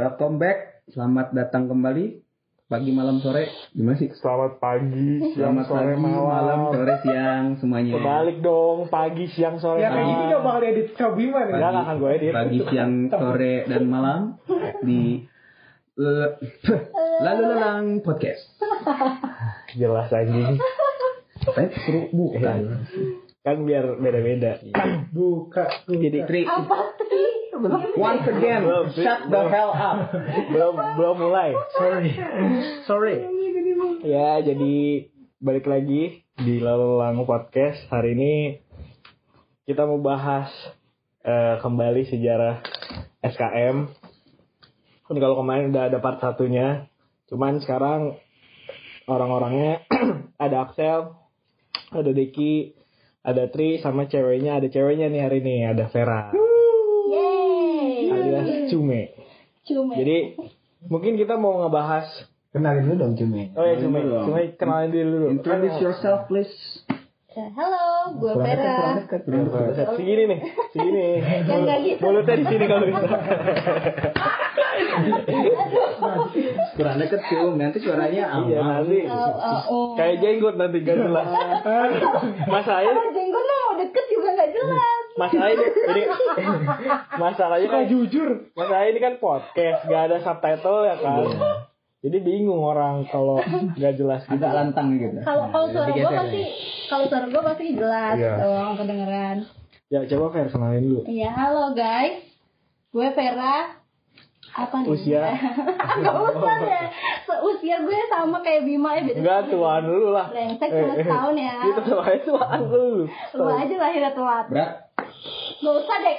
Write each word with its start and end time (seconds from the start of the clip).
Welcome 0.00 0.40
back. 0.40 0.80
Selamat 0.88 1.36
datang 1.36 1.68
kembali. 1.68 2.24
Pagi, 2.64 2.88
malam, 2.88 3.20
sore. 3.20 3.52
Gimana 3.76 4.00
sih? 4.00 4.08
Selamat 4.16 4.56
pagi, 4.56 5.20
siang, 5.34 5.60
Selamat 5.60 5.64
sore, 5.68 5.92
pagi, 5.92 6.00
malam. 6.00 6.24
malam, 6.24 6.58
sore, 6.72 6.94
siang, 7.04 7.44
semuanya. 7.60 7.92
Kebalik 8.00 8.38
dong, 8.40 8.78
pagi, 8.88 9.28
siang, 9.28 9.60
sore, 9.60 9.84
Ya 9.84 9.92
kayak 9.92 10.06
gini 10.08 10.22
gak 10.24 10.40
bakal 10.40 10.62
edit 10.64 10.88
Kak 10.96 11.12
Bima 11.12 11.40
nih. 11.44 11.52
Ya 11.52 11.68
nggak 11.68 11.84
akan 11.84 11.96
gue 12.00 12.10
edit. 12.16 12.32
Pagi, 12.32 12.58
siang, 12.64 12.92
sore, 13.12 13.54
dan 13.68 13.82
malam 13.84 14.20
di 14.80 15.00
Lalu 17.20 17.42
Lalang 17.44 17.86
Podcast. 18.00 18.56
Jelas 19.76 20.08
anjing. 20.08 20.56
Katanya 21.44 21.68
suruh 21.84 22.08
bukan. 22.08 22.58
Kan 23.40 23.56
biar 23.64 23.96
beda-beda. 23.96 24.60
Buka, 25.12 25.84
buka. 25.84 25.96
Jadi 26.00 26.18
tri 26.24 26.48
Once 27.60 28.24
again, 28.24 28.64
shut 28.96 29.28
the 29.28 29.42
hell 29.52 29.76
up. 29.76 30.08
belum 30.48 30.74
belum 30.96 31.16
mulai. 31.20 31.52
sorry. 31.76 32.12
Sorry. 32.88 33.16
Ya, 34.00 34.40
jadi 34.40 35.04
balik 35.44 35.68
lagi 35.68 36.24
di 36.40 36.56
Lalu 36.56 36.96
Langu 36.96 37.28
Podcast. 37.28 37.84
Hari 37.92 38.16
ini 38.16 38.34
kita 39.68 39.84
mau 39.84 40.00
bahas 40.00 40.48
eh, 41.20 41.60
kembali 41.60 42.08
sejarah 42.08 42.64
SKM. 43.28 43.76
Kan 45.04 45.16
kalau 45.20 45.36
kemarin 45.36 45.68
udah 45.68 45.92
ada 45.92 46.00
part 46.00 46.16
satunya, 46.16 46.88
cuman 47.28 47.60
sekarang 47.60 48.16
orang-orangnya 49.04 49.84
ada 50.48 50.64
Axel, 50.64 51.12
ada 51.92 52.10
Deki, 52.16 52.72
ada 53.20 53.52
Tri, 53.52 53.84
sama 53.84 54.08
ceweknya 54.08 54.56
ada 54.56 54.72
ceweknya 54.72 55.12
nih 55.12 55.28
hari 55.28 55.44
ini 55.44 55.68
ada 55.68 55.92
Vera. 55.92 56.49
Alias 58.10 58.70
Cume. 58.70 59.00
Cuma. 59.64 59.94
Jadi 59.94 60.16
mungkin 60.86 61.14
kita 61.14 61.38
mau 61.38 61.62
ngebahas 61.62 62.06
Kenalin 62.50 62.82
dulu 62.82 62.96
dong 62.98 63.14
Cumi. 63.14 63.54
Oh 63.54 63.62
ya 63.62 63.78
Cume, 63.78 64.02
Kenalin 64.02 64.10
dulu. 64.10 64.26
Cume 64.26 64.42
kenalin 64.58 64.90
diri 64.90 65.06
dulu. 65.06 65.26
Introduce 65.30 65.78
yourself, 65.78 66.26
please. 66.26 66.50
Ya, 67.30 67.46
Halo, 67.54 68.18
gue 68.18 68.34
Vera. 68.42 69.06
Segini 69.94 70.26
nih, 70.26 70.40
segini. 70.74 71.22
Yang 71.46 71.60
nggak 71.62 71.78
gitu. 71.86 72.00
Mulutnya 72.02 72.34
di 72.42 72.46
sini 72.50 72.64
kalau 72.66 72.84
bisa. 72.90 73.06
Kurang 76.74 76.96
deket 76.98 77.20
cium, 77.30 77.54
nanti 77.54 77.78
suaranya 77.78 78.34
Iya 78.42 78.58
aman. 78.58 78.82
nanti. 78.82 78.98
Oh, 79.06 79.30
oh, 79.30 79.60
oh. 79.70 79.86
Kayak 79.94 80.18
jenggot 80.24 80.58
nanti 80.58 80.82
gak 80.82 80.96
jelas. 80.98 81.26
Masalahnya, 82.50 82.92
Kalau 82.98 83.12
jenggot 83.14 83.44
mau 83.46 83.72
deket 83.78 84.04
juga 84.10 84.28
nggak 84.34 84.50
jelas. 84.50 84.99
Masalahnya 85.20 85.66
ini, 85.68 86.02
masalahnya 87.14 87.68
kan 87.68 87.82
jujur. 87.86 88.28
masalah 88.56 88.88
ini 88.88 88.98
kan 88.98 89.14
podcast, 89.20 89.84
gak 89.84 90.02
ada 90.08 90.16
subtitle 90.20 90.88
ya 90.88 90.96
kan. 90.96 91.28
Jadi 92.00 92.16
bingung 92.24 92.64
orang 92.64 93.04
kalau 93.06 93.36
gak 93.76 93.94
jelas 93.94 94.24
gitu. 94.24 94.40
Agak 94.40 94.52
lantang 94.56 94.96
gitu. 94.96 95.20
Kalau 95.20 95.52
kalau 95.52 95.68
suara 95.68 95.92
gue 95.92 96.08
pasti 96.08 96.42
kalau 96.88 97.04
suara 97.06 97.26
gue 97.28 97.42
pasti 97.44 97.64
jelas 97.76 98.16
Iya. 98.16 98.32
dong 98.40 98.72
kedengeran. 98.80 99.36
Ya 99.90 99.98
coba 100.08 100.26
Fer 100.32 100.48
kenalin 100.48 100.82
dulu. 100.86 101.00
Iya, 101.04 101.28
halo 101.28 101.76
guys. 101.76 102.24
Gue 102.88 103.12
Vera. 103.12 103.76
Apa 104.50 104.82
nih? 104.82 104.88
Usia? 104.90 105.22
Gak 106.02 106.14
usah 106.16 106.54
deh. 106.58 106.86
Usia 107.52 107.76
gue 107.84 107.98
sama 108.08 108.40
kayak 108.40 108.66
Bima 108.66 108.96
ya 108.96 109.02
beda. 109.06 109.18
Enggak 109.20 109.40
tuan 109.52 109.82
dulu 109.84 110.08
lah. 110.10 110.26
Brengsek 110.32 110.70
cuma 110.72 110.94
setahun 110.98 111.34
ya. 111.36 111.54
Itu 111.68 111.80
tuan 111.86 112.18
tuan 112.24 112.58
dulu. 112.64 113.04
Lu 113.36 113.44
aja 113.46 113.74
lahirnya 113.76 114.10
telat. 114.10 114.46
Berat. 114.48 114.70
Gak 115.60 115.74
usah 115.76 115.96
deh. 116.00 116.18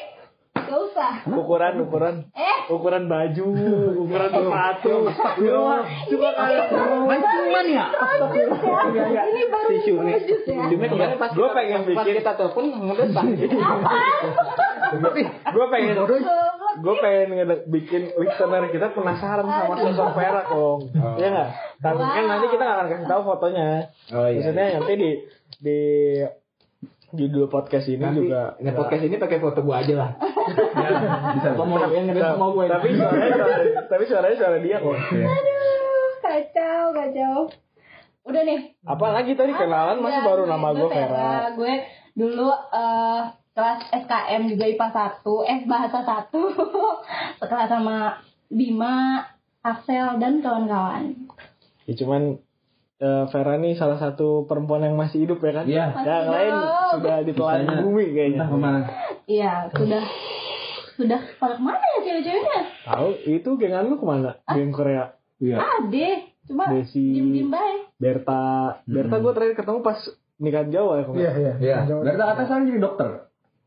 Gak 0.51 0.79
usah. 0.79 1.11
Ukuran 1.25 1.73
ukuran 1.79 2.15
Eh, 2.31 2.57
ukuran 2.67 3.03
baju, 3.05 3.45
ukuran 3.97 4.29
sepatu. 4.29 4.95
Coba 5.09 6.29
kayak 6.33 6.65
cuman 6.69 7.19
ya. 7.65 7.85
Iya, 8.87 9.03
iya. 9.09 9.21
ini 9.25 9.41
baru 9.47 9.67
Tisu 9.73 9.93
nih. 9.97 10.15
jus 10.21 10.43
ya. 10.45 10.63
Cuma 10.67 10.85
kemarin 10.85 11.17
pas 11.17 11.29
kita- 11.29 11.53
pengen 11.53 11.81
bikin- 11.83 12.17
kita 12.17 12.31
telepon 12.33 12.63
ngedesak. 12.69 13.23
Gue 15.51 15.65
pengen 15.67 15.95
gue 16.73 16.95
pengen 16.97 17.29
bikin 17.65 18.01
listener 18.13 18.63
kita 18.69 18.87
penasaran 18.91 19.43
sama 19.43 19.75
sosok 19.77 20.09
Vera 20.13 20.41
kong 20.45 20.79
Iya 21.17 21.27
nggak 21.29 21.49
tapi 21.77 21.99
kan 21.99 22.23
nanti 22.25 22.45
kita 22.47 22.61
nggak 22.61 22.77
akan 22.77 22.87
kasih 22.89 23.07
tahu 23.07 23.21
fotonya 23.25 23.67
Oh 24.09 24.23
iya. 24.25 24.39
maksudnya 24.39 24.65
nanti 24.73 24.93
di 24.93 25.09
di 25.59 25.79
judul 27.11 27.45
podcast 27.45 27.85
ini 27.85 27.99
Nanti, 27.99 28.17
juga 28.21 28.55
Nah, 28.57 28.73
podcast 28.73 29.03
ini 29.03 29.15
pakai 29.15 29.37
foto 29.37 29.59
gua 29.61 29.79
aja 29.79 29.93
lah. 29.95 30.11
bisa. 31.31 31.49
Gua 31.57 31.65
mau 31.65 31.77
yang 31.85 32.05
ngedit 32.05 32.19
Nah, 32.19 32.33
sama 32.33 32.47
gue. 32.49 32.65
tapi 32.67 32.87
suaranya 32.93 33.29
suara, 33.31 33.55
tapi 33.85 34.03
suaranya 34.05 34.37
suara 34.37 34.57
dia 34.57 34.77
kok 34.77 34.95
Aduh, 34.95 36.07
kacau, 36.19 36.83
kacau. 36.91 37.35
Udah 38.21 38.41
nih. 38.43 38.59
apa 38.81 39.05
lagi 39.11 39.31
tadi 39.33 39.51
kenalan 39.51 39.97
masih 39.97 40.13
Ya, 40.15 40.27
baru 40.27 40.41
gue- 40.41 40.51
nama 40.51 40.67
gue 40.71 40.87
Vera 40.87 41.31
Gue 41.53 41.73
dulu 42.13 42.47
eh, 42.51 43.21
kelas 43.51 43.79
SKM 43.91 44.41
juga 44.47 44.65
IPA 44.65 44.87
1, 45.19 45.43
eh 45.43 45.59
bahasa 45.65 45.99
1. 45.99 46.31
Sekelas 47.39 47.67
sama 47.67 47.97
Bima, 48.47 49.25
Axel 49.61 50.17
dan 50.17 50.39
kawan-kawan. 50.39 51.15
ya 51.81 51.93
cuman 51.95 52.37
eh, 53.01 53.23
Vera 53.27 53.53
nih 53.55 53.73
salah 53.73 53.97
satu 53.97 54.45
perempuan 54.45 54.81
yang 54.81 54.93
masih 54.93 55.25
hidup 55.25 55.39
ya 55.39 55.51
kan 55.51 55.65
Iya. 55.65 55.85
yang 55.97 56.29
lain 56.29 56.53
sudah 56.91 57.15
ditelan 57.21 57.59
bumi 57.81 58.05
kayaknya 58.07 58.37
Entah 58.37 58.47
ke 58.47 58.57
mana. 58.57 58.79
Iya, 59.25 59.53
sudah 59.71 60.03
sudah 60.93 61.19
pada 61.35 61.53
ke 61.55 61.63
mana 61.63 61.81
ya 61.81 61.99
cewek-ceweknya? 62.03 62.59
tahu 62.83 63.07
itu 63.25 63.49
gengan 63.57 63.83
lu 63.85 63.95
ke 63.95 64.05
mana 64.05 64.31
geng 64.45 64.69
Korea 64.69 65.17
Iya. 65.35 65.57
Ade, 65.57 66.09
cuma 66.45 66.69
Desi. 66.69 67.01
diem-diem 67.01 67.49
baik. 67.49 67.89
Berta 67.95 68.41
Berta 68.83 69.15
gue 69.17 69.31
terakhir 69.31 69.55
ketemu 69.57 69.79
pas 69.81 69.97
nikah 70.37 70.65
Jawa 70.67 70.91
ya 70.95 71.03
kok 71.03 71.13
Iya, 71.15 71.31
iya. 71.33 71.53
Iya. 71.57 71.77
Berarti 71.91 72.21
atas 72.23 72.45
sekarang 72.45 72.65
jadi 72.67 72.79
dokter. 72.79 73.09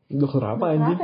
dokter 0.07 0.41
apa 0.45 0.65
anjing? 0.69 0.99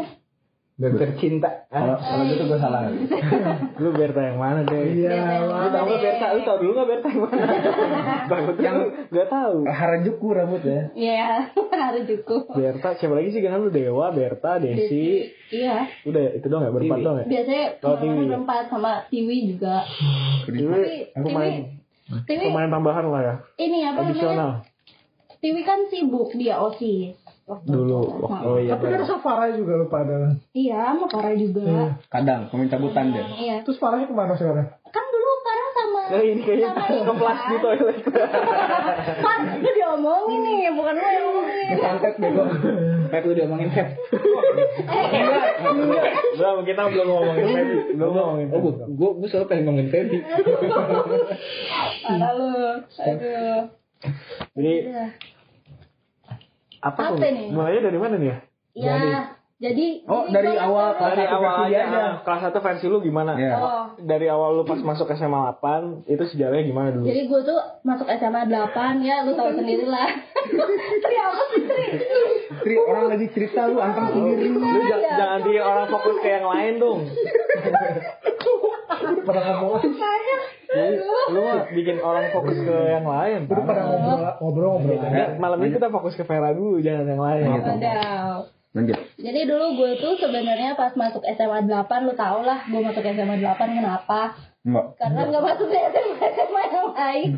Dokter 0.73 1.13
cinta. 1.15 1.67
Kalau 1.67 1.93
kalau 1.95 2.23
gitu 2.25 2.43
gue 2.43 2.57
salah. 2.57 2.89
lu 3.81 3.89
Berta 3.91 4.21
yang 4.23 4.35
mana 4.35 4.61
deh 4.61 4.81
Iya. 4.81 5.43
lu 5.43 5.69
tau 5.69 5.85
gak 5.85 5.99
Berta 5.99 6.25
lu 6.31 6.41
tau 6.41 6.57
dulu 6.57 6.71
gak 6.73 6.87
Berta 6.89 7.07
yang 7.07 7.21
mana 7.21 7.43
takutnya 8.31 8.63
Yang- 8.63 8.77
lu 8.77 8.85
gak 9.11 9.27
tau 9.27 9.53
Harajuku 9.63 10.27
rambutnya. 10.27 10.81
Iya, 10.91 11.51
harus 11.85 12.03
cukup. 12.07 12.49
Berta 12.51 12.89
siapa 12.95 13.13
lagi 13.13 13.29
sih 13.29 13.39
kan 13.39 13.59
lu 13.59 13.69
Dewa 13.69 14.09
Berta 14.09 14.57
Desi 14.57 15.29
Iya. 15.49 15.85
udah 16.01 16.23
itu 16.33 16.45
doang 16.45 16.63
ya 16.63 16.71
berempat 16.71 16.97
doang 16.99 17.17
ya 17.19 17.25
Biasanya 17.29 17.65
Oh, 17.77 17.93
kemarin 17.93 18.01
Tiwi. 18.01 18.25
berempat 18.27 18.63
sama 18.67 18.91
Tiwi 19.07 19.37
juga. 19.49 19.75
Tiwi 20.43 20.65
Tapi 20.65 21.21
pemain 21.21 21.53
Tiwi, 22.25 22.43
pemain 22.43 22.69
tambahan 22.69 23.05
lah 23.05 23.21
ya 23.21 23.35
ini 23.59 23.77
apa 23.83 24.01
namanya? 24.01 24.65
Tiwi 25.37 25.61
kan 25.61 25.85
sibuk 25.87 26.33
dia 26.33 26.57
osis. 26.57 27.17
Waktu 27.51 27.67
dulu 27.67 27.99
itu. 27.99 28.25
oh 28.29 28.57
iya 28.57 28.71
Tapi 28.73 28.85
kan 28.87 29.01
Safara 29.03 29.45
juga 29.51 29.73
lu 29.75 29.85
pada. 29.85 30.39
Iya, 30.51 30.95
mau 30.95 31.05
Farah 31.05 31.33
juga. 31.33 31.99
Kadang 32.07 32.47
pemain 32.47 32.69
cabutan 32.69 33.11
deh. 33.11 33.25
Iya. 33.37 33.55
Terus 33.61 33.75
Farahnya 33.75 34.07
ke 34.07 34.15
mana 34.15 34.33
sekarang? 34.33 34.71
Kan 34.85 35.05
dulu 35.05 35.29
Farah 35.41 35.69
sama 35.73 35.99
Nah, 36.07 36.21
ini 36.21 36.41
kayaknya 36.41 36.69
sama 36.71 37.03
keplas 37.05 37.37
kan. 37.37 37.47
di 37.47 37.57
toilet 37.57 37.97
Kan 39.25 39.39
itu 39.53 39.69
diomongin 39.73 40.39
nih, 40.41 40.71
bukan 40.71 40.93
lu 40.93 41.03
yang 41.03 41.23
ngomongin. 41.25 41.75
Angkat 41.77 42.13
bego. 42.17 42.43
Pep 43.09 43.23
udah 43.25 43.43
ngomongin 43.45 43.69
Pep. 43.69 43.87
belum 46.31 46.63
kita 46.63 46.81
belum 46.87 47.07
ngomongin 47.07 47.45
Feby 47.45 47.75
belum 47.93 48.11
ngomongin 48.11 48.47
Oh, 48.49 48.59
gue 48.61 48.73
gue 48.87 49.09
gue 49.13 49.27
selalu 49.27 49.45
pengen 49.47 49.63
ngomongin 49.65 49.89
Feby. 49.89 50.17
Parah 52.03 52.31
lu. 52.33 52.49
Aduh. 52.97 53.61
jadi 54.51 54.73
Udah. 54.83 55.09
Apa 56.81 56.99
Apa 56.99 57.13
tuh 57.13 57.23
nih? 57.23 57.47
mulainya 57.49 57.81
dari 57.83 57.97
mana 57.97 58.15
nih 58.15 58.27
ya 58.27 58.37
Ya, 58.71 58.97
jadi 59.61 60.01
Oh, 60.05 60.25
jadi 60.25 60.33
dari 60.33 60.51
gua 60.55 60.63
awal. 60.65 60.87
Kelas 60.95 61.11
dari 61.11 61.25
awal 61.27 61.53
aja 61.61 61.79
aja. 61.83 62.03
kelas 62.19 62.41
satu 62.41 62.59
versi 62.59 62.85
lu 62.87 62.97
gimana 62.99 63.31
Iya. 63.35 63.53
Oh. 63.53 63.83
dari 63.95 64.25
awal 64.25 64.49
lu 64.53 64.63
pas 64.63 64.79
masuk 64.79 65.05
SMA 65.11 65.37
8 65.53 66.07
itu 66.07 66.23
sejarahnya 66.25 66.65
gimana 66.65 66.89
dulu 66.89 67.03
Jadi 67.03 67.21
gue 67.23 67.39
tuh 67.43 67.59
masuk 67.81 68.07
SMA 68.07 68.41
8 68.43 68.73
ya, 69.01 69.21
lu 69.21 69.31
tahu 69.31 69.51
sendiri 69.53 69.85
lah. 69.85 70.07
Tri 71.03 71.15
apa 71.15 71.43
sih 71.47 71.61
Tri? 71.63 71.85
Tri 72.59 72.75
orang 72.79 73.05
lagi 73.07 73.25
cerita 73.29 73.67
lu 73.67 73.77
anteng 73.77 74.07
sendiri. 74.09 74.49
lu 74.49 74.59
ja- 74.83 75.03
jangan 75.13 75.39
di 75.43 75.53
orang 75.55 75.87
fokus 75.87 76.15
ke 76.17 76.29
yang 76.31 76.47
lain 76.47 76.73
dong 76.77 76.99
Pada 79.27 79.39
ngomong 79.47 79.81
Makanya, 79.81 80.37
Jadi, 80.71 80.95
aduh. 80.99 81.27
lu 81.35 81.39
mah 81.43 81.59
bikin 81.71 81.97
orang 81.99 82.25
fokus 82.31 82.57
ke 82.59 82.75
yang 82.91 83.07
lain 83.07 83.39
Udah 83.47 83.63
pada 83.67 83.81
ngobrol 83.87 84.19
ngobrol 84.39 84.69
ngobrol. 84.79 84.97
Ya, 85.03 85.35
malam 85.35 85.57
ini 85.63 85.75
kita 85.75 85.87
fokus 85.91 86.13
ke 86.15 86.23
Vera 86.23 86.51
dulu 86.55 86.79
jangan 86.79 87.05
yang 87.07 87.21
lain 87.21 87.43
gitu. 87.59 87.69
Lanjut. 88.71 88.97
Jadi 89.19 89.39
dulu 89.51 89.65
gue 89.83 89.91
tuh 89.99 90.15
sebenarnya 90.15 90.79
pas 90.79 90.95
masuk 90.95 91.19
SMA 91.27 91.67
8 91.67 92.07
lu 92.07 92.15
tau 92.15 92.39
lah 92.39 92.63
gue 92.71 92.79
masuk 92.79 93.03
SMA 93.03 93.43
8 93.43 93.77
kenapa? 93.77 94.50
Enggak. 94.61 94.85
Karena 95.01 95.21
nggak 95.25 95.41
masuk 95.41 95.67
di 95.73 95.77
SMA 95.89 96.27
SMA 96.37 96.61
yang 96.69 96.89
lain. 96.93 97.29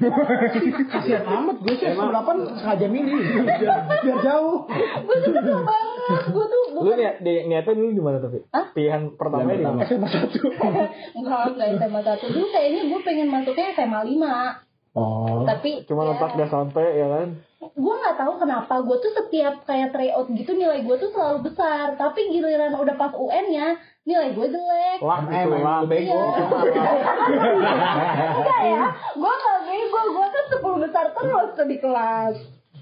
Kasihan 0.92 1.24
amat 1.24 1.56
gue 1.64 1.76
sih 1.80 1.88
SMA 1.96 2.12
8 2.12 2.60
sengaja 2.60 2.88
milih 2.92 3.16
biar, 3.48 3.80
biar 3.88 4.20
jauh. 4.28 4.68
gue 5.08 5.16
tuh 5.24 5.32
kesel 5.32 5.60
banget. 5.64 6.22
Gue 6.36 6.46
tuh 6.52 6.62
Lu 6.74 6.80
bukan 6.84 7.00
niat, 7.00 7.16
di, 7.24 7.34
niatnya 7.48 7.74
dulu 7.80 7.90
di 7.96 8.04
mana 8.04 8.18
tapi? 8.20 8.44
Hah? 8.52 8.66
Pilihan 8.76 9.16
pertamanya 9.16 9.56
di 9.56 9.66
mana? 9.72 9.82
SMA 9.88 10.08
1. 10.12 10.36
enggak 11.24 11.42
enggak 11.56 11.68
SMA 11.80 12.02
1 12.04 12.36
dulu 12.36 12.48
kayaknya 12.52 12.82
gue 12.92 13.00
pengen 13.08 13.28
masuknya 13.32 13.68
SMA 13.72 14.02
5 14.04 14.72
Oh. 14.94 15.42
Tapi 15.42 15.90
Cuma 15.90 16.06
ya, 16.06 16.14
letak 16.14 16.38
gak 16.38 16.54
sampai 16.54 16.86
ya 17.02 17.10
kan? 17.10 17.30
gue 17.64 17.96
nggak 17.96 18.18
tahu 18.20 18.34
kenapa 18.44 18.84
gue 18.84 18.98
tuh 19.00 19.14
setiap 19.16 19.64
kayak 19.64 19.96
tryout 19.96 20.28
gitu 20.36 20.52
nilai 20.52 20.84
gue 20.84 20.96
tuh 21.00 21.10
selalu 21.16 21.48
besar 21.48 21.96
tapi 21.96 22.28
giliran 22.28 22.76
udah 22.76 22.96
pas 23.00 23.16
UN 23.16 23.46
nya 23.50 23.68
nilai 24.04 24.30
gue 24.30 24.48
jelek 24.48 25.00
Lah 25.00 25.20
Eh, 25.22 25.32
itu 25.38 25.48
main 25.48 25.60
lah. 25.60 25.78
lu 25.80 25.88
bego. 25.88 26.20
enggak 27.24 28.60
ya 28.62 28.84
gue 29.14 29.34
nggak 29.34 29.60
bego 29.64 30.02
gue 30.10 30.28
kan 30.28 30.46
10 30.52 30.84
besar 30.84 31.06
terus 31.12 31.50
tuh 31.54 31.66
di 31.66 31.78
kelas 31.78 32.38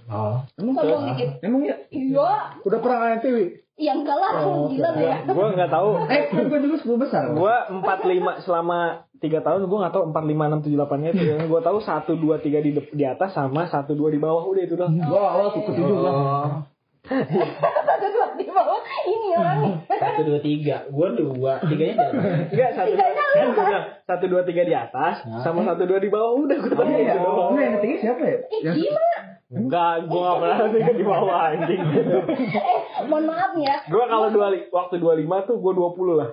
Oh. 0.08 0.44
Emang 0.54 0.76
Sombong 0.76 1.08
dikit 1.08 1.40
Emang 1.40 1.64
ya? 1.64 1.78
iya 1.88 2.52
Udah 2.60 2.80
pernah 2.80 2.98
ngeliat 3.00 3.22
TV? 3.22 3.38
yang 3.78 4.04
enggak 4.04 4.14
lah 4.14 4.32
gila 4.68 4.90
ya 4.94 5.16
Gue 5.24 5.46
nggak 5.54 5.72
tahu. 5.72 5.90
Eh, 6.12 6.22
gue 6.30 6.60
dulu 6.60 6.76
10 6.76 7.00
besar. 7.00 7.24
Gue 7.32 7.56
empat 7.72 8.04
lima 8.04 8.38
selama 8.38 8.80
tiga 9.18 9.40
tahun 9.40 9.64
gue 9.64 9.80
nggak 9.80 9.90
tahu 9.90 10.04
empat 10.06 10.24
lima 10.24 10.44
enam 10.46 10.60
tujuh 10.60 10.76
delapannya 10.76 11.16
itu. 11.16 11.24
Yang 11.30 11.48
gue 11.48 11.62
tahu 11.62 11.78
satu 11.80 12.14
dua 12.14 12.38
tiga 12.38 12.60
di 12.60 12.72
dep- 12.72 12.92
di 12.92 13.02
atas 13.02 13.32
sama 13.32 13.66
satu 13.66 13.96
dua 13.96 14.12
di 14.12 14.20
bawah 14.20 14.44
udah 14.44 14.62
itu 14.62 14.76
doang. 14.76 15.00
Gua 15.00 15.24
awal 15.32 15.48
tuh 15.50 15.64
ketujuh 15.64 15.98
lah. 15.98 16.68
Satu 17.02 18.06
dua 18.08 18.26
di 18.34 18.46
bawah 18.46 18.78
ini 19.04 19.30
orang 19.34 19.58
nih 19.60 19.74
Satu 19.92 20.22
dua 20.24 20.40
tiga. 20.40 20.76
Gue 20.88 21.08
dua. 21.14 21.54
Tiganya 21.62 21.94
di 21.94 22.04
atas. 22.04 22.24
Enggak 22.48 22.70
satu 22.74 22.88
Tiganya 22.88 23.24
kan 23.26 23.48
bilang, 23.52 23.86
satu 24.04 24.26
dua 24.28 24.42
tiga 24.44 24.62
di 24.64 24.76
atas 24.76 25.16
sama 25.42 25.60
satu 25.64 25.84
dua 25.84 25.98
di 25.98 26.08
bawah 26.08 26.32
udah 26.38 26.58
gue 26.58 26.72
tahu 26.72 26.82
Oh, 26.82 27.18
doang. 27.18 27.50
Enggak, 27.52 27.64
yang 27.64 27.76
ketiga 27.78 27.96
siapa 28.00 28.24
ya? 28.24 28.38
eh 28.40 28.60
Yang 28.62 28.76
gimana 28.78 29.18
Enggak, 29.52 29.94
gue 30.06 30.20
gak 30.22 30.38
pernah 30.38 30.58
tiga 30.70 30.92
di 30.94 31.04
bawah 31.04 31.38
anjing. 31.46 31.82
eh 31.84 32.80
mohon 33.04 33.24
maaf 33.26 33.52
ya 33.58 33.76
Gue 33.84 34.04
kalau 34.06 34.28
dua 34.30 34.48
waktu 34.70 34.96
dua 34.98 35.14
lima 35.16 35.44
tuh 35.44 35.58
gue 35.58 35.74
dua 35.74 35.90
puluh 35.92 36.16
lah. 36.16 36.30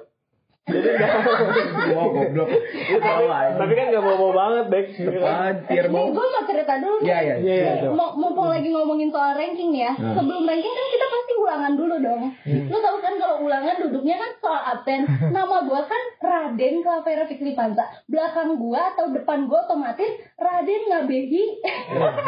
Jadi 0.69 0.89
enggak. 0.93 1.13
Wah, 1.97 2.07
goblok. 2.13 2.49
Iya, 2.53 2.99
tapi, 3.01 3.25
tapi 3.57 3.73
kan 3.73 3.87
gak 3.89 4.05
mau-mau 4.05 4.33
banget, 4.37 4.65
Bek. 4.69 4.87
Eh, 5.01 5.83
nih 5.89 5.89
mau. 5.89 6.13
gue 6.13 6.27
mau 6.29 6.43
cerita 6.45 6.75
dulu. 6.77 7.01
Iya, 7.01 7.19
iya. 7.25 7.37
Iya, 7.41 7.55
iya. 7.57 7.91
Mau 7.91 8.13
mumpung 8.15 8.53
lagi 8.53 8.69
ngomongin 8.69 9.09
soal 9.09 9.33
ranking 9.35 9.73
nih 9.73 9.89
ya. 9.89 9.93
Hmm. 9.97 10.15
Sebelum 10.15 10.45
ranking 10.45 10.75
kan 10.77 10.87
kita 10.93 11.07
pasti 11.09 11.33
ulangan 11.41 11.73
dulu 11.75 11.95
dong. 12.05 12.23
Lu 12.45 12.79
tahu 12.79 12.97
kan 13.01 13.15
kalau 13.17 13.37
ulangan 13.49 13.75
duduknya 13.81 14.17
kan 14.21 14.31
soal 14.39 14.63
absen. 14.77 15.01
Nama 15.37 15.57
gua 15.65 15.83
kan 15.89 16.03
Raden 16.21 16.85
Klavera 16.85 17.25
Fikri 17.25 17.57
Panza. 17.57 17.89
Belakang 18.05 18.61
gua 18.61 18.93
atau 18.93 19.09
depan 19.11 19.49
gua 19.49 19.65
otomatis 19.65 20.13
Raden 20.37 20.83
Ngabehi. 20.93 21.45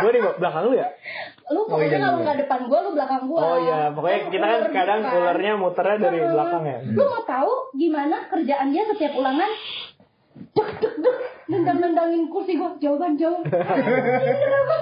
Gue 0.00 0.10
di 0.16 0.20
belakang 0.20 0.72
lu 0.72 0.74
ya? 0.76 0.88
lu 1.50 1.66
Oh, 1.66 1.66
iya, 1.66 1.70
pokoknya 1.74 1.98
kalau 1.98 2.18
iya. 2.18 2.24
nggak 2.24 2.38
depan 2.46 2.60
gua 2.70 2.78
lu 2.86 2.90
belakang 2.94 3.22
gua. 3.26 3.40
Oh 3.42 3.58
iya, 3.58 3.80
pokoknya 3.90 4.18
kita 4.30 4.46
kan 4.46 4.60
kadang 4.70 5.00
kan. 5.02 5.56
muternya 5.58 5.96
dari 5.98 6.18
Heeh. 6.22 6.30
belakang 6.30 6.62
ya. 6.62 6.78
Lu 6.94 7.02
mau 7.10 7.22
tahu 7.26 7.52
gimana 7.74 8.16
kerjaan 8.30 8.66
dia 8.70 8.82
setiap 8.86 9.12
ulangan? 9.18 9.50
Duk 10.54 10.68
duk 10.78 10.94
duk 11.02 11.16
nendang-nendangin 11.50 12.30
kursi 12.30 12.54
gua 12.54 12.78
jawaban 12.78 13.18
kenapa? 13.18 14.76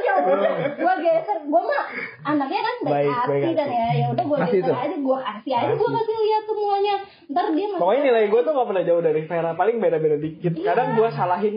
Ya 0.00 0.12
udah, 0.24 0.52
gua 0.80 0.94
geser. 0.96 1.38
Gua 1.44 1.60
mah 1.60 1.84
anaknya 2.24 2.60
kan 2.64 2.76
baik, 2.88 2.92
Baik, 3.04 3.12
hati 3.12 3.50
kan 3.52 3.68
ya. 3.68 3.88
Ya 3.92 4.06
udah 4.08 4.24
gua 4.24 4.38
geser 4.48 4.72
aja, 4.74 4.96
gua 4.96 5.18
kasih 5.20 5.52
aja, 5.52 5.72
gua 5.76 5.90
kasih 6.00 6.16
lihat 6.24 6.42
semuanya. 6.48 6.94
Ntar 7.28 7.46
dia 7.52 7.66
masih 7.68 7.80
Pokoknya 7.84 8.02
nilai 8.04 8.24
gue 8.32 8.40
tuh 8.40 8.52
gak 8.52 8.68
pernah 8.68 8.84
jauh 8.84 9.02
dari 9.04 9.20
Vera, 9.28 9.50
paling 9.56 9.76
beda-beda 9.80 10.16
dikit. 10.16 10.52
Iya. 10.56 10.66
Kadang 10.72 10.88
gue 10.96 11.08
salahin 11.12 11.54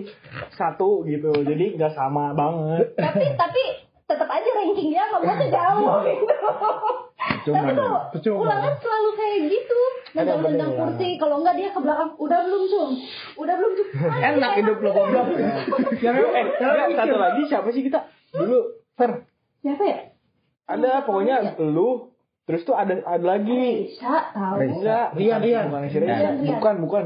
satu 0.55 1.03
gitu, 1.07 1.31
jadi 1.43 1.65
gak 1.79 1.93
sama 1.95 2.35
banget. 2.35 2.95
tapi 2.99 3.25
tapi 3.35 3.63
tetap 4.07 4.27
aja 4.31 4.49
ranking 4.55 4.89
dia 4.89 5.03
gua 5.11 5.35
tuh 5.35 5.49
jauh 5.51 5.87
gitu. 6.01 6.35
Cuma 7.43 7.59
tapi 7.59 7.71
kalau 7.75 7.99
percuma. 8.09 8.39
ulangan 8.39 8.73
selalu 8.79 9.09
kayak 9.13 9.37
gitu 9.51 9.79
nendang-nendang 10.15 10.71
kursi 10.73 11.19
kalau 11.19 11.43
enggak 11.43 11.55
dia 11.59 11.69
ke 11.69 11.79
belakang 11.79 12.11
udah 12.15 12.39
belum 12.41 12.63
cum 12.71 12.89
udah 13.35 13.53
belum 13.59 13.71
cum 13.75 13.87
Enak 14.31 14.51
hidup 14.57 14.77
lo 14.79 14.89
goblok. 14.91 15.27
Yang 16.05 16.15
Eh, 16.23 16.45
satu 16.95 17.15
lagi 17.15 17.41
siapa 17.45 17.67
sih 17.69 17.83
kita? 17.83 17.99
Dulu, 18.31 18.59
Fer, 18.95 19.27
siapa 19.59 19.83
ya 19.83 19.99
ada 20.67 20.99
pokoknya 21.07 21.55
lu, 21.63 22.11
terus 22.43 22.67
tuh 22.67 22.75
ada 22.75 22.99
ada 23.07 23.23
lagi. 23.23 23.87
Bisa 23.87 24.35
tahu 24.35 24.59
Rian. 24.59 25.71
Bukan 25.71 25.87
si 25.87 25.97
Rian. 25.97 26.43
Rian. 26.43 26.59
Bukan, 26.59 26.75
bukan. 26.83 27.05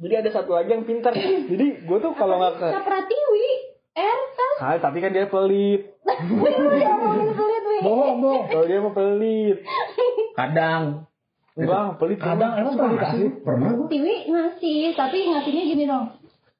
Jadi 0.00 0.14
ada 0.16 0.30
satu 0.30 0.54
lagi 0.54 0.70
yang 0.70 0.86
pintar. 0.86 1.10
Jadi 1.50 1.66
gue 1.82 1.98
tuh 1.98 2.12
kalau 2.14 2.38
nggak 2.38 2.54
ke 2.56 2.66
Sapratiwi 2.70 3.46
Erta 3.90 4.48
Ah, 4.62 4.78
tapi 4.78 5.02
kan 5.02 5.10
dia 5.10 5.26
pelit. 5.26 5.89
Bohong, 7.80 8.16
bohong. 8.20 8.44
Kalau 8.48 8.64
dia 8.68 8.78
mau 8.80 8.92
pelit. 8.92 9.58
Kadang. 10.36 11.08
Enggak, 11.56 11.96
pelit. 11.96 12.18
Kadang 12.20 12.52
emang 12.60 12.74
pernah 12.76 12.92
dikasih. 12.96 13.28
Pernah 13.44 13.68
gua. 13.76 13.86
Tiwi 13.88 14.14
ngasih, 14.28 14.80
tapi 14.96 15.18
ngasihnya 15.32 15.62
gini 15.64 15.84
dong. 15.88 16.06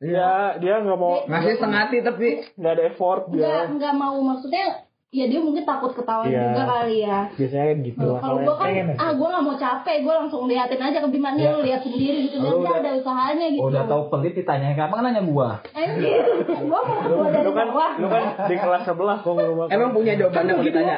Iya, 0.01 0.57
dia 0.65 0.81
nggak 0.81 0.97
mau 0.97 1.29
Ngasih 1.29 1.61
setengah 1.61 1.81
hati 1.85 2.01
tapi 2.01 2.29
nggak 2.57 2.73
ada 2.73 2.85
effort 2.89 3.29
dia. 3.37 3.69
enggak 3.69 3.93
mau 3.93 4.17
maksudnya 4.25 4.89
ya 5.11 5.27
dia 5.27 5.43
mungkin 5.43 5.67
takut 5.67 5.91
ketahuan 5.91 6.31
Iya. 6.31 6.55
juga 6.55 6.63
kali 6.65 6.97
ya. 7.03 7.19
Biasanya 7.29 7.65
kan 7.67 7.79
gitu 7.83 7.99
lah. 8.05 8.21
Kalau 8.21 8.39
gua 8.41 8.55
kan, 8.55 8.65
pengen 8.65 8.87
ya? 8.87 8.95
ah 8.97 9.11
gua 9.11 9.27
nggak 9.29 9.43
mau 9.43 9.57
capek, 9.57 9.97
gua 10.01 10.15
langsung 10.17 10.43
liatin 10.47 10.79
aja 10.81 10.99
ke 11.01 11.09
Bima 11.11 11.31
nih, 11.33 11.45
lu 11.49 11.61
lihat 11.61 11.83
sendiri 11.83 12.19
gitu, 12.25 12.37
Lu 12.37 12.47
nanti 12.47 12.63
udah- 12.63 12.79
ada 12.79 12.91
usahanya 12.97 13.47
gitu. 13.51 13.63
Udah 13.65 13.83
tahu 13.85 14.03
pelit 14.09 14.35
ditanya 14.37 14.69
kapan 14.73 15.03
nanya 15.05 15.23
gua. 15.25 15.51
Anjir, 15.69 16.23
gua 16.63 16.81
mau 16.81 16.95
lu, 16.95 17.03
keluar 17.03 17.29
dari 17.29 17.43
lu 17.43 17.51
kan 17.51 17.67
bawah. 17.69 17.91
lu 17.93 18.07
kan 18.07 18.23
di 18.47 18.55
kelas 18.55 18.83
sebelah 18.87 19.19
kok 19.19 19.33
ngomong 19.33 19.67
emang 19.69 19.91
punya 19.91 20.13
jawabannya 20.15 20.53
kalau 20.53 20.65
ditanya. 20.65 20.97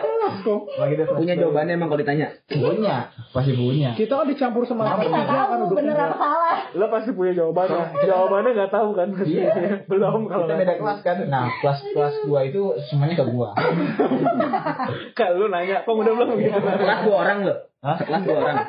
Lagi 0.75 0.95
dia 0.95 1.07
Punya 1.09 1.35
jawabannya 1.35 1.73
emang 1.73 1.89
kalau 1.89 2.01
ditanya. 2.03 2.27
punya, 2.47 2.97
pasti 3.33 3.53
punya. 3.55 3.91
Kita 3.95 4.13
kan 4.15 4.27
dicampur 4.27 4.63
sama 4.63 4.83
Tapi 4.91 5.09
kan 5.09 5.25
tahu 5.25 5.73
bener 5.73 5.97
apa 5.97 6.17
salah. 6.21 6.57
lo 6.71 6.85
pasti 6.91 7.11
punya 7.13 7.33
jawabannya 7.35 7.81
jawabannya 8.03 8.51
nggak 8.53 8.71
tahu 8.71 8.89
kan 8.93 9.09
Iya. 9.19 9.53
belum 9.91 10.29
kalau 10.29 10.45
Kita 10.45 10.55
beda 10.59 10.75
kelas 10.77 10.99
kan. 11.01 11.17
Nah, 11.27 11.49
kelas 11.59 11.81
kelas 11.89 12.15
gua 12.23 12.41
itu 12.45 12.61
semuanya 12.87 13.17
ke 13.17 13.25
gua. 13.27 13.57
kalau 15.19 15.35
lu 15.37 15.47
nanya 15.49 15.83
kok 15.83 15.93
udah 15.93 16.13
belum 16.15 16.37
gitu 16.37 16.59
Kelas 16.59 17.01
dua 17.03 17.17
orang 17.19 17.39
lo. 17.45 17.55
Hah? 17.83 17.99
Kelas 17.99 18.23
dua 18.23 18.37
orang. 18.39 18.57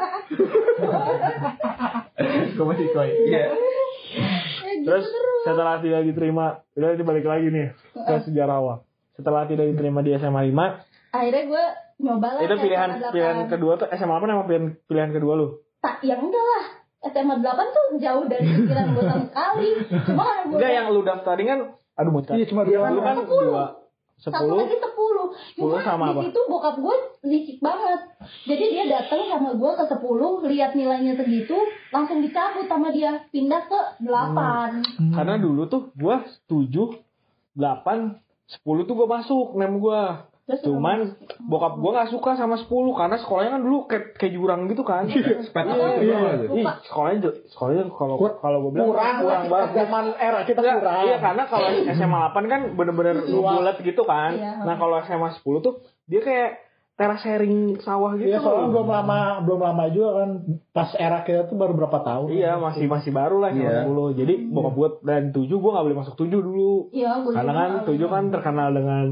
Gua 2.53 2.65
masih 2.69 2.87
koi. 2.93 3.09
Iya. 3.25 3.43
Ya, 3.43 3.45
gitu 4.73 4.85
terus 4.85 5.05
setelah 5.43 5.79
tidak 5.79 6.01
diterima 6.05 6.61
udah 6.73 6.87
nanti 6.93 7.03
balik 7.03 7.25
lagi 7.25 7.47
nih 7.49 7.67
ke 7.93 8.13
sejarawan 8.25 8.81
setelah 9.13 9.45
tidak 9.45 9.69
diterima 9.69 10.01
di 10.01 10.13
SMA 10.13 10.49
5 10.49 11.13
Akhirnya 11.13 11.43
gua 11.45 11.63
nyoba 11.97 12.27
lah. 12.33 12.41
itu 12.41 12.55
pilihan 12.57 12.89
pilihan 13.09 13.35
8. 13.45 13.53
kedua 13.53 13.73
tuh 13.77 13.87
SMA 13.91 14.13
apa 14.13 14.25
nama 14.25 14.43
pilihan 14.43 14.65
pilihan 14.85 15.09
kedua 15.11 15.33
lu 15.35 15.47
Tak, 15.77 15.99
ya 15.99 16.15
enggak 16.15 16.41
lah. 16.41 16.65
SMA 17.05 17.35
8 17.37 17.75
tuh 17.75 17.85
jauh 17.99 18.23
dari 18.25 18.45
pikiran 18.47 18.95
gue 18.95 19.03
sama 19.03 19.23
sekali. 19.27 19.67
Cuma 20.07 20.23
karena 20.23 20.41
gue 20.47 20.55
enggak 20.55 20.71
yang 20.71 20.85
lu 20.89 21.01
daftarin 21.03 21.45
kan 21.45 21.59
aduh 21.93 22.09
mau 22.09 22.21
Iya, 22.23 22.45
cuma 22.49 22.61
dua 22.63 22.87
lu 22.89 23.01
kan 23.03 23.15
dua 23.21 23.65
satu 24.21 24.45
sepuluh 24.45 24.57
lagi 24.63 24.77
10. 24.77 25.57
Cuma 25.57 25.77
10 25.81 25.89
sama 25.89 26.05
di 26.05 26.11
apa? 26.11 26.21
situ 26.27 26.39
bokap 26.47 26.75
gue 26.79 26.95
licik 27.27 27.57
banget. 27.59 27.99
Jadi 28.47 28.65
dia 28.71 28.85
datang 28.87 29.21
sama 29.27 29.51
gue 29.55 29.71
ke 29.73 29.85
10, 29.89 30.51
lihat 30.51 30.71
nilainya 30.77 31.13
segitu, 31.17 31.57
langsung 31.91 32.19
dicabut 32.23 32.65
sama 32.69 32.93
dia, 32.93 33.25
pindah 33.33 33.61
ke 33.67 33.79
8. 34.05 35.13
karena 35.15 35.35
dulu 35.39 35.67
tuh 35.67 35.91
gua 35.97 36.23
tujuh 36.47 36.99
delapan 37.53 38.17
sepuluh 38.47 38.83
tuh 38.83 38.95
gua 38.97 39.19
masuk 39.19 39.55
nem 39.55 39.77
gua 39.77 40.29
Terus 40.43 40.59
cuman 40.59 41.15
bokap 41.39 41.79
gua 41.79 41.91
nggak 41.95 42.11
suka 42.11 42.35
sama 42.35 42.59
10 42.59 42.67
karena 42.67 43.15
sekolahnya 43.15 43.51
kan 43.55 43.61
dulu 43.63 43.77
kayak 43.87 44.19
kayak 44.19 44.33
jurang 44.35 44.67
gitu 44.67 44.83
kan 44.83 45.07
Iya, 45.07 45.39
apa 45.39 46.03
iya. 46.03 46.19
itu? 46.35 46.55
Ih, 46.59 46.65
sekolahnya 46.83 47.19
sekolahnya 47.47 47.83
kalau 47.95 48.15
kalau 48.19 48.57
gue 48.67 48.71
bilang 48.75 48.91
Kurang, 48.91 49.15
kurang 49.23 49.43
banget. 49.47 49.69
Zaman 49.79 50.05
era 50.19 50.39
kita 50.43 50.59
Enggak, 50.59 50.75
kurang. 50.83 51.03
Iya 51.07 51.17
karena 51.23 51.43
kalau 51.47 51.67
SMA 51.95 52.19
8 52.35 52.51
kan 52.51 52.61
bener-bener 52.75 53.15
bulat 53.23 53.77
gitu 53.79 54.03
kan. 54.03 54.31
Iya. 54.35 54.51
Nah 54.67 54.75
kalau 54.75 54.99
SMA 54.99 55.29
10 55.31 55.63
tuh 55.63 55.73
dia 56.11 56.19
kayak 56.19 56.51
teras 56.93 57.23
sharing 57.23 57.79
sawah 57.79 58.11
gitu. 58.19 58.27
Iya, 58.27 58.43
soalnya 58.43 58.67
belum 58.67 58.85
lama 58.85 59.19
belum 59.41 59.59
lama 59.63 59.83
juga 59.89 60.09
kan 60.21 60.29
pas 60.69 60.91
era 60.93 61.23
kita 61.23 61.47
tuh 61.47 61.55
baru 61.55 61.71
berapa 61.73 62.03
tahun. 62.03 62.27
Iya 62.35 62.59
masih 62.59 62.91
masih 62.91 63.15
baru 63.15 63.39
lah 63.39 63.55
Iya. 63.55 63.87
SMA 63.87 63.95
10. 64.11 64.19
Jadi 64.19 64.33
bokap 64.51 64.73
gue 64.75 64.89
dan 65.07 65.31
7 65.31 65.39
gue 65.47 65.71
gak 65.71 65.85
boleh 65.87 65.97
masuk 65.97 66.19
7 66.19 66.27
dulu. 66.35 66.91
Iya, 66.91 67.23
gue 67.23 67.31
Karena 67.31 67.53
kan 67.55 67.71
7 67.87 67.95
kan 68.05 68.23
terkenal 68.27 68.75
dengan 68.75 69.05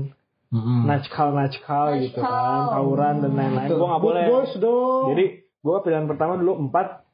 Mm-mm. 0.52 0.84
najkal-najkal 0.86 1.86
gitu 2.02 2.20
kan, 2.20 2.28
Najkal. 2.28 2.74
tawuran 2.74 3.16
dan 3.20 3.32
lain-lain. 3.34 3.70
Gue 3.70 3.80
gak 3.80 3.92
Good 3.94 4.04
boleh. 4.06 4.26
boys 4.26 4.54
dong. 4.58 5.06
Jadi 5.10 5.26
gue 5.42 5.76
pilihan 5.80 6.06
pertama 6.06 6.34
dulu 6.36 6.54
4 6.68 7.08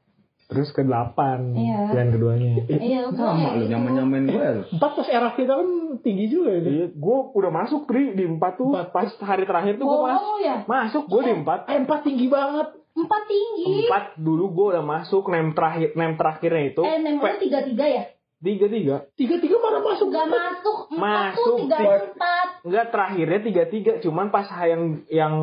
terus 0.48 0.70
ke 0.70 0.80
delapan 0.80 1.52
Iya. 1.52 1.92
pilihan 1.92 2.10
keduanya 2.10 2.50
Iya, 2.68 3.02
gue 3.06 3.20
Sama 3.20 3.50
lu 3.54 3.66
nyaman-nyamain 3.68 4.26
gue 4.26 4.46
lu. 4.54 4.62
Empat 4.72 4.92
pas 4.96 5.08
era 5.08 5.30
kita 5.32 5.54
kan 5.54 5.70
tinggi 6.00 6.26
juga 6.28 6.50
ya. 6.50 6.62
Iya, 6.64 6.86
gue 6.90 7.18
udah 7.32 7.52
masuk 7.54 7.84
tri 7.84 8.12
di 8.12 8.24
empat 8.24 8.56
tuh 8.56 8.72
Empat. 8.72 8.90
pas 8.90 9.10
hari 9.22 9.44
terakhir 9.44 9.76
tuh 9.76 9.84
gue 9.84 9.92
Bohong 9.94 10.08
masuk 10.10 10.24
lu 10.26 10.40
ya? 10.42 10.58
masuk 10.66 11.04
gue 11.06 11.22
di 11.22 11.34
empat 11.36 11.60
Eh, 11.68 11.78
empat 11.78 12.00
tinggi 12.02 12.28
banget. 12.28 12.68
Empat 12.96 13.24
tinggi. 13.24 13.86
empat 13.86 14.06
dulu 14.18 14.46
gue 14.50 14.66
udah 14.72 14.84
masuk 14.84 15.24
nem 15.28 15.52
terakhir 15.52 15.94
nem 15.94 16.16
terakhirnya 16.16 16.64
itu 16.66 16.82
Eh, 16.82 16.98
nembaknya 16.98 17.38
tiga 17.40 17.60
tiga 17.62 17.86
ya? 17.86 18.04
Tiga 18.38 18.68
tiga 18.70 18.96
Tiga-tiga 19.18 19.56
mana 19.58 19.80
masuk? 19.82 20.08
Gak 20.14 20.28
masuk. 20.30 20.78
Masuk, 20.94 21.56
tiga 21.66 21.78
tiga. 21.82 21.96
empat. 22.14 22.48
enggak 22.68 22.86
terakhirnya 22.94 23.40
tiga 23.42 23.64
tiga 23.66 23.92
cuman 23.98 24.30
pas 24.30 24.46
yang 24.70 25.02
yang 25.10 25.34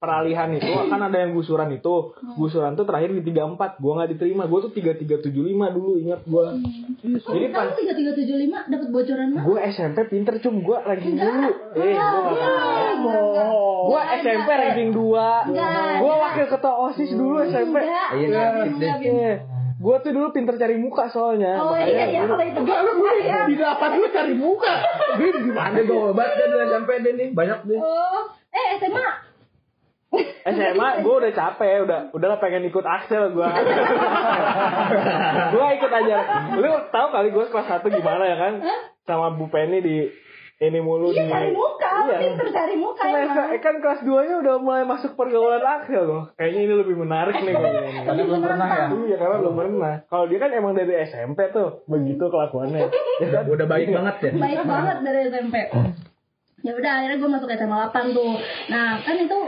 peralihan 0.00 0.48
itu 0.56 0.66
kan 0.90 0.98
ada 0.98 1.18
yang 1.22 1.36
gusuran 1.36 1.70
itu. 1.70 2.16
Gusuran 2.34 2.74
tuh 2.74 2.88
terakhir 2.88 3.14
di 3.14 3.22
tiga 3.22 3.46
empat 3.46 3.78
gue 3.78 3.92
nggak 3.94 4.10
diterima. 4.18 4.50
Gue 4.50 4.66
tuh 4.66 4.72
tiga 4.74 4.98
tiga 4.98 5.22
tujuh 5.22 5.46
lima 5.46 5.70
dulu 5.70 6.00
ingat 6.02 6.26
gue 6.26 6.44
jadi 7.00 7.46
Kamu 7.52 7.54
pas 7.54 7.76
tiga 7.78 7.92
tiga 7.94 8.12
tujuh 8.18 8.36
lima 8.36 8.66
dapat 8.66 8.88
bocoran 8.90 9.28
mah? 9.30 9.42
gue 9.46 9.58
SMP 9.70 9.98
pinter 10.10 10.34
cum. 10.42 10.54
Gue 10.66 10.78
ranking 10.82 11.16
dulu. 11.20 11.50
Eh 11.78 11.94
gue 13.86 14.02
SMP 14.26 14.48
ranking 14.50 14.90
dua. 14.90 15.46
Enggak. 15.46 16.02
gue 16.02 16.14
wakil 16.18 16.46
ketua 16.50 16.74
osis 16.90 17.10
dulu 17.14 17.36
SMP 17.46 17.76
Enggak. 17.78 18.50
Iya, 19.00 19.32
Gue 19.80 19.96
tuh 20.04 20.12
dulu 20.12 20.28
pinter 20.36 20.60
cari 20.60 20.76
muka 20.76 21.08
soalnya 21.08 21.56
Oh 21.56 21.72
iya 21.72 22.04
iya 22.12 22.28
kalau 22.28 22.44
itu 22.44 22.60
gue 22.68 23.12
ya. 23.24 23.48
di 23.48 23.56
delapan 23.56 23.88
dulu 23.96 24.06
cari 24.12 24.34
muka. 24.36 24.72
Gue 25.16 25.28
gimana? 25.40 25.72
Ada 25.72 25.80
gue 25.88 25.98
obat 26.12 26.28
dia 26.36 26.46
dulu 26.52 26.62
SMP 26.68 26.90
deh 27.00 27.12
nih, 27.16 27.28
banyak 27.32 27.58
deh. 27.64 27.80
Oh, 27.80 28.28
eh 28.52 28.76
SMA. 28.76 29.08
SMA 30.42 30.88
gue 31.06 31.14
udah 31.22 31.32
capek 31.32 31.86
udah 31.86 32.00
udahlah 32.10 32.42
pengen 32.42 32.66
ikut 32.66 32.82
Axel 32.82 33.30
gue 33.30 33.46
gue 35.54 35.66
ikut 35.78 35.92
aja 35.94 36.16
lu 36.58 36.70
tahu 36.90 37.06
kali 37.14 37.30
gue 37.30 37.44
kelas 37.46 37.66
satu 37.70 37.86
gimana 37.94 38.26
ya 38.26 38.34
kan 38.34 38.54
sama 39.06 39.38
Bu 39.38 39.46
Penny 39.46 39.78
di 39.78 40.10
ini 40.60 40.76
mulu 40.76 41.08
Iya 41.08 41.24
di 41.24 41.32
cari 41.32 41.50
muka, 41.50 41.92
Iya. 42.04 42.18
pinter 42.20 42.46
cari 42.52 42.74
muka 42.76 43.00
Semester, 43.00 43.44
eh, 43.48 43.60
kan 43.64 43.74
kelas 43.80 44.00
2 44.04 44.28
nya 44.28 44.34
udah 44.38 44.54
mulai 44.60 44.84
masuk 44.84 45.16
pergaulan 45.16 45.64
Axel 45.64 46.04
loh 46.04 46.28
kayaknya 46.36 46.60
ini 46.68 46.74
lebih 46.76 46.96
menarik 47.00 47.32
nih 47.32 47.48
kayaknya 47.50 47.80
ini. 47.82 48.00
Karena 48.04 48.22
belum 48.28 48.42
pernah 48.44 48.68
ya. 48.68 48.84
Iya 48.92 49.16
karena 49.16 49.36
belum 49.40 49.54
pernah. 49.56 49.94
Kalau 50.04 50.24
dia 50.28 50.38
kan 50.38 50.50
emang 50.52 50.72
dari 50.76 50.92
SMP 51.00 51.48
tuh 51.48 51.80
begitu 51.88 52.20
kelakuannya. 52.22 52.92
Udah, 53.24 53.42
udah 53.48 53.66
baik 53.66 53.88
banget 53.88 54.14
ya. 54.20 54.30
Baik 54.36 54.60
banget 54.68 54.96
dari 55.00 55.20
SMP. 55.32 55.54
Ya 56.60 56.72
udah 56.76 56.92
akhirnya 56.92 57.16
gue 57.16 57.30
masuk 57.32 57.48
SMA 57.48 57.76
8 57.88 58.12
tuh. 58.12 58.32
Nah 58.68 59.00
kan 59.00 59.16
itu 59.16 59.38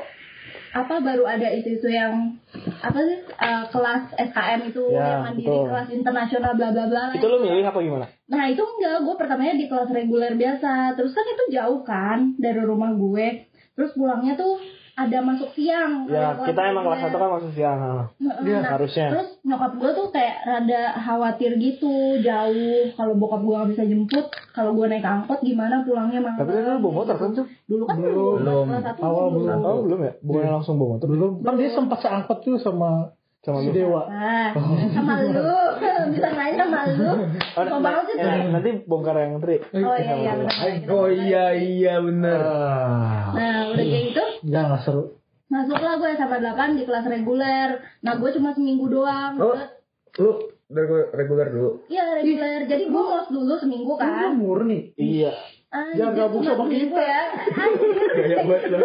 apa 0.73 1.05
baru 1.05 1.29
ada 1.29 1.53
isu-isu 1.53 1.85
yang 1.87 2.41
apa 2.81 2.99
sih 3.05 3.19
eh, 3.29 3.65
kelas 3.69 4.03
SKM 4.17 4.61
itu 4.73 4.85
Ya, 4.89 5.21
yang 5.21 5.23
mandiri 5.29 5.53
betul. 5.53 5.69
kelas 5.69 5.89
internasional 5.93 6.53
bla 6.57 6.69
bla 6.73 6.85
bla. 6.89 7.05
Itu 7.13 7.29
lo 7.29 7.39
milih 7.41 7.61
apa 7.63 7.79
gimana? 7.79 8.07
Nah 8.33 8.45
itu 8.49 8.65
enggak, 8.65 9.05
gue 9.05 9.15
pertamanya 9.15 9.55
di 9.55 9.69
kelas 9.69 9.93
reguler 9.93 10.33
biasa 10.33 10.97
Terus 10.97 11.13
kan 11.13 11.27
itu 11.29 11.45
jauh 11.53 11.85
kan 11.85 12.19
dari 12.41 12.61
rumah 12.65 12.97
gue 12.97 13.45
Terus 13.77 13.93
pulangnya 13.93 14.33
tuh 14.35 14.57
ada 14.93 15.19
masuk 15.25 15.49
siang 15.57 16.05
Ya 16.05 16.37
kita 16.37 16.61
emang 16.69 16.85
kelas 16.85 17.01
satu 17.09 17.17
kan 17.17 17.31
masuk 17.33 17.53
siang. 17.57 17.79
Heeh, 18.21 18.61
nah, 18.61 18.77
harusnya. 18.77 19.07
Terus 19.09 19.29
nyokap 19.41 19.73
gue 19.81 19.91
tuh 19.97 20.07
kayak 20.13 20.37
rada 20.45 20.83
khawatir 21.01 21.57
gitu 21.57 22.21
Jauh 22.21 22.93
Kalau 22.93 23.15
bokap 23.17 23.41
gue 23.41 23.55
gak 23.57 23.71
bisa 23.73 23.83
jemput 23.89 24.27
Kalau 24.53 24.77
gue 24.77 24.87
naik 24.87 25.01
angkot 25.03 25.41
gimana 25.41 25.81
pulangnya 25.83 26.21
malam 26.21 26.37
Tapi 26.37 26.51
kan 26.53 26.63
lu 26.77 26.81
bawa 26.85 26.93
motor 27.03 27.17
kan 27.17 27.31
tuh? 27.33 27.47
Dulu 27.65 27.83
kan 27.89 27.97
belum 27.99 28.35
Belum. 28.45 28.67
Awal 29.01 29.25
belum 29.33 29.43
belum. 29.49 29.65
Oh 29.65 29.81
belum 29.81 30.01
ya? 30.05 30.13
Bukan 30.21 30.51
langsung 30.53 30.77
bawa 30.77 30.89
motor. 31.01 31.07
Belum. 31.09 31.33
Kan 31.41 31.55
dia 31.57 31.69
sempat 31.73 31.99
seangkot 32.01 32.39
tuh 32.45 32.61
sama 32.61 33.17
Sama 33.43 33.59
si 33.59 33.73
lu. 33.73 33.75
Dewa. 33.75 34.07
Ah, 34.07 34.55
sama 34.95 35.19
lu 35.25 35.51
Bisa 36.15 36.29
main 36.31 36.55
sama 36.55 36.81
lu 36.87 37.11
Oh, 37.59 37.81
banget 37.81 38.05
sih 38.07 38.15
tuh 38.15 38.29
eh, 38.29 38.49
nanti 38.49 38.71
bongkar 38.87 39.17
yang 39.19 39.43
tri. 39.43 39.59
Oh 39.75 39.97
iya 39.99 40.15
iya 40.15 40.33
bener. 40.39 40.87
Oh 40.87 41.09
iya 41.11 41.45
iya 41.53 41.95
bener. 41.99 42.39
Ah. 42.39 43.35
Nah 43.35 43.57
udah 43.75 43.83
kayak 43.83 44.05
gitu 44.09 44.22
Enggak, 44.43 44.63
enggak 44.65 44.83
seru. 44.83 45.03
Masuklah 45.47 45.95
gue 45.97 46.11
sama 46.15 46.37
8 46.37 46.75
di 46.75 46.83
kelas 46.83 47.05
reguler. 47.05 47.69
Nah, 48.01 48.17
gue 48.17 48.31
cuma 48.33 48.51
seminggu 48.53 48.89
doang. 48.89 49.37
Oh. 49.37 49.53
Gue- 49.53 49.81
Lu 50.13 50.33
dari 50.67 50.89
reguler 51.11 51.49
dulu. 51.49 51.71
Iya, 51.87 52.17
reguler. 52.17 52.65
Jadi 52.67 52.85
gue 52.87 53.03
mos 53.03 53.29
dulu 53.29 53.55
seminggu 53.55 53.89
Lu 53.89 53.97
kan. 53.97 54.33
murni. 54.33 54.93
Iya. 54.95 55.33
Anjir, 55.69 56.05
Jangan 56.05 56.13
gabung 56.19 56.43
sama 56.43 56.65
kita. 56.67 57.01
ya. 57.01 57.23
Anjir. 57.51 58.81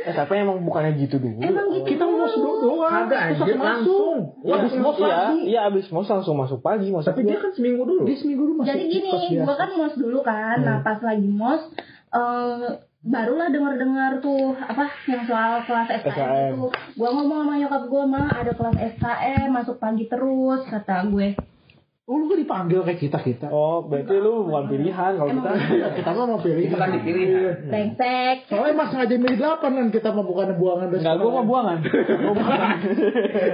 Eh 0.00 0.14
tapi 0.14 0.32
emang 0.34 0.60
bukannya 0.60 0.96
gitu 0.98 1.16
dulu. 1.16 1.36
Emang 1.38 1.68
gitu. 1.70 1.84
Kita 1.86 2.04
mos 2.04 2.32
dulu 2.32 2.52
doang. 2.62 2.92
Kagak 3.04 3.20
Terus 3.20 3.36
anjir 3.38 3.56
masuk. 3.56 3.64
langsung. 3.66 4.18
Iya, 4.40 4.52
Habis 4.54 4.72
mos 4.74 4.96
iya, 4.96 5.08
pagi. 5.10 5.38
iya 5.46 5.60
abis 5.66 5.86
mos 5.90 6.08
langsung 6.08 6.36
masuk 6.36 6.60
pagi 6.60 6.88
maksud 6.88 7.08
Tapi 7.10 7.22
dia 7.22 7.38
kan 7.38 7.52
seminggu 7.52 7.82
dulu. 7.84 8.02
Dia 8.04 8.16
seminggu 8.16 8.42
dulu 8.42 8.56
masuk. 8.58 8.68
Jadi 8.72 8.84
gini, 8.86 9.08
gue 9.36 9.54
kan 9.54 9.70
mos 9.70 9.94
dulu 9.94 10.18
kan. 10.20 10.56
Nah, 10.58 10.76
pas 10.80 10.98
lagi 10.98 11.28
mos, 11.28 11.60
eh 12.10 12.68
barulah 13.00 13.48
dengar-dengar 13.48 14.20
tuh 14.20 14.52
apa 14.60 14.92
yang 15.08 15.24
soal 15.24 15.64
kelas 15.64 15.88
SKM, 15.88 16.12
SKM. 16.12 16.52
itu. 16.52 16.66
Gue 17.00 17.08
ngomong 17.08 17.48
sama 17.48 17.54
nyokap 17.56 17.82
gue 17.88 18.04
mah 18.04 18.28
ada 18.28 18.52
kelas 18.52 18.76
SKM 18.76 19.48
masuk 19.48 19.76
pagi 19.80 20.04
terus 20.04 20.60
kata 20.68 21.08
gue. 21.08 21.32
Oh, 22.10 22.18
lu 22.18 22.34
dipanggil 22.34 22.82
kayak 22.82 22.98
kita 22.98 23.22
kita. 23.22 23.46
Oh, 23.54 23.86
berarti 23.86 24.18
lu 24.18 24.42
bukan 24.50 24.66
pilihan 24.66 25.14
kalau 25.14 25.30
kita. 25.30 25.50
kita 25.94 26.10
mah 26.10 26.26
mau 26.26 26.42
pilih. 26.42 26.66
Itu 26.66 26.74
kan 26.74 26.90
dipilih. 26.90 27.70
Brengsek. 27.70 28.50
Soalnya 28.50 28.74
emang 28.74 28.88
sengaja 28.90 29.14
milih 29.14 29.38
delapan 29.38 29.70
kan 29.78 29.86
kita 29.94 30.08
mah 30.10 30.26
bukan 30.26 30.58
buangan 30.58 30.90
Enggak, 30.90 31.14
gua 31.22 31.30
mah 31.38 31.44
buangan. 31.46 31.78
Gua 31.86 32.34
buangan. 32.34 32.76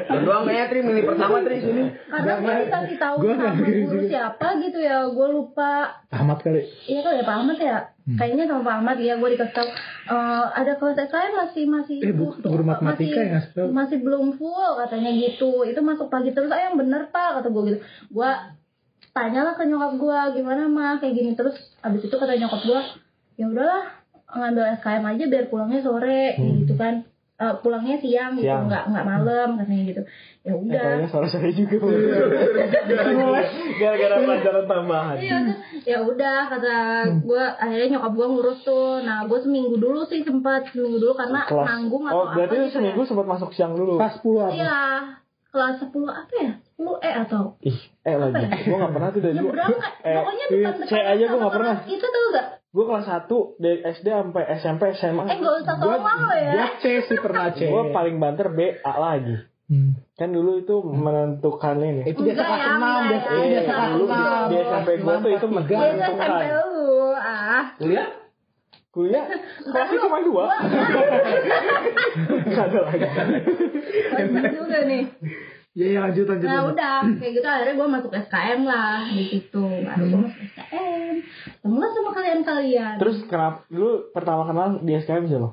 Lu 0.09 0.19
doang 0.25 0.49
ya 0.49 0.73
Tri 0.73 0.81
milih 0.81 1.05
pertama 1.05 1.45
Tri 1.45 1.57
sini. 1.61 1.83
Karena 2.09 2.35
gue 2.41 2.53
dikasih 2.65 2.97
tahu 2.97 3.15
Gua 3.21 3.35
sama 3.37 3.53
guru 3.61 4.01
siapa 4.09 4.47
gitu 4.65 4.79
ya, 4.81 4.99
gue 5.05 5.29
lupa. 5.37 5.73
Ahmad 6.09 6.41
kali. 6.41 6.65
Iya 6.89 7.01
kali 7.05 7.21
ya 7.21 7.25
Pak 7.29 7.37
Ahmad 7.37 7.59
ya. 7.61 7.96
Hmm. 8.07 8.15
Kayaknya 8.15 8.47
sama 8.47 8.63
Pak 8.63 8.75
Ahmad 8.79 8.99
ya 9.03 9.19
gue 9.19 9.29
dikasih 9.35 9.51
tahu 9.51 9.67
eh, 10.15 10.45
ada 10.55 10.73
kelas 10.79 10.95
SKM 11.11 11.33
masih 11.35 11.65
masih 11.67 11.97
Eh, 12.07 12.15
bukan 12.15 12.39
guru 12.39 12.63
matematika 12.63 13.19
masih, 13.19 13.59
yang 13.59 13.75
masih 13.75 13.99
belum 13.99 14.39
full 14.39 14.71
katanya 14.79 15.11
gitu. 15.11 15.67
Itu 15.67 15.83
masuk 15.83 16.07
pagi 16.07 16.31
terus 16.31 16.55
ah 16.55 16.71
yang 16.71 16.79
bener 16.79 17.11
Pak 17.11 17.43
kata 17.43 17.51
gue 17.51 17.63
gitu. 17.75 17.79
Gue 18.15 18.31
tanyalah 19.11 19.59
ke 19.59 19.67
nyokap 19.67 19.93
gue 19.99 20.19
gimana 20.39 20.71
mah 20.71 21.03
kayak 21.03 21.15
gini 21.19 21.35
terus 21.35 21.59
abis 21.83 22.07
itu 22.07 22.15
kata 22.15 22.39
nyokap 22.39 22.63
gue 22.63 22.81
ya 23.43 23.51
udahlah 23.51 23.85
ngambil 24.27 24.65
SKM 24.79 25.05
aja 25.07 25.25
biar 25.27 25.45
pulangnya 25.51 25.81
sore 25.83 26.39
kayak 26.39 26.55
gitu 26.63 26.75
kan. 26.79 26.95
Eh, 27.37 27.55
pulangnya 27.61 27.97
siang, 27.97 28.33
gitu 28.33 28.43
Hmm. 28.43 28.49
Siang. 28.49 28.65
nggak 28.65 28.85
nggak 28.89 29.05
malam 29.07 29.49
katanya 29.55 29.85
gitu 29.85 30.03
ya 30.41 30.49
Eh, 30.49 30.55
udah 30.57 30.81
kayaknya 30.81 31.09
suara 31.09 31.27
saya 31.27 31.51
juga. 31.51 31.77
Mulai 33.13 33.45
gara-gara 33.81 34.15
pelajaran 34.19 34.65
tambahan. 34.65 35.17
Iya, 35.17 35.39
ya 35.85 35.99
udah 36.03 36.39
kata 36.49 36.75
gue 37.19 37.45
akhirnya 37.55 37.89
nyokap 37.93 38.13
gue 38.15 38.27
ngurus 38.27 38.59
tuh. 38.63 39.03
Nah 39.03 39.25
gue 39.25 39.39
seminggu 39.39 39.77
dulu 39.77 40.01
sih 40.05 40.23
sempat 40.23 40.71
seminggu 40.71 40.97
dulu 40.99 41.13
karena 41.15 41.45
Kelas. 41.45 41.67
nanggung 41.67 42.05
atau 42.05 42.17
Oh, 42.17 42.27
berarti 42.31 42.55
apa 42.55 42.63
gitu 42.63 42.73
seminggu 42.73 43.01
ya. 43.01 43.07
sempat 43.07 43.27
masuk 43.27 43.51
siang 43.53 43.73
dulu. 43.75 43.93
Kelas 43.97 44.15
10 44.17 44.39
apa? 44.39 44.53
Iya 44.53 44.79
kelas 45.47 45.77
10 45.83 45.93
apa 46.07 46.33
ya? 46.37 46.53
10 46.73 46.97
E 47.01 47.11
atau 47.19 47.43
Ih, 47.63 47.79
eh 48.03 48.15
lagi. 48.15 48.45
Gua 48.63 48.77
enggak 48.79 48.93
pernah 48.93 49.09
tuh 49.11 49.21
dari 49.23 49.35
dulu. 49.35 49.53
Eh, 49.99 50.15
Pokoknya 50.15 50.45
depan 50.47 50.75
C 50.83 50.93
aja 50.95 51.25
gua 51.27 51.37
enggak 51.39 51.55
pernah. 51.55 51.77
Itu 51.87 52.07
tuh 52.07 52.23
gak? 52.31 52.47
Gua 52.77 52.85
kelas 52.87 53.09
1 53.25 53.57
dari 53.57 53.79
SD 53.81 54.05
sampai 54.05 54.43
SMP 54.61 54.83
SMA. 54.93 55.25
Eh 55.25 55.37
gak 55.41 55.55
usah 55.65 55.75
sombong 55.81 56.05
lo 56.21 56.37
ya. 56.37 56.53
Gua 56.53 56.69
C 56.77 56.85
sih 57.01 57.17
pernah 57.17 57.49
C. 57.51 57.61
Gua 57.67 57.89
paling 57.89 58.21
banter 58.21 58.53
B 58.53 58.77
A 58.85 58.93
lagi. 59.01 59.33
Hmm. 59.67 59.97
Kan 60.13 60.31
dulu 60.31 60.61
itu 60.61 60.77
menentukan 60.85 61.81
ini. 61.81 62.05
Itu 62.05 62.21
biasa 62.21 62.37
kelas 62.39 62.61
ya, 62.61 62.69
6, 62.69 62.77
enggak 62.77 63.01
biasa 63.09 63.27
ya. 63.27 63.33
itu 63.33 63.49
biasa 63.49 63.73
kelas 63.73 63.91
Dulu 63.91 64.05
6. 64.07 64.53
di 64.53 64.57
SMP 64.61 64.89
gua 65.01 65.15
tuh 65.17 65.31
itu 65.33 65.47
Kelas 65.49 65.65
Biasa 65.65 65.89
menentukan. 65.89 66.21
sampai 66.21 66.49
lu 66.53 66.77
ah. 67.17 67.65
Kuliah? 67.81 68.09
Kuliah 68.93 69.25
kelasnya 69.61 69.99
cuma 69.99 70.19
dua. 70.21 70.45
Ada 72.47 72.79
lagi. 72.83 73.09
Bagus 74.11 74.45
juga 74.53 74.79
nih. 74.85 75.03
Ya, 75.77 75.87
ya 75.93 75.99
lanjut 76.09 76.25
lanjut. 76.25 76.49
Nah 76.49 76.57
lanjut. 76.57 76.73
udah 76.73 76.97
kayak 77.21 77.33
gitu 77.37 77.49
akhirnya 77.53 77.75
gue 77.77 77.89
masuk 77.93 78.13
SKM 78.17 78.61
lah 78.65 78.97
di 79.13 79.25
situ. 79.29 79.65
Baru 79.85 80.03
gue 80.09 80.21
masuk 80.25 80.41
SKM. 80.57 81.15
Temulah 81.61 81.91
sama 81.93 82.11
kalian-kalian. 82.17 82.95
Terus 82.97 83.17
kenapa 83.29 83.69
lu 83.69 84.09
pertama 84.17 84.49
kenal 84.49 84.81
di 84.81 84.93
SKM 84.97 85.25
siapa? 85.29 85.51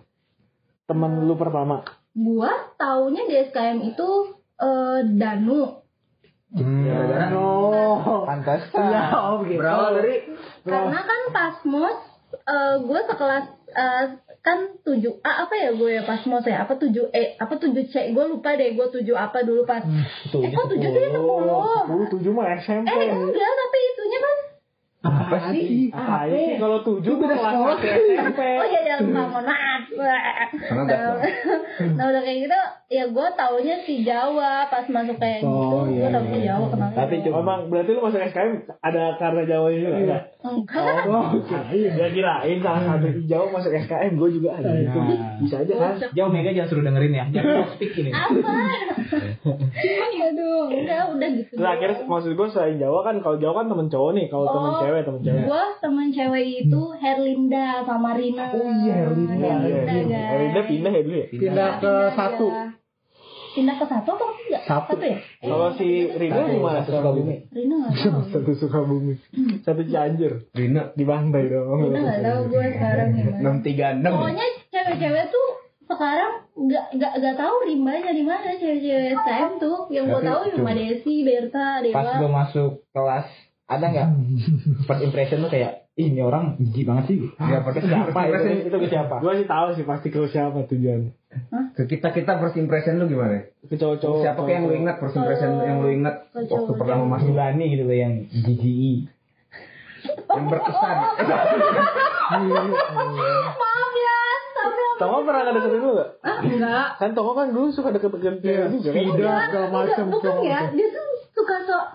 Temen 0.87 1.11
lu 1.27 1.35
pertama. 1.35 1.83
gua 2.13 2.53
taunya 2.77 3.25
di 3.25 3.35
SKM 3.41 3.89
itu 3.89 4.09
eh, 4.61 5.01
Danu 5.17 5.81
Hmm. 6.53 6.85
Gara-gara 6.85 7.33
Oh. 7.33 8.29
Pantesan. 8.29 8.93
Ya, 8.93 9.09
oh 9.09 9.41
berawal 9.41 9.97
dari 9.97 10.21
karena 10.61 11.01
kan 11.01 11.21
pas 11.33 11.57
mos 11.65 11.97
eh, 12.45 12.75
gue 12.77 12.99
sekelas 13.09 13.45
eh, 13.73 14.05
kan 14.43 14.59
7A 14.83 15.23
apa 15.47 15.55
ya 15.55 15.71
gue 15.71 15.87
ya 15.87 16.03
pas 16.03 16.19
mos 16.27 16.43
ya 16.43 16.67
apa 16.67 16.75
7E 16.75 17.39
apa 17.39 17.55
7C 17.55 18.11
gue 18.11 18.25
lupa 18.27 18.59
deh 18.59 18.75
gue 18.75 18.87
7 18.91 19.07
apa 19.15 19.39
dulu 19.47 19.63
pas. 19.63 19.79
Eh 19.87 20.51
kok 20.51 20.67
7 20.67 20.83
sih? 20.83 20.99
10 20.99 21.15
Sepuluh. 21.15 22.07
Tujuh 22.11 22.31
mah 22.35 22.51
SMP. 22.59 22.91
eh 22.91 23.07
enggak 23.07 23.51
tapi 23.55 23.77
itunya 23.95 24.19
kan 24.19 24.35
Apa 25.03 25.51
sih? 25.51 25.89
Apa 25.89 26.25
sih 26.25 26.55
kalau 26.55 26.79
tujuh 26.81 27.13
beda 27.13 27.35
sekolah 27.35 27.75
SMP. 27.77 28.39
Oh 28.63 28.65
iya 28.65 28.79
jangan 28.85 29.03
lupa 29.05 29.21
mohon 29.27 29.45
maaf. 29.45 29.83
Karena 29.91 30.81
nggak 30.81 30.99
Nah, 31.03 31.15
nah 31.97 32.05
udah 32.07 32.21
kayak 32.21 32.39
gitu 32.41 32.59
ya 32.89 33.03
gue 33.05 33.27
taunya 33.33 33.75
si 33.81 34.01
Jawa 34.01 34.63
pas 34.65 34.85
masuk 34.85 35.17
kayak 35.17 35.41
Oh, 35.41 35.83
gitu 35.83 35.91
iya, 35.91 35.99
gue 35.99 36.09
tau 36.09 36.23
si 36.23 36.37
iya. 36.37 36.45
Jawa 36.47 36.65
kenalnya 36.69 36.95
Tapi 36.95 37.13
Jawa. 37.15 37.25
cuma 37.25 37.39
emang 37.41 37.59
berarti 37.67 37.89
lu 37.89 38.01
masuk 38.01 38.19
SKM 38.23 38.51
ada 38.79 39.03
karena 39.17 39.41
Jawa 39.43 39.67
juga 39.69 39.89
enggak? 39.91 40.21
enggak 40.39 41.01
Oh, 41.03 41.25
ya 41.73 42.07
kirain 42.09 42.57
salah 42.59 42.81
satu 42.85 43.07
Jawa 43.23 43.45
masuk 43.51 43.71
SKM, 43.75 44.11
gue 44.13 44.29
juga 44.31 44.49
ada. 44.55 44.69
Itu 44.71 44.99
bisa 45.41 45.55
aja 45.59 45.73
kan? 45.73 45.93
Jauh 46.11 46.31
Mega 46.31 46.51
jangan 46.51 46.69
suruh 46.69 46.83
dengerin 46.83 47.13
ya. 47.13 47.25
Jangan 47.29 47.65
speak 47.73 47.91
ini. 47.97 48.11
apa 48.13 48.53
aduh 50.23 50.65
enggak 50.69 51.01
udah 51.11 51.29
gitu 51.35 51.51
Terus 51.53 51.67
akhirnya 51.67 51.97
maksud 52.05 52.31
gue 52.33 52.47
selain 52.49 52.77
Jawa 52.77 52.99
kan, 53.03 53.15
kalau 53.19 53.37
Jawa 53.37 53.53
kan 53.59 53.67
temen 53.67 53.87
cowok 53.87 54.11
nih, 54.13 54.25
kalau 54.27 54.45
temen 54.47 54.71
Oh, 54.73 54.79
cewek 54.93 55.03
temen 55.03 55.19
cewek. 55.19 55.43
gue 55.43 55.63
temen 55.79 56.07
cewek 56.09 56.45
itu 56.59 56.81
Herlinda 56.95 57.67
sama 57.81 58.09
Rina 58.13 58.45
Oh 58.47 58.61
iya, 58.61 58.95
Herlinda. 59.01 59.33
Herlinda 59.33 59.91
Iya, 59.91 60.05
guys 60.05 60.37
Rinda 60.39 60.61
pindah 60.63 60.91
ya 60.91 61.01
dulu 61.01 61.15
ya. 61.15 61.27
Pindah 61.27 61.41
ke 61.73 61.81
Pindah 61.83 62.13
satu. 62.13 62.47
aja. 62.47 62.65
pindah 63.53 63.75
ke 63.75 63.85
satu 63.85 64.09
atau 64.11 64.27
enggak 64.33 64.61
Satu. 64.63 64.93
ya 64.97 65.13
Eh, 65.13 65.17
Kalau 65.43 65.69
si 65.71 65.87
Rina 66.11 66.41
gimana? 66.47 66.81
Sukabumi. 66.81 67.35
Rina 67.49 67.75
nggak 67.79 67.93
tahu 67.99 68.21
Satu 68.33 68.51
Sukabumi, 68.55 69.13
satu 69.59 69.81
Cianjur, 69.83 70.33
Rina 70.51 70.89
di 70.91 71.03
Bantai 71.03 71.43
dong. 71.47 71.69
Rina 71.83 71.99
nggak 71.99 72.21
tahu 72.23 72.39
gue 72.47 72.65
sekarang 72.71 73.07
gimana 73.11 73.37
enam 73.39 73.55
tiga 73.59 73.85
enam. 73.93 74.13
pokoknya 74.15 74.45
cewek-cewek 74.69 75.25
tuh 75.27 75.47
sekarang 75.83 76.31
nggak 76.55 76.85
nggak 76.91 77.13
nggak 77.15 77.35
tahu 77.35 77.55
rimbanya 77.63 78.09
di 78.09 78.23
mana 78.23 78.49
cewek-cewek 78.55 79.13
STM 79.13 79.51
tuh 79.59 79.77
yang 79.91 80.05
gue 80.07 80.21
tahu 80.23 80.41
cuma. 80.51 80.71
Desi 80.73 81.15
Berta 81.21 81.67
Pas 81.83 82.01
Dewa 82.01 82.13
gue 82.17 82.31
masuk 82.31 82.71
kelas, 82.89 83.27
ada 83.65 83.85
nggak 83.85 84.07
first 84.83 85.01
impression 85.01 85.39
tuh 85.39 85.49
kayak, 85.49 85.87
Ih, 85.93 86.09
ini 86.09 86.19
orang 86.19 86.57
jijik 86.57 86.83
banget 86.83 87.05
sih. 87.05 87.17
Ya, 87.37 87.61
Terus 87.61 87.85
siapa 87.85 88.19
itu? 88.25 88.65
Itu 88.65 88.77
ke 88.77 88.87
siapa? 88.87 89.15
Gue 89.19 89.33
sih 89.35 89.45
tahu 89.45 89.67
sih 89.71 89.83
pasti 89.83 90.07
ke 90.07 90.19
siapa 90.25 90.65
tujuan. 90.65 91.13
Ke 91.71 91.85
kita 91.85 92.09
kita 92.09 92.37
first 92.37 92.55
impression 92.55 92.97
lu 92.97 93.05
gimana? 93.05 93.45
Ke 93.61 93.75
cowok-cowok. 93.75 94.19
Siapa 94.19 94.39
kayak 94.39 94.53
yang 94.53 94.65
lu 94.65 94.73
ingat 94.75 94.95
first 94.97 95.13
impression 95.13 95.49
Oh, 95.51 95.61
yang 95.61 95.77
lu 95.79 95.89
ingat 95.91 96.15
waktu 96.27 96.49
cowok. 96.49 96.75
pertama 96.75 97.03
masuk 97.07 97.29
Julani 97.29 97.65
gitu 97.69 97.83
loh 97.83 97.93
yang 97.95 98.13
jijik. 98.27 98.99
yang 100.27 100.45
berkesan. 100.47 100.97
maaf 103.53 103.91
ya 103.93 104.19
tapi 104.53 104.79
apa 104.79 104.95
Toko 104.95 105.15
pernah 105.23 105.41
ngedeketin 105.43 105.79
lu 105.79 105.91
gak? 105.93 106.09
ah 106.21 106.37
enggak 106.39 106.87
Kan 106.97 107.09
Toko 107.13 107.31
kan 107.33 107.47
dulu 107.49 107.67
suka 107.69 107.89
deket-deket 107.91 108.33
Iya, 108.41 108.65
juga 108.71 108.89
kan? 108.89 108.93
Vida 108.95 109.31
segala 109.45 109.67
macam. 109.69 110.05
bukan 110.09 110.33
ya 110.41 110.59
macam. 110.63 110.73
dia 110.73 110.87
tuh 110.89 111.05
suka 111.33 111.55
sok 111.63 111.85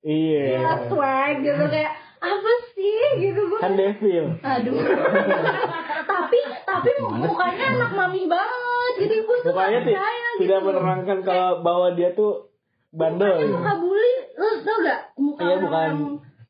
Iya. 0.00 0.44
ya 0.56 0.72
swag 0.88 1.34
gitu 1.40 1.64
kayak 1.66 1.92
apa 2.16 2.50
sih 2.72 3.00
gitu 3.18 3.40
gue 3.42 3.60
Kan 3.60 3.72
Devil. 3.74 4.26
aduh 4.38 4.76
tapi 6.10 6.38
tapi 6.62 6.90
mukanya 7.00 7.66
anak 7.74 7.90
mami 7.94 8.24
banget 8.24 8.92
jadi 8.98 9.16
gue 9.20 9.36
suka 9.40 9.50
Mukanya 9.50 9.80
percaya 9.82 10.26
gitu 10.30 10.40
tidak 10.40 10.60
menerangkan 10.62 11.18
kalau 11.20 11.50
bahwa 11.60 11.88
dia 11.92 12.12
tuh 12.12 12.48
bandel. 12.90 13.28
Mukanya 13.30 13.52
muka 13.54 13.74
bully 13.78 14.12
lu 14.34 14.48
tau 14.60 14.76
gak 14.80 15.00
muka 15.16 15.40
Iya, 15.42 15.54
orang 15.54 15.62
bukan. 15.62 15.92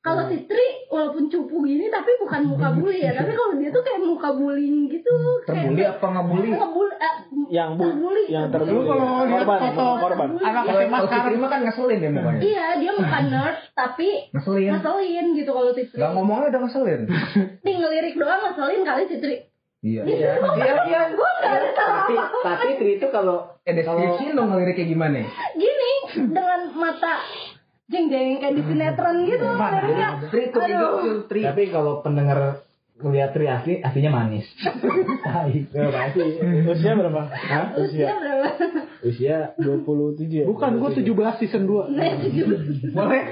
Kalau 0.00 0.24
si 0.26 0.40
Tri 0.42 0.66
walaupun 0.86 1.28
cupu 1.28 1.60
gini 1.62 1.86
tapi 1.86 2.16
bukan 2.16 2.40
muka 2.46 2.72
bully 2.72 2.98
ya 2.98 3.12
tapi 3.12 3.30
kalau 3.30 3.52
dia 3.54 3.68
tuh 3.68 3.80
kayak 3.80 4.00
muka 4.00 4.32
bullying 4.32 4.88
gitu 4.88 5.12
Terbuli 5.42 5.82
apa 5.82 6.06
ngebully? 6.08 6.50
ngebully 6.50 6.94
eh, 6.96 7.14
Yang 7.50 7.70
bu, 7.74 7.84
terbully 7.84 8.24
yang 8.26 8.44
Lu 8.44 8.52
terbulu 8.54 8.80
kalau 8.86 9.04
lihat 9.20 9.44
korban, 9.44 9.60
foto 9.60 9.86
korban. 10.00 10.28
anak 10.40 10.62
SMA 10.70 10.98
sekarang 11.00 11.24
Prima 11.26 11.46
kan 11.46 11.60
ngeselin 11.62 11.98
ya 11.98 12.10
mukanya. 12.10 12.40
iya 12.40 12.66
dia 12.74 12.92
muka 12.92 13.18
nerd 13.30 13.56
tapi 13.72 14.08
Ngeselin. 14.30 14.70
ngeselin 14.72 15.26
gitu 15.34 15.50
kalau 15.50 15.70
si 15.70 15.82
Tri 15.84 15.98
Gak 15.98 16.10
ngomongnya 16.12 16.46
udah 16.48 16.60
ngeselin. 16.62 17.00
nih 17.64 17.74
ngelirik 17.76 18.14
doang 18.16 18.40
ngeselin 18.42 18.82
kali 18.82 19.02
si 19.04 19.16
Tri 19.18 19.36
Iya. 19.80 20.04
Iya. 20.04 20.30
Iya. 20.44 20.72
Iya. 20.82 21.00
gue 21.10 21.30
gak 21.34 21.50
ada 21.50 21.68
salah 21.72 22.00
Tapi 22.02 22.14
tapi 22.42 22.68
Tri 22.78 22.90
itu 22.96 23.06
kalau 23.10 23.36
Eh 23.62 23.72
deskripsi 23.72 24.32
dong 24.32 24.48
ngelirik 24.48 24.74
kayak 24.74 24.88
gimana? 24.88 25.20
gini 25.54 25.92
dengan 26.26 26.60
mata 26.72 27.20
jeng 27.90 28.06
jeng 28.06 28.38
kayak 28.38 28.54
di 28.54 28.62
sinetron 28.62 29.16
gitu 29.26 29.44
ngeliriknya. 29.44 30.08
Tri 30.30 30.42
tuh 30.48 30.62
Aduh. 30.62 30.78
itu 30.78 30.88
Tri. 31.26 31.40
tapi 31.42 31.62
kalau 31.68 32.00
pendengar 32.00 32.62
ngeliat 33.00 33.32
Tri 33.32 33.48
asli, 33.48 33.74
aslinya 33.80 34.12
manis. 34.12 34.44
Tai. 35.26 35.56
Berapa 35.72 36.12
sih? 36.12 36.36
Usia 36.68 36.92
berapa? 36.94 37.22
Hah? 37.26 37.66
usia 37.74 38.12
berapa 38.12 38.48
Usia 39.00 39.56
27 39.56 40.20
ya? 40.28 40.44
Bukan, 40.44 40.76
gue 40.76 40.90
17 41.00 41.40
season 41.40 41.64
2. 41.64 41.96
Nah, 41.96 42.20
Boleh. 42.92 43.22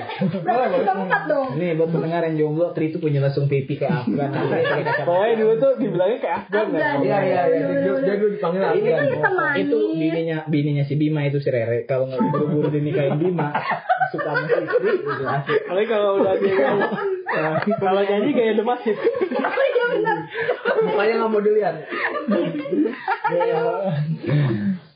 keempat 0.81 1.23
dong 1.29 1.61
Nih 1.61 1.77
buat 1.77 1.93
pendengar 1.93 2.25
yang 2.25 2.37
jomblo, 2.41 2.73
Tri 2.73 2.89
itu 2.89 2.97
punya 2.97 3.21
langsung 3.21 3.53
pipi 3.53 3.77
kayak 3.77 4.09
Afgan. 4.09 4.33
Pokoknya 5.09 5.35
dulu 5.37 5.53
tuh 5.61 5.73
dibilangnya 5.77 6.19
kayak 6.25 6.37
Afgan 6.49 6.67
kan? 6.73 6.97
Iya 7.05 7.19
iya 7.21 7.43
iya. 7.53 7.67
Dia 8.01 8.15
dulu 8.17 8.31
dipanggil 8.33 8.63
Afgan. 8.65 9.33
manis. 9.37 9.69
Itu 9.69 9.77
bininya 9.93 10.39
bininya 10.49 10.85
si 10.89 10.95
Bima 10.97 11.29
itu 11.29 11.45
si 11.45 11.53
Rere. 11.53 11.85
Kalau 11.85 12.09
nggak 12.09 12.21
buru-buru 12.33 12.73
dinikahin 12.73 13.21
Bima, 13.21 13.53
suka 14.11 14.31
sama 14.31 14.47
si 14.47 14.67
Tri 14.67 14.93
gitu 15.69 15.85
kalau 15.87 16.09
udah 16.21 16.35
dia 16.41 16.55
nyanyi. 16.55 16.89
Nah, 17.29 17.61
kalau 17.77 18.03
nyanyi 18.03 18.31
kayak 18.33 18.55
The 18.57 18.65
Massive. 18.65 18.99
Iya 18.99 19.85
benar. 19.95 20.19
Mukanya 20.85 21.15
nggak 21.21 21.31
mau 21.31 21.41
dilihat. 21.41 21.75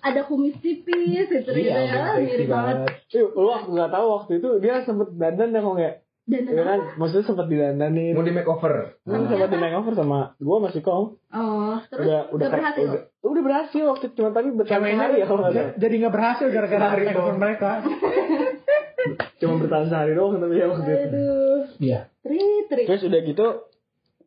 Ada 0.03 0.21
kumis 0.27 0.59
tipis 0.59 1.31
gitu 1.31 1.51
Iya, 1.55 1.79
ya, 1.87 2.03
mirip 2.19 2.51
banget. 2.51 2.77
Ih, 3.15 3.23
Lu 3.31 3.47
waktu 3.47 3.71
nggak 3.71 3.91
tahu 3.95 4.07
waktu 4.19 4.33
itu 4.43 4.49
dia 4.59 4.83
sempet 4.83 5.15
dandan 5.15 5.55
ya 5.55 5.61
kok 5.63 5.79
Dan 6.23 6.47
Iya 6.47 6.63
kan? 6.63 6.81
Maksudnya 6.97 7.25
sempet 7.25 7.47
didandanin. 7.47 8.15
Mau 8.15 8.23
di 8.23 8.31
makeover. 8.31 8.95
Hmm, 9.03 9.27
sempat 9.27 9.51
di 9.51 9.59
makeover 9.59 9.93
sama 9.93 10.19
gua 10.39 10.57
masih 10.63 10.79
kong. 10.81 11.19
oh, 11.29 11.77
terus 11.89 12.05
Udah 12.05 12.21
udah, 12.31 12.37
udah 12.39 12.49
berhasil. 12.49 12.87
Udah, 12.87 13.03
udah 13.25 13.43
berhasil 13.43 13.83
waktu 13.85 14.05
itu 14.05 14.15
cuma 14.15 14.31
tapi 14.31 14.49
bertahan 14.53 14.83
sehari 14.85 15.15
ya 15.17 15.27
kalau 15.27 15.41
nggak 15.43 15.53
salah. 15.53 15.75
jadi 15.77 15.95
nggak 15.99 16.15
berhasil 16.15 16.47
gara-gara 16.49 16.87
handphone 16.89 17.15
doang. 17.17 17.39
mereka. 17.39 17.71
Cuma 19.43 19.59
bertahan 19.59 19.87
sehari 19.89 20.13
doang 20.15 20.39
tapi 20.39 20.55
ya 20.55 20.67
waktu 20.69 20.87
itu. 20.87 21.07
Aduh, 21.11 21.61
Iya. 21.81 22.01
tri 22.23 22.39
tri. 22.71 22.83
Terus 22.87 23.03
udah 23.03 23.21
gitu 23.21 23.47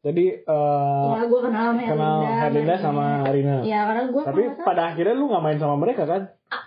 tadi 0.04 0.26
eh 0.36 1.06
Ya, 1.10 1.24
gue 1.24 1.40
kenal 1.42 1.66
sama 1.72 1.82
kenal 1.88 2.16
Herlinda 2.38 2.76
sama 2.78 3.06
Rina. 3.26 3.64
Ya, 3.64 3.88
karena 3.88 4.04
gue 4.12 4.22
Tapi 4.22 4.44
pada 4.62 4.92
akhirnya 4.92 5.16
lu 5.16 5.32
nggak 5.32 5.42
main 5.42 5.58
sama 5.58 5.80
mereka 5.80 6.04
kan? 6.04 6.22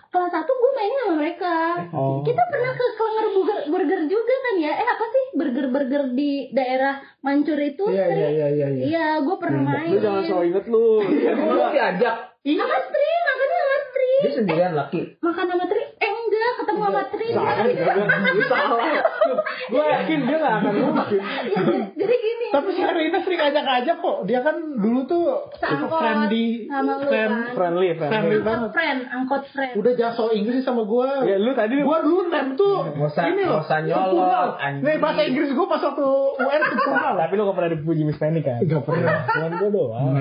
Kelas 0.08 0.32
satu 0.32 0.52
gue 0.52 0.72
main 0.72 0.92
sama 0.92 1.14
mereka. 1.20 1.56
Oh. 1.92 2.24
Kita 2.24 2.42
pernah 2.48 2.72
ke 2.72 2.86
Klenger 2.96 3.26
burger, 3.28 3.60
burger 3.68 4.00
juga 4.08 4.34
kan 4.40 4.54
ya? 4.56 4.72
Eh 4.72 4.88
apa 4.88 5.04
sih 5.08 5.24
burger-burger 5.36 6.02
di 6.16 6.32
daerah 6.52 7.00
Mancur 7.20 7.60
itu? 7.60 7.84
Iya, 7.92 8.06
iya, 8.08 8.28
iya, 8.28 8.48
iya, 8.48 8.66
iya. 8.72 8.84
Iya, 8.88 9.06
gue 9.22 9.36
pernah 9.36 9.62
main. 9.68 9.92
Lu 9.92 10.00
jangan 10.00 10.22
so 10.24 10.40
inget 10.42 10.64
lu. 10.66 11.04
Lu 11.04 11.62
diajak. 11.72 12.16
Sama 12.48 12.78
Tri, 12.88 13.10
makanya 13.28 13.56
sama 13.60 13.78
Tri. 13.92 14.12
Dia 14.24 14.32
sendirian 14.32 14.72
laki. 14.72 15.00
Makan 15.20 15.46
sama 15.52 15.64
Tri? 15.68 15.82
Eh 16.00 16.12
enggak, 16.28 16.52
ketemu 16.60 16.80
sama 16.84 17.02
Tri. 17.08 17.28
Salah. 18.44 18.78
Gue 19.68 19.84
yakin 19.84 20.18
dia 20.24 20.36
nggak 20.38 20.54
akan 20.60 20.72
mungkin. 20.76 21.20
Ya, 21.48 21.60
jadi- 21.96 22.18
gini. 22.18 22.46
Tapi 22.48 22.68
si 22.72 22.80
Rina 22.80 23.18
sering 23.20 23.40
ajak-ajak 23.42 23.96
kok. 23.98 24.16
Dia 24.24 24.40
kan 24.40 24.56
dulu 24.74 25.00
tuh 25.04 25.24
Seangkot 25.58 25.90
friendly, 25.90 26.64
sama 26.66 26.92
lu 26.96 27.06
friend, 27.06 27.32
kan. 27.32 27.52
Friendly, 27.52 27.88
friendly 27.94 28.08
friendly. 28.08 28.38
banget. 28.40 28.48
Angkot 28.48 28.72
friend, 28.72 29.00
angkot 29.10 29.42
friend. 29.50 29.72
Udah 29.76 29.92
jaso 29.94 30.24
Inggris 30.30 30.62
sama 30.62 30.82
gue. 30.84 31.08
Ya 31.28 31.36
lu 31.36 31.52
tadi 31.52 31.74
Gua 31.80 32.00
dulu 32.00 32.20
nem 32.28 32.54
tuh 32.54 32.88
ini 32.88 33.42
loh. 33.44 33.62
sempurnal. 33.64 34.48
anjing. 34.58 34.82
Nih 34.84 34.96
bahasa 34.96 35.20
Inggris 35.24 35.50
gue 35.52 35.66
pas 35.68 35.80
waktu 35.82 36.06
UN 36.38 36.62
sempurna 36.64 37.10
tapi 37.18 37.32
lu 37.34 37.42
gak 37.44 37.56
pernah 37.56 37.70
dipuji 37.72 38.02
Miss 38.04 38.18
Penny 38.18 38.40
kan? 38.40 38.58
Gak 38.60 38.82
pernah. 38.84 39.16
Cuman 39.28 39.50
gue 39.56 39.70
doang. 39.70 40.12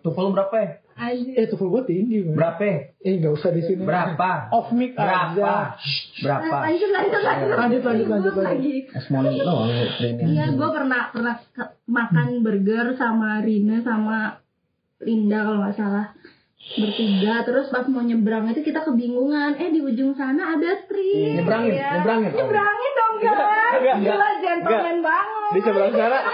Tuh 0.00 0.12
lu 0.12 0.30
berapa 0.32 0.56
ya? 0.56 0.68
Anjir. 0.96 1.36
Eh 1.36 1.44
tuh 1.44 1.60
gue 1.60 1.82
tinggi 1.84 2.24
man. 2.24 2.40
Berapa? 2.40 2.60
ya? 2.64 2.76
Eh 3.04 3.20
gak 3.20 3.36
usah 3.36 3.52
di 3.52 3.60
sini. 3.60 3.84
Berapa? 3.84 4.48
Off 4.48 4.72
mic 4.72 4.96
aja. 4.96 5.36
Berapa? 5.46 5.78
Berapa? 6.18 6.56
Lanjut, 6.66 6.90
lanjut, 6.90 7.20
lanjut. 7.22 7.46
Lanjut, 7.46 7.82
lanjut, 7.82 8.06
lanjut, 8.08 8.34
lanjut. 8.34 8.34
Lagi. 8.42 8.76
Esmoni 8.90 9.38
lo 9.38 9.56
Iya, 10.02 10.44
gue 10.50 10.68
pernah 10.70 11.02
pernah 11.10 11.36
makan 11.86 12.28
burger 12.42 12.86
sama 12.94 13.38
Rina 13.40 13.80
sama 13.80 14.42
Linda 14.98 15.38
kalau 15.40 15.58
nggak 15.62 15.76
salah 15.76 16.06
bertiga 16.66 17.46
terus 17.46 17.70
pas 17.70 17.86
mau 17.86 18.02
nyebrang 18.02 18.50
itu 18.50 18.58
kita 18.60 18.82
kebingungan 18.82 19.54
eh 19.54 19.70
di 19.70 19.78
ujung 19.78 20.18
sana 20.18 20.58
ada 20.58 20.82
Tri 20.90 21.38
Nyebrangin, 21.38 21.78
Ya. 21.78 21.94
nyebrangin. 21.94 22.32
nyebrangin 22.34 22.90
dong 22.92 23.14
guys 23.22 23.38
gila 24.02 24.28
gentleman 24.42 24.98
banget 24.98 25.50
Di 25.54 25.60
sebelah 25.62 25.90
sana 25.94 26.18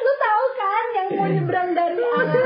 lu 0.00 0.12
tahu 0.16 0.44
kan 0.54 0.84
yang 0.94 1.08
mau 1.12 1.26
nyebrang 1.26 1.68
dari 1.72 1.98
arah 1.98 2.39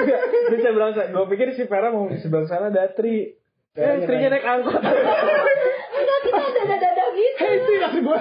di 0.51 0.59
sebelah 0.61 0.91
sana. 0.93 1.11
Gue 1.13 1.27
pikir 1.33 1.49
si 1.57 1.65
Vera 1.65 1.89
mau 1.89 2.09
di 2.09 2.19
sebelah 2.21 2.47
sana 2.47 2.69
ada 2.69 2.93
Tri. 2.93 3.33
Eh, 3.75 3.97
Trinya 4.07 4.29
naik 4.31 4.47
angkot. 4.47 4.79
enggak 5.95 6.19
kita 6.23 6.43
ada 6.43 6.77
dada 6.79 7.05
gitu 7.11 7.39
Eh 7.43 7.51
itu 7.59 7.73
yang 7.75 7.95
gue. 8.03 8.21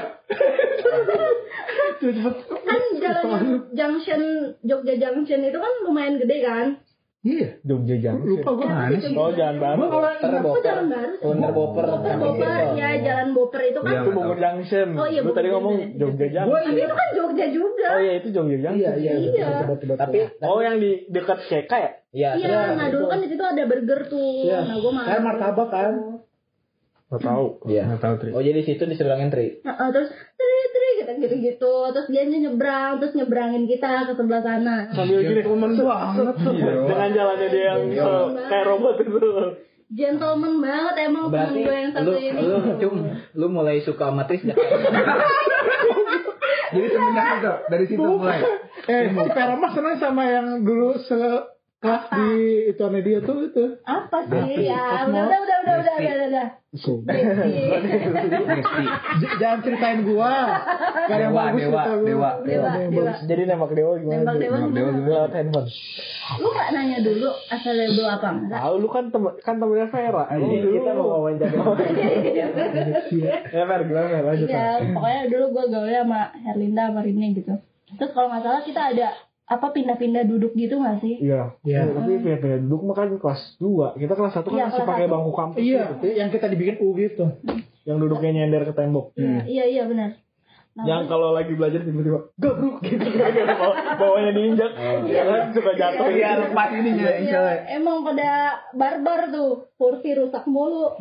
kan 2.64 2.82
jalan 3.00 3.24
junction 3.72 4.22
Jogja 4.66 4.96
Junction 5.00 5.40
itu 5.46 5.56
kan 5.56 5.74
lumayan 5.88 6.20
gede 6.20 6.38
kan 6.44 6.68
Iya. 7.24 7.64
Jogja 7.64 7.96
Junction. 8.04 8.36
Lupa 8.36 8.52
gue. 8.52 8.68
Mana 8.68 8.98
sih? 9.00 9.16
Oh, 9.16 9.32
jalan 9.32 9.56
baru. 9.64 9.80
Gue 9.80 10.12
kalau 10.20 10.40
boper. 10.44 10.60
jalan 10.60 10.86
baru 10.92 11.16
boper. 11.56 11.86
Boper, 12.20 12.60
ya 12.76 12.90
jalan 13.00 13.28
boper 13.32 13.62
itu 13.64 13.80
kan. 13.80 13.92
Iya. 13.96 14.02
Itu 14.04 14.12
Bogor 14.12 14.38
Junction. 14.44 14.88
Oh, 15.00 15.08
iya, 15.08 15.20
Lu 15.24 15.32
tadi 15.32 15.48
ngomong. 15.48 15.76
Jogja 15.96 16.28
Junction. 16.28 16.52
Gue 16.52 16.60
Tapi 16.68 16.82
itu 16.84 16.96
kan 17.00 17.08
Jogja 17.16 17.46
juga. 17.48 17.88
Oh 17.96 18.02
iya 18.04 18.14
itu 18.20 18.28
Jogja 18.36 18.58
Junction. 18.60 18.84
Iya, 18.84 18.92
iya. 19.00 19.14
Iya. 19.16 19.48
Betul, 19.72 19.96
Tapi 19.96 20.18
Oh 20.44 20.60
yang 20.60 20.84
di 20.84 21.08
dekat 21.08 21.40
CK 21.48 21.72
ya? 21.72 21.92
Iya, 22.14 22.30
Iya, 22.44 22.60
nah 22.76 22.88
dulu 22.92 23.08
kan 23.08 23.24
di 23.24 23.28
situ 23.32 23.42
ada 23.42 23.64
burger 23.64 24.00
tuh. 24.12 24.44
Iya. 24.44 24.60
Nah, 24.68 24.76
gue 24.84 24.92
makan. 24.92 25.08
Kayak 25.08 25.22
martabak 25.24 25.70
kan. 25.72 25.94
Gak 27.08 27.24
tahu. 27.24 27.46
Iya. 27.72 27.84
Gak 27.96 28.02
tahu 28.04 28.14
Tri. 28.20 28.30
Oh 28.36 28.44
jadi 28.44 28.60
situ 28.68 28.84
di 28.84 28.96
seberangin 29.00 29.32
Tri. 29.32 29.64
Nah, 29.64 29.80
terus 29.96 30.12
tri 30.12 30.56
tri 31.16 31.22
gitu 31.22 31.36
gitu 31.36 31.36
gitu 31.54 31.74
terus 31.90 32.08
dia 32.08 32.24
nyebrang 32.24 32.98
terus 32.98 33.14
nyebrangin 33.14 33.64
kita 33.66 34.06
ke 34.06 34.14
sebelah 34.14 34.42
sana 34.42 34.76
Sambil 34.90 35.22
gini. 35.22 35.40
Gentleman 35.40 35.72
banget. 35.76 36.36
Dengan 36.84 37.10
jalannya 37.12 37.48
dia 37.48 37.64
yang 37.68 37.80
Iya. 37.88 38.04
se- 38.04 38.48
kayak 38.48 38.66
robot 38.68 38.96
itu. 38.98 39.20
gentleman 39.90 40.54
banget 40.58 40.96
emang 41.04 41.24
temen 41.24 41.34
Berarti 41.36 41.60
gue 41.62 41.76
yang 41.76 41.92
satu 41.94 42.04
lu 42.04 42.14
ini 42.16 42.42
lu 42.42 42.58
cum 42.80 42.96
lu 43.32 43.48
mulai 43.48 43.78
suka 43.80 44.10
sama 44.10 44.24
Tris? 44.26 44.42
Jadi 46.74 46.88
semenjak 46.90 47.26
itu 47.38 47.54
dari 47.70 47.86
situ 47.86 48.02
mulai. 48.02 48.42
Eh, 48.84 49.02
si 49.08 49.30
Perama 49.30 49.68
senang 49.70 49.96
sama 49.96 50.26
yang 50.26 50.48
dulu 50.60 50.98
sekelas 51.84 52.08
di 52.10 52.28
itu 52.72 52.80
aneh 52.80 53.04
dia 53.04 53.20
tuh 53.20 53.44
itu. 53.44 53.76
apa 53.84 54.24
sih 54.24 54.64
ya 54.64 55.04
udah 55.04 55.20
udah 55.28 55.40
udah 55.44 55.58
udah 55.60 55.76
udah 55.84 55.96
udah 56.00 56.28
udah 56.32 56.48
jangan 59.40 59.60
ceritain 59.62 60.02
gua. 60.02 60.58
Gak 61.06 61.12
ada 61.12 61.22
yang 61.22 61.30
Dewa, 61.30 61.46
bagus 61.46 61.62
dewa, 61.62 61.70
cerita 61.70 61.94
gua. 61.94 62.02
dewa. 62.02 62.42
Dewa, 62.42 62.70
dewa. 62.90 63.14
Jadi 63.22 63.42
nembak 63.46 63.78
dewa 63.78 63.94
gimana? 64.00 64.18
Nembak 64.18 64.36
dewa 64.42 64.56
Nembak 64.58 64.74
dewa 64.74 64.90
gimana? 64.90 65.06
Lewat 65.14 65.32
handphone. 65.38 65.70
lu 66.34 66.48
gak 66.50 66.68
nanya 66.72 66.98
dulu 67.04 67.30
asal 67.52 67.76
lu 67.76 68.04
apa 68.08 68.28
enggak 68.32 68.56
Tahu 68.58 68.76
lu 68.80 68.88
kan 68.90 69.06
temen 69.12 69.34
kan 69.44 69.56
temennya 69.60 69.88
Vera. 69.92 70.24
Emang 70.32 70.50
Iya, 70.50 70.60
dulu 70.64 70.74
kita 70.74 70.92
mau 70.96 71.08
wawancara. 71.14 71.56
Ya 73.54 73.64
Ver 73.68 73.82
gimana 73.86 74.08
Ver? 74.10 74.24
lanjut. 74.24 74.48
Ver. 74.48 74.50
Iya, 74.50 74.66
pokoknya 74.96 75.22
dulu 75.30 75.46
gue 75.52 75.64
gaulnya 75.70 76.02
sama 76.02 76.22
Herlinda 76.42 76.84
sama 76.90 77.04
Rini 77.04 77.28
gitu. 77.36 77.54
Terus 77.94 78.10
kalau 78.16 78.32
nggak 78.32 78.42
salah 78.42 78.64
kita 78.64 78.82
ada 78.96 79.08
apa 79.44 79.68
pindah-pindah 79.70 80.24
duduk 80.24 80.54
gitu 80.54 80.78
nggak 80.78 81.00
sih? 81.00 81.20
Iya. 81.20 81.60
Iya. 81.62 81.84
Tapi 81.90 82.12
pindah-pindah 82.18 82.60
duduk 82.64 82.82
mah 82.84 82.96
kan 82.96 83.10
kelas 83.14 83.42
2. 83.58 83.98
Kita 83.98 84.14
kelas 84.14 84.34
1 84.34 84.44
kan 84.44 84.54
Iya, 84.54 84.66
masih 84.68 84.84
pakai 84.84 85.08
bangku 85.08 85.32
kampus. 85.32 85.60
Iya, 85.60 85.84
gitu. 85.94 86.06
yang 86.12 86.30
kita 86.30 86.46
dibikin 86.48 86.76
U 86.80 86.94
gitu. 86.94 87.26
Yang 87.84 87.98
duduknya 88.00 88.32
nyender 88.34 88.64
ke 88.64 88.74
tembok. 88.74 89.12
Iya, 89.14 89.44
iya 89.44 89.64
iya 89.70 89.84
benar. 89.84 90.16
Nah, 90.74 90.90
yang 90.90 91.06
kalau 91.06 91.38
lagi 91.38 91.54
belajar 91.54 91.86
tiba-tiba 91.86 92.34
gabruk 92.34 92.82
gitu 92.82 93.06
gara-gara 93.14 93.54
baw- 93.54 93.78
bawahnya 93.94 94.34
diinjak 94.34 94.74
ya 95.06 95.22
kan 95.22 95.54
suka 95.54 95.72
jatuh 95.78 96.10
Iya, 96.10 96.30
gitu. 96.34 96.42
lepas 96.50 96.70
ininya 96.74 97.06
iya, 97.06 97.14
insya 97.22 97.40
emang 97.70 98.02
pada 98.02 98.30
barbar 98.74 99.30
tuh, 99.30 99.70
kursi 99.78 100.18
rusak 100.18 100.50
mulu. 100.50 100.98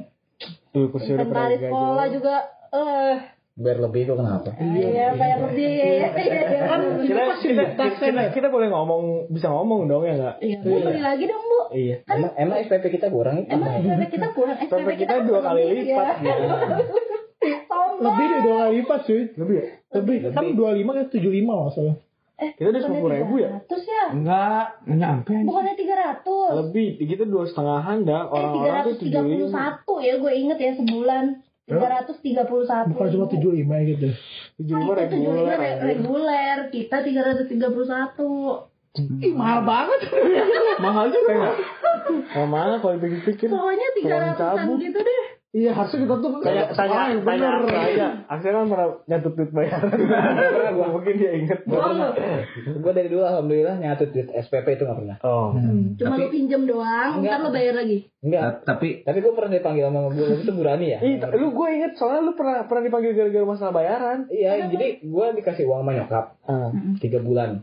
tuh 0.76 0.92
kursi 0.92 1.16
udah 1.16 1.24
pernah 1.24 1.48
Inventaris 1.48 1.60
sekolah 1.64 2.06
juga 2.12 2.34
eh 2.68 3.14
Biar 3.54 3.76
lebih 3.78 4.02
kok 4.04 4.16
kenapa? 4.16 4.48
iya 4.56 5.12
kayak 5.12 5.36
lebih 5.44 5.68
iya 5.68 6.08
iya 6.10 6.60
Kan 6.64 6.80
kita 6.98 7.12
itu 7.14 7.28
pasti 7.28 7.46
kita, 7.50 7.64
tas 7.74 7.94
kita, 7.94 8.22
kita 8.32 8.48
boleh 8.48 8.66
ngomong 8.66 9.02
bisa 9.28 9.46
ngomong 9.46 9.86
dong 9.86 10.02
ya 10.02 10.14
nggak 10.14 10.36
iya 10.40 10.56
Bu, 10.58 10.72
beli 10.78 10.98
lagi 10.98 11.24
dong 11.26 11.42
bu 11.42 11.60
iya 11.70 11.96
Emang 12.06 12.32
emang 12.34 12.56
SPP 12.62 12.84
kita 12.90 13.06
kurang 13.08 13.36
itu. 13.38 13.50
emang 13.50 13.76
SPP 13.78 14.02
kita 14.10 14.26
kurang 14.30 14.56
SPP 14.56 14.72
Sampai 14.72 14.94
kita 14.96 15.14
dua 15.22 15.40
kali 15.42 15.60
lebih, 15.62 15.84
lipat 15.86 16.16
ya. 16.16 16.32
gitu. 16.32 16.46
Lebih 17.98 18.24
deh 18.26 18.40
dua 18.40 18.54
kali 18.58 18.72
lipat 18.78 19.00
cuy. 19.04 19.22
lebih 19.34 19.54
ya 19.54 19.64
Lebih. 19.92 20.16
Kan 20.30 20.44
dua 20.54 20.70
lima 20.72 20.90
kan 20.94 21.04
tujuh 21.08 21.28
lima 21.30 21.52
masalah. 21.62 21.96
eh, 22.34 22.50
Kita 22.54 22.68
udah 22.68 22.80
bukannya 22.82 23.22
10.000 23.22 23.36
ya? 23.38 23.50
300 23.62 23.84
ya 23.86 24.04
Enggak, 24.10 24.64
nggak 24.82 24.98
nyampe. 24.98 25.32
bukannya 25.44 25.74
300 25.76 26.58
lebih 26.58 26.86
kita 26.98 27.24
dua 27.24 27.44
setengahan 27.44 27.98
dah 28.02 28.22
eh 28.22 28.32
orang-orang 28.32 28.82
tuh 28.82 28.94
tujuh 28.98 29.22
lima 29.22 29.62
331 29.78 30.00
ya 30.02 30.14
gue 30.16 30.32
inget 30.34 30.58
ya 30.58 30.72
sebulan 30.74 31.24
331 31.64 32.90
Bukan 32.90 33.06
cuma 33.08 33.26
tujuh 33.28 33.50
lima 33.52 33.76
gitu. 33.82 34.08
tujuh 34.56 34.74
Oh, 34.74 34.82
lima 34.82 34.92
itu 34.98 35.14
75 35.14 35.22
reguler 35.22 35.56
re- 35.56 35.78
reguler, 35.84 36.58
kita 36.68 36.96
331. 37.00 38.68
Ih 39.22 39.32
mahal 39.32 39.64
banget. 39.64 40.00
mahal 40.78 41.08
juga 41.08 41.32
ya 41.32 41.50
oh 42.34 42.44
mahal 42.44 42.76
kalau 42.76 43.00
dipikir-pikir 43.00 43.48
Pokoknya 43.48 43.88
300-an 43.96 44.36
cabut. 44.36 44.76
gitu 44.78 45.00
deh. 45.00 45.24
Iya 45.52 45.68
harusnya 45.70 46.00
kita 46.02 46.16
tuh 46.16 46.30
tanya 46.40 46.64
tanya 46.72 47.12
yang 47.12 47.20
tanya 47.28 47.48
bener. 47.60 47.68
saya 47.68 48.08
Aksel 48.24 48.56
kan 48.56 48.72
pernah 48.72 48.88
nyatut 49.04 49.32
duit 49.36 49.52
bayaran 49.52 49.92
gua 50.80 50.88
mungkin 50.90 51.14
dia 51.14 51.36
inget 51.36 51.60
Gue 51.68 52.92
dari 52.96 53.06
dulu 53.06 53.20
alhamdulillah 53.20 53.76
nyatut 53.76 54.10
duit 54.10 54.32
SPP 54.32 54.64
itu 54.70 54.82
nggak 54.82 54.96
pernah. 54.96 55.16
oh 55.20 55.52
Cuma 55.92 56.16
Tapi- 56.16 56.24
lu 56.24 56.32
pinjem 56.32 56.62
doang, 56.64 57.20
Enggak. 57.20 57.36
ntar 57.36 57.44
lu 57.44 57.50
bayar 57.52 57.74
lagi. 57.76 57.98
Enggak. 58.18 58.40
Ta- 58.40 58.60
Tapi 58.72 59.04
Tapi 59.04 59.18
gue 59.20 59.32
pernah 59.34 59.52
dipanggil 59.52 59.84
sama 59.84 60.00
gue 60.08 60.26
itu 60.34 60.52
Burani 60.52 60.86
ya. 60.88 60.98
Ih, 60.98 61.14
lu 61.20 61.48
gue 61.52 61.68
inget 61.70 61.92
soalnya 61.94 62.20
lu 62.22 62.32
pernah 62.32 62.64
pernah 62.64 62.82
dipanggil 62.82 63.12
gara-gara 63.12 63.44
masalah 63.44 63.72
bayaran. 63.72 64.18
Iya, 64.26 64.50
jadi 64.66 64.86
gue 65.04 65.26
dikasih 65.36 65.64
uang 65.64 65.84
sama 65.84 65.92
nyokap 65.92 66.24
Ah. 66.42 66.72
tiga 66.96 67.20
bulan. 67.20 67.60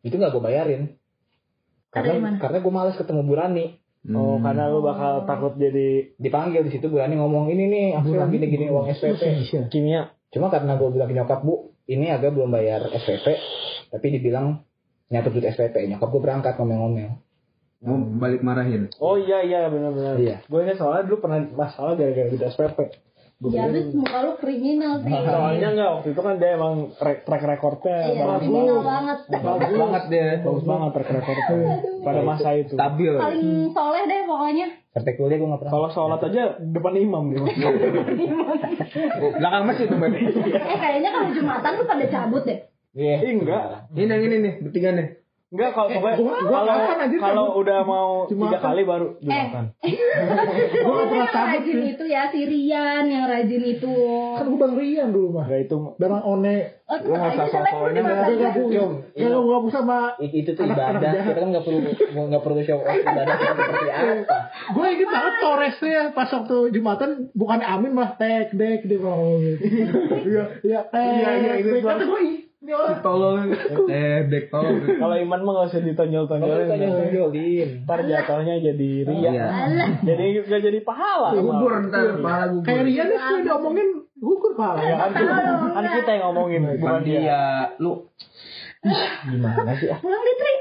Itu 0.00 0.20
nggak 0.20 0.30
gue 0.30 0.42
bayarin. 0.42 0.82
Karena 1.88 2.36
karena 2.36 2.58
gue 2.60 2.72
males 2.74 2.92
ketemu 2.94 3.24
Burani. 3.24 3.80
Oh, 4.04 4.36
karena 4.36 4.68
lu 4.68 4.84
bakal 4.84 5.24
takut 5.24 5.56
jadi 5.56 6.12
Dipanggil 6.20 6.60
di 6.68 6.76
situ 6.76 6.92
Burani 6.92 7.16
ngomong 7.16 7.48
ini 7.48 7.64
nih, 7.72 7.86
aku 7.96 8.12
gini 8.28 8.46
gini 8.52 8.66
uang 8.68 8.92
SPP. 8.92 9.48
kimia. 9.72 10.12
Cuma 10.28 10.52
karena 10.52 10.76
gue 10.76 10.92
bilang 10.92 11.08
nyokap 11.08 11.40
bu, 11.40 11.72
ini 11.88 12.12
agak 12.12 12.36
belum 12.36 12.52
bayar 12.52 12.84
SPP, 12.92 13.26
tapi 13.88 14.06
dibilang 14.12 14.60
nyatut 15.08 15.32
duit 15.32 15.48
SPP. 15.48 15.88
Nyokap 15.88 16.08
gue 16.12 16.20
berangkat 16.20 16.52
ngomel-ngomel. 16.60 17.16
mau 17.84 18.00
balik 18.00 18.40
marahin. 18.40 18.88
Oh 18.96 19.20
iya 19.20 19.44
iya 19.44 19.68
benar-benar. 19.68 20.16
Iya. 20.16 20.40
Gue 20.48 20.64
inget 20.64 20.80
soalnya 20.80 21.04
dulu 21.04 21.24
pernah 21.24 21.44
masalah 21.52 21.96
gara-gara 21.96 22.28
duit 22.28 22.44
SPP. 22.44 22.78
Ya 23.42 23.66
habis 23.66 23.90
muka 23.92 24.18
lu 24.24 24.32
kriminal 24.38 25.02
sih. 25.02 25.10
Soalnya 25.26 25.68
enggak 25.74 25.90
waktu 26.00 26.08
itu 26.14 26.20
kan 26.22 26.34
dia 26.38 26.50
emang 26.54 26.74
track, 26.96 27.18
track 27.26 27.42
recordnya 27.44 27.98
Iya, 28.08 28.22
bagus. 28.24 28.40
kriminal 28.40 28.80
banget. 28.80 29.18
Bagus 29.28 29.72
banget 29.74 30.02
deh. 30.08 30.32
Bagus 30.46 30.64
banget 30.64 30.90
track 30.94 31.10
recordnya 31.12 31.74
pada 32.00 32.20
masa 32.22 32.48
itu. 32.54 32.72
Stabil. 32.78 33.12
Paling 33.18 33.44
soleh 33.74 34.02
deh 34.06 34.20
pokoknya. 34.24 34.66
Sampai 34.94 35.12
kuliah 35.18 35.36
gue 35.42 35.48
nggak 35.50 35.60
pernah. 35.66 35.72
Kalau 35.74 35.88
sholat 35.90 36.20
aja 36.22 36.42
depan 36.62 36.94
imam 36.94 37.24
dia. 37.34 37.42
Belakang 39.42 39.64
masjid 39.66 39.86
tuh 39.90 39.98
berarti. 39.98 40.20
Eh 40.54 40.78
kayaknya 40.78 41.10
kalau 41.10 41.28
Jumatan 41.34 41.72
lu 41.74 41.84
pada 41.84 42.04
cabut 42.06 42.42
deh. 42.46 42.58
Iya. 42.94 43.16
Enggak. 43.26 43.90
Ini 43.98 44.06
yang 44.06 44.22
ini 44.22 44.36
nih, 44.38 44.54
bertiga 44.62 44.90
nih. 44.94 45.08
Enggak 45.54 45.70
kalau 45.70 45.86
pokoknya 45.88 46.16
gua- 46.16 46.34
gua 46.42 46.58
kalau 46.58 46.74
kapan 46.74 46.98
anjir 46.98 47.18
kalau 47.20 47.44
cabut? 47.46 47.60
udah 47.62 47.78
mau 47.84 48.08
Cuma 48.26 48.42
tiga 48.42 48.56
kan- 48.56 48.64
kali 48.66 48.82
baru 48.82 49.06
Eh, 49.06 49.18
dimakan. 49.22 49.64
Gue 49.78 49.94
gak 50.90 51.06
pernah 51.06 51.14
yang 51.14 51.30
cabut 51.30 51.52
rajin 51.54 51.76
sih. 51.76 51.90
itu 51.94 52.04
ya 52.04 52.22
si 52.26 52.40
Rian 52.42 53.04
yang 53.06 53.24
rajin 53.24 53.62
itu. 53.64 53.94
Kan 54.34 54.44
gue 54.44 54.58
bang 54.58 54.74
Rian 54.74 55.08
dulu 55.08 55.28
mah. 55.30 55.44
Enggak 55.46 55.60
itu 55.62 55.76
Barang 55.94 56.22
one. 56.24 56.56
Oh, 56.84 56.98
Lu 56.98 57.16
nggak 57.16 57.32
usah 57.32 57.40
aja 57.40 57.48
sampai 57.48 57.64
sok-sokin 57.64 57.80
lu 57.80 57.80
aja. 57.80 57.94
dimakan 57.96 58.28
ya. 58.28 58.36
Gabung. 58.44 58.92
Kalau 59.14 59.38
gak 59.40 59.62
bisa 59.62 59.72
sama 59.74 59.98
itu 60.20 60.50
tuh 60.52 60.64
ibadah. 60.66 61.12
Kita 61.14 61.38
kan 61.38 61.48
nggak 61.48 61.64
perlu 61.64 61.78
nggak 62.26 62.42
perlu 62.42 62.60
show 62.60 62.78
off 62.78 62.92
ibadah 62.92 63.36
seperti 63.36 63.88
apa. 63.88 64.36
Gue 64.68 64.86
inget 64.90 65.08
banget 65.08 65.34
Torresnya 65.38 66.00
pas 66.10 66.28
waktu 66.28 66.56
Jumatan 66.70 67.10
bukan 67.32 67.58
Amin 67.62 67.92
malah 67.92 68.12
tek 68.14 68.52
dek 68.52 68.82
dia 68.82 68.98
ngomong 68.98 69.38
gitu. 69.40 69.64
Iya 70.26 70.44
iya 70.60 70.80
tek. 70.84 71.08
Iya, 71.14 71.30
iya, 71.32 71.52
inget 71.56 71.72
dek. 71.72 71.80
Kata 71.80 72.04
banget. 72.04 72.43
Tolong. 72.96 73.52
Eh, 73.86 74.18
dek 74.24 74.48
tolong. 74.48 74.80
kalau 74.96 75.16
iman 75.18 75.40
mah 75.40 75.52
nggak 75.52 75.66
usah 75.68 75.76
Kalau 75.76 75.88
ditonjol-tonjolin. 75.92 76.68
tonjolin. 76.70 77.68
Ntar 77.84 78.00
jatuhnya 78.02 78.54
jadi 78.58 78.90
ria. 79.04 79.30
Iya. 79.30 79.46
Jadi 80.00 80.24
nggak 80.42 80.62
jadi 80.62 80.78
pahala. 80.80 81.36
Gugur 81.36 81.72
ntar, 81.84 82.18
pahala 82.18 82.44
gugur. 82.50 82.64
kayak 82.64 82.82
Rian 82.84 83.06
deh 83.06 83.20
sih 83.20 83.38
diomongin 83.42 83.88
gugur 84.16 84.52
pala. 84.54 84.80
Ya 84.80 84.94
kan, 84.96 85.12
kita 85.84 86.10
yang 86.10 86.22
ngomongin 86.30 86.62
Bukan 86.64 86.80
bukan 86.80 87.00
dia. 87.04 87.20
dia. 87.20 87.42
Lu 87.78 88.08
Gimana 89.24 89.72
sih? 89.74 89.88
ah? 89.88 89.96
Pulang 89.96 90.20
deh, 90.20 90.34
Tri. 90.36 90.54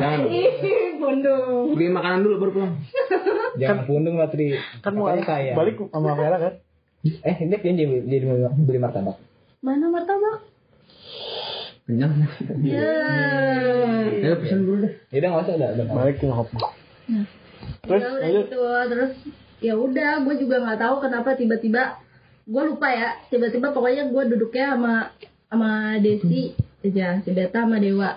jangan. 0.00 0.20
Ih, 0.26 0.52
bondong. 0.96 1.76
Beli 1.76 1.88
makanan 1.88 2.20
dulu 2.20 2.34
baru 2.38 2.50
pulang. 2.54 2.72
Jangan 3.56 3.84
pundung 3.84 4.16
lah 4.16 4.28
Tri. 4.28 4.56
Kan 4.80 4.92
mau 4.92 5.12
saya. 5.12 5.52
balik 5.52 5.76
sama 5.82 6.16
Vera 6.16 6.36
kan? 6.36 6.54
Eh, 7.00 7.36
ini 7.38 7.56
dia 7.56 7.72
jadi 8.00 8.24
beli 8.56 8.76
martabak. 8.76 9.16
Mana 9.60 9.88
martabak? 9.88 10.40
Kenyang. 11.90 12.12
Ya. 12.62 12.94
Ya 14.22 14.32
pesen 14.38 14.62
dulu 14.62 14.86
deh. 14.86 14.92
Ya 15.10 15.16
udah 15.26 15.28
nggak 15.34 15.42
usah 15.42 15.54
udah. 15.58 15.68
udah. 15.74 15.86
Balik 15.90 16.16
ke 16.22 16.26
hop. 16.30 16.48
Terus 17.82 18.02
ya 18.06 18.10
udah 18.14 18.28
gitu 18.30 18.60
terus 18.86 19.12
ya 19.60 19.74
udah 19.74 20.10
gue 20.22 20.34
juga 20.38 20.56
nggak 20.62 20.80
tahu 20.80 20.94
kenapa 21.02 21.34
tiba-tiba 21.34 21.98
gue 22.46 22.62
lupa 22.64 22.88
ya 22.88 23.18
tiba-tiba 23.28 23.74
pokoknya 23.74 24.08
gue 24.08 24.22
duduknya 24.32 24.78
sama 24.78 24.94
sama 25.50 25.70
Desi 26.00 26.56
aja 26.80 27.20
si 27.20 27.30
Beta 27.36 27.66
sama 27.66 27.76
Dewa 27.76 28.16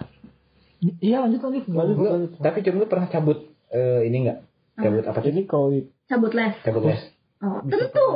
Iya 1.00 1.24
lanjut 1.24 1.40
lanjut. 1.40 1.64
Lanjut, 1.72 1.96
lanjut. 1.96 2.32
tapi 2.44 2.60
cuma 2.60 2.84
lu 2.84 2.88
pernah 2.92 3.08
cabut 3.08 3.40
eh, 3.72 4.04
ini 4.04 4.28
enggak? 4.28 4.40
Cabut 4.76 5.04
apa 5.08 5.20
sih? 5.24 5.32
Kalau 5.48 5.68
di 5.72 5.88
cabut 6.12 6.32
les 6.36 6.56
Cabut 6.60 6.84
les. 6.84 7.02
Oh 7.44 7.60
tentu 7.64 8.08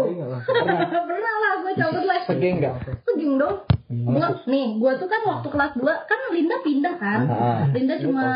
pernah 1.03 1.33
lah 1.43 1.53
gue 1.59 1.73
cabut 1.73 2.03
les 2.03 2.23
Pergi 2.25 2.49
enggak? 2.49 2.73
Seging 3.03 3.33
dong 3.35 3.57
gua, 3.87 4.27
nih 4.45 4.67
gue 4.75 4.91
tuh 4.97 5.07
kan 5.07 5.21
waktu 5.23 5.47
kelas 5.47 5.71
2 5.75 5.83
kan 5.83 6.19
Linda 6.31 6.57
pindah 6.59 6.95
kan 6.95 7.19
Ah. 7.23 7.61
Linda 7.69 7.95
cuma 7.97 8.27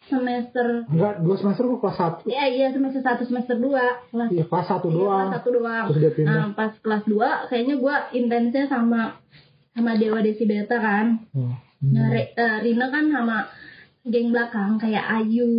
semester 0.00 0.88
Enggak, 0.88 1.20
dua 1.20 1.36
semester 1.36 1.64
gue 1.64 1.78
kelas 1.78 1.96
satu. 1.96 2.22
ya 2.24 2.46
iya 2.46 2.70
semester 2.70 2.98
satu 2.98 3.22
semester 3.22 3.56
dua 3.56 3.84
kelas 4.08 4.28
Iya, 4.30 4.44
kelas 4.46 4.66
satu 4.66 4.88
Iya, 4.88 4.96
doang. 4.96 5.18
kelas 5.20 5.34
satu 5.36 5.48
doang. 5.52 5.84
Terus 5.86 6.00
dia 6.00 6.12
pindah. 6.14 6.32
Nah, 6.32 6.46
pas 6.54 6.72
kelas 6.74 7.02
2 7.04 7.28
kayaknya 7.44 7.74
gua 7.76 7.94
intensnya 8.10 8.64
sama 8.66 9.20
sama 9.70 9.92
Dewa 9.94 10.18
Desi 10.18 10.42
Beta 10.42 10.76
kan. 10.76 11.28
Hmm. 11.30 11.54
Nah, 11.84 12.08
Re- 12.08 12.32
eh, 12.32 12.56
Rina 12.58 12.88
kan 12.88 13.04
sama 13.06 13.52
geng 14.02 14.32
belakang 14.32 14.80
kayak 14.80 15.04
Ayu, 15.14 15.52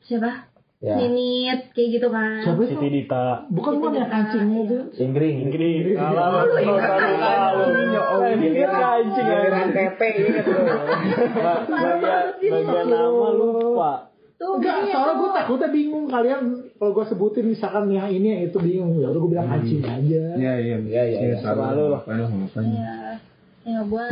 siapa? 0.00 0.54
Ya. 0.76 1.00
Ninit 1.00 1.72
kayak 1.72 1.88
gitu 1.96 2.08
kan. 2.12 2.44
Siapa 2.44 2.60
itu? 2.68 2.76
Siti 2.76 2.88
Dita. 2.92 3.48
Bukan 3.48 3.80
bukan 3.80 3.96
yang 3.96 4.12
kancingnya 4.12 4.60
itu. 4.68 4.78
Inggris. 5.00 5.34
Inggris. 5.48 5.96
Alah, 5.96 6.44
lu 6.44 6.54
Inggris 8.36 8.68
kancing 8.68 9.24
Giliran 9.24 9.68
ya. 9.72 9.72
Pepe 9.72 10.08
inget 10.20 10.44
lu. 10.44 10.60
Bagian 11.72 12.86
nama 12.92 13.28
lupa. 13.32 13.92
Tuh, 14.36 14.60
Enggak, 14.60 14.84
iya, 14.84 14.92
soalnya 14.92 15.14
gue 15.16 15.30
takutnya 15.32 15.68
bingung 15.72 16.12
kalian 16.12 16.40
kalau 16.76 16.92
gue 16.92 17.08
sebutin 17.08 17.48
misalkan 17.48 17.88
yang 17.88 18.04
ini 18.12 18.36
yang 18.36 18.42
itu 18.52 18.60
bingung 18.60 19.00
ya 19.00 19.08
udah 19.08 19.20
gue 19.24 19.30
bilang 19.32 19.48
kancing 19.48 19.80
aja. 19.80 20.22
Iya 20.36 20.54
iya 20.60 20.76
Iya, 20.76 21.02
iya, 21.08 21.18
iya. 21.32 21.36
Selalu 21.40 21.84
lah. 21.88 22.04
Iya. 22.04 23.16
Ya 23.66 23.80
gua 23.82 24.06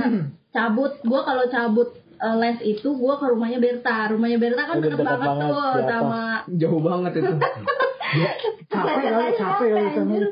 cabut, 0.49 0.93
gua 1.05 1.21
kalau 1.29 1.45
cabut 1.47 1.93
eh, 2.17 2.37
les 2.37 2.59
itu 2.63 2.89
gua 2.93 3.17
ke 3.17 3.27
rumahnya 3.27 3.59
Berta. 3.59 4.09
Rumahnya 4.09 4.39
Berta 4.39 4.63
kan 4.65 4.77
Udah 4.77 4.89
deket 4.89 5.03
banget 5.03 5.21
banget, 5.25 5.45
tuh 5.45 5.55
di 5.55 5.81
atas. 5.81 5.89
sama 5.91 6.23
Jauh 6.55 6.81
banget 6.81 7.13
itu. 7.15 7.33
Capek 8.71 8.97
kali, 9.05 9.33
capek 9.35 9.69
kali. 9.69 9.89
Anjir. 9.93 10.25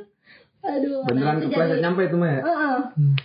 Aduh, 0.63 1.03
Beneran 1.03 1.27
nah, 1.27 1.41
itu 1.41 1.47
kepleset 1.51 1.71
jadi- 1.73 1.83
nyampe 1.83 2.03
itu 2.05 2.17
mah 2.17 2.31
ya. 2.31 2.41
Heeh. 2.41 2.77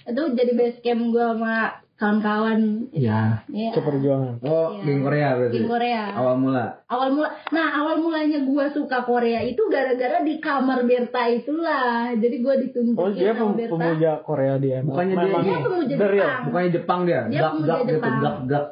Itu 0.09 0.21
jadi 0.33 0.51
base 0.53 0.79
camp 0.81 1.01
gue 1.07 1.21
sama 1.23 1.55
kawan-kawan. 1.97 2.87
Ya. 2.91 3.41
Ya. 3.47 3.69
Keperjuangan. 3.71 4.39
Oh, 4.41 4.69
Iya. 4.71 4.83
geng 4.83 5.01
Korea 5.01 5.27
berarti. 5.33 5.55
Geng 5.55 5.67
Korea. 5.67 6.03
Awal 6.13 6.35
mula. 6.37 6.65
Awal 6.85 7.09
mula, 7.11 7.29
nah 7.49 7.67
awal 7.75 7.95
mulanya 7.97 8.39
gue 8.39 8.65
suka 8.71 9.01
Korea 9.01 9.41
itu 9.41 9.59
gara-gara 9.67 10.21
di 10.21 10.37
kamar 10.37 10.81
Berta 10.83 11.25
itulah. 11.27 12.13
Jadi 12.13 12.35
gue 12.37 12.55
ditunjukin 12.63 12.97
Oh 12.97 13.09
dia 13.09 13.33
pem- 13.33 13.51
Berta. 13.51 13.73
pemuja 13.73 14.11
Korea 14.21 14.55
dia. 14.55 14.77
Bukannya 14.79 15.11
dia 15.11 15.25
Memang. 15.25 15.43
Dia 15.43 15.57
pemuja. 15.59 15.93
Jepang. 15.95 16.39
Bukannya 16.45 16.69
Jepang 16.71 16.99
dia. 17.03 17.21
Dia 17.25 17.39
Gak 17.39 17.51
pemuda 17.51 17.67
gak 17.67 17.79
gitu, 17.79 17.91
Jepang. 17.93 18.15
gak 18.17 18.35
gak. 18.47 18.65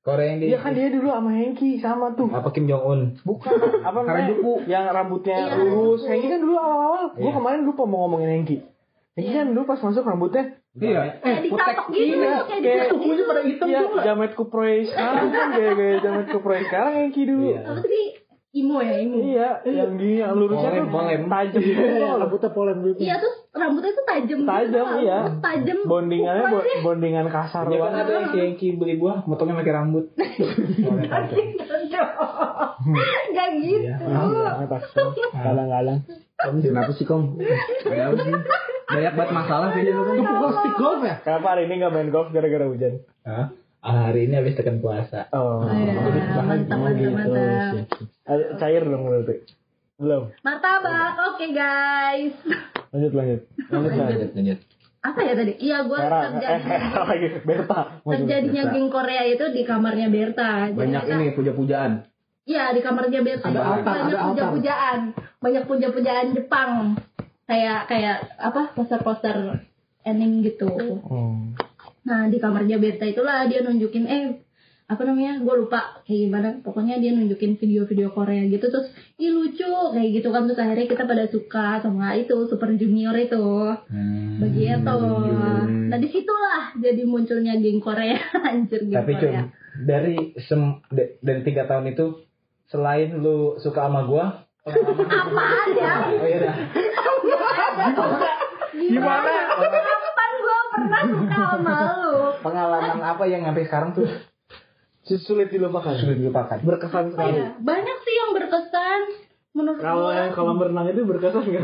Korea 0.00 0.26
yang 0.26 0.38
di 0.40 0.46
Iya 0.46 0.58
kan 0.58 0.72
dia 0.72 0.88
dulu 0.88 1.08
sama 1.10 1.30
Hengki 1.30 1.70
sama 1.76 2.06
tuh. 2.16 2.32
apa 2.32 2.48
Kim 2.48 2.64
Jong 2.64 2.80
Un. 2.82 3.00
Bukan 3.20 3.52
apa 3.84 3.98
namanya? 4.00 4.32
Yang 4.64 4.84
rambutnya 4.90 5.36
Iya. 5.38 5.54
lurus. 5.60 6.00
Hengki 6.02 6.26
kan 6.26 6.40
dulu 6.40 6.56
awal-awal. 6.56 7.04
Gua 7.12 7.20
Iya. 7.22 7.32
kemarin 7.36 7.60
lupa 7.62 7.82
mau 7.84 8.08
ngomongin 8.08 8.30
Hengki. 8.34 8.56
Hengki 9.12 9.32
kan 9.32 9.46
dulu 9.48 9.62
pas 9.64 9.80
masuk 9.80 10.02
rambutnya 10.02 10.44
Iya. 10.72 11.18
Kayak 11.18 11.40
dicatok 11.44 11.86
gitu, 11.90 12.14
Iya, 12.14 12.46
kayak 12.46 12.88
Kukunya 12.88 13.14
gitu. 13.16 13.22
pada 13.26 13.42
hitam 13.42 13.66
Iya, 13.66 13.80
juga. 13.84 14.00
Jamet 14.02 14.32
Kuproy 14.32 14.74
sekarang 14.84 15.26
kan 15.28 15.46
gaya-gaya 15.50 15.96
Jamet 15.98 16.26
Kuproy 16.28 16.60
sekarang 16.62 16.92
Hengki 16.96 17.22
dulu. 17.24 17.46
Iya. 17.48 17.60
Apa 17.66 17.80
sih? 17.82 18.06
Imo 18.52 18.78
ya, 18.78 18.98
Imo. 18.98 19.14
Iya, 19.16 19.48
yang 19.64 19.94
di 19.94 20.18
yang 20.18 20.30
lurusnya 20.32 20.70
Polem, 20.70 20.82
tuh 20.82 20.90
polem. 20.92 21.20
tajam 21.28 21.62
gitu. 21.64 21.82
Iya, 21.82 22.10
rambutnya 22.12 22.50
polen 22.50 22.76
gitu. 22.82 22.98
Iya 23.00 23.14
terus 23.16 23.34
rambutnya 23.52 23.90
tuh 23.92 24.04
tajam. 24.04 24.38
gitu, 24.38 24.46
Tajam, 24.48 24.86
tau. 24.86 24.98
iya. 25.00 25.18
Tajam. 25.40 25.78
Bondingannya 25.84 26.44
bo- 26.48 26.66
bondingan 26.80 27.26
kasar 27.28 27.64
Dia 27.64 27.78
kan 27.80 27.94
ada 27.96 28.10
yang 28.12 28.26
si 28.28 28.38
Hengki 28.40 28.68
beli 28.74 28.94
buah, 28.96 29.22
motongnya 29.24 29.54
pakai 29.56 29.70
rambut. 29.72 30.04
Gak 33.30 33.48
gitu. 33.56 33.84
Iya, 33.84 33.94
aku. 34.08 34.34
Kadang-kadang. 35.32 35.98
Kenapa 36.40 36.90
sih 36.92 37.04
Kong? 37.04 37.38
Ada 37.84 38.02
apa 38.06 38.16
sih? 38.18 38.34
Banyak 38.90 39.12
banget 39.14 39.32
masalah 39.32 39.66
kayaknya 39.70 39.92
lu 39.94 40.02
Itu 40.02 40.10
Kong. 40.18 40.26
pukul 40.26 40.50
stick 40.52 40.74
golf 40.76 41.00
ya? 41.00 41.14
Kenapa 41.22 41.46
hari 41.48 41.62
ini 41.64 41.74
nggak 41.78 41.92
main 41.92 42.08
golf 42.10 42.28
gara-gara 42.30 42.66
hujan? 42.66 42.94
Hah? 43.22 43.46
Ah, 43.80 44.12
hari 44.12 44.28
ini 44.28 44.34
habis 44.34 44.54
tekan 44.54 44.76
puasa. 44.78 45.30
Oh, 45.32 45.64
Iya, 45.64 45.96
mantap, 46.36 46.44
mantap, 46.76 46.78
mantap. 47.16 47.74
Ada- 48.28 48.50
Cair 48.58 48.82
dong 48.84 49.02
berarti. 49.02 49.34
Belum. 49.96 50.22
Martabak, 50.40 51.12
oke 51.32 51.46
guys. 51.50 52.34
Lanjut 52.90 53.12
lanjut. 53.14 53.40
Lanjut 53.68 53.90
lanjut. 53.90 54.04
Lanjut, 54.10 54.30
lanjut. 54.34 54.58
Apa 55.00 55.20
ya 55.24 55.32
tadi? 55.32 55.52
Iya, 55.56 55.78
gue 55.82 55.96
Era, 55.96 56.12
eh, 56.12 56.24
terjadi. 56.28 56.60
lagi 57.08 57.28
Berta. 57.40 57.80
Terjadinya 58.04 58.62
geng 58.68 58.88
Korea 58.88 59.22
itu 59.24 59.44
di 59.48 59.62
kamarnya 59.64 60.12
Berta. 60.12 60.68
Banyak 60.70 61.02
ini 61.06 61.26
puja-pujaan. 61.32 62.04
Iya, 62.44 62.76
di 62.76 62.80
kamarnya 62.84 63.20
Berta. 63.22 63.48
Ada 63.48 63.80
Banyak 63.80 64.20
puja-pujaan. 64.28 64.98
Banyak 65.40 65.64
puja-pujaan 65.64 66.26
Jepang. 66.36 67.00
Kayak 67.50 67.80
kayak 67.90 68.16
apa? 68.38 68.70
Poster-poster 68.78 69.66
ending 70.06 70.46
gitu. 70.46 70.70
Hmm. 71.02 71.58
Nah, 72.06 72.30
di 72.30 72.38
kamarnya 72.38 72.78
Berta 72.78 73.04
itulah 73.04 73.44
dia 73.50 73.60
nunjukin 73.66 74.06
eh 74.06 74.38
apa 74.90 75.06
namanya 75.06 75.38
gue 75.38 75.54
lupa 75.54 76.02
kayak 76.02 76.18
gimana 76.26 76.48
pokoknya 76.66 76.98
dia 76.98 77.14
nunjukin 77.14 77.54
video-video 77.62 78.10
Korea 78.10 78.42
gitu 78.50 78.74
terus 78.74 78.90
ih 79.22 79.30
lucu 79.30 79.70
kayak 79.94 80.10
gitu 80.18 80.34
kan 80.34 80.50
terus 80.50 80.58
akhirnya 80.58 80.90
kita 80.90 81.06
pada 81.06 81.30
suka 81.30 81.78
sama 81.78 82.18
itu 82.18 82.34
Super 82.50 82.74
Junior 82.74 83.14
itu 83.14 83.38
Hmm. 83.86 84.42
begitu 84.42 84.98
nah 85.86 85.94
di 85.94 86.10
situlah 86.10 86.74
jadi 86.74 87.06
munculnya 87.06 87.54
geng 87.62 87.78
Korea 87.78 88.18
anjir 88.50 88.82
geng 88.90 88.98
Tapi 88.98 89.12
cum, 89.14 89.20
Korea 89.22 89.42
dari 89.86 90.34
sem 90.42 90.82
dari 91.22 91.40
tiga 91.46 91.70
tahun 91.70 91.94
itu 91.94 92.26
selain 92.66 93.14
lu 93.14 93.62
suka 93.62 93.86
sama 93.86 94.10
pengalaman 94.10 94.49
apaan 95.02 95.68
ya 95.72 95.94
Oh 96.10 96.24
iya 96.24 96.38
dah. 96.40 96.54
gimana 98.72 99.30
kapan 99.50 100.30
gue 100.36 100.58
pernah 100.70 101.00
suka 101.02 101.36
sama 101.52 101.74
lu 101.96 102.14
Pengalaman 102.40 103.00
apa 103.00 103.24
yang 103.26 103.42
sampai 103.42 103.64
sekarang 103.64 103.90
tuh 103.92 104.08
Sulit 105.02 105.50
dilupakan. 105.50 105.90
sulit 105.92 106.16
dilupakan? 106.16 106.60
Berkesan 106.60 107.10
Apa 107.10 107.12
sekali. 107.12 107.34
ya? 107.36 107.50
banyak 107.58 107.98
sih 108.00 108.14
yang 108.16 108.30
berkesan 108.30 109.00
menurut 109.50 109.82
Kalau 109.82 110.08
yang 110.08 110.30
kolam 110.30 110.56
berenang 110.56 110.86
itu 110.86 111.02
berkesan 111.02 111.42
nggak? 111.42 111.62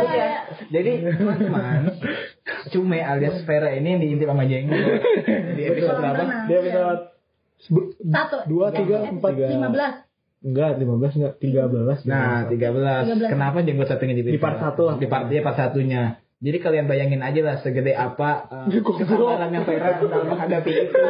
Kayak- 0.00 0.42
Jadi 0.66 0.90
teman-teman, 1.06 1.92
Cume 2.66 2.98
alias 2.98 3.44
Vera 3.44 3.68
ini 3.70 3.88
yang 3.90 4.00
diintip 4.00 4.26
sama 4.26 4.44
Jenggo 4.44 4.80
di 5.52 5.62
episode 5.62 5.98
berapa? 5.98 6.24
Dia 6.46 6.54
iya. 6.54 6.60
bisa 6.62 6.80
satu 8.06 8.36
Dua, 8.46 8.68
tiga, 8.70 8.96
empat. 9.04 9.32
lima 9.36 9.68
belas 9.68 10.05
enggak 10.46 10.78
15 10.78 11.18
enggak 11.18 11.34
13. 11.42 12.06
Nah, 12.06 12.46
13. 12.46 13.26
13. 13.26 13.34
Kenapa 13.34 13.58
Jenggo 13.66 13.84
satunya 13.84 14.14
jadi 14.14 14.30
Di 14.30 14.40
part 14.40 14.62
Vera? 14.62 14.64
satu 14.70 14.82
lah. 14.86 14.94
Di 15.02 15.06
part 15.10 15.26
dia 15.26 15.42
part 15.42 15.58
satunya. 15.58 16.22
Jadi 16.38 16.56
kalian 16.62 16.86
bayangin 16.86 17.24
aja 17.24 17.40
lah 17.42 17.56
segede 17.64 17.96
apa 17.96 18.46
uh, 18.46 18.68
kesabaran 18.70 19.50
yang 19.50 19.66
Vera 19.66 19.98
dalam 19.98 20.30
menghadapi 20.30 20.70
itu. 20.70 21.02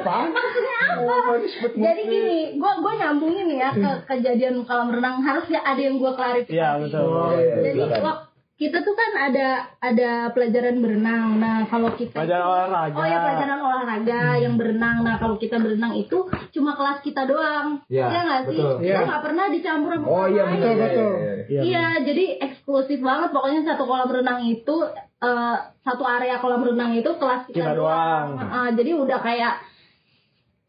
Maksudnya 0.00 0.76
apa? 0.96 1.36
Jadi 1.76 2.02
gini, 2.08 2.38
gue 2.56 2.72
gue 2.80 2.92
nyambungin 2.96 3.44
nih 3.52 3.58
ya 3.60 3.70
ke 3.76 3.90
kejadian 4.08 4.64
kolam 4.64 4.88
renang 4.88 5.20
harus 5.20 5.44
ya 5.52 5.60
ada 5.60 5.76
yang 5.76 6.00
gue 6.00 6.12
klarifikasi. 6.16 6.56
Iya, 6.56 6.80
betul. 6.80 7.04
Oh, 7.04 7.36
iya, 7.36 7.40
iya, 7.40 7.54
Jadi 7.68 7.78
silakan. 7.84 8.29
Kita 8.60 8.84
tuh 8.84 8.92
kan 8.92 9.10
ada 9.16 9.48
ada 9.80 10.28
pelajaran 10.30 10.84
berenang. 10.84 11.40
Nah 11.40 11.64
kalau 11.64 11.96
kita 11.96 12.12
Pelajaran 12.12 12.44
olahraga. 12.44 12.92
Oh 12.92 13.06
ya 13.08 13.18
pelajaran 13.18 13.58
olahraga 13.58 14.20
yang 14.36 14.54
berenang. 14.60 15.00
Nah 15.00 15.16
kalau 15.16 15.40
kita 15.40 15.56
berenang 15.56 15.96
itu 15.96 16.28
cuma 16.52 16.76
kelas 16.76 17.00
kita 17.00 17.24
doang. 17.24 17.80
Iya, 17.88 18.04
Iya 18.04 18.20
nggak 18.20 18.40
sih? 18.44 18.58
betul. 18.60 18.74
Iya. 18.84 18.98
Nggak 19.08 19.22
pernah 19.24 19.44
dicampur 19.48 19.90
sama 19.96 20.06
Oh 20.06 20.26
iya 20.28 20.42
orang 20.44 20.52
betul 20.52 20.68
lain. 20.68 20.80
betul. 20.84 21.12
Iya. 21.48 21.60
Iya, 21.64 21.84
jadi 22.04 22.24
eksklusif 22.38 22.98
banget. 23.00 23.28
Pokoknya 23.32 23.60
satu 23.64 23.82
kolam 23.88 24.10
renang 24.12 24.40
itu 24.44 24.76
eh, 25.20 25.56
satu 25.80 26.04
area 26.04 26.36
kolam 26.36 26.60
renang 26.60 26.92
itu 26.92 27.10
kelas 27.16 27.48
kita, 27.48 27.56
Kita 27.64 27.72
doang. 27.72 28.36
Heeh, 28.36 28.66
jadi 28.76 28.90
udah 28.92 29.18
kayak 29.18 29.54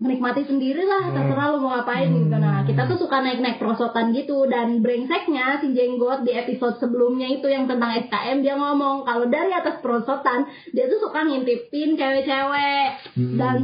menikmati 0.02 0.42
sendiri 0.50 0.82
lah, 0.82 1.14
terserah 1.14 1.54
lu 1.54 1.62
mau 1.62 1.78
ngapain 1.78 2.10
gitu. 2.10 2.34
Nah, 2.34 2.66
kita 2.66 2.90
tuh 2.90 2.98
suka 2.98 3.22
naik-naik 3.22 3.62
perosotan 3.62 4.10
gitu. 4.18 4.50
Dan 4.50 4.82
brengseknya 4.82 5.62
si 5.62 5.78
Jenggot 5.78 6.26
di 6.26 6.34
episode 6.34 6.82
sebelumnya 6.82 7.30
itu 7.30 7.46
yang 7.46 7.70
tentang 7.70 7.94
SKM 8.10 8.42
dia 8.42 8.58
ngomong 8.58 9.06
kalau 9.06 9.30
dari 9.30 9.54
atas 9.54 9.78
perosotan 9.78 10.50
dia 10.74 10.90
tuh 10.90 11.06
suka 11.06 11.22
ngintipin 11.22 11.94
cewek-cewek. 11.94 12.90
Dan 13.14 13.58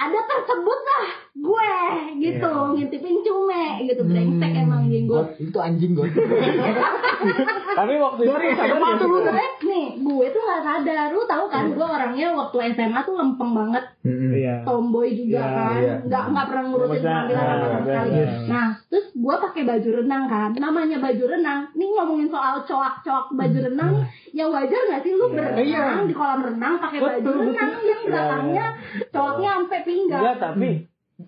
ada 0.00 0.20
tersebut 0.24 0.80
lah 0.80 1.06
gue 1.40 1.72
gitu 2.20 2.52
ngintipin 2.76 3.16
cume 3.24 3.64
gitu 3.82 4.02
brengsek 4.04 4.52
emang 4.54 4.92
Jenggot 4.92 5.32
Itu 5.34 5.56
anjing 5.56 5.96
gue. 5.96 6.04
Tapi 7.78 7.94
waktu 7.96 8.20
itu 8.22 8.32
SMA 8.52 8.76
nggak 8.76 8.94
tuh 8.96 9.08
lu 9.08 9.18
gue 9.22 9.46
nih 9.62 9.86
gue 9.96 10.26
tuh 10.28 10.40
nggak 10.40 10.62
sadar. 10.62 11.08
Lu 11.10 11.24
tahu 11.24 11.44
kan 11.48 11.72
gue 11.72 11.86
orangnya 11.86 12.34
waktu 12.34 12.56
SMA 12.76 13.00
tuh 13.00 13.14
lempeng 13.16 13.52
banget. 13.52 13.84
Iya. 14.00 14.64
tomboy 14.64 15.12
juga 15.12 15.36
Ya, 15.36 15.44
kan. 15.46 15.80
iya. 15.80 15.94
nggak 16.02 16.22
nggak 16.32 16.46
pernah 16.48 16.64
ngurusin 16.66 16.88
Maksudnya, 16.90 17.12
penampilan 17.12 17.44
nah, 17.44 17.56
sama 17.60 17.78
sekali. 17.84 18.10
iya. 18.10 18.26
nah 18.48 18.68
terus 18.88 19.06
gue 19.12 19.34
pakai 19.40 19.62
baju 19.64 19.88
renang 19.96 20.24
kan. 20.26 20.50
Namanya 20.52 20.96
baju 20.98 21.24
renang. 21.26 21.60
Nih 21.72 21.88
ngomongin 21.90 22.28
soal 22.28 22.54
coak-coak 22.64 23.26
baju 23.32 23.58
renang 23.64 23.92
ya 24.30 24.44
wajar 24.44 24.80
nggak 24.88 25.00
sih 25.00 25.12
lu 25.12 25.26
berenang 25.32 26.04
di 26.04 26.14
kolam 26.14 26.40
renang 26.44 26.74
pakai 26.76 26.98
baju 27.00 27.30
renang 27.48 27.70
yang 27.80 28.00
belakangnya 28.04 28.66
coaknya 29.08 29.50
sampai 29.56 29.80
pinggang. 29.84 30.20
Enggak, 30.20 30.36
tapi 30.38 30.70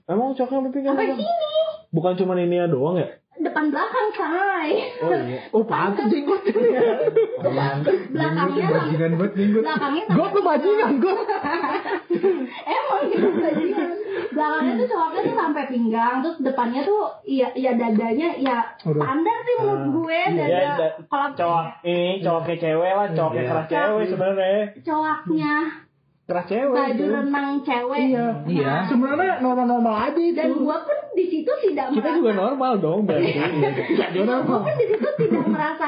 emang 0.04 0.32
coknya 0.32 0.58
lebih 0.62 0.80
kan 0.80 0.92
sampai 0.92 1.06
sini 1.12 1.50
bukan 1.90 2.12
cuma 2.14 2.32
ini 2.36 2.56
doang 2.66 2.96
ya? 2.96 3.08
depan 3.34 3.64
belakang 3.68 4.08
say 4.12 4.70
Oh 5.00 5.10
iya. 5.10 5.40
Oh 5.54 5.64
pantas 5.64 6.06
jenggot. 6.06 6.46
belakangnya 8.08 8.38
sama- 8.62 8.78
Bajingan 8.78 9.12
buat 9.16 9.32
jenggot. 9.32 9.62
belakangnya 9.62 10.02
Gue 10.12 10.26
tuh 10.28 10.42
bajingan 10.42 10.92
gue. 10.96 11.16
emang 12.62 13.00
gitu 13.08 13.28
bajingan 13.34 13.90
belakangnya 14.30 14.72
tuh 14.76 14.88
cowoknya 14.88 15.20
tuh 15.22 15.36
sampai 15.36 15.64
pinggang 15.66 16.14
terus 16.20 16.36
depannya 16.40 16.80
tuh 16.82 17.02
ya 17.24 17.48
ya 17.52 17.72
dadanya 17.74 18.28
ya 18.38 18.56
standar 18.78 19.36
sih 19.42 19.54
menurut 19.58 19.84
gue 19.98 20.18
dada 20.32 20.52
Ya, 20.54 20.72
da- 20.76 20.96
kalau 21.04 21.28
cowok 21.34 21.64
ini 21.82 22.20
cowoknya 22.20 22.54
cewek 22.58 22.92
lah, 22.92 23.08
cowoknya 23.10 23.40
Iya. 23.40 23.50
keras 23.50 23.66
cewek 23.66 24.04
sebenarnya. 24.06 24.62
cowoknya 24.82 25.54
Keras 26.22 26.46
cewek 26.46 26.70
baju 26.70 26.94
itu. 26.94 27.10
renang 27.12 27.48
cewek 27.60 27.98
Iya. 28.08 28.26
Iya. 28.46 28.72
Sebenarnya 28.86 29.32
normal-normal 29.38 29.94
aja 30.04 30.20
itu. 30.20 30.32
dan 30.32 30.54
gua 30.56 30.78
pun 30.80 30.98
di 31.12 31.24
situ 31.26 31.50
tidak 31.60 31.86
Kita 31.88 31.98
merasa 32.00 32.16
juga 32.16 32.30
normal 32.32 32.72
dong 32.78 33.00
berarti. 33.02 33.30
Iya, 33.32 34.06
dia 34.08 34.22
gua 34.22 34.38
normal. 34.38 34.58
pun 34.62 34.74
di 34.76 34.86
situ 34.86 35.08
tidak 35.18 35.44
merasa 35.46 35.86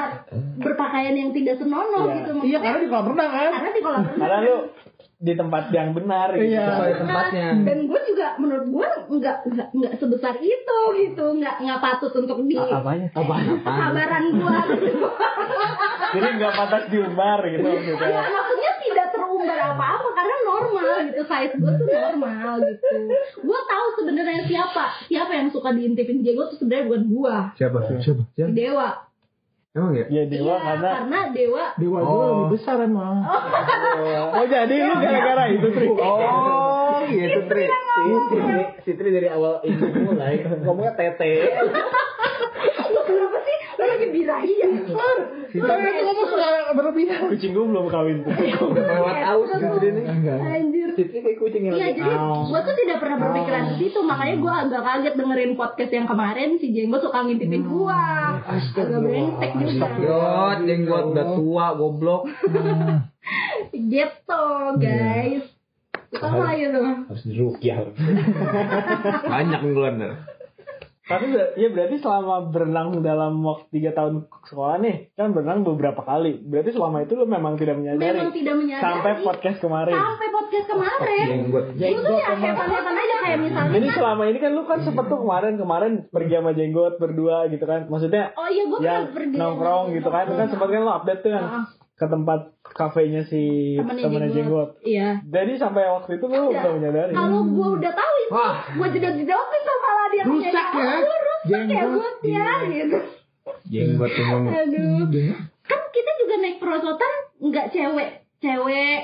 berpakaian 0.57 1.15
yang 1.15 1.31
tidak 1.31 1.55
senonoh 1.55 2.03
Iya. 2.05 2.15
gitu 2.17 2.29
Iya 2.29 2.35
maksudnya 2.35 2.59
karena 2.61 2.77
di 2.77 2.89
kolam 2.89 3.05
renang 3.07 3.29
kan. 3.29 3.51
karena 3.53 3.69
di 3.69 3.81
kolam 3.81 4.01
renang 4.03 4.19
Karena 4.19 4.37
lu 4.41 4.55
di 5.15 5.33
tempat 5.33 5.63
yang 5.71 5.89
benar 5.93 6.27
gitu. 6.29 6.43
Iya. 6.45 6.65
Sesuai 6.67 6.93
tempatnya. 6.99 7.47
dan 7.63 7.77
gue 7.81 7.99
juga 8.05 8.27
menurut 8.35 8.65
gue 8.67 8.87
nggak 9.15 9.37
nggak 9.47 9.67
nggak 9.73 9.93
sebesar 9.95 10.35
itu 10.37 10.77
gitu 10.97 11.25
nggak 11.33 11.55
nggak 11.57 11.79
patut 11.79 12.11
untuk 12.13 12.37
di 12.43 12.53
A- 12.53 12.75
Apanya? 12.75 13.07
kesabaran 13.57 14.23
gue 14.29 14.57
gitu 14.77 15.07
Jadi 16.11 16.27
nggak 16.33 16.53
pantas 16.53 16.83
diumbar 16.87 17.39
gitu 17.45 17.63
maksudnya. 17.65 18.23
Ya, 18.95 19.03
tidak 19.03 19.07
terumbar 19.11 19.59
apa-apa 19.75 20.07
karena 20.09 20.35
normal 20.41 20.87
gitu 21.05 21.21
size 21.21 21.53
gue 21.53 21.71
tuh 21.75 21.85
normal 21.85 22.53
gitu 22.63 22.87
gue 23.43 23.59
tahu 23.61 23.85
sebenarnya 23.93 24.43
siapa 24.45 24.83
siapa 25.05 25.31
yang 25.31 25.51
suka 25.51 25.69
diintipin 25.69 26.23
jenggot 26.23 26.47
tuh 26.49 26.63
sebenarnya 26.63 26.87
bukan 26.87 27.03
gue 27.05 27.35
Siapa? 27.55 27.77
Siapa? 27.99 28.23
si 28.31 28.41
dewa 28.49 28.89
Emang 29.75 29.91
ya? 29.91 30.07
Ya 30.07 30.23
dewa 30.23 30.55
iya 30.55 30.63
karena 30.63 30.89
karena 30.95 31.19
dewa 31.29 31.63
Dewa 31.75 31.99
gue 31.99 32.07
Oh. 32.07 32.27
lebih 32.31 32.47
besar 32.55 32.79
emang. 32.79 33.19
Oh 34.31 34.45
jadi 34.47 34.75
lu 34.79 34.95
gara-gara 34.95 35.43
itu 35.51 35.67
Tri. 35.67 35.87
Oh, 35.91 37.03
gitu 37.11 37.39
Tri. 37.51 37.65
Si 37.67 38.11
Tri, 38.31 38.39
si 38.79 38.91
Tri 38.95 39.09
dari 39.11 39.27
awal 39.27 39.59
ini 39.67 39.75
mulai 39.99 40.39
ngomongnya 40.63 40.95
tete. 40.95 41.51
kenapa 43.05 43.37
sih 43.43 43.57
lu 43.75 43.83
lagi 43.85 44.07
birahi 44.11 44.53
ya? 44.55 44.67
Saya 45.55 45.87
itu 45.91 46.01
ngomong 46.03 46.27
suka 46.27 46.47
berlebihan. 46.75 47.19
Kucing 47.31 47.51
gue 47.55 47.65
belum 47.67 47.85
kawin. 47.87 48.17
Tuh. 48.23 48.33
Lewat 48.75 49.17
aus 49.31 49.49
si 49.55 49.65
Tri 49.65 49.89
nih. 49.95 50.05
Anjir. 50.07 50.89
Si 50.95 51.03
Tri 51.07 51.19
kayak 51.23 51.37
kucing 51.39 51.61
yang 51.67 51.73
Iya 51.75 51.87
jadi 51.95 52.15
gue 52.19 52.59
tuh 52.59 52.75
tidak 52.75 52.97
pernah 53.03 53.17
berpikiran 53.21 53.63
ke 53.71 53.73
situ. 53.79 53.99
Makanya 54.03 54.35
gue 54.39 54.53
agak 54.67 54.81
kaget 54.83 55.13
dengerin 55.15 55.53
podcast 55.55 55.91
yang 55.91 56.07
kemarin. 56.07 56.49
Si 56.59 56.67
Jenggot 56.71 57.01
suka 57.03 57.19
ngintipin 57.23 57.63
gue 57.63 58.01
agak 58.45 58.99
brengsek 58.99 59.51
juga. 59.59 59.87
Yot, 59.99 60.57
jenggot. 60.67 61.05
Udah 61.15 61.25
tua, 61.35 61.65
goblok. 61.75 62.21
gitu 63.91 64.43
guys. 64.79 65.45
Kita 66.15 66.31
apa 66.31 66.43
lagi 66.47 66.63
tuh 66.71 66.87
Harus 67.11 67.23
dirukyah. 67.27 67.77
Banyak 69.31 69.59
ngeluarin. 69.67 70.34
Tapi 71.05 71.25
ber- 71.29 71.53
ya 71.53 71.69
berarti 71.69 71.95
selama 71.97 72.49
berenang 72.49 72.97
dalam 72.99 73.37
waktu 73.39 73.69
tiga 73.71 73.93
tahun 73.93 74.25
sekolah 74.43 74.81
nih 74.81 75.13
kan 75.13 75.31
berenang 75.31 75.61
beberapa 75.61 76.01
kali. 76.01 76.41
Berarti 76.41 76.73
selama 76.73 77.01
itu 77.01 77.13
lu 77.13 77.25
memang 77.25 77.53
tidak 77.55 77.77
menyadari. 77.77 78.17
memang 78.17 78.33
tidak 78.33 78.55
menyadari 78.55 78.81
Sampai 78.83 79.11
podcast 79.21 79.57
kemarin. 79.59 79.93
sampai 79.93 80.27
podcast 80.29 80.65
kemarin 80.67 81.25
Jenggot. 81.27 81.65
itu 81.71 82.01
tuh 82.01 82.15
ya 82.15 82.33
hepan-hepan 82.33 82.95
aja 82.95 83.15
kayak 83.21 83.37
misalnya 83.39 83.71
Jadi 83.71 83.85
kan, 83.85 83.95
selama 83.95 84.23
ini 84.25 84.37
kan 84.39 84.51
lu 84.51 84.63
kan 84.63 84.79
sempet 84.81 85.05
tuh 85.05 85.19
kemarin 85.19 85.53
kemarin 85.55 85.91
pergi 86.07 86.33
sama 86.33 86.51
jenggot 86.51 86.93
berdua 86.95 87.37
gitu 87.47 87.63
kan. 87.63 87.81
Maksudnya 87.85 88.23
oh 88.33 88.47
iya 88.47 88.63
gue 88.63 88.77
yang 88.79 88.89
pernah 89.05 89.13
pergi 89.13 89.35
nongkrong 89.37 89.85
gitu 89.93 90.09
kan. 90.09 90.23
Itu 90.25 90.35
kan 90.35 90.47
sempet 90.49 90.67
kan 90.67 90.81
lu 90.81 90.91
update 90.91 91.21
tuh 91.21 91.31
kan 91.31 91.43
Ah. 91.45 91.65
Ke 91.95 92.05
tempat 92.05 92.39
kafenya 92.65 93.23
si 93.23 93.73
temennya 93.73 94.03
temennya 94.05 94.29
jenggot 94.29 94.69
iya 94.81 95.23
Jadi 95.23 95.55
sampai 95.55 95.87
waktu 95.87 96.11
itu 96.13 96.25
lu 96.25 96.35
Ada. 96.45 96.59
udah 96.59 96.71
menyadari. 96.73 97.13
kalau 97.13 97.39
gue 97.41 97.67
udah 97.73 97.91
tahu 97.93 98.13
itu 98.19 98.31
Wah. 98.31 98.55
gue 98.67 98.87
jedot 98.91 99.13
jedotin 99.15 99.61
tuh 99.61 99.77
malah 99.79 100.07
dia 100.09 100.23
Rusak 100.25 100.67
ya? 100.69 100.83
"Oh, 100.83 100.99
rusak 100.99 101.41
Jenggot. 101.45 102.15
ya 102.21 102.47
gitu 102.67 102.97
Jenggot 103.65 104.11
emang. 104.11 104.43
aduh 104.45 105.07
kan 105.63 105.79
kita 105.89 106.11
juga 106.19 106.35
naik 106.37 106.57
perosotan 106.59 107.13
nggak 107.37 107.67
cewek 107.69 108.09
cewek 108.45 108.97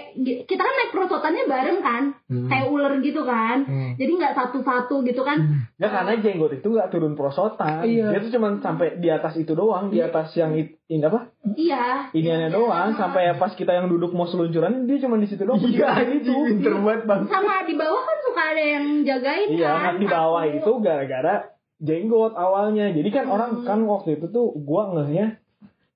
kita 0.45 0.62
kan 0.62 0.69
naik 0.71 0.91
perosotannya 0.91 1.43
bareng 1.43 1.80
kan 1.80 2.04
kayak 2.45 2.69
ular 2.69 2.93
gitu 2.99 3.21
kan 3.21 3.65
jadi 3.97 4.12
nggak 4.12 4.34
satu-satu 4.34 5.01
gitu 5.01 5.21
kan 5.21 5.65
Ya 5.75 5.89
karena 5.89 6.13
jenggot 6.15 6.54
itu 6.54 6.69
gak 6.69 6.93
turun 6.93 7.17
prosotan. 7.17 7.82
Iya. 7.82 8.13
Dia 8.13 8.21
tuh 8.21 8.30
cuma 8.32 8.54
sampai 8.56 9.01
di 9.01 9.10
atas 9.10 9.34
itu 9.34 9.49
doang, 9.51 9.89
di 9.89 9.97
atas 9.97 10.30
yang 10.32 10.54
it- 10.54 10.77
ini 10.86 11.01
apa? 11.01 11.34
iya 11.51 12.06
Iniannya 12.12 12.54
doang 12.54 12.93
sampai 12.93 13.34
pas 13.34 13.49
kita 13.51 13.73
yang 13.73 13.89
duduk 13.89 14.13
mau 14.13 14.23
seluncuran 14.23 14.86
dia 14.86 15.01
cuma 15.01 15.17
di 15.17 15.25
situ 15.25 15.41
doang. 15.41 15.58
Iya, 15.58 16.06
itu. 16.13 16.30
Pinter 16.30 16.77
banget 16.77 17.01
bang. 17.04 17.21
sama 17.25 17.65
di 17.65 17.73
bawah 17.73 17.97
kan 17.99 18.17
suka 18.21 18.41
ada 18.47 18.62
yang 18.63 18.86
jagain 19.01 19.47
Iya, 19.49 19.65
kan 19.65 19.82
nah 19.82 19.93
di 19.97 20.06
bawah 20.06 20.41
Satu. 20.43 20.54
itu 20.56 20.71
gara-gara 20.80 21.36
jenggot 21.80 22.34
awalnya. 22.36 22.86
Jadi 22.91 23.10
kan 23.10 23.25
orang 23.25 23.51
kan 23.63 23.82
waktu 23.82 24.10
itu 24.15 24.30
tuh 24.30 24.54
gua 24.56 24.93
ngehnya 24.93 25.41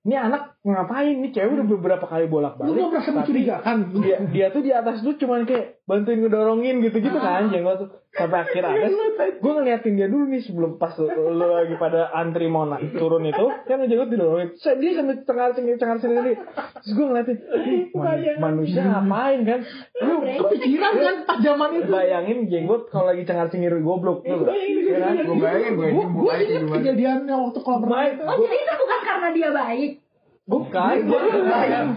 ini 0.01 0.15
anak 0.15 0.54
ngapain? 0.67 1.15
Nih 1.15 1.29
cewek 1.29 1.51
udah 1.53 1.67
beberapa 1.69 2.05
kali 2.05 2.25
bolak-balik. 2.25 2.67
Lu 2.67 2.81
kok 2.81 2.89
merasa 2.91 3.11
mencurigakan? 3.11 3.77
Dia, 3.95 4.17
dia 4.25 4.45
tuh 4.49 4.59
di 4.59 4.71
atas 4.71 4.99
tuh 4.99 5.13
cuman 5.15 5.43
kayak 5.43 5.81
bantuin 5.83 6.17
ngedorongin 6.19 6.81
gitu-gitu 6.81 7.13
kan 7.15 7.47
jenggot 7.47 7.77
tuh. 7.79 7.89
Sampai 8.11 8.41
akhir 8.41 8.63
ada 8.63 8.87
gue 9.35 9.51
ngeliatin 9.53 9.93
dia 9.93 10.07
dulu 10.07 10.25
nih 10.25 10.39
sebelum 10.39 10.79
pas 10.79 10.95
lu, 10.95 11.05
lu 11.11 11.47
lagi 11.51 11.75
pada 11.75 12.07
antri 12.09 12.47
mau 12.47 12.63
naik 12.63 12.95
turun 12.95 13.21
itu 13.21 13.45
kan 13.61 13.83
jenggot 13.83 14.07
didorongin. 14.07 14.55
Saya- 14.55 14.79
dia 14.79 14.95
sampai 14.95 15.19
cengar 15.21 15.51
cengir 15.51 15.75
cengar 15.75 15.99
sendiri 15.99 16.39
terus 16.75 16.91
gue 16.91 17.05
ngeliatin 17.05 17.35
"Ih, 17.35 17.91
man- 17.91 18.39
manusia 18.41 18.81
ngapain 18.81 19.43
kan? 19.43 19.59
Lu 19.99 20.15
Kepikiran 20.23 20.93
kan 20.95 21.15
pas 21.25 21.37
zaman 21.39 21.69
itu. 21.75 21.87
bayangin 21.87 22.47
jenggot 22.47 22.87
kalau 22.87 23.11
lagi 23.11 23.21
cengar 23.23 23.47
cengir 23.47 23.75
goblok 23.77 24.23
lu 24.23 24.47
ya 24.47 24.55
kan? 24.95 25.13
Gue 25.21 25.35
bayangin 25.35 25.71
gue 25.75 25.87
Gue 26.07 26.33
ini 26.39 26.55
kejadiannya 26.71 27.35
waktu 27.35 27.59
kolam 27.59 27.83
renang 27.83 27.99
Baik. 27.99 28.13
itu. 28.15 28.23
oh 28.23 28.35
jadi 28.39 28.55
itu 28.57 28.73
bukan 28.75 28.99
karena 29.03 29.27
dia 29.29 29.49
baik 29.51 29.91
Bukan, 30.45 30.93
gue 31.09 31.19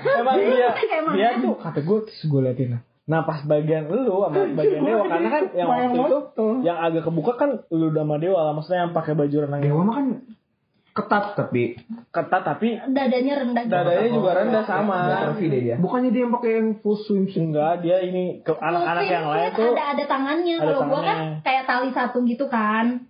emang 0.09 0.37
dia 0.41 0.69
dia 1.13 1.29
tuh 1.37 1.53
kata 1.61 1.85
gue 1.85 1.99
terus 2.09 2.23
gue 2.25 2.41
liatin. 2.41 2.81
Nah 3.09 3.25
pas 3.25 3.41
bagian 3.45 3.89
lu 3.89 4.09
sama 4.09 4.53
bagian 4.57 4.85
Dewa 4.85 5.05
karena 5.09 5.29
kan 5.33 5.45
yang 5.53 5.69
waktu 5.69 5.97
itu 5.97 6.49
yang 6.65 6.79
agak 6.81 7.03
kebuka 7.09 7.33
kan 7.37 7.51
lu 7.69 7.93
sama 7.93 8.17
Dewa 8.17 8.41
lah. 8.49 8.53
Maksudnya 8.57 8.89
yang 8.89 8.93
pakai 8.97 9.13
baju 9.17 9.37
renang 9.45 9.61
Dewa 9.61 9.81
mah 9.85 9.95
kan 10.01 10.07
ketat 10.97 11.25
tapi. 11.37 11.77
Ketat 12.09 12.43
tapi 12.45 12.69
dadanya 12.89 13.35
rendah 13.45 13.65
dadanya 13.69 14.11
juga 14.13 14.31
rendah 14.37 14.65
sama. 14.65 14.99
Bukannya 15.81 16.09
dia 16.13 16.23
yang 16.25 16.33
pakai 16.33 16.51
yang 16.57 16.69
full 16.81 16.97
swimsuit. 17.01 17.53
Enggak 17.53 17.85
dia 17.85 18.01
ini 18.01 18.41
ke 18.41 18.53
anak-anak 18.57 19.05
yang 19.09 19.27
lain 19.29 19.53
swimsuit 19.53 19.61
tuh 19.61 19.73
ada 19.77 19.85
ada 19.93 20.05
tangannya. 20.09 20.57
kalau 20.57 20.81
gua 20.89 21.01
kan 21.05 21.19
kayak 21.45 21.65
tali 21.69 21.91
satu 21.93 22.25
gitu 22.25 22.45
kan 22.49 23.09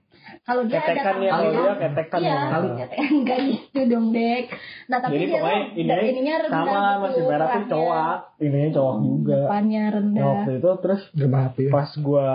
kalau 0.48 0.62
dia 0.64 0.80
ada 0.80 0.87
ketekan 0.88 1.16
ya 1.20 1.30
kalau 1.30 1.50
dia 1.52 1.74
ketekan 1.76 2.18
iya 2.18 2.32
ya. 2.32 2.38
ketekan. 2.40 2.62
enggak 3.20 3.38
gitu 3.44 3.80
dong 3.87 4.06
dek. 4.11 4.44
Nah 4.88 4.98
tapi 4.98 5.12
Jadi 5.12 5.24
dia 5.24 5.32
pokoknya 5.37 5.61
tuh 5.61 5.76
ini 5.76 6.08
ininya 6.08 6.34
rendah 6.40 6.56
sama 6.56 6.72
lah 6.72 6.94
masih 6.98 7.20
gitu, 7.20 7.28
merah 7.28 7.46
tuh 7.46 7.64
cowok, 7.68 8.16
ininya 8.40 8.70
cowok 8.72 8.94
juga. 8.98 9.38
depannya 9.44 9.82
Nah, 9.84 9.92
rendah 9.92 10.24
waktu 10.24 10.50
itu 10.56 10.70
terus 10.80 11.00
Gak 11.12 11.28
mati. 11.28 11.62
pas 11.68 11.90
gua 12.00 12.26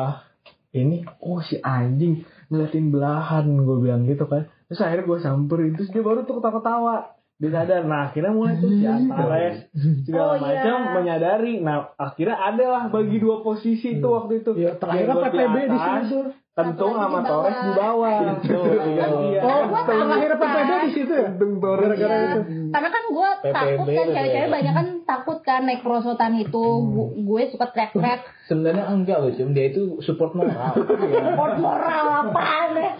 ini 0.71 0.97
oh 1.19 1.39
si 1.39 1.55
anjing 1.59 2.13
ngeliatin 2.47 2.89
belahan 2.89 3.45
gue 3.57 3.77
bilang 3.79 4.05
gitu 4.05 4.25
kan. 4.25 4.45
Terus 4.65 4.79
akhirnya 4.79 5.05
gue 5.05 5.17
samperin 5.19 5.73
terus 5.73 5.89
dia 5.89 6.01
baru 6.01 6.21
tuh 6.21 6.37
ketawa-tawa 6.37 7.13
dia 7.37 7.49
sadar. 7.49 7.81
Nah 7.83 8.09
akhirnya 8.09 8.29
mulai 8.29 8.57
tuh 8.57 8.69
si 8.71 8.85
Antares 8.85 9.69
segala 10.05 10.33
Oh, 10.33 10.35
iya. 10.37 10.61
macam 10.61 10.77
menyadari. 10.97 11.53
Nah 11.61 11.93
akhirnya 11.93 12.37
ada 12.37 12.65
lah 12.65 12.83
bagi 12.89 13.17
dua 13.17 13.41
posisi 13.41 13.97
tuh 13.97 14.17
waktu 14.17 14.41
itu. 14.41 14.51
Ya, 14.53 14.77
terakhir 14.77 15.13
PPB 15.13 15.55
di 15.65 15.77
atas, 15.77 16.05
lagi 16.53 16.77
sama 16.77 17.17
di 17.17 17.25
Torres 17.25 17.57
di 17.57 17.71
bawah 17.73 18.13
tuh 18.13 18.61
gantian. 18.93 19.09
Oh, 19.41 19.59
Gua 19.65 19.81
tahu 19.81 20.01
terakhir. 20.05 20.29
PPB 20.33 20.71
di 20.79 20.91
situ 20.93 21.11
ya? 21.11 21.27
Gara-gara 21.33 21.97
Iya. 22.13 22.29
itu. 22.29 22.41
karena 22.69 22.89
kan 22.89 23.03
gue 23.07 23.29
takut 23.43 23.87
kan 23.87 24.05
cewek-cewek 24.07 24.49
banyak 24.49 24.73
kan 24.73 24.85
takut 25.03 25.39
kan 25.39 25.63
naik 25.63 25.79
perosotan 25.79 26.35
itu. 26.35 26.63
Gu- 26.83 27.13
gue 27.17 27.41
suka 27.49 27.69
teriak-teriak. 27.69 28.21
Sebenarnya 28.49 28.85
enggak 28.85 29.17
loh, 29.17 29.31
Cum. 29.31 29.51
Dia 29.51 29.69
itu 29.69 30.01
support 30.01 30.33
moral. 30.33 30.75
support 31.25 31.55
moral 31.57 32.05
apaan 32.27 32.69
ya? 32.75 32.91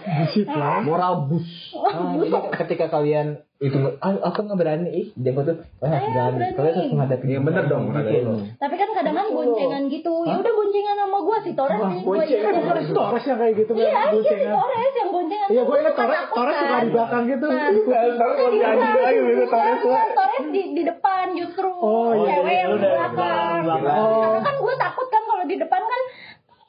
Moral 0.80 1.26
bus. 1.26 1.44
Ah, 1.76 2.14
jadi 2.14 2.28
ketika 2.56 2.88
kalian 2.90 3.26
itu 3.56 3.76
ah, 3.98 4.12
aku 4.24 4.40
nggak 4.42 4.56
berani. 4.56 4.88
Ih 4.90 5.06
dia 5.14 5.30
tuh 5.32 5.60
ah, 5.78 5.86
Saya 5.86 6.00
berani. 6.06 6.36
berani. 6.38 6.54
kalian 6.54 6.74
harus 6.74 6.90
menghadapi 6.90 7.24
Iya, 7.26 7.40
bener 7.40 7.64
dong, 7.66 7.82
gitu. 7.94 8.32
tapi 8.56 8.74
kan 8.74 8.88
kadang 8.92 9.14
kan 9.14 9.26
boncengan 9.30 9.82
gitu. 9.86 10.14
Ya 10.24 10.34
udah 10.36 10.52
boncengan 10.54 10.96
sama 10.98 11.18
gue 11.20 11.36
si 11.40 11.50
Torres 11.52 11.80
nih 11.82 11.98
gue 11.98 12.08
boncengan. 12.10 12.50
iya 12.50 12.60
Bukan 12.64 12.82
si 12.82 12.92
Torres 12.92 13.24
yang 13.24 13.38
kayak 13.38 13.54
gitu 13.54 13.72
iya 13.74 13.88
iya 14.10 14.32
si. 14.34 14.46
Torres 14.50 14.92
yang 14.94 15.10
boncengan. 15.10 15.48
Iya, 15.48 15.62
gue 15.62 15.76
ingat 15.78 15.94
Gua 15.94 16.00
Torres, 16.02 16.24
Torres 16.30 16.56
suka 16.56 16.76
di 16.78 16.90
belakang 16.90 17.22
gitu. 17.26 17.46
Nah, 17.46 17.68
gitu 17.68 17.84
Torres 17.86 18.16
Iya, 19.84 20.02
Torres 20.10 20.44
di, 20.50 20.62
di 20.72 20.82
depan 20.82 21.24
justru. 21.34 21.68
Oh, 21.70 21.93
iya, 22.14 22.34
cewek 22.38 22.52
iya, 22.52 22.60
yang 22.60 22.70
di 22.70 22.76
udah 22.76 22.90
belakang 22.92 23.60
belakang. 23.64 23.96
Karena 24.20 24.40
kan 24.42 24.54
gue 24.60 24.74
takut 24.76 25.06
kan 25.08 25.22
kalau 25.24 25.44
di 25.44 25.56
depan 25.56 25.82
kan 25.82 26.02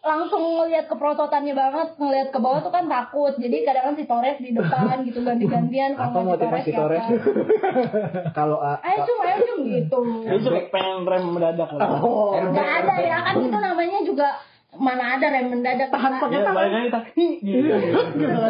langsung 0.05 0.43
ngelihat 0.61 0.85
keprototannya 0.85 1.53
banget 1.57 1.89
ngelihat 1.97 2.29
ke 2.29 2.37
bawah 2.37 2.61
tuh 2.61 2.69
kan 2.69 2.85
takut 2.85 3.33
jadi 3.41 3.65
kadang 3.65 3.83
kan 3.89 3.95
si 3.97 4.05
Torres 4.05 4.37
di 4.37 4.53
depan 4.53 5.01
gitu 5.01 5.25
ganti-gantian 5.25 5.97
kalau 5.97 6.29
si 6.29 6.37
Torres 6.37 6.65
Torres? 6.69 7.05
Kalau 8.37 8.61
ayo 8.61 8.97
cum 9.01 9.17
ayo 9.25 9.37
cum 9.41 9.59
gitu 9.65 10.01
cuma 10.45 10.61
pengen 10.69 10.97
rem 11.09 11.23
mendadak. 11.25 11.69
Oh, 11.73 12.37
nggak 12.37 12.69
ada 12.85 12.95
ya 13.01 13.17
kan 13.25 13.35
itu 13.41 13.57
namanya 13.57 13.99
juga 14.05 14.27
mana 14.77 15.15
ada 15.15 15.27
rem 15.27 15.47
mendadak 15.47 15.87
tahan 15.87 16.11
pakai 16.17 16.35
Ya 16.35 16.43
tangan. 16.43 16.85
tak. 16.89 17.03
Hi, 17.09 17.27
gitu. 17.37 17.67
Gitu. 18.15 18.41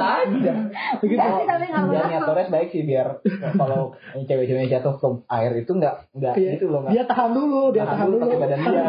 Tapi 1.15 1.15
tapi 1.45 1.65
nggak 1.65 2.23
Torres 2.23 2.49
baik 2.49 2.69
sih 2.69 2.82
biar 2.82 3.07
kalau 3.53 3.93
cewek-cewek 4.17 4.65
jatuh 4.67 4.95
ke 4.95 5.07
air 5.30 5.51
itu 5.55 5.71
nggak 5.71 5.95
nggak 6.11 6.34
Iya. 6.36 6.51
gitu 6.53 6.65
loh 6.67 6.80
nggak 6.82 6.93
Dia 6.93 7.03
tahan 7.05 7.30
dulu, 7.32 7.61
dia 7.69 7.84
tahan 7.84 7.91
tahan 7.91 8.05
dulu 8.05 8.15
dulu. 8.15 8.23
pakai 8.26 8.38
badan 8.38 8.59
dia. 8.59 8.82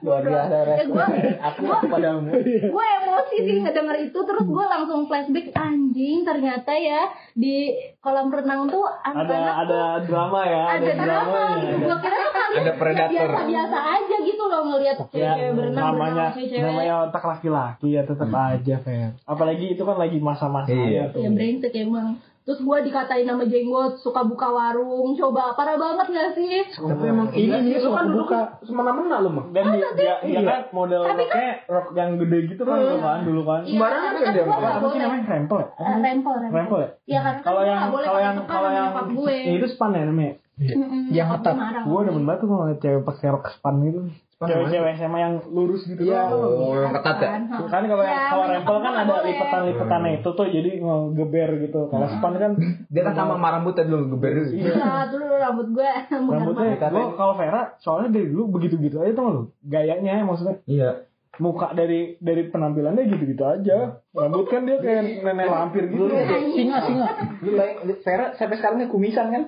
Luar 0.00 0.20
biasa 0.22 0.54
Res. 0.64 0.76
Eh, 0.76 0.86
gua- 0.86 1.12
Aku 1.44 1.60
padamu. 1.86 2.30
gue 2.64 2.84
emosi 2.98 3.36
sih 3.38 3.56
ngedenger 3.60 3.96
itu 4.02 4.18
terus 4.20 4.44
gue 4.44 4.64
langsung 4.66 5.00
flashback 5.04 5.48
anjing 5.54 6.22
ternyata 6.22 6.72
ya 6.72 7.00
di 7.32 7.72
kolam 7.98 8.28
renang 8.28 8.66
tuh 8.66 8.84
Ada 8.84 9.36
ada 9.60 9.80
drama 10.00 10.40
ya. 10.44 10.64
ada 10.74 10.92
drama 10.94 11.40
gitu 11.58 11.76
gue 11.80 11.96
kira 11.98 12.16
tuh 12.18 12.32
kalian 12.32 12.60
Ada 12.60 12.72
predator. 12.74 13.10
biasa 13.10 13.40
biasa 13.44 13.78
aja 13.92 14.16
gitu 14.20 14.42
loh 14.44 14.62
ngelihat 14.66 14.96
Ya, 14.96 15.04
cewek-cewek 15.06 15.52
berenang 15.54 15.84
namanya 15.92 16.23
sama 16.26 16.46
cewek 16.46 16.62
namanya 16.62 16.94
otak 17.04 17.24
laki-laki 17.24 17.88
ya 17.90 18.02
tetap 18.02 18.28
aja 18.30 18.74
Fer. 18.78 19.10
Apalagi 19.24 19.66
itu 19.70 19.82
kan 19.82 19.96
lagi 19.96 20.16
masa-masa 20.18 20.70
Iya. 20.70 21.10
tuh. 21.10 21.20
ya 21.20 21.28
brengsek 21.28 21.74
emang 21.74 22.16
terus 22.44 22.60
gue 22.60 22.78
dikatain 22.82 23.24
nama 23.24 23.40
jenggot 23.42 23.96
suka 23.98 24.20
buka 24.22 24.44
warung 24.46 25.16
coba 25.16 25.52
parah 25.52 25.74
banget 25.74 26.12
gak 26.12 26.30
sih 26.34 26.60
Tapi 26.68 27.04
emang 27.06 27.32
Ini 27.32 27.40
iya 27.40 27.58
sih, 27.58 27.80
suka 27.80 27.96
kan 27.96 28.06
buka. 28.10 28.40
semena-mena 28.60 29.16
lu 29.18 29.32
mah. 29.32 29.44
Dan 29.48 29.72
dia, 29.72 29.88
dia, 29.96 30.14
dia 30.20 30.40
kan 30.42 30.62
model 30.70 31.00
Tapi 31.02 31.24
roknya 31.24 31.48
rok 31.64 31.88
yang 31.94 32.10
gede 32.20 32.38
gitu 32.46 32.62
kan 32.62 32.76
dulu 32.76 32.96
kan 33.00 33.18
dulu 33.24 33.42
kan. 33.42 33.60
Iya, 33.64 33.72
Sembarangan 33.72 34.12
kan 34.14 34.30
dia 34.30 34.44
Apa 34.44 34.86
sih 34.86 35.00
namanya 35.00 35.24
rempel 35.26 35.56
ya? 35.56 35.68
Eh, 35.72 35.96
rempel 35.98 36.34
rempel 36.36 36.52
Rempel 36.52 36.78
ya? 36.78 36.88
ya 37.06 37.18
karena 37.18 37.32
kan 37.34 37.44
Kalau 37.48 37.62
yang 37.64 37.80
kalau 37.80 38.20
yang 38.20 38.34
kalau 38.44 38.68
yang 38.68 38.86
ya 39.24 39.52
itu 39.54 39.66
span 39.66 39.90
ya 39.90 40.04
namanya. 40.04 40.34
Mm-mm, 40.54 41.10
Yang 41.10 41.28
ketat. 41.34 41.54
gue 41.82 42.00
demen 42.06 42.22
banget 42.22 42.38
tuh 42.38 42.46
kalau 42.46 42.60
ngeliat 42.62 42.78
cewek 42.78 43.02
pakai 43.02 43.26
rok 43.32 43.46
span 43.50 43.74
gitu. 43.82 44.00
Cewek-cewek 44.46 44.92
SMA 44.96 45.18
yang 45.18 45.34
lurus 45.48 45.82
gitu. 45.84 46.00
Iya. 46.02 46.26
kan. 46.26 46.32
Oh, 46.34 46.74
yang 46.76 46.92
ketat 46.92 47.16
ya? 47.18 47.28
Kan 47.68 47.82
kalau 47.84 48.02
yang 48.02 48.14
Ya, 48.14 48.22
kalau 48.28 48.44
rempel 48.46 48.76
kan 48.78 48.92
ada 48.94 49.14
lipetan-lipetannya 49.20 50.10
itu 50.18 50.28
tuh 50.30 50.46
jadi 50.46 50.70
ngegeber 50.78 51.50
gitu. 51.62 51.80
Kalau 51.88 52.06
span 52.08 52.34
kan 52.34 52.52
Dia 52.88 53.02
kan 53.02 53.14
sama 53.14 53.32
sama 53.34 53.48
rambutnya 53.50 53.84
dulu 53.84 54.04
geber 54.14 54.32
dulu. 54.38 54.50
Iya, 54.54 54.88
dulu 55.08 55.24
rambut 55.34 55.66
gue 55.72 55.90
rambutnya 56.34 56.66
mudah 56.74 56.90
gue 56.90 57.04
kalau 57.14 57.34
Vera 57.34 57.62
soalnya 57.78 58.08
dari 58.10 58.26
dulu 58.28 58.42
begitu-gitu 58.54 58.96
aja 58.98 59.12
tuh 59.12 59.24
lu 59.24 59.42
gayanya 59.62 60.22
maksudnya 60.22 60.60
Iya. 60.64 60.90
muka 61.36 61.74
dari 61.74 62.14
dari 62.22 62.46
penampilannya 62.46 63.10
gitu-gitu 63.10 63.42
aja 63.42 64.03
rambut 64.14 64.46
kan 64.46 64.62
dia 64.62 64.78
kayak 64.78 65.26
nenek 65.26 65.50
lampir 65.50 65.90
gitu. 65.90 66.06
Singa, 66.54 66.78
singa. 66.86 67.08
Lu 67.42 67.58
bayang 67.58 67.82
Vera 68.00 68.30
sampai 68.32 68.56
sekarang 68.56 68.78
nih 68.78 68.86
kumisan 68.86 69.26
kan? 69.28 69.42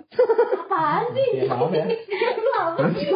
apaan 0.67 1.05
sih? 1.15 1.29
Ya 1.39 1.47
maaf 1.49 1.71
ya. 1.71 1.87
lu 1.87 2.51
apa 2.51 2.83
sih? 2.93 3.07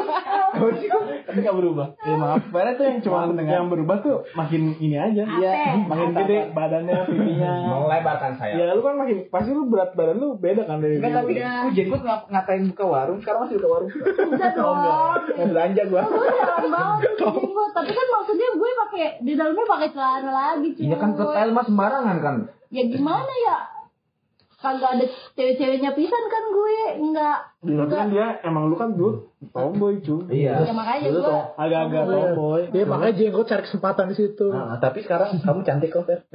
Tapi 1.26 1.38
gak 1.42 1.56
berubah. 1.58 1.98
Ya 2.00 2.14
maaf 2.14 2.46
Vera 2.48 2.72
tuh 2.72 2.86
yang 2.86 3.02
cuma 3.02 3.26
yang 3.34 3.66
berubah 3.66 3.98
tuh 3.98 4.22
makin 4.32 4.78
ini 4.78 4.94
aja. 4.94 5.26
Iya. 5.26 5.74
makin 5.84 6.14
gede 6.14 6.54
badannya 6.54 6.96
pipinya. 7.04 7.52
Melebarkan 7.82 8.32
saya. 8.38 8.54
ya 8.54 8.64
lu 8.70 8.80
kan 8.80 8.94
makin 8.94 9.26
pasti 9.26 9.50
lu 9.50 9.66
berat 9.66 9.92
badan 9.92 10.16
lu 10.16 10.38
beda 10.38 10.64
kan 10.64 10.78
dari 10.78 11.02
Enggak 11.02 11.20
tapi 11.20 11.32
gue 11.34 11.72
jenggot 11.74 12.02
ng- 12.02 12.26
ngatain 12.30 12.64
buka 12.70 12.84
warung, 12.86 13.18
sekarang 13.18 13.40
masih 13.42 13.58
buka 13.58 13.68
warung. 13.68 13.90
udah 13.90 14.50
dong. 14.54 14.78
Nggak 15.34 15.48
belanja 15.50 15.82
gua. 15.90 16.02
gue 16.06 16.28
jalan 16.38 16.68
banget 16.70 17.10
jenggot. 17.18 17.70
Tapi 17.74 17.90
kan 17.90 18.06
maksudnya 18.08 18.48
gue 18.54 18.70
pakai 18.78 19.04
di 19.20 19.32
dalamnya 19.34 19.66
pakai 19.66 19.88
celana 19.90 20.30
lagi 20.30 20.68
cuy 20.72 20.84
Iya 20.86 20.96
kan 20.96 21.10
ketel 21.40 21.50
mah 21.50 21.64
sembarangan 21.64 22.16
kan. 22.20 22.36
ya 22.68 22.82
gimana 22.84 23.32
ya 23.40 23.56
kagak 24.54 24.92
ada 24.92 25.04
cewek-ceweknya 25.32 25.90
pisan 25.90 26.24
kan 26.28 26.44
gue 26.46 26.74
enggak 27.00 27.38
tapi 27.58 27.88
kan 27.90 28.08
dia 28.08 28.26
emang 28.44 28.68
lu 28.68 28.76
kan 28.76 28.92
dulu 28.92 29.32
tomboy 29.48 29.96
cuy 29.98 30.20
Iya. 30.28 30.68
ya 30.68 30.72
makanya 30.76 31.08
Dulu 31.08 31.20
gue 31.24 31.40
agak-agak 31.56 32.02
tomboy 32.04 32.62
Dia 32.68 32.84
makanya 32.84 33.14
jenggot 33.16 33.48
cari 33.48 33.62
kesempatan 33.62 34.04
di 34.06 34.16
situ. 34.16 34.46
Nah, 34.52 34.76
tapi 34.76 35.00
sekarang 35.00 35.40
kamu 35.40 35.60
cantik 35.64 35.88
kok, 35.88 36.04
Fer. 36.04 36.28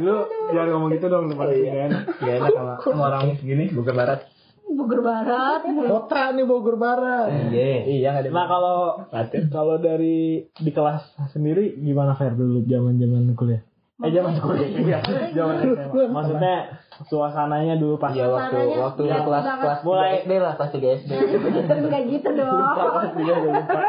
lu 0.00 0.16
jangan 0.50 0.68
ngomong 0.72 0.90
gitu 0.96 1.06
dong 1.06 1.28
depan 1.28 1.46
Oh, 1.46 1.52
sini 1.52 1.68
iya. 1.68 1.76
kan 1.76 1.90
Gak 2.16 2.34
enak 2.40 2.50
sama, 2.50 2.74
sama 2.80 3.02
orang 3.06 3.36
gini, 3.36 3.64
bukan 3.68 3.94
barat. 3.94 4.20
Bogor 4.72 5.00
Barat 5.00 5.60
Kota 5.62 6.32
nih 6.32 6.44
Bogor 6.44 6.76
Barat. 6.76 7.26
Iya. 7.50 7.84
Iya, 7.84 8.08
enggak 8.10 8.22
ada. 8.22 8.30
Nah 8.30 8.46
kalau 8.46 8.78
kalau 9.48 9.76
dari 9.76 10.18
di 10.48 10.70
kelas 10.70 11.02
sendiri 11.28 11.74
gimana 11.76 12.12
Fer 12.12 12.32
dulu 12.32 12.62
zaman 12.62 12.96
zaman 12.96 13.34
kuliah? 13.34 13.62
Eh 14.00 14.08
zaman 14.08 14.32
kuliah, 14.34 14.64
iya, 14.72 14.98
zaman 15.30 15.60
SMA. 15.60 16.08
Maksudnya 16.08 16.54
suasananya 17.02 17.76
dulu 17.76 17.96
pas 17.96 18.08
Iya, 18.10 18.28
waktu 18.28 18.56
waktu 18.72 19.02
jauh 19.04 19.24
kelas 19.26 19.44
banget. 19.44 19.60
kelas 19.60 19.80
Mulai- 19.82 20.12
SD 20.18 20.32
lah, 20.34 20.52
kelas 20.56 20.70
3 20.72 20.88
SD. 20.96 21.10
enggak 21.76 22.02
gitu 22.08 22.28
dong 22.30 22.48
udah 22.48 22.86
lupa. 23.36 23.80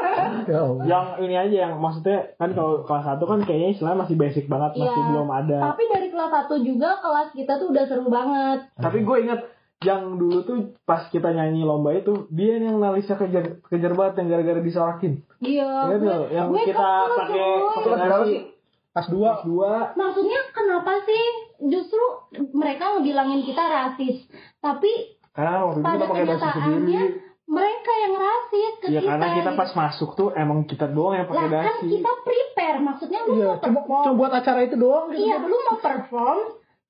Ya. 0.44 0.62
Yang 0.84 1.06
ini 1.22 1.36
aja 1.38 1.56
yang 1.64 1.74
maksudnya 1.78 2.36
kan 2.36 2.52
kalau 2.52 2.84
kelas 2.84 3.04
satu 3.06 3.24
kan 3.24 3.40
kayaknya 3.42 3.70
istilahnya 3.72 4.04
masih 4.04 4.16
basic 4.16 4.46
banget, 4.48 4.72
masih 4.76 4.92
Iya. 4.94 5.08
belum 5.08 5.30
ada. 5.30 5.58
tapi 5.70 5.84
dari 5.88 6.08
kelas 6.10 6.32
1 6.44 6.60
juga 6.62 6.90
kelas 6.98 7.28
kita 7.32 7.54
tuh 7.56 7.68
udah 7.70 7.84
seru 7.86 8.06
banget 8.06 8.60
Tapi 8.76 8.98
gue 9.02 9.18
inget 9.22 9.40
yang 9.82 10.16
dulu 10.16 10.38
tuh 10.42 10.58
pas 10.82 11.08
kita 11.08 11.30
nyanyi 11.30 11.62
lomba 11.62 11.90
itu 11.92 12.30
dia 12.30 12.56
yang 12.56 12.78
nalisnya 12.78 13.16
kejar 13.16 13.58
kejar 13.64 13.92
banget 13.92 14.14
yang 14.20 14.28
gara-gara 14.30 14.60
disorakin. 14.60 15.14
iya 15.40 15.90
Ingat 15.90 16.00
gue, 16.00 16.18
yang 16.32 16.48
gue 16.48 16.62
kita 16.64 16.90
pakai 17.10 17.34
coy. 17.34 17.66
pakai 17.68 17.82
berapa 17.88 18.06
nasi 18.08 18.30
sih? 18.30 18.42
Pas 18.92 19.08
dua. 19.08 19.32
dua 19.42 19.72
maksudnya 19.96 20.40
kenapa 20.52 21.02
sih 21.02 21.24
justru 21.66 22.04
mereka 22.52 22.94
ngebilangin 22.94 23.42
kita 23.42 23.64
rasis 23.64 24.22
tapi 24.60 24.92
karena 25.32 25.64
waktu 25.64 25.80
itu 25.80 25.88
pada 25.88 25.96
kita 25.96 26.06
pakai 26.06 26.22
kenyataannya 26.22 27.02
sendiri. 27.02 27.30
mereka 27.48 27.92
yang 27.98 28.14
rasis 28.16 28.72
ke 28.78 28.86
Ya 28.86 29.00
kita 29.00 29.10
karena 29.10 29.28
kita 29.32 29.42
gitu. 29.48 29.60
pas 29.60 29.72
masuk 29.74 30.10
tuh 30.14 30.30
emang 30.36 30.60
kita 30.64 30.86
doang 30.88 31.16
yang 31.16 31.26
lah 31.26 31.34
pakai 31.42 31.50
kan 31.50 31.66
dasi. 31.74 31.88
kita 31.90 32.12
prepare 32.22 32.78
maksudnya 32.80 33.20
lu 33.24 33.32
Iya, 33.34 33.48
mau 33.48 33.58
cuma, 33.58 33.80
perform 33.82 34.04
cuma 34.04 34.14
buat 34.14 34.32
acara 34.36 34.60
itu 34.62 34.76
doang 34.76 35.06
gitu. 35.10 35.20
iya 35.22 35.36
lu 35.40 35.58
mau 35.58 35.78
perform 35.80 36.40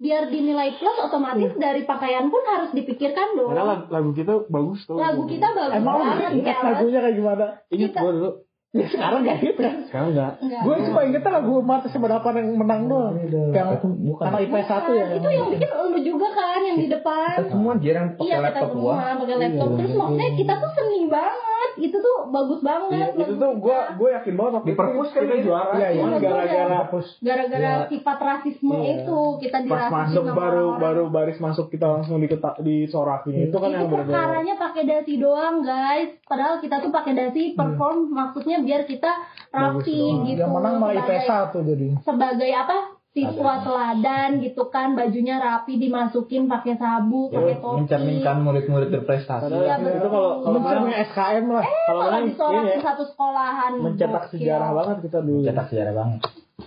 biar 0.01 0.27
dinilai 0.27 0.81
plus 0.81 0.97
otomatis 0.99 1.53
dari 1.55 1.85
pakaian 1.85 2.25
pun 2.27 2.41
harus 2.43 2.73
dipikirkan 2.73 3.37
dong 3.37 3.53
Karena 3.53 3.85
lagu, 3.85 4.09
kita 4.11 4.49
bagus 4.49 4.81
tuh. 4.83 4.97
lagu 4.97 5.29
kita 5.29 5.53
bagus 5.53 5.77
Emang 5.77 6.01
banget 6.01 6.41
ingat 6.41 6.57
ya 6.57 6.65
lagunya 6.65 6.99
kayak 6.99 7.15
gimana? 7.15 7.45
Ingat 7.69 7.89
kita- 7.93 8.01
gue 8.01 8.11
dulu. 8.17 8.31
Ya 8.71 8.87
sekarang 8.87 9.27
gak 9.27 9.43
gitu 9.43 9.59
kan. 9.59 9.83
Sekarang 9.83 10.09
enggak. 10.15 10.31
Enggak. 10.39 10.61
Gue 10.63 10.75
cuma 10.87 10.99
ingetnya 11.03 11.31
lagu 11.35 11.53
mata 11.59 11.91
seberapa 11.91 12.23
yang 12.31 12.55
menang 12.55 12.87
doang. 12.87 13.19
Yang 13.51 13.83
bukan. 13.83 14.25
anak 14.31 14.39
IP 14.47 14.55
1 14.63 14.95
ya. 14.95 15.05
itu 15.11 15.27
yang 15.27 15.47
bikin 15.51 15.69
lu 15.91 15.99
juga 15.99 16.27
kan 16.31 16.59
yang 16.63 16.77
di 16.79 16.87
depan 16.87 17.35
Kita 17.35 17.51
semua 17.51 17.73
jarang 17.77 18.07
pakai 18.15 18.23
Iya 18.23 18.31
kita 18.33 18.45
laptop 18.47 18.69
semua 18.71 18.93
gua. 18.95 19.19
pakai 19.19 19.35
laptop 19.37 19.69
terus 19.75 19.91
maksudnya 19.91 20.29
kita 20.39 20.53
tuh 20.55 20.71
seni 20.71 21.01
banget 21.05 21.49
itu 21.73 21.97
tuh 21.97 22.15
bagus 22.27 22.59
Iya, 22.59 22.67
banget 22.67 23.07
itu 23.11 23.19
lagu 23.21 23.35
tuh 23.37 23.51
gue 23.59 23.79
gue 23.91 24.09
yakin 24.11 24.33
banget 24.33 24.51
waktu 24.55 24.67
Di 24.67 24.73
perpus 24.73 25.03
itu 25.03 25.11
kan 25.11 25.21
kita 25.21 25.35
gitu. 25.35 25.45
juara. 25.45 25.71
Iya, 25.73 25.87
iya. 25.89 25.99
Cuman 25.99 26.11
gara-gara 26.17 26.79
gara-gara 27.21 27.71
sifat 27.87 28.17
rasisme 28.21 28.71
Iya. 28.73 28.91
itu 28.97 29.19
kita 29.41 29.57
pas 29.57 29.65
dirasisin 29.65 29.91
masuk 29.91 30.23
baru 30.31 30.65
baru 30.77 31.03
baris 31.09 31.37
masuk 31.37 31.67
kita 31.67 31.85
langsung 31.89 32.17
diketa 32.17 32.55
disorakin 32.61 33.33
itu 33.41 33.51
kan 33.53 33.67
itu 33.67 33.75
yang 33.75 33.83
berbeda. 33.85 34.07
perkaranya 34.07 34.55
pakai 34.55 34.83
dasi 34.85 35.13
doang 35.17 35.59
guys 35.59 36.09
padahal 36.23 36.55
kita 36.57 36.75
tuh 36.79 36.91
pakai 36.91 37.13
dasi 37.13 37.41
perform 37.51 37.97
maksudnya 38.09 38.60
biar 38.61 38.81
kita 38.85 39.11
rapi 39.49 39.99
gitu 40.31 40.39
Yang 40.41 40.51
menang 40.51 40.75
malah 40.79 40.93
IP 40.95 41.09
sebagai, 41.21 41.59
1 41.59 41.69
jadi. 41.69 41.87
sebagai 42.01 42.51
apa 42.55 42.77
siswa 43.11 43.53
teladan 43.59 44.29
gitu 44.39 44.63
kan 44.71 44.95
bajunya 44.95 45.35
rapi 45.35 45.75
dimasukin 45.75 46.47
pakai 46.47 46.79
sabu 46.79 47.27
pakai 47.27 47.59
topi 47.59 47.83
Mencerminkan 47.83 48.37
murid-murid 48.39 48.87
berprestasi. 48.89 49.51
Iya, 49.51 49.75
itu 49.77 49.99
betul. 49.99 50.07
kalau 50.07 50.31
kalau 50.39 50.55
Mencermin 50.55 50.83
menang 50.87 51.07
SKM 51.11 51.45
lah. 51.51 51.65
kalau 51.67 51.99
malah 51.99 52.07
menang 52.07 52.25
disorakin 52.31 52.63
ini 52.63 52.71
ya, 52.71 52.79
satu 52.79 53.03
sekolahan 53.03 53.71
mencetak 53.75 54.23
Gokil. 54.23 54.39
sejarah 54.39 54.69
banget 54.71 54.97
kita 55.03 55.19
dulu. 55.19 55.43
Cetak 55.43 55.65
sejarah 55.67 55.93
banget. 55.93 56.19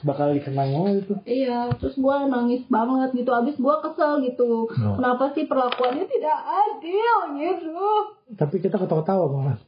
Bakal 0.04 0.36
dikenang 0.36 0.68
banget 0.70 0.94
itu. 1.00 1.14
Iya, 1.24 1.72
terus 1.74 1.96
gue 1.96 2.16
nangis 2.28 2.62
banget 2.66 3.10
gitu. 3.14 3.30
Abis 3.30 3.56
gue 3.56 3.74
kesel 3.80 4.20
gitu. 4.22 4.68
Kenapa 4.68 5.32
sih 5.32 5.44
perlakuannya 5.44 6.04
tidak 6.04 6.38
adil 6.38 7.16
gitu? 7.34 7.88
Tapi 8.34 8.56
kita 8.58 8.76
ketawa-tawa 8.76 9.24
malah. 9.26 9.58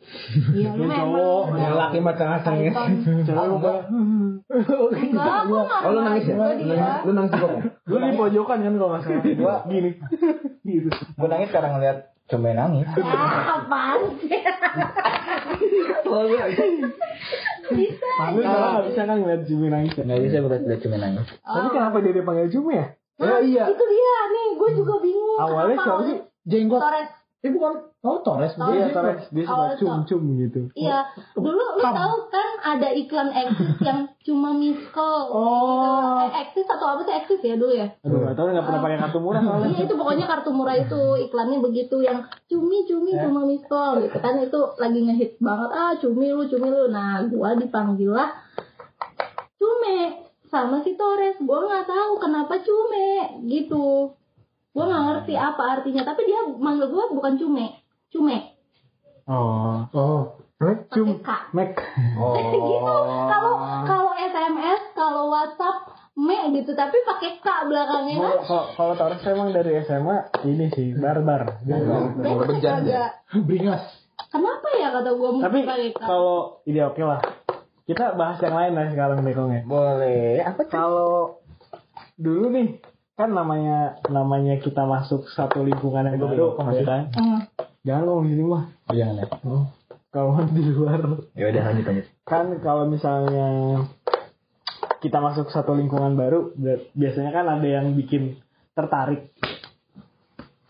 Iya, 0.51 0.73
lu 0.73 0.85
cowok, 0.87 1.43
laki 1.53 1.99
macam 1.99 2.27
nangis. 2.35 2.73
Cewek 3.23 3.47
enggak. 3.51 3.81
Enggak, 4.93 5.41
gue 5.45 5.61
Oh 5.63 5.91
lu 5.91 6.01
nangis 6.03 6.25
ya? 6.25 6.35
Gue 6.35 6.51
Lu 6.55 6.65
nangis- 6.71 7.03
Lu 7.03 7.11
nangis 7.13 7.33
kok? 7.33 7.51
Lu 7.87 7.97
di 7.99 8.13
pojokan 8.13 8.59
kan 8.59 8.73
kalau 8.75 8.91
nggak 8.93 9.03
salah. 9.03 9.23
Gua 9.35 9.55
gini. 9.67 9.91
gitu. 10.63 10.89
Gue 10.91 11.29
nangis 11.29 11.49
karena 11.49 11.69
ngeliat 11.73 11.99
cuma 12.27 12.51
nangis. 12.51 12.87
Ah, 12.99 13.63
apaan 13.63 14.19
sih? 14.19 14.41
Bisa. 17.67 18.11
Tapi 18.19 18.41
kalau 18.43 18.69
nggak 18.75 18.87
bisa 18.91 19.01
kan 19.07 19.17
ngeliat 19.23 19.43
Jumi 19.47 19.67
nangis 19.71 19.95
ya. 19.99 20.03
Nggak 20.07 20.21
bisa 20.27 20.37
gue 20.43 20.51
liat 20.67 20.81
cuma 20.83 20.97
nangis. 20.99 21.27
Tapi 21.43 21.69
kenapa 21.71 21.97
dia 22.03 22.13
dipanggil 22.15 22.49
Jumi 22.51 22.75
ya? 22.79 22.87
Nah, 23.17 23.41
itu 23.43 23.85
dia 23.87 24.17
nih. 24.31 24.49
Gue 24.59 24.71
juga 24.75 24.95
bingung. 25.01 25.39
Awalnya 25.41 25.77
siapa 25.83 26.03
sih? 26.07 26.19
Jenggot. 26.47 26.81
Torres. 26.83 27.11
Eh 27.47 27.53
bukan. 27.55 27.73
Oh, 28.03 28.19
Torres. 28.23 28.55
Oh, 28.59 28.71
Iya, 28.71 28.91
Dia 28.91 28.95
Torres 28.95 29.23
dia 29.31 29.45
suka 29.47 29.55
Oh, 29.55 29.71
cum-cum 29.79 30.23
gitu. 30.39 30.61
Iya, 30.75 31.07
dulu 31.35 31.59
lu 31.59 31.83
tahu 31.83 32.15
kan 32.31 32.49
ada 32.63 32.89
iklan 32.91 33.31
Exis 33.31 33.79
yang 33.83 34.11
cuma 34.23 34.51
miss 34.55 34.79
call. 34.91 35.31
Oh. 35.31 36.27
Eh, 36.27 36.43
Exis 36.43 36.67
atau 36.67 36.99
apa 36.99 37.03
sih 37.03 37.15
Exis 37.15 37.43
ya 37.43 37.55
dulu 37.55 37.71
ya? 37.71 37.87
Aduh, 38.03 38.27
gak 38.27 38.35
tau 38.35 38.51
nggak 38.51 38.67
pernah 38.67 38.83
pakai 38.83 38.99
kartu 38.99 39.19
murah 39.23 39.43
soalnya. 39.43 39.69
Iya 39.75 39.83
itu 39.87 39.95
pokoknya 39.95 40.27
kartu 40.27 40.51
murah 40.51 40.77
itu 40.79 41.03
iklannya 41.27 41.59
begitu 41.63 41.97
yang 42.03 42.27
cumi 42.47 42.83
cumi 42.91 43.11
cuma 43.15 43.41
miss 43.47 43.63
call 43.67 44.03
gitu 44.03 44.19
kan 44.19 44.39
itu 44.39 44.61
lagi 44.79 44.99
ngehit 45.03 45.33
banget 45.39 45.71
ah 45.71 45.93
cumi 45.99 46.31
lu 46.31 46.47
cumi 46.47 46.67
lu 46.71 46.91
nah 46.91 47.23
gua 47.27 47.59
dipanggil 47.59 48.15
lah 48.15 48.31
cume 49.59 50.23
sama 50.47 50.79
si 50.87 50.95
Torres 50.95 51.37
gua 51.43 51.67
nggak 51.67 51.87
tahu 51.91 52.13
kenapa 52.23 52.55
cume 52.63 53.11
gitu 53.51 54.15
gua 54.77 54.85
nggak 54.85 55.05
ngerti 55.07 55.35
apa 55.35 55.63
artinya 55.75 56.05
tapi 56.05 56.21
dia 56.23 56.41
manggil 56.53 56.87
gua 56.87 57.09
bukan 57.11 57.35
cume 57.35 57.67
cume 58.07 58.53
Oh. 59.27 59.83
Oh. 59.91 60.23
Eh, 60.57 60.87
pakai 60.87 61.19
K 61.19 61.29
Mac. 61.51 61.75
gitu 62.55 62.95
kalau 63.27 63.55
kalau 63.83 64.13
SMS 64.15 64.95
kalau 64.95 65.29
WhatsApp 65.29 65.83
me 66.15 66.55
gitu 66.55 66.73
tapi 66.73 66.95
pakai 67.03 67.37
K 67.37 67.49
belakangnya 67.67 68.17
Kalau 68.17 68.39
kalau- 68.41 68.69
kalau 68.73 68.93
Torres 68.95 69.27
emang 69.27 69.51
dari 69.51 69.83
SMA 69.83 70.17
ini 70.45 70.71
sih 70.71 70.95
barbar. 70.95 71.59
Dia 71.61 71.77
barbar. 71.77 72.47
Berjanda. 72.47 72.71
kagak 72.79 73.11
Bringas. 73.43 73.85
kenapa 74.29 74.69
ya 74.75 74.89
kata 74.93 75.11
gua 75.13 75.31
mesti 75.35 75.45
Tapi 75.45 75.59
kalau 75.93 76.37
ini 76.63 76.79
oke 76.81 77.03
lah. 77.03 77.21
Kita 77.83 78.15
bahas 78.15 78.39
yang 78.41 78.55
lain 78.55 78.73
lah 78.73 78.87
sekarang 78.89 79.19
Bekongnya. 79.21 79.63
Boleh. 79.63 80.41
Apa? 80.41 80.63
Kalau 80.67 81.43
dulu 82.17 82.49
nih 82.49 82.79
kan 83.17 83.29
namanya 83.29 83.79
namanya 84.07 84.55
kita 84.57 84.85
masuk 84.85 85.25
satu 85.29 85.61
lingkungan 85.61 86.05
yang 86.05 86.21
baru, 86.21 86.53
ya 86.71 86.85
kan? 86.85 87.03
Jangan 87.81 88.03
ngomong 88.05 88.25
di 88.25 88.31
sini 88.31 88.45
mah. 88.45 88.65
Jangan 88.89 89.15
ya. 89.17 89.27
Kalau 90.07 90.37
di 90.47 90.63
luar 90.67 91.01
Ya 91.33 91.45
udah 91.47 91.63
lanjut 91.63 91.85
lanjut. 91.85 92.07
kan 92.23 92.45
kalau 92.59 92.85
misalnya 92.87 93.49
kita 94.99 95.19
masuk 95.19 95.49
satu 95.49 95.73
lingkungan 95.73 96.13
baru 96.13 96.53
bi- 96.53 96.89
biasanya 96.93 97.31
kan 97.31 97.47
ada 97.47 97.65
yang 97.65 97.93
bikin 97.93 98.41
tertarik 98.73 99.29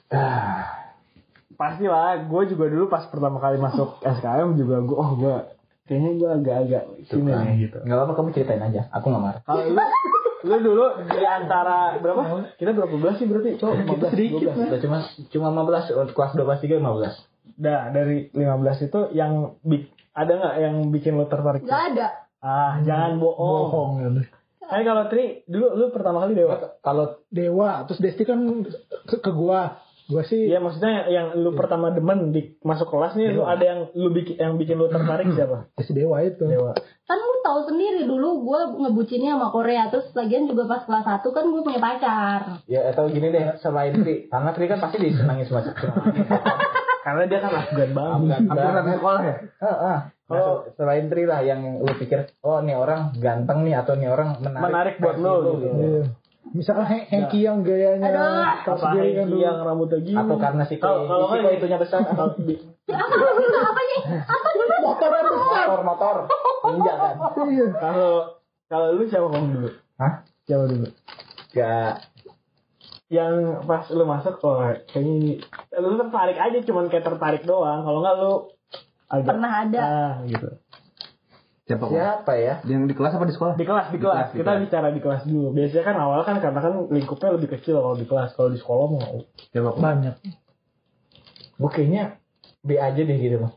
ah, 0.09 0.67
pastilah 1.57 2.21
gue 2.23 2.43
juga 2.49 2.65
dulu 2.67 2.87
pas 2.87 3.07
pertama 3.07 3.39
kali 3.39 3.57
masuk 3.57 4.03
SKM 4.03 4.55
juga 4.55 4.83
gue 4.83 4.97
oh 4.97 5.11
gue 5.17 5.37
kayaknya 5.85 6.11
gue 6.17 6.31
agak-agak 6.33 6.83
sini 7.07 7.31
kan. 7.31 7.55
gitu 7.57 7.79
Enggak 7.81 7.97
apa-apa 7.97 8.13
kamu 8.15 8.29
ceritain 8.33 8.61
aja. 8.61 8.91
Aku 8.93 9.07
nggak 9.09 9.23
marah. 9.23 9.41
kalau 9.43 9.63
lu 9.65 10.16
lu 10.47 10.57
dulu 10.63 10.85
di 11.05 11.27
antara 11.27 11.99
berapa 11.99 12.55
kita 12.55 12.71
berapa 12.71 12.95
belas 12.95 13.19
sih 13.19 13.27
berarti 13.27 13.59
cowok 13.59 13.75
15 14.07 14.15
sedikit 14.15 14.39
12. 14.55 14.71
Udah 14.71 14.81
cuma 14.81 14.99
cuma 15.29 15.47
15 15.51 15.99
untuk 15.99 16.15
kelas 16.15 16.33
12 16.39 16.63
3 16.63 16.79
15. 16.79 17.59
Dah 17.59 17.83
dari 17.91 18.17
15 18.31 18.87
itu 18.87 19.01
yang 19.13 19.33
bik- 19.61 19.91
ada 20.15 20.33
nggak 20.33 20.55
yang 20.57 20.75
bikin 20.89 21.13
lu 21.15 21.29
tertarik? 21.29 21.67
Gak 21.67 21.83
ada. 21.93 22.09
Ah, 22.41 22.81
jangan 22.81 23.19
bohong. 23.19 23.69
Bohong. 23.69 23.91
ya. 24.01 24.09
Kan 24.67 24.83
kalau 24.83 25.05
Tri 25.07 25.47
dulu 25.47 25.67
lu 25.75 25.85
pertama 25.91 26.25
kali 26.25 26.35
dewa. 26.35 26.79
Kalau 26.81 27.23
Dewa, 27.29 27.87
terus 27.87 28.03
Desti 28.03 28.23
kan 28.23 28.39
ke, 29.07 29.17
ke 29.21 29.31
gua. 29.31 29.79
Gua 30.07 30.23
sih 30.23 30.47
Iya 30.47 30.63
maksudnya 30.63 31.11
yang 31.11 31.35
lu 31.35 31.55
pertama 31.59 31.91
demen 31.91 32.31
di 32.31 32.55
masuk 32.63 32.95
kelas 32.95 33.19
nih 33.19 33.35
lu 33.35 33.43
ada 33.43 33.65
yang 33.65 33.81
lu 33.99 34.15
bikin 34.15 34.39
yang 34.39 34.55
bikin 34.55 34.79
lu 34.79 34.87
tertarik 34.87 35.27
siapa? 35.35 35.67
Desti 35.75 35.93
Dewa 35.95 36.23
itu. 36.23 36.47
Dewa. 36.47 36.79
Kan 37.07 37.19
lu 37.19 37.39
tahu 37.43 37.61
sendiri 37.67 38.07
dulu 38.07 38.47
gue 38.47 38.61
ngebucinnya 38.87 39.35
sama 39.35 39.49
Korea. 39.51 39.91
Terus 39.91 40.11
lagian 40.15 40.47
juga 40.47 40.71
pas 40.71 40.83
kelas 40.87 41.07
1 41.07 41.27
kan 41.35 41.45
gue 41.51 41.63
punya 41.63 41.81
pacar. 41.83 42.41
ya 42.71 42.91
atau 42.95 43.11
gini 43.11 43.35
deh 43.35 43.59
selain 43.59 43.95
Tri, 43.99 44.31
karena 44.31 44.51
Tri 44.55 44.65
kan 44.71 44.79
pasti 44.83 44.97
disenangi 45.03 45.47
semua 45.47 45.67
Karena 47.07 47.23
dia 47.31 47.39
kan 47.39 47.53
Afgan 47.55 47.91
banget. 47.95 48.43
Hampir 48.51 48.71
satu 48.75 48.91
sekolah 48.99 49.23
ya? 49.23 49.37
Heeh. 49.63 49.97
Nah, 50.27 50.67
selain 50.75 51.07
Tri 51.07 51.23
lah 51.23 51.41
yang 51.47 51.79
lu 51.79 51.95
pikir, 51.95 52.35
oh 52.43 52.59
nih 52.59 52.75
orang 52.75 53.15
ganteng 53.23 53.63
nih 53.63 53.79
atau 53.79 53.95
nih 53.95 54.11
orang 54.11 54.43
menarik, 54.43 54.63
Menarik 54.67 54.95
buat 54.99 55.17
lu, 55.23 55.35
lu, 55.39 55.53
gitu. 55.63 56.03
Misalnya 56.47 56.87
Hen- 56.87 57.07
Hengki 57.09 57.43
yang 57.43 57.63
gayanya 57.63 58.07
Aduh. 58.07 58.71
Apa 58.71 58.95
kan 58.95 59.03
yang 59.29 59.59
rambutnya 59.59 59.99
gini. 59.99 60.15
Atau 60.15 60.37
karena 60.37 60.63
si 60.63 60.79
Kalau- 60.79 61.05
kalau 61.05 61.27
kan 61.27 61.43
itunya 61.49 61.77
besar. 61.77 62.03
Di- 62.39 62.63
Ya, 62.87 62.95
apa 62.97 63.15
apa 63.19 63.81
sih? 63.83 64.01
Apa? 64.15 64.49
Motor 64.79 65.11
yang 65.11 65.27
besar. 65.27 65.67
motor 65.67 65.81
motor 65.83 66.17
ninja 66.71 66.93
kan. 66.95 67.15
Iya. 67.45 67.67
Kalau 67.75 68.11
kalau 68.67 68.87
lu 68.95 69.03
siapa 69.05 69.27
kamu 69.27 69.47
dulu? 69.53 69.71
Hah? 69.97 70.13
Siapa 70.45 70.65
dulu? 70.67 70.87
Gak 71.51 71.93
Yang 73.07 73.35
pas 73.63 73.85
lu 73.89 74.05
masuk 74.05 74.35
oh 74.41 74.59
kayaknya 74.85 75.13
ini 75.13 75.33
lu 75.73 75.95
tertarik 75.97 76.35
aja 76.37 76.59
cuman 76.61 76.87
kayak 76.87 77.05
tertarik 77.05 77.43
doang. 77.43 77.83
Kalau 77.83 77.99
nggak 78.01 78.17
lu 78.19 78.33
agak 79.07 79.27
Pernah 79.29 79.53
ada. 79.63 79.81
ah, 79.81 80.13
gitu. 80.25 80.49
Siapa 81.67 81.83
siapa 81.91 82.33
ya? 82.39 82.55
Yang 82.63 82.83
di 82.87 82.95
kelas 82.95 83.13
apa 83.13 83.27
di 83.27 83.35
sekolah? 83.35 83.55
Di 83.59 83.67
kelas, 83.67 83.87
di 83.91 83.99
Di 83.99 84.01
kelas. 84.01 84.15
kelas, 84.15 84.29
di 84.31 84.39
Kita 84.39 84.47
kelas. 84.49 84.63
bicara 84.63 84.89
di 84.95 85.01
kelas 85.03 85.23
dulu. 85.27 85.49
Biasanya 85.51 85.83
kan 85.83 85.97
awal 85.99 86.21
kan 86.23 86.37
karena 86.39 86.61
kan 86.63 86.73
lingkupnya 86.89 87.31
lebih 87.35 87.49
kecil 87.53 87.75
kalau 87.77 87.99
di 87.99 88.07
kelas. 88.07 88.31
Kalau 88.33 88.51
di 88.55 88.59
sekolah 88.59 88.87
mau. 88.87 89.15
Siapa? 89.51 89.71
Banyak. 89.75 90.15
Gue 91.57 91.71
kayaknya 91.73 92.23
B 92.63 92.77
aja 92.77 93.01
deh 93.01 93.19
gitu 93.19 93.43
loh. 93.43 93.53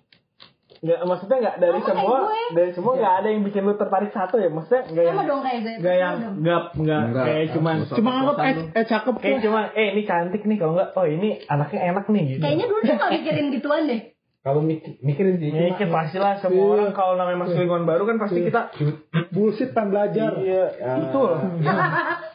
Nggak, 0.79 0.99
maksudnya 1.03 1.37
nggak 1.43 1.55
dari 1.59 1.75
kayak 1.75 1.87
semua, 1.91 2.17
dari 2.55 2.71
semua 2.71 2.93
nggak 2.95 3.15
ada 3.19 3.27
yang 3.27 3.41
bikin 3.43 3.61
lu 3.61 3.75
tertarik 3.75 4.09
satu 4.09 4.39
ya. 4.39 4.47
Maksudnya 4.47 4.81
nggak 4.87 5.03
yang 5.03 5.17
nggak 5.19 5.95
yang 5.99 6.15
nggak 6.39 6.61
nggak 6.71 7.01
Enggak. 7.03 7.25
kayak 7.27 7.45
cuman 7.51 7.75
Cuma 7.83 8.09
anggap 8.15 8.35
eh, 8.39 8.55
eh 8.73 8.85
cakep 8.87 9.13
kayak 9.19 9.37
tuh. 9.37 9.43
cuma 9.51 9.59
eh 9.75 9.87
ini 9.91 10.01
cantik 10.07 10.41
nih 10.41 10.55
kalau 10.55 10.79
nggak 10.79 10.95
oh 10.95 11.03
ini 11.03 11.43
anaknya 11.45 11.79
enak 11.91 12.05
nih 12.07 12.23
gitu. 12.25 12.41
Kayaknya 12.41 12.65
dulu 12.71 12.79
dia 12.79 12.95
gak 12.95 13.11
mikirin 13.11 13.47
gituan 13.51 13.81
deh. 13.85 14.01
Kalau 14.39 14.61
mikir, 14.61 14.95
mikirin 14.99 15.35
sih 15.35 15.51
Ya, 15.51 15.75
kan 15.75 15.89
pastilah 15.89 16.39
semua 16.39 16.55
Iya. 16.55 16.71
orang 16.73 16.91
kalau 16.93 17.13
namanya 17.13 17.43
masuk 17.43 17.59
lingkungan 17.59 17.83
baru 17.83 18.03
kan 18.05 18.17
pasti 18.17 18.39
kita 18.41 18.71
Bullshit 19.29 19.71
pengen 19.71 19.91
belajar. 19.91 20.31
iya 20.39 20.63
itu 20.97 21.19
loh. 21.19 21.39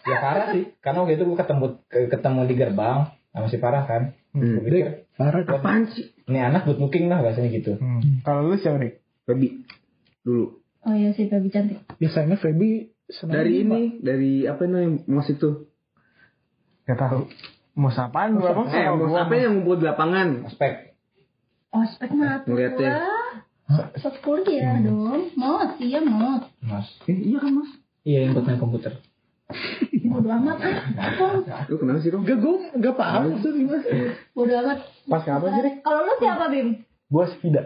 ya 0.04 0.16
parah 0.18 0.46
sih. 0.52 0.68
Karena 0.78 0.98
waktu 1.00 1.14
itu 1.14 1.24
gue 1.24 1.38
ketemu 1.38 1.64
ke- 1.86 2.08
ketemu 2.08 2.40
di 2.44 2.54
gerbang 2.54 2.98
sama 3.30 3.46
si 3.46 3.56
Farah 3.56 3.84
kan. 3.84 4.12
Hmm. 4.30 4.58
Gue 4.58 4.62
pikir, 4.66 4.86
Parah. 5.14 5.42
Apaan 5.42 5.88
sih? 5.88 6.12
ini 6.24 6.38
anak 6.38 6.64
good 6.64 6.76
looking 6.76 7.06
lah 7.06 7.20
bahasanya 7.20 7.48
gitu. 7.48 7.76
Hmm. 7.76 8.20
Kalau 8.20 8.44
lu 8.44 8.56
siapa 8.56 8.76
nih? 8.76 9.00
Febi. 9.24 9.48
Dulu. 10.20 10.44
Oh 10.82 10.92
iya 10.92 11.10
sih 11.10 11.26
Babi 11.26 11.48
cantik. 11.48 11.80
Biasanya 11.94 12.36
Feby 12.36 12.92
senang 13.06 13.32
Dari 13.34 13.52
ini, 13.58 13.82
dari 13.98 14.44
apa 14.44 14.60
ini 14.62 15.00
musik 15.06 15.36
tuh? 15.36 15.72
Gak 16.84 17.00
tahu. 17.00 17.24
Mau 17.74 17.88
sapaan 17.88 18.36
gua 18.36 18.52
bang? 18.54 18.68
Eh, 18.70 18.86
mus 18.92 19.12
apa 19.14 19.32
yang 19.34 19.58
ngumpul 19.58 19.76
di 19.76 19.84
lapangan? 19.84 20.44
Aspek. 20.44 20.93
Ospek 21.74 22.10
mah 22.14 22.46
tuh 22.46 22.54
Ngeliatnya. 22.54 22.90
lah. 23.02 23.90
Pas 23.98 24.14
kuliah 24.22 24.78
dong. 24.78 25.34
Mau 25.34 25.58
sih 25.74 25.90
ya 25.90 25.98
mau. 25.98 26.46
Mas. 26.62 26.86
Eh, 27.10 27.18
iya 27.18 27.38
kan 27.42 27.50
mas? 27.50 27.70
Iya 28.06 28.18
yang 28.28 28.30
buat 28.38 28.46
main 28.46 28.60
komputer. 28.62 28.92
Bodo 30.14 30.28
amat 30.30 30.58
ah. 30.62 31.66
Lu 31.66 31.74
kenapa 31.80 31.98
sih 31.98 32.14
kok? 32.14 32.22
Gak 32.22 32.38
gue 32.38 32.56
gak 32.78 32.94
paham 32.94 33.34
maksudnya 33.34 33.58
gimana. 33.58 33.84
Bodo 34.30 34.52
amat. 34.62 34.78
Pas 35.10 35.22
kapan 35.26 35.50
sih 35.50 35.62
nih? 35.66 35.74
Kalau 35.82 36.00
lu 36.06 36.14
siapa 36.22 36.44
Bim? 36.52 36.68
Gua 37.10 37.24
Spida. 37.26 37.62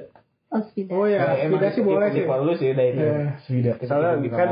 Oh 0.49 0.63
Spida. 0.65 0.91
Oh 0.97 1.05
ya, 1.05 1.45
Spida 1.45 1.69
sih 1.77 1.83
boleh 1.85 2.09
sih. 2.09 2.25
Kalau 2.25 2.43
lu 2.49 2.55
sih 2.57 2.73
udah 2.73 2.87
itu. 2.89 3.03
Iya. 3.05 3.21
Spida. 3.45 3.73
Soalnya 3.85 4.31
kan 4.33 4.49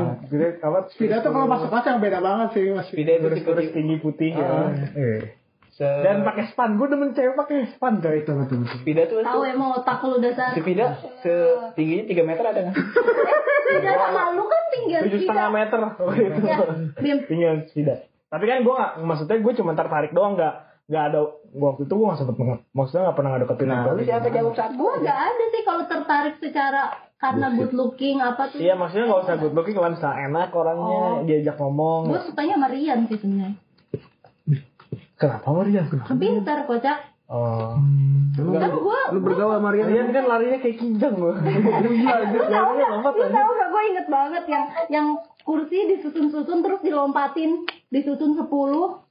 apa? 0.61 0.77
Spida 0.93 1.25
tuh 1.25 1.31
kalau 1.33 1.47
masuk 1.49 1.67
kelas 1.73 1.85
yang 1.89 1.99
beda 2.03 2.19
banget 2.21 2.47
sih 2.53 2.61
mas. 2.69 2.85
Spida 2.91 3.11
itu 3.17 3.27
tinggi 3.73 3.95
putih 3.97 4.29
ya. 4.37 4.45
Se 5.77 5.85
Dan 5.85 6.25
pakai 6.25 6.49
span. 6.49 6.73
Gue 6.81 6.89
demen 6.89 7.13
cewek 7.13 7.37
pakai 7.37 7.69
span 7.69 8.01
coy. 8.01 8.25
Betul, 8.25 8.41
betul, 8.41 8.57
betul. 8.65 8.77
Spida 8.81 9.05
tuh 9.05 9.21
Tahu 9.21 9.41
emang 9.45 9.77
otak 9.77 10.01
lu 10.01 10.17
dasar. 10.17 10.57
si 10.57 10.61
se 11.21 11.33
tingginya 11.77 12.03
3 12.09 12.29
meter 12.33 12.43
ada 12.49 12.59
nggak? 12.65 12.75
Spida 13.69 13.91
sama 13.93 14.23
lu 14.33 14.43
kan 14.49 14.63
tinggal 14.73 15.01
Tujuh 15.05 15.19
setengah 15.21 15.49
meter. 15.53 15.79
Oh, 16.01 16.13
itu. 16.17 16.39
Ya, 16.41 16.57
Bim. 16.97 17.17
Tinggal 17.29 17.53
Spida. 17.69 17.95
Tapi 18.27 18.43
kan 18.43 18.65
gue 18.65 18.73
gak, 18.73 18.91
maksudnya 19.05 19.37
gue 19.39 19.53
cuma 19.55 19.71
tertarik 19.77 20.11
doang 20.11 20.33
nggak 20.35 20.65
nggak 20.87 21.03
ada 21.11 21.19
waktu 21.51 21.83
itu 21.83 21.93
gue 21.99 22.05
nggak 22.07 22.19
sempet 22.23 22.35
maksudnya 22.71 23.11
nggak 23.11 23.17
pernah 23.19 23.31
ngedeketin 23.35 23.67
Nah, 23.67 23.91
lu 23.91 24.03
siapa 24.07 24.27
jawab 24.31 24.55
satu? 24.55 24.73
Gue 24.79 24.93
gak 25.03 25.19
ada 25.19 25.43
sih 25.51 25.61
kalau 25.67 25.83
tertarik 25.83 26.35
secara 26.39 26.83
karena 27.19 27.45
good 27.53 27.73
looking 27.75 28.17
apa 28.23 28.47
tuh. 28.47 28.57
Iya 28.63 28.73
maksudnya 28.79 29.05
nggak 29.11 29.21
usah 29.27 29.35
good 29.35 29.53
looking 29.53 29.75
bisa 29.75 30.09
enak 30.15 30.49
orangnya 30.55 30.97
Oh. 30.97 31.21
diajak 31.27 31.55
ngomong. 31.59 32.07
Gue 32.07 32.21
sukanya 32.23 32.55
sama 32.55 32.67
Rian 32.71 32.99
sih 33.11 33.19
sebenarnya. 33.19 33.66
Kenapa 35.17 35.49
Maria? 35.49 35.81
Pintar 36.07 36.63
kocak. 36.63 36.97
Oh. 37.27 37.75
Kan 38.37 38.71
gue 38.71 38.99
Lu 39.11 39.19
bergaul 39.19 39.51
sama 39.51 39.69
Rian? 39.69 39.89
Rian 39.89 40.07
kan 40.09 40.23
larinya 40.25 40.57
kayak 40.57 40.77
kijang 40.77 41.17
gue. 41.17 41.33
Iya, 41.43 42.13
anjir, 42.23 42.39
larinya 42.45 42.87
lompat 42.93 43.13
Lu 43.13 43.25
tahu 43.27 43.49
gak 43.51 43.67
gue 43.67 43.81
inget 43.83 44.07
banget 44.07 44.43
yang 44.45 44.63
yang 44.87 45.07
kursi 45.41 45.89
disusun-susun 45.89 46.59
terus 46.61 46.79
dilompatin 46.79 47.63
disusun 47.89 48.37
10 48.37 48.47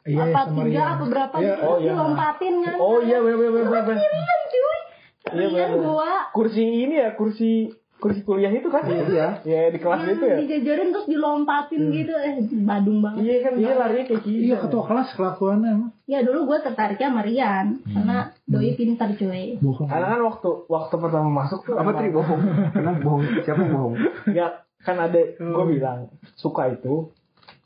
Iya, 0.07 0.22
apa 0.22 0.40
sama 0.46 0.62
tiga 0.62 0.82
apa 0.94 1.04
berapa 1.04 1.36
Iya. 1.36 1.54
Oh, 1.61 1.76
iya. 1.76 1.90
dilompatin 1.90 2.54
kan 2.62 2.74
Oh 2.78 2.98
iya 3.00 3.18
bener 3.18 3.36
bener 3.36 3.52
bener 3.66 3.82
bener. 3.84 3.98
Rian 3.98 4.40
cuy 4.46 4.78
Iya, 5.26 5.46
Rian 5.50 5.70
bener. 5.74 5.82
gua 5.82 6.12
Kursi 6.30 6.62
ini 6.62 6.94
ya 6.96 7.11
kursi 7.12 7.50
kursi 7.97 8.20
kuliah 8.22 8.49
itu 8.49 8.68
kan? 8.68 8.84
Iya. 8.84 9.40
Ya 9.42 9.61
di 9.68 9.78
kelas 9.78 10.01
yang 10.01 10.14
itu 10.14 10.24
ya. 10.24 10.36
dijajarin 10.38 10.88
terus 10.90 11.07
dilompatin 11.07 11.82
gitu 11.88 12.12
eh 12.12 12.34
badung 12.62 13.01
banget 13.01 13.24
Iya 13.24 13.36
kan 13.40 13.53
dia 13.57 13.72
larinya 13.74 14.05
kayak 14.05 14.22
kijang. 14.22 14.44
Iya 14.44 14.57
ketua 14.61 14.82
kelas 14.84 15.09
kelakuannya 15.12 15.68
emang. 15.70 15.90
ya 16.05 16.18
dulu 16.20 16.38
gue 16.47 16.59
tertariknya 16.61 17.09
sama 17.09 17.22
Rian 17.22 17.66
Hmm. 17.80 17.92
karena 17.92 18.16
doi 18.44 18.70
pintar 18.72 19.11
cuy 19.12 19.57
Bukan. 19.59 19.86
Karena 19.86 20.07
kan 20.09 20.20
waktu 20.22 20.49
waktu 20.66 20.94
pertama 20.94 21.28
masuk 21.34 21.61
tuh 21.62 21.74
Apa 21.74 21.90
tri 21.94 22.09
bohong? 22.09 22.42
Kenapa 22.70 22.99
bohong? 23.01 23.22
Siapa 23.42 23.59
yang 23.59 23.72
bohong? 23.72 23.94
Enggak, 24.26 24.53
kan 24.78 24.97
ada 24.99 25.20
gue 25.32 25.64
bilang 25.66 25.99
suka 26.34 26.70
itu 26.70 27.11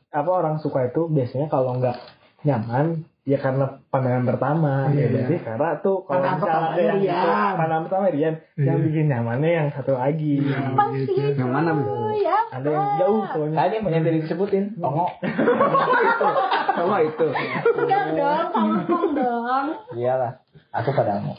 apa 0.08 0.30
orang 0.30 0.58
suka 0.58 0.86
itu 0.86 1.06
biasanya 1.06 1.46
kalau 1.46 1.74
nggak 1.76 1.98
nyaman 2.42 3.04
ya 3.22 3.36
karena 3.36 3.64
pandangan 3.86 4.24
pertama 4.26 4.88
Iya, 4.88 5.00
ya 5.02 5.08
jadi 5.22 5.36
karena 5.40 5.68
tuh 5.78 6.02
kalau 6.02 6.24
Pandangan 6.24 6.36
misalnya 6.36 6.40
pertamanya 6.40 6.80
yang 6.80 6.98
Rian. 6.98 7.20
itu, 7.20 7.28
pandangan 7.54 7.84
pertama 7.84 8.06
Rian 8.06 8.34
yang 8.56 8.66
Iya. 8.72 8.74
bikin 8.82 9.04
nyamannya 9.06 9.50
yang 9.52 9.68
satu 9.70 9.92
lagi 9.94 10.34
pasti 10.72 11.12
Yang 11.30 11.50
mana, 11.50 11.70
Bu? 11.74 11.84
ya 12.16 12.38
ada 12.50 12.68
yang 12.68 12.88
jauh 12.96 13.22
soalnya 13.26 13.56
Tadi 13.58 13.74
yang 13.74 13.84
yang 13.90 14.02
tadi 14.02 14.18
disebutin, 14.20 14.64
Tongo. 14.76 15.06
Sama 16.70 16.96
itu. 17.02 17.26
enggak 17.74 18.04
dong 18.14 18.46
kamu 18.50 19.06
dong 19.14 19.66
Iyalah. 19.92 20.32
Aku 20.72 20.90
padamu. 20.90 21.34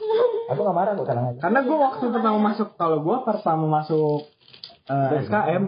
Aku 0.47 0.59
gak 0.59 0.75
marah 0.75 0.91
kok 0.93 1.07
tenang 1.07 1.25
aja. 1.29 1.39
karena 1.39 1.59
gue 1.61 1.77
waktu 1.77 2.05
pertama 2.09 2.37
masuk 2.43 2.67
kalau 2.75 2.99
gue 2.99 3.17
pertama 3.23 3.65
masuk 3.71 4.27
eh, 4.85 5.23
SKM 5.23 5.63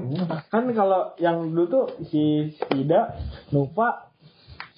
kan 0.45 0.64
kalau 0.70 1.16
yang 1.18 1.47
dulu 1.47 1.64
tuh 1.66 1.86
si 2.03 2.51
Sida 2.61 3.16
Nupa 3.49 4.11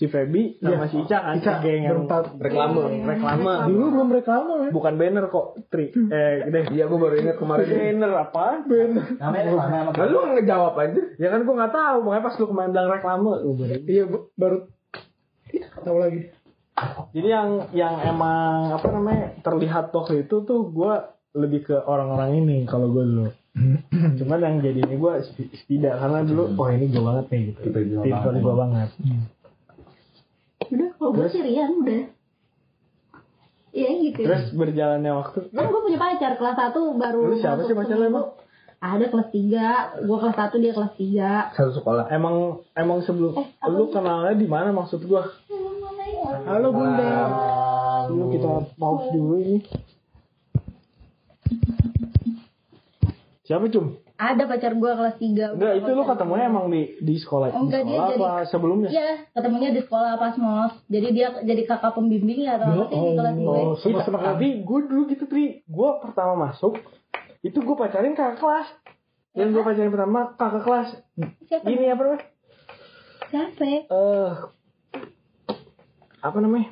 si 0.06 0.08
Feby 0.08 0.44
sama 0.60 0.76
Iya. 0.78 0.88
si 0.88 0.98
Ica 1.02 1.18
kan 1.20 1.36
Ica, 1.36 1.54
geng 1.60 1.82
yang 1.82 2.06
reklame 2.38 2.80
reklame. 3.02 3.54
Dulu 3.66 3.86
belum 3.92 4.10
reklame 4.14 4.54
ya. 4.56 4.70
bukan 4.70 4.94
banner 4.96 5.26
kok 5.28 5.46
tri. 5.68 5.90
Eh 5.90 6.46
gede. 6.46 6.62
Iya, 6.72 6.86
gue 6.86 7.00
baru 7.00 7.16
ingat 7.18 7.36
kemarin. 7.36 7.66
banner 7.66 8.12
apa? 8.14 8.46
Banner. 8.62 9.06
Namanya 9.18 9.44
nama 9.66 9.90
Lalu 9.92 10.14
lu 10.14 10.20
ngejawab 10.36 10.74
aja. 10.78 11.02
ya 11.16 11.28
kan 11.28 11.42
gue 11.42 11.56
nggak 11.56 11.74
tahu 11.74 11.98
makanya 12.02 12.24
pas 12.24 12.36
lu 12.36 12.46
kemarin 12.46 12.70
bilang 12.70 12.90
reklame 12.90 13.30
lu 13.36 13.52
baru 13.52 13.76
Iya 13.82 14.04
baru 14.36 14.58
tahu 15.82 15.98
lagi. 15.98 16.20
jadi 17.10 17.28
yang 17.32 17.50
yang 17.72 17.96
emang 18.06 18.70
apa 18.70 18.88
namanya 18.90 19.32
terlihat 19.40 19.90
waktu 19.90 20.24
itu 20.24 20.44
tuh 20.44 20.68
gue 20.68 20.94
lebih 21.34 21.64
ke 21.64 21.76
orang-orang 21.78 22.38
ini 22.38 22.58
kalau 22.64 22.88
gue 22.90 23.02
dulu. 23.02 23.28
Cuman 24.20 24.38
yang 24.38 24.56
jadi 24.60 24.84
ini 24.84 24.96
gue 24.96 25.14
tidak 25.66 25.96
karena 25.96 26.20
dulu 26.22 26.52
oh 26.54 26.68
ini 26.68 26.86
gue 26.86 27.00
banget 27.00 27.26
nih 27.30 27.42
gitu. 27.48 27.60
Tipe 27.64 27.80
tipe 27.80 28.04
banget. 28.04 28.36
gue 28.38 28.54
banget 28.54 28.90
udah 30.68 30.90
kalau 30.94 31.12
gue 31.12 31.28
sih 31.28 31.42
Rian 31.42 31.72
udah. 31.78 32.02
Iya 33.70 33.90
gitu. 34.02 34.20
Terus 34.22 34.44
berjalannya 34.52 35.12
waktu? 35.14 35.40
Kan 35.50 35.66
gue 35.66 35.82
punya 35.82 36.00
pacar 36.00 36.32
kelas 36.34 36.56
1 36.56 36.72
baru 36.96 37.20
Lu 37.26 37.36
siapa 37.36 37.62
sih 37.62 37.74
pacar 37.74 37.96
lu 37.96 38.08
emang? 38.08 38.28
ada 38.78 39.06
kelas 39.06 39.30
3 39.30 40.06
gue 40.06 40.18
kelas 40.18 40.36
1 40.38 40.62
dia 40.62 40.72
kelas 40.72 40.94
3 40.94 41.56
Satu 41.56 41.72
sekolah. 41.74 42.06
emang 42.10 42.36
emang 42.72 43.02
sebelum 43.02 43.34
Eh, 43.34 43.48
lu 43.68 43.90
kenalnya 43.90 44.32
di 44.34 44.46
mana 44.46 44.72
maksud 44.72 45.02
gue 45.02 45.22
Halo 46.46 46.70
bunda. 46.70 47.12
dulu 48.06 48.26
kita 48.30 48.48
pause 48.76 49.08
dulu 49.10 49.34
ini. 49.38 49.58
Siapa 53.44 53.68
cum 53.68 53.98
ada 54.16 54.44
pacar 54.46 54.72
gue 54.72 54.92
kelas 54.92 55.16
3 55.18 55.56
enggak 55.56 55.74
itu 55.76 55.90
lu 55.92 56.04
ketemunya 56.04 56.46
emang 56.46 56.66
di 56.68 56.96
di 56.98 57.16
sekolah 57.16 57.48
di 57.48 57.56
Enggak, 57.58 57.82
dia 57.82 57.92
sekolah 57.92 58.08
jadi- 58.08 58.24
apa 58.24 58.32
sebelumnya? 58.48 58.90
Iya, 58.90 59.10
ketemunya 59.30 59.70
di 59.70 59.82
sekolah 59.82 60.12
pas 60.16 60.36
mos. 60.36 60.74
Jadi 60.86 61.08
dia 61.12 61.28
jadi 61.38 61.62
kakak 61.64 61.92
pembimbing 61.92 62.40
ya 62.42 62.56
atau 62.56 62.68
apa 62.72 62.84
sih 62.88 62.96
di 62.98 63.12
kelas 63.14 63.36
gue. 63.36 63.44
Oh, 63.44 63.76
Iya, 63.76 64.00
sama-sama. 64.00 64.18
Tapi 64.26 64.48
gue 64.62 64.80
dulu 64.88 65.02
gitu 65.10 65.26
tri. 65.26 65.46
Gue 65.66 65.90
pertama 66.00 66.48
masuk 66.48 66.80
itu 67.42 67.58
gue 67.58 67.76
pacarin 67.76 68.14
kakak 68.14 68.40
kelas. 68.40 68.68
Yang 69.34 69.50
gue 69.52 69.64
pacarin 69.64 69.92
pertama 69.92 70.20
kakak 70.34 70.64
kelas. 70.64 70.90
Siapa? 71.46 71.66
ini 71.68 71.86
apa 71.86 72.02
namanya? 72.02 72.24
Siapa? 73.26 73.64
eh 73.68 74.32
apa 76.22 76.38
namanya 76.40 76.72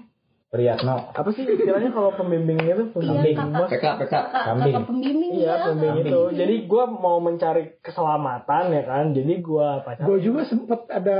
Priyatno. 0.54 1.10
apa 1.10 1.30
sih 1.34 1.44
istilahnya 1.44 1.90
kalau 1.90 2.14
pembimbingnya 2.14 2.78
tuh 2.78 2.86
Iya, 2.86 2.94
pembimbing 2.94 3.36
kakak. 3.36 3.68
PK, 3.68 3.86
PK. 3.98 4.14
Kakak, 4.14 4.44
Kambing. 4.46 4.66
kakak 4.70 4.86
pembimbing 4.86 5.32
iya 5.34 5.50
ya. 5.50 5.56
pembimbing 5.66 6.06
kakak 6.06 6.14
itu 6.14 6.22
jadi 6.38 6.56
gue 6.64 6.84
mau 6.94 7.18
mencari 7.18 7.64
keselamatan 7.80 8.64
ya 8.70 8.84
kan 8.84 9.06
jadi 9.12 9.34
gue 9.36 9.68
pacaran 9.82 10.06
Gue 10.06 10.18
juga 10.20 10.42
sempat 10.46 10.86
ada 10.88 11.18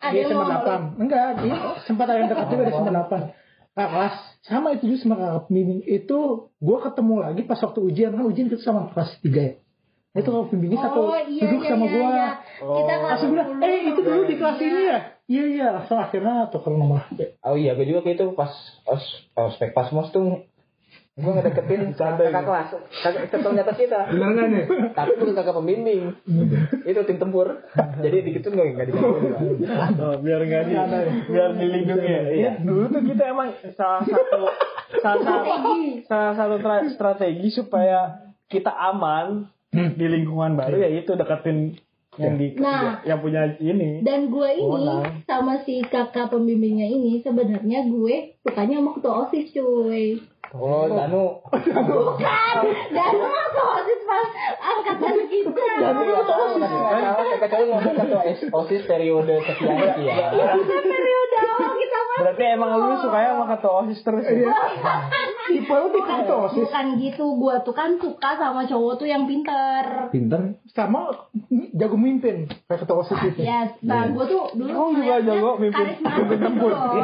di 0.00 0.18
8. 0.22 0.94
Enggak, 0.96 1.28
dia 1.40 1.56
sempat 1.82 2.06
ada 2.06 2.18
yang 2.18 2.28
dekat 2.28 2.46
juga 2.48 2.62
di 2.64 2.72
SMA 2.72 2.92
8. 2.92 3.34
Nah, 3.72 3.86
kelas 3.88 4.14
sama 4.42 4.68
itu 4.72 4.84
juga 4.88 4.98
sama 5.00 5.14
kakak 5.16 5.42
pembimbing 5.44 5.80
itu 5.84 6.18
gue 6.52 6.78
ketemu 6.80 7.14
lagi 7.20 7.42
pas 7.44 7.60
waktu 7.60 7.80
ujian 7.80 8.10
kan 8.10 8.24
ujian 8.24 8.46
kita 8.46 8.58
sama 8.60 8.90
kelas 8.90 9.10
3 9.20 9.38
ya. 9.38 9.54
Itu 10.14 10.28
kalau 10.28 10.46
pembimbingnya 10.46 10.82
satu 10.84 10.98
Oh 11.04 11.14
iya 11.20 11.42
duduk 11.44 11.62
iya 11.62 11.70
sama 11.70 11.84
iya. 11.84 11.92
gue. 11.92 12.02
iya. 12.08 12.28
Kita 12.58 12.92
kelas 12.92 13.06
Langsung 13.08 13.30
bilang, 13.30 13.48
10. 13.54 13.62
eh 13.64 13.80
itu 13.86 14.00
dulu 14.00 14.20
di 14.24 14.34
kelas 14.34 14.58
ini 14.58 14.80
ya? 14.84 14.98
Iya 15.28 15.44
iya, 15.44 15.66
langsung 15.76 16.00
akhirnya 16.00 16.48
tuh 16.48 16.64
kalau 16.64 16.80
nomor 16.80 17.04
HP. 17.04 17.36
Oh 17.44 17.52
iya, 17.52 17.76
gue 17.76 17.84
juga 17.84 18.00
kayak 18.00 18.16
itu 18.16 18.26
pas 18.32 18.48
pas 18.88 19.02
ospek 19.36 19.76
pas 19.76 19.92
mos 19.92 20.08
tuh 20.08 20.48
gue 21.18 21.32
ngedeketin 21.34 21.92
kakak 22.00 22.32
kelas, 22.32 22.68
kakak 23.04 23.28
ketua 23.28 23.52
atas 23.60 23.76
kita. 23.76 24.08
Bener 24.08 24.28
nggak 24.32 24.46
nih? 24.48 24.64
Tapi 24.96 25.12
bukan 25.20 25.34
kakak 25.36 25.52
pembimbing. 25.52 26.16
itu 26.80 27.00
tim 27.04 27.18
tempur. 27.20 27.60
Jadi 28.04 28.16
dikit 28.24 28.40
tuh 28.40 28.56
nggak 28.56 28.66
nggak 28.72 28.86
diganggu. 28.88 29.16
Oh, 30.00 30.16
biar 30.16 30.40
nggak 30.40 30.62
di, 30.64 30.74
biar 31.28 31.50
dilindungi 31.60 32.08
ya. 32.08 32.22
Iya. 32.32 32.52
Dulu 32.64 32.84
tuh 32.88 33.02
kita 33.04 33.22
emang 33.28 33.52
salah 33.76 34.00
satu 34.08 34.40
salah 35.04 35.20
satu 35.20 35.50
salah 36.08 36.32
satu 36.40 36.56
tra- 36.64 36.88
strategi 36.88 37.52
supaya 37.52 38.24
kita 38.48 38.72
aman 38.72 39.44
di 39.68 40.06
lingkungan 40.08 40.56
baru 40.56 40.80
ya 40.80 40.88
itu 40.88 41.12
deketin 41.12 41.76
yang 42.18 42.34
di 42.34 42.46
Nah. 42.54 42.98
yang 43.02 43.22
punya 43.22 43.46
ini. 43.56 44.02
Dan 44.02 44.28
gue 44.28 44.48
ini 44.52 44.66
Wewenang. 44.66 45.22
sama 45.24 45.62
si 45.62 45.80
kakak 45.80 46.28
pembimbingnya 46.28 46.84
ini 46.84 47.22
sebenarnya 47.22 47.86
gue 47.86 48.34
sukanya 48.42 48.82
sama 48.82 48.90
ketua 48.98 49.14
OSIS 49.24 49.54
cuy. 49.54 50.18
Oh, 50.48 50.88
Danu. 50.88 51.44
Bukan, 51.52 52.56
dan 52.90 53.10
sama 53.12 53.40
ketua 53.46 53.68
OSIS 53.78 54.00
pas 54.02 54.28
angkatan 54.58 55.16
kita. 55.28 55.66
Danu 55.78 56.00
nggak 56.02 56.24
tahu. 56.24 56.46
Kakak 57.38 57.48
cowok 57.52 57.66
ngomong 57.68 57.94
ketua 57.94 58.22
osis 58.58 58.82
periode 58.84 59.34
sekian. 59.44 59.78
Kita 59.94 60.76
periode 60.82 61.36
awal. 61.38 61.72
Berarti 62.18 62.42
emang 62.44 62.70
lu 62.74 62.96
sukanya 62.98 63.30
sama 63.32 63.46
ketua 63.48 63.72
OSIS 63.80 64.00
terus 64.02 64.24
ya? 64.24 64.50
Tipe 65.48 65.70
lu 65.70 65.86
tipe 65.88 66.10
ketua 66.12 66.38
OSIS. 66.44 66.66
bukan 66.66 66.86
gitu, 66.98 67.24
gue 67.34 67.54
tuh 67.62 67.72
kan 67.72 67.90
suka 67.96 68.30
sama 68.34 68.62
cowok 68.64 68.92
tuh 68.96 69.06
yang 69.06 69.24
pinter. 69.24 70.10
Pinter. 70.10 70.58
Sama 70.68 71.08
jago 71.72 71.96
mimpin 71.96 72.36
kayak 72.66 72.80
ketua 72.82 72.96
OSIS 73.00 73.20
itu. 73.24 73.40
Ya, 73.40 73.70
nah 73.80 74.06
gue 74.06 74.24
tuh 74.24 74.52
dulu 74.52 74.70
Oh, 74.70 74.90
juga 74.90 75.20
jago 75.20 75.56
mimpin- 75.56 75.96
mimpin 75.96 76.38
tempur. 76.42 76.70
gitu. 76.70 77.00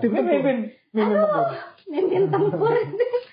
Tim 0.00 0.10
Ini 0.10 0.20
mimpin 0.22 0.56
mimpin 0.90 1.16
tempur. 1.18 1.46
Mimpin 1.84 2.22
tempur. 2.28 2.72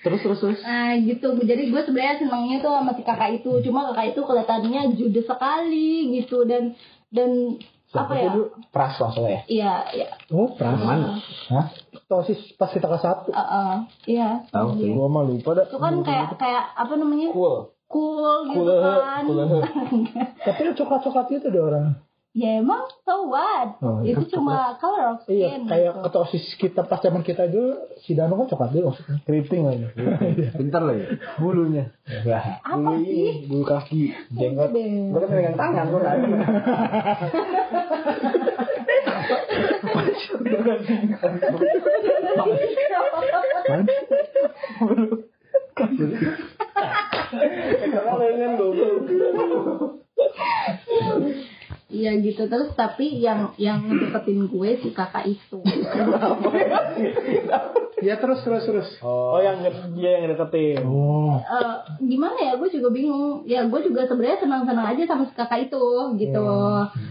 Terus 0.00 0.20
terus 0.20 0.38
terus. 0.38 0.60
Nah 0.60 0.96
gitu, 0.96 1.28
jadi 1.38 1.62
gue 1.66 1.82
sebenarnya 1.82 2.16
senangnya 2.18 2.56
tuh 2.58 2.72
sama 2.72 2.92
si 2.92 3.02
kakak 3.02 3.30
itu, 3.36 3.50
cuma 3.62 3.90
kakak 3.90 4.12
itu 4.12 4.20
kelihatannya 4.20 4.82
judes 4.94 5.24
sekali 5.24 5.90
gitu 6.16 6.44
dan 6.44 6.72
dan 7.10 7.58
apa 7.92 8.12
ya? 8.14 8.30
Pras 8.68 8.94
maksudnya 8.96 9.30
ya. 9.30 9.42
Iya, 9.46 9.74
iya, 9.92 10.08
Oh, 10.30 10.52
pernah. 10.52 10.78
Mana? 10.78 11.08
Hah? 11.48 11.66
Ketua 11.90 12.22
OSIS 12.22 12.54
pas 12.54 12.70
kita 12.70 12.86
kelas 12.86 13.02
satu. 13.02 13.30
uh, 13.30 13.42
uh, 13.42 13.72
iya. 14.04 14.46
Tahu 14.48 14.78
sih. 14.78 14.90
Gua 14.90 15.06
mah 15.06 15.22
lupa 15.22 15.54
dah. 15.54 15.66
Itu 15.66 15.76
kan 15.76 15.98
kayak 16.00 16.36
kayak 16.36 16.64
apa 16.72 16.92
namanya? 16.94 17.30
Cool. 17.30 17.74
Cool 17.86 18.46
gitu 18.48 18.62
Cool, 18.62 18.78
kan. 18.78 19.22
cool. 19.26 19.42
Tapi 20.46 20.60
lu 20.62 20.72
coklat-coklat 20.72 21.26
itu 21.32 21.46
deh 21.48 21.58
orang. 21.58 21.98
Ya 22.30 22.58
emang 22.58 22.86
so 23.02 23.26
what? 23.26 23.74
Oh, 23.80 23.98
itu 24.00 24.22
itu 24.22 24.32
cuma 24.32 24.72
color 24.76 25.12
of 25.12 25.18
Iya, 25.26 25.46
skin. 25.50 25.60
kayak 25.66 25.90
ketua 25.98 26.20
OSIS 26.22 26.44
kita 26.56 26.80
pas 26.82 26.98
zaman 26.98 27.20
kita 27.20 27.44
dulu 27.44 27.74
si 27.98 28.14
Danu 28.14 28.36
kan 28.36 28.46
coklat 28.46 28.70
dulu 28.70 28.88
maksudnya. 28.88 29.16
Keriting 29.24 29.62
aja. 29.66 29.86
Pinter 30.54 30.80
lagi. 30.80 31.04
Bulunya. 31.36 31.84
Enggak. 32.04 32.42
apa 32.60 32.72
Bulu 32.72 32.96
sih? 32.96 33.10
ini, 33.10 33.26
bulu 33.44 33.62
kaki. 33.64 34.00
Jenggot. 34.30 34.68
Gue 34.70 35.16
kan 35.16 35.28
pegang 35.28 35.56
tangan 35.56 35.84
gue 35.86 35.98
nggak 35.98 36.14
ada. 36.14 36.26
Iya 51.90 52.14
gitu 52.18 52.46
terus 52.46 52.70
tapi 52.72 53.18
yang 53.18 53.50
yang 53.56 53.82
deketin 53.84 54.46
gue 54.46 54.70
si 54.78 54.90
kakak 54.90 55.26
itu. 55.26 55.58
Ya 58.00 58.16
terus 58.16 58.40
terus 58.40 58.64
terus. 58.64 58.88
Oh, 59.02 59.36
yang 59.36 59.60
nge- 59.60 59.92
dia 59.92 60.10
yang 60.16 60.32
deketin. 60.32 60.80
Oh. 60.82 61.36
Eh, 61.36 61.76
gimana 62.02 62.32
ya 62.40 62.52
gue 62.56 62.68
juga 62.70 62.88
bingung 62.88 63.44
ya 63.44 63.68
gue 63.68 63.80
juga 63.82 64.08
sebenarnya 64.08 64.40
senang-senang 64.40 64.86
aja 64.88 65.02
sama 65.04 65.28
si 65.28 65.34
kakak 65.34 65.68
itu 65.68 65.84
gitu 66.16 66.46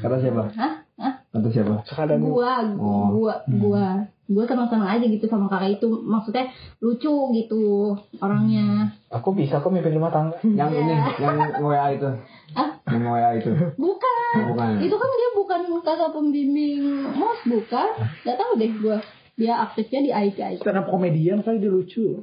Kata 0.02 0.16
siapa? 0.18 0.50
Hah? 0.52 0.74
Hah? 0.98 1.14
Kata 1.30 1.48
siapa? 1.48 1.86
Sekadang 1.86 2.26
gua 2.26 2.66
Oh. 2.76 3.14
gua 3.14 3.34
gua 3.48 3.86
gua 4.26 4.44
senang-senang 4.46 4.90
aja 4.92 5.06
gitu 5.06 5.26
sama 5.26 5.46
kakak 5.48 5.78
itu 5.78 5.88
maksudnya 6.02 6.50
lucu 6.80 7.14
gitu 7.36 7.94
orangnya 8.18 8.90
Aku 9.10 9.30
bisa 9.32 9.58
kok 9.58 9.70
mimpin 9.70 9.94
rumah 9.94 10.10
tangga. 10.10 10.42
Yang 10.42 10.70
Iya. 10.72 10.80
ini, 10.80 10.94
yang 11.20 11.38
WA 11.60 11.88
itu. 11.92 12.10
ah 12.54 12.70
Yang 12.88 13.04
WA 13.08 13.30
itu. 13.38 13.50
bukan 13.76 14.14
Bukan. 14.30 14.72
itu 14.80 14.94
kan 14.94 15.10
dia 15.12 15.30
bukan 15.34 15.60
kakak 15.82 16.12
pembimbing 16.12 16.82
mos 17.12 17.40
bukan 17.44 17.88
nggak 18.22 18.38
tahu 18.38 18.52
deh 18.56 18.72
gua 18.78 18.98
dia 19.34 19.54
aktifnya 19.60 20.00
di 20.00 20.12
IT 20.12 20.38
IT 20.38 20.60
Stand 20.60 20.78
up 20.78 20.88
komedian 20.88 21.40
kali 21.40 21.58
dia 21.58 21.70
lucu. 21.70 22.22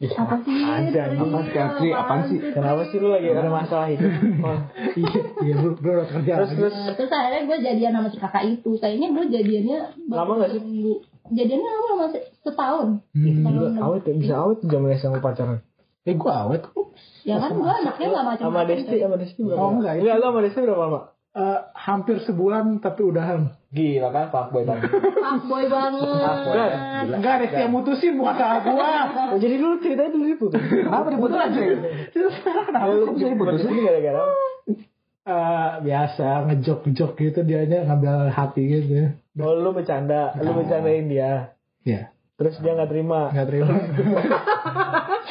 apa 0.00 0.40
sih 0.40 0.56
Ada, 0.56 1.12
apa 1.12 1.38
sih? 1.76 1.92
Apaan 1.92 2.20
sih? 2.26 2.38
Kenapa 2.40 2.88
sih 2.88 2.96
lu 2.96 3.10
lagi 3.10 3.28
ada 3.28 3.46
masalah 3.46 3.84
hidup? 3.86 4.08
Oh. 4.40 4.56
Iya, 4.94 5.12
iya 5.40 5.54
bro, 5.54 5.72
bro 5.74 5.92
udah 5.94 6.06
kerja. 6.08 6.32
Terus 6.38 6.50
terus 6.54 6.72
Nah, 6.72 6.92
terus 6.94 7.10
akhirnya 7.10 7.42
gue 7.44 7.58
jadian 7.60 7.92
sama 7.94 8.08
si 8.08 8.16
kakak 8.16 8.44
itu 8.48 8.70
kayaknya 8.74 9.08
gue 9.10 9.24
jadiannya 9.28 9.78
Lama 10.08 10.32
nggak 10.34 10.50
sih? 10.50 10.60
seminggu. 10.60 10.94
jadiannya 11.30 11.68
lama 11.68 11.86
lama 11.90 12.06
se- 12.08 12.26
setahun 12.40 12.88
Hmm. 13.10 13.24
Setahun 13.36 13.72
awet 13.78 14.02
ya, 14.02 14.14
bisa 14.16 14.34
awet 14.38 14.58
zaman 14.62 14.88
SMA 14.94 15.18
pacaran. 15.18 15.58
Eh 16.02 16.14
gue 16.14 16.32
awet 16.34 16.62
kok. 16.64 16.86
ya 17.20 17.36
kan 17.36 17.50
gue 17.52 17.68
anaknya 17.74 18.06
gak 18.10 18.24
macam 18.26 18.44
Sama 18.46 18.60
Desti, 18.64 18.96
sama 18.96 19.16
Desti 19.16 19.40
berapa? 19.42 19.58
Oh, 19.58 19.68
enggak, 19.74 19.92
itu- 19.92 20.02
Enggak, 20.02 20.16
lu 20.16 20.24
sama 20.24 20.40
Desti 20.40 20.60
berapa 20.60 20.82
lama? 20.82 21.00
Eh, 21.30 21.58
hampir 21.78 22.18
sebulan 22.26 22.82
tapi 22.82 23.06
udahan. 23.06 23.54
Gila 23.70 24.10
kan 24.10 24.34
fuckboy 24.34 24.66
banget. 24.66 24.90
fuckboy 25.24 25.64
banget 25.70 26.02
Enggak. 26.02 26.70
Enggak 27.06 27.32
ada 27.38 27.46
yang 27.54 27.70
mutusin 27.70 28.18
bukan 28.18 28.34
salah 28.34 28.58
gua. 28.66 28.90
Oh, 29.30 29.38
jadi 29.42 29.54
dulu 29.62 29.78
ceritanya 29.78 30.10
dulu 30.10 30.26
itu. 30.26 30.46
Kenapa 30.50 31.06
diputusin? 31.14 31.78
Terus 32.10 32.34
sekarang 32.42 32.64
kenapa 32.66 32.90
kok 32.90 33.14
bisa 33.14 33.28
diputusin? 33.30 33.70
Ini 33.70 33.80
gara-gara? 33.86 34.22
Eh, 35.20 35.70
biasa 35.86 36.26
ngejok-ngejok 36.50 37.10
gitu 37.14 37.40
dianya 37.46 37.78
ngambil 37.86 38.34
hati 38.34 38.62
gitu. 38.66 39.14
Oh, 39.38 39.54
lu 39.54 39.70
bercanda, 39.70 40.34
lu 40.34 40.50
bercandain 40.50 41.06
dia. 41.06 41.54
Ya, 41.86 42.10
Terus 42.34 42.58
dia 42.58 42.74
nggak 42.74 42.90
terima. 42.90 43.30
nggak 43.30 43.46
terima. 43.46 43.70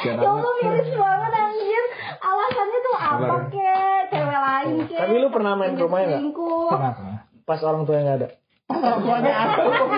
ya 0.00 0.12
Allah 0.16 0.52
miris 0.64 0.90
banget 0.96 1.32
anjir 1.36 1.84
alasannya 2.20 2.78
tuh 2.80 2.96
apa 2.96 3.34
kek 3.48 4.00
cewek 4.12 4.40
lain 4.40 4.74
kek 4.86 4.98
Tapi 5.00 5.14
lu 5.16 5.28
pernah 5.32 5.52
main 5.56 5.72
ke 5.74 5.82
rumahnya 5.82 6.20
nggak? 6.20 6.22
Kenapa? 6.70 7.02
Pas 7.42 7.60
orang 7.64 7.82
tuanya 7.82 8.02
nggak 8.04 8.18
ada. 8.20 8.28
Orang 8.70 9.00
tuanya 9.02 9.32
ada. 9.34 9.54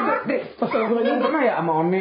Pas 0.62 0.70
orang 0.70 0.88
tuanya 0.90 1.12
pernah 1.18 1.40
ya 1.42 1.52
sama 1.58 1.72
One, 1.76 2.00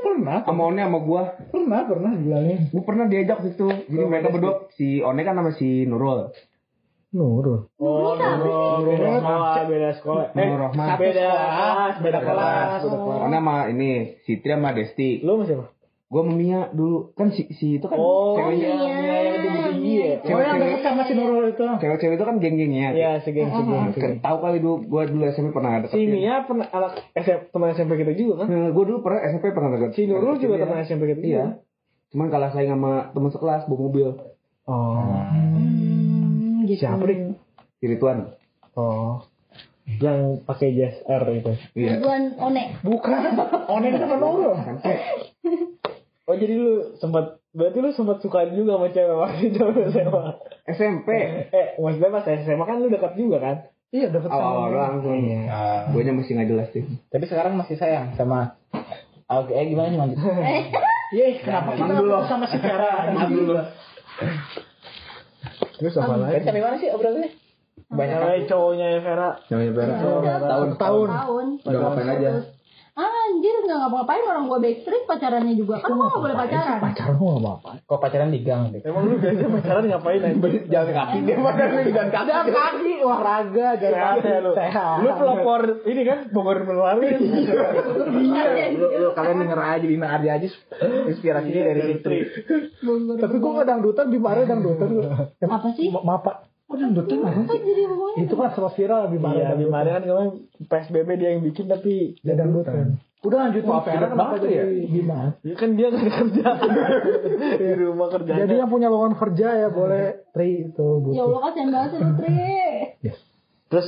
Pernah, 0.00 0.38
sama 0.42 0.62
One 0.66 0.80
sama 0.80 0.98
gua. 1.00 1.22
pernah, 1.52 1.80
pernah 1.84 2.10
bilangin. 2.16 2.58
Gue 2.72 2.82
pernah 2.82 3.04
diajak 3.06 3.38
situ. 3.44 3.68
Jadi 3.68 4.04
mereka 4.04 4.32
berdua 4.32 4.66
si 4.74 4.98
One 5.00 5.20
kan 5.22 5.36
sama 5.36 5.52
si 5.54 5.84
Nurul. 5.84 6.32
Nurul. 7.10 7.66
Oh, 7.76 8.14
Nurul. 8.14 8.86
Beda 8.86 9.18
sekolah, 9.18 9.62
beda 9.66 9.90
sekolah. 9.98 10.24
Eh, 10.30 10.46
Nurul 10.46 10.58
Rahman. 10.62 10.88
beda 10.96 11.26
kelas, 11.26 11.94
beda 12.00 12.20
kelas. 12.22 12.80
One 12.88 13.34
sama 13.34 13.56
ini 13.68 13.90
si 14.24 14.38
Tri 14.38 14.54
sama 14.56 14.70
Desti. 14.72 15.20
Lu 15.20 15.38
sama 15.38 15.44
siapa? 15.46 15.66
Gue 16.10 16.26
sama 16.26 16.34
Mia 16.34 16.60
dulu. 16.74 17.14
Kan 17.14 17.30
si, 17.30 17.46
si 17.54 17.78
itu 17.78 17.86
kan 17.86 17.94
Oh, 17.94 18.34
ceweknya. 18.34 18.66
iya, 18.66 18.82
iya, 18.98 19.18
yang 19.30 19.36
tinggi-tinggi 19.46 19.94
ya. 19.94 20.14
Oh 20.26 20.42
yang 20.42 20.58
deket 20.58 20.82
sama 20.82 21.06
si 21.06 21.14
Nurul 21.14 21.54
itu. 21.54 21.62
Cewek-cewek 21.62 22.18
itu 22.18 22.24
kan 22.26 22.36
geng-gengnya. 22.42 22.90
Iya, 22.90 23.10
segeng 23.22 23.46
segeng. 23.46 23.94
Kan 23.94 24.12
tahu 24.18 24.36
kali 24.42 24.58
dulu 24.58 24.90
gue 24.90 25.02
dulu 25.06 25.22
SMP 25.30 25.54
pernah 25.54 25.78
ada. 25.78 25.86
Si 25.86 26.02
Mia 26.02 26.42
pernah 26.50 26.66
anak 26.66 27.14
SMP 27.14 27.54
teman 27.54 27.70
SMP 27.78 27.92
kita 28.02 28.12
juga 28.18 28.42
kan? 28.42 28.46
gue 28.50 28.84
dulu 28.90 28.98
pernah 29.06 29.20
SMP 29.22 29.54
pernah 29.54 29.70
deket. 29.78 29.90
Si 29.94 30.02
Nurul 30.10 30.34
juga 30.42 30.54
teman 30.58 30.82
SMP 30.82 31.14
kita. 31.14 31.22
Iya. 31.22 31.46
Cuman 32.10 32.26
kalah 32.26 32.50
saing 32.50 32.74
sama 32.74 33.14
teman 33.14 33.30
sekelas 33.30 33.70
bawa 33.70 33.78
mobil. 33.78 34.08
Oh. 34.66 34.98
hmm, 35.30 36.66
gitu 36.66 36.90
Siapa 36.90 37.06
nih? 37.06 37.38
Rituan. 37.86 38.34
Oh. 38.74 39.22
Yang 39.86 40.42
pakai 40.42 40.74
jas 40.74 40.98
R 41.06 41.22
itu. 41.38 41.54
Iya. 41.78 42.02
Ridwan 42.02 42.34
One 42.34 42.62
Bukan. 42.82 43.14
Onen 43.70 43.94
sama 43.94 44.16
Nurul. 44.18 44.58
Oh 46.30 46.38
jadi 46.38 46.54
lu 46.54 46.94
sempat 46.94 47.42
berarti 47.50 47.78
lu 47.82 47.90
sempat 47.90 48.22
suka 48.22 48.46
juga 48.46 48.78
sama 48.78 48.86
cewek 48.94 49.16
waktu 49.18 49.50
zaman 49.50 49.90
SMA. 49.90 50.22
SMP. 50.70 51.08
Eh, 51.50 51.66
maksudnya 51.74 52.10
pas 52.14 52.22
SMA 52.22 52.62
kan 52.62 52.78
lu 52.78 52.86
dekat 52.86 53.18
juga 53.18 53.42
kan? 53.42 53.56
Iya 53.90 54.14
deket 54.14 54.30
sama 54.30 54.38
Awal-awal 54.38 54.78
langsung. 54.94 55.18
Nah, 55.18 55.90
Gue 55.90 56.06
nya 56.06 56.14
masih 56.14 56.38
nggak 56.38 56.48
jelas 56.48 56.68
sih. 56.70 56.86
tapi 57.10 57.26
sekarang 57.26 57.58
masih 57.58 57.74
sayang 57.74 58.14
sama 58.14 58.54
Oke, 59.26 59.50
eh, 59.50 59.66
gimana 59.66 59.90
sih 59.90 59.98
lanjut? 59.98 60.18
Iya, 61.10 61.42
kenapa 61.42 61.74
kita 61.74 61.98
dulu 61.98 62.22
sama 62.30 62.46
si 62.46 62.54
Vera? 62.62 63.10
dulu. 63.26 63.58
Terus 65.82 65.94
apa 65.98 66.14
lagi? 66.14 66.46
sampai 66.46 66.62
mana 66.62 66.78
sih 66.78 66.86
obrolannya? 66.86 67.30
Banyak 67.90 68.46
cowoknya 68.46 68.86
Vera. 69.02 69.30
Namanya 69.50 69.72
Vera. 69.74 69.94
tahun 70.38 70.68
tahun. 70.78 71.08
tahun 71.10 71.46
Udah 71.66 71.78
ngapain 71.82 72.08
aja? 72.14 72.30
Anjir 72.92 73.54
nggak 73.60 73.78
ngapa-ngapain 73.78 74.24
orang 74.24 74.44
gue 74.44 74.58
backstreet 74.60 75.04
pacarannya 75.04 75.54
juga 75.54 75.78
kan 75.78 75.90
gue 75.90 76.00
nggak 76.00 76.20
boleh 76.20 76.36
pacaran 76.36 76.78
Pacaran 76.80 77.14
gua 77.14 77.30
gak 77.30 77.40
apa-apa. 77.40 77.70
Kok 77.84 77.98
pacaran 77.98 78.28
di 78.28 78.40
gang 78.40 78.62
deh? 78.70 78.80
Emang 78.82 79.04
lu 79.04 79.16
biasanya 79.16 79.48
pacaran 79.48 79.84
ngapain 79.86 80.20
aja? 80.20 80.36
Jalan 80.66 80.90
kaki 80.90 81.18
dia 81.22 81.36
mana 81.36 81.64
nih 81.70 81.84
jalan 81.88 82.10
kaki. 82.10 82.26
Jalan 82.26 82.48
kaki, 82.50 82.92
olahraga, 83.00 83.68
jalan 83.76 83.98
kaki. 84.00 84.28
lu. 84.40 84.50
Lu 85.00 85.08
pelopor 85.14 85.60
ini 85.84 86.02
kan 86.02 86.18
Bogor 86.30 86.58
Menwari. 86.62 87.08
Iya, 88.10 88.64
lu, 88.74 88.86
lu 88.88 89.08
kalian 89.12 89.36
denger 89.38 89.60
aja 89.60 89.86
Dina 89.86 90.06
Ardi 90.10 90.28
aja 90.28 90.48
inspirasinya 91.06 91.62
dari 91.64 91.80
situ. 91.86 92.08
Tapi 93.16 93.36
gua 93.38 93.50
gak 93.62 93.68
dangdutan, 93.68 94.06
Bimara 94.08 94.42
dangdutan 94.42 94.88
gua. 94.90 95.30
apa 95.30 95.68
sih 95.72 95.88
Ma- 95.90 96.49
Kok 96.70 96.78
dangdutan 96.78 97.18
apa 97.20 97.40
sih? 97.50 97.60
Itu 98.22 98.34
kan 98.34 98.54
sempat 98.54 98.72
viral 98.78 99.10
Bimara 99.10 99.34
Iya, 99.34 99.58
Bimari 99.58 99.90
kan 99.90 100.02
kemarin 100.02 100.30
PSBB 100.62 101.08
dia 101.18 101.28
yang 101.34 101.42
bikin 101.42 101.66
tapi 101.66 102.14
Dia 102.22 102.38
dangdutan. 102.38 103.02
Udah 103.20 103.36
lanjut 103.44 103.60
Vera 103.60 103.84
gede 103.84 104.08
kenapa 104.08 104.34
ya? 104.48 104.64
jadi 104.64 104.80
Bima? 104.88 105.20
ya 105.44 105.54
kan 105.54 105.68
dia 105.76 105.86
gak 105.90 106.08
kerja 106.08 106.48
di 107.60 107.68
rumah 107.76 108.08
kerjanya. 108.08 108.40
Jadi 108.40 108.54
yang 108.56 108.70
punya 108.70 108.88
lowongan 108.88 109.12
kerja 109.12 109.48
ya 109.58 109.68
boleh 109.68 110.24
Tri 110.32 110.48
itu 110.64 110.86
ya 110.88 111.02
butuh. 111.04 111.24
Allah 111.26 111.40
kasihan 111.44 111.68
banget 111.68 111.88
sih 111.90 111.98
lu 112.00 112.10
Tri 112.16 112.34
Terus 113.68 113.86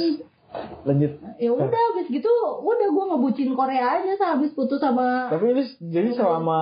lanjut. 0.84 1.12
ya 1.40 1.48
udah 1.48 1.80
habis 1.88 2.06
gitu 2.12 2.28
udah 2.60 2.88
gue 2.92 3.04
ngebucin 3.08 3.56
Korea 3.56 3.96
aja 3.96 4.12
sehabis 4.12 4.52
putus 4.52 4.84
sama 4.84 5.32
Tapi 5.32 5.48
ini 5.48 5.64
jadi 5.80 6.12
selama 6.12 6.60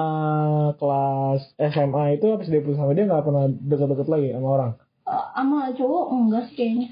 kelas 0.78 1.42
SMA 1.58 2.04
itu 2.14 2.26
habis 2.30 2.46
dia 2.46 2.62
putus 2.62 2.78
sama 2.78 2.94
dia 2.94 3.02
nggak 3.02 3.26
pernah 3.26 3.50
deket-deket 3.50 4.06
lagi 4.06 4.28
sama 4.30 4.48
orang. 4.52 4.72
Eh, 5.10 5.26
sama 5.34 5.58
cowok 5.74 6.04
enggak 6.10 6.42
sih 6.46 6.54
kayaknya 6.56 6.88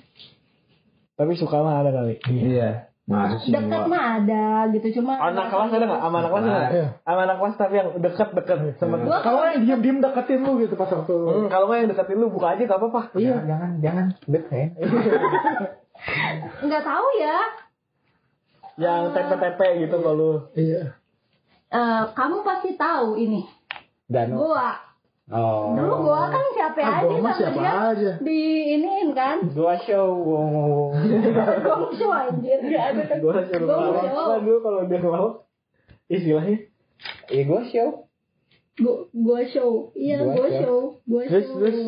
Tapi 1.14 1.32
suka 1.34 1.56
mah 1.58 1.82
ada 1.82 1.90
kali. 1.90 2.14
Iya. 2.26 2.86
Masa 3.08 3.40
sih 3.40 3.48
dekat 3.50 3.88
mah 3.88 4.20
ada 4.20 4.68
gitu 4.68 5.00
cuma 5.00 5.16
Anak 5.16 5.48
kelas 5.48 5.72
ada 5.72 5.84
nggak? 5.88 6.00
Sama 6.04 6.16
anak 6.20 6.30
kelas 6.30 6.44
ada? 6.44 6.60
Iya. 6.68 6.86
Sama 7.00 7.20
anak 7.24 7.36
kelas 7.40 7.54
tapi 7.56 7.74
yang 7.74 7.88
deket-deket 7.96 8.58
sama 8.76 8.94
Gua 9.00 9.18
Kalau 9.24 9.40
yang 9.48 9.58
diem-diem 9.64 9.98
deketin 9.98 10.44
lu 10.44 10.60
gitu 10.60 10.76
pas 10.76 10.86
waktu 10.86 11.14
Hmm, 11.16 11.48
kalau 11.48 11.66
nggak 11.66 11.78
yang 11.80 11.90
deketin 11.90 12.18
lu 12.18 12.28
buka 12.28 12.52
aja 12.52 12.62
gak 12.62 12.76
apa-apa. 12.76 13.00
Iya. 13.16 13.36
Jangan, 13.42 13.70
jangan. 13.80 14.06
Bet 14.28 14.44
ya. 14.46 14.66
nggak 16.62 16.82
tahu 16.84 17.06
ya 17.18 17.38
Yang 18.78 19.00
tepe-tepe 19.10 19.68
gitu 19.82 19.96
kalau 19.98 20.30
Iya. 20.54 20.82
Eh, 21.68 22.02
kamu 22.14 22.36
pasti 22.40 22.78
tahu 22.78 23.18
ini 23.18 23.42
Dano. 24.06 24.40
gua 24.40 24.72
Oh. 25.28 25.76
dulu 25.76 26.08
gua 26.08 26.24
kan 26.26 26.40
siapa 26.50 26.78
Ah, 26.80 26.92
aja 26.98 27.08
gua 27.10 27.20
sama 27.20 27.36
siapa 27.36 27.52
dia 27.54 27.72
aja. 27.92 28.10
di 28.18 28.40
iniin 28.72 29.12
kan 29.12 29.36
Dua 29.46 29.76
show. 29.78 30.08
Gua 30.88 31.88
show 31.92 32.10
anjir 32.10 32.58
gak 32.62 32.84
ada 32.90 33.02
kan 33.04 33.16
gue 33.18 33.34
suruh 33.46 33.66
Gua 33.66 34.00
show. 34.02 34.40
Dulu 34.40 34.58
kalau 34.58 34.80
dia 34.84 34.98
ngelawak 34.98 35.34
istilahnya 36.08 36.56
Iya 37.28 37.42
gua 37.44 37.60
show. 37.62 37.88
gua 38.74 38.94
gua 39.12 39.40
show 39.44 39.70
iya 39.92 40.16
Gua 40.18 40.32
gua 40.34 40.48
show. 40.48 40.56
show 40.56 40.78
gua 41.04 41.20
Terus 41.22 41.44
show 41.44 41.56
terus 41.58 41.78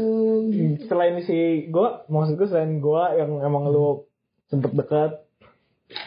selain 0.85 1.17
si 1.23 1.39
gue 1.67 1.89
maksud 2.07 2.35
gue 2.35 2.45
selain 2.47 2.77
gue 2.77 3.03
yang 3.15 3.41
emang 3.41 3.65
lu 3.67 4.05
sempet 4.47 4.75
dekat 4.75 5.17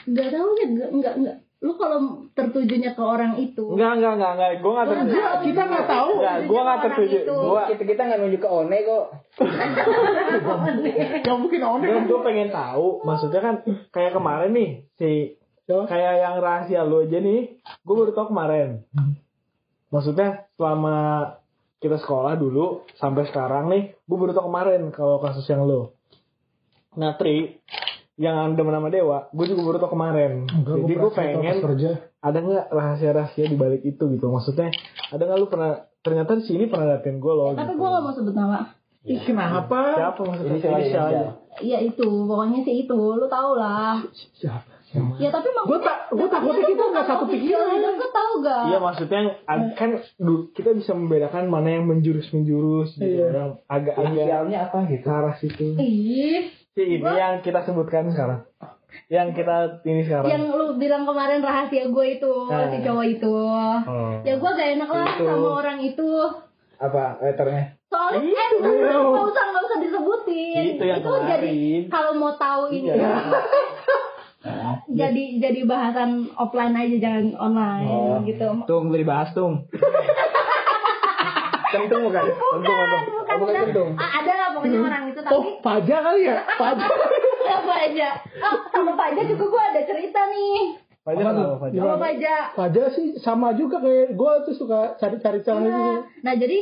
nggak 0.06 0.30
tahu 0.30 0.50
ya 0.54 0.66
nggak 0.70 0.90
nggak 0.94 1.14
nggak 1.18 1.38
lu 1.64 1.80
kalau 1.80 2.28
tertujunya 2.36 2.92
ke 2.92 3.00
orang 3.00 3.40
itu. 3.40 3.64
Enggak 3.72 3.96
enggak 3.96 4.14
enggak 4.20 4.32
enggak 4.36 4.50
gue 4.60 4.72
nggak 4.76 4.88
tertuju. 4.92 5.16
kita 5.48 5.62
nggak 5.64 5.86
tahu. 5.88 6.12
enggak 6.20 6.38
gue 6.44 6.60
nggak 6.60 6.80
tertuju. 6.84 7.18
gue 7.24 7.62
Kita 7.72 7.84
kita 7.88 8.02
nggak 8.04 8.20
nunjuk 8.20 8.42
ke 8.44 8.50
One 8.52 8.78
kok. 8.84 9.06
Gak 11.24 11.38
mungkin 11.40 11.62
onek. 11.64 11.88
dan 11.90 12.04
gue 12.06 12.20
pengen 12.22 12.50
tahu 12.54 13.02
maksudnya 13.02 13.42
kan 13.42 13.56
kayak 13.90 14.12
kemarin 14.14 14.52
nih 14.54 14.72
si 15.00 15.40
kayak 15.66 16.14
yang 16.22 16.36
rahasia 16.44 16.84
lu 16.84 17.08
aja 17.08 17.18
nih 17.24 17.58
gue 17.64 17.96
baru 17.96 18.12
tau 18.12 18.28
kemarin. 18.28 18.84
Maksudnya 19.88 20.52
selama 20.60 20.98
kita 21.80 21.96
sekolah 22.04 22.36
dulu 22.36 22.84
sampai 23.00 23.24
sekarang 23.32 23.72
nih 23.72 23.96
gue 23.96 24.18
baru 24.20 24.36
tau 24.36 24.52
kemarin 24.52 24.92
kalau 24.92 25.24
kasus 25.24 25.48
yang 25.48 25.64
lu. 25.64 25.96
Nah 27.00 27.16
Tri 27.16 27.64
yang 28.16 28.54
demen 28.54 28.72
sama 28.72 28.88
Dewa 28.88 29.26
gue 29.30 29.46
juga 29.48 29.62
baru 29.64 29.78
tau 29.80 29.92
kemarin 29.92 30.46
Enggak, 30.46 30.76
jadi 30.80 30.94
gua 30.94 31.02
gue 31.02 31.12
pengen 31.14 31.58
kerja. 31.60 31.92
ada 32.20 32.38
nggak 32.38 32.66
rahasia-rahasia 32.70 33.46
di 33.46 33.58
balik 33.58 33.82
itu 33.82 34.04
gitu 34.08 34.26
maksudnya 34.28 34.70
ada 35.10 35.22
nggak 35.22 35.40
lu 35.40 35.48
pernah 35.48 35.72
ternyata 36.00 36.38
di 36.38 36.44
sini 36.44 36.64
pernah 36.66 36.94
liatin 36.94 37.18
gue 37.18 37.34
loh 37.34 37.54
tapi 37.54 37.70
gitu. 37.70 37.80
gua 37.80 37.90
gak 37.92 38.04
mau 38.04 38.14
sebut 38.14 38.34
nama 38.34 38.60
Ih, 39.04 39.20
kenapa? 39.20 40.00
siapa 40.00 40.16
maksudnya 40.16 40.56
Inisial 40.56 40.80
aja. 41.12 41.28
Iya 41.60 41.84
itu, 41.84 42.08
pokoknya 42.08 42.64
sih 42.64 42.88
itu, 42.88 42.96
lu 42.96 43.28
tau 43.28 43.52
lah. 43.52 44.00
Siapa? 44.40 44.64
Ya 45.20 45.28
tapi 45.28 45.52
Gue 45.52 45.76
tak, 45.84 46.08
gue 46.08 46.24
takutnya 46.24 46.64
kita 46.64 46.84
nggak 46.88 47.08
satu 47.12 47.28
pikiran. 47.28 47.84
Deket 47.84 48.12
tau 48.16 48.32
gak? 48.40 48.64
Iya 48.64 48.78
maksudnya 48.80 49.22
kan 49.76 49.90
kita 50.56 50.72
bisa 50.72 50.96
membedakan 50.96 51.52
mana 51.52 51.76
yang 51.76 51.84
menjurus 51.84 52.32
menjurus 52.32 52.96
gitu 52.96 53.04
Iya. 53.04 53.28
yang 53.28 53.52
agak 53.68 53.92
agak 53.92 54.08
Inisialnya 54.08 54.60
apa 54.72 54.78
gitu? 54.88 55.06
arah 55.06 55.36
situ. 55.36 55.66
Ih, 55.76 56.48
Si 56.74 56.82
ini 56.82 57.06
yang 57.06 57.38
kita 57.40 57.62
sebutkan 57.62 58.10
sekarang. 58.10 58.42
yang 59.08 59.30
kita 59.30 59.82
ini 59.84 60.02
sekarang. 60.02 60.26
yang 60.28 60.44
lu 60.48 60.74
bilang 60.76 61.02
kemarin 61.02 61.38
rahasia 61.40 61.86
gue 61.88 62.06
itu 62.12 62.34
Nah. 62.46 62.66
si 62.68 62.78
cowok 62.80 63.06
itu 63.08 63.34
Oh. 63.34 64.14
ya 64.22 64.34
gue 64.34 64.50
gak 64.52 64.70
enak 64.72 64.86
lah 64.88 65.08
Itu. 65.12 65.24
sama 65.24 65.50
orang 65.56 65.80
itu 65.82 66.10
Apa 66.78 67.18
letternya? 67.20 67.74
soalnya 67.88 68.22
eh 68.26 68.50
nggak 68.56 68.74
nggak 68.74 69.26
usah 69.28 69.44
nggak 69.48 69.64
usah 69.64 69.78
disebutin 69.80 70.64
Itu 70.72 70.84
yang 70.84 71.02
jadi 71.02 71.10
kemarin. 71.10 71.82
kalau 71.90 72.12
mau 72.16 72.34
tahu 72.36 72.64
ini 72.72 72.90
Iya. 72.92 73.14
jadi 75.00 75.24
jadi 75.40 75.60
bahasan 75.64 76.10
offline 76.32 76.76
aja 76.76 76.96
jangan 77.00 77.26
online 77.36 77.88
Oh. 77.88 78.18
gitu 78.24 78.50
Tung 78.66 78.90
beli 78.90 79.02
bahas 79.04 79.30
tung. 79.32 79.66
Kentung 81.74 82.02
bukan? 82.06 82.24
Kentung 82.24 82.54
kentung. 82.56 82.78
bukan, 82.78 83.02
bukan 83.18 83.36
bukan. 83.40 83.54
kentung. 83.66 83.90
Ah, 83.96 84.10
ada 84.16 84.32
lah 84.32 84.48
pokoknya 84.54 84.80
orang 84.80 85.04
itu 85.08 85.20
tapi 85.20 85.34
Oh, 85.34 85.44
Fajar 85.60 86.00
kali 86.02 86.22
ya? 86.24 86.38
Fajar. 86.62 86.90
apa 87.44 87.74
aja 87.82 88.10
oh, 88.40 88.58
sama 88.70 88.92
Faja 88.94 89.22
juga 89.24 89.46
gue 89.46 89.64
ada 89.66 89.82
cerita 89.84 90.20
nih 90.26 90.58
Fajar 91.02 91.24
Apa 91.26 91.32
tuh? 91.34 91.48
apa 91.82 91.96
Faja 92.00 92.36
Fajar 92.54 92.86
sih 92.90 93.08
sama 93.18 93.52
juga 93.52 93.78
kayak 93.78 94.14
gue 94.14 94.32
tuh 94.44 94.56
suka 94.56 94.80
cari-cari 94.96 95.40
celah 95.42 95.60
Iya. 95.60 95.68
gitu. 95.68 95.84
Nah 96.22 96.34
jadi 96.36 96.58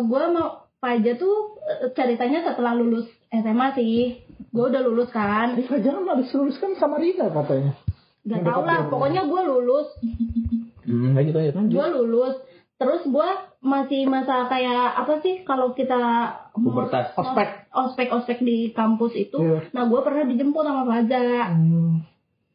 gue 0.00 0.22
mau 0.30 0.48
Faja 0.76 1.12
tuh 1.14 1.36
eh, 1.62 1.88
ceritanya 1.90 2.42
setelah 2.42 2.74
lulus 2.74 3.06
SMA 3.30 3.68
sih. 3.72 4.20
Gue 4.50 4.68
udah 4.68 4.82
lulus 4.82 5.08
kan. 5.08 5.54
Eh, 5.54 5.64
Fajar 5.64 5.94
kan 5.94 6.04
habis 6.06 6.28
lulus 6.30 6.56
kan 6.56 6.74
sama 6.74 6.96
Rina 6.96 7.30
katanya. 7.30 7.72
Gak 8.22 8.42
tau 8.42 8.62
lah. 8.62 8.84
Pokoknya 8.86 9.24
gue 9.24 9.40
lulus. 9.44 9.88
Hmm, 10.82 11.14
lanjut 11.14 11.34
lanjut. 11.34 11.54
Gue 11.70 11.86
lulus. 11.94 12.34
Terus 12.74 13.02
gue 13.06 13.28
masih 13.64 14.04
masa 14.04 14.44
kayak 14.44 14.92
apa 14.92 15.24
sih 15.24 15.40
kalau 15.42 15.72
kita 15.72 15.96
mau- 16.60 16.70
Pubertas. 16.70 17.16
Ospek. 17.16 17.48
ospek 17.72 18.08
ospek 18.12 18.38
di 18.44 18.70
kampus 18.70 19.16
itu. 19.16 19.40
Iya. 19.40 19.72
Nah 19.72 19.88
gue 19.88 20.00
pernah 20.04 20.28
dijemput 20.28 20.62
sama 20.62 20.84
Faja. 20.84 21.48
Hmm. 21.48 22.04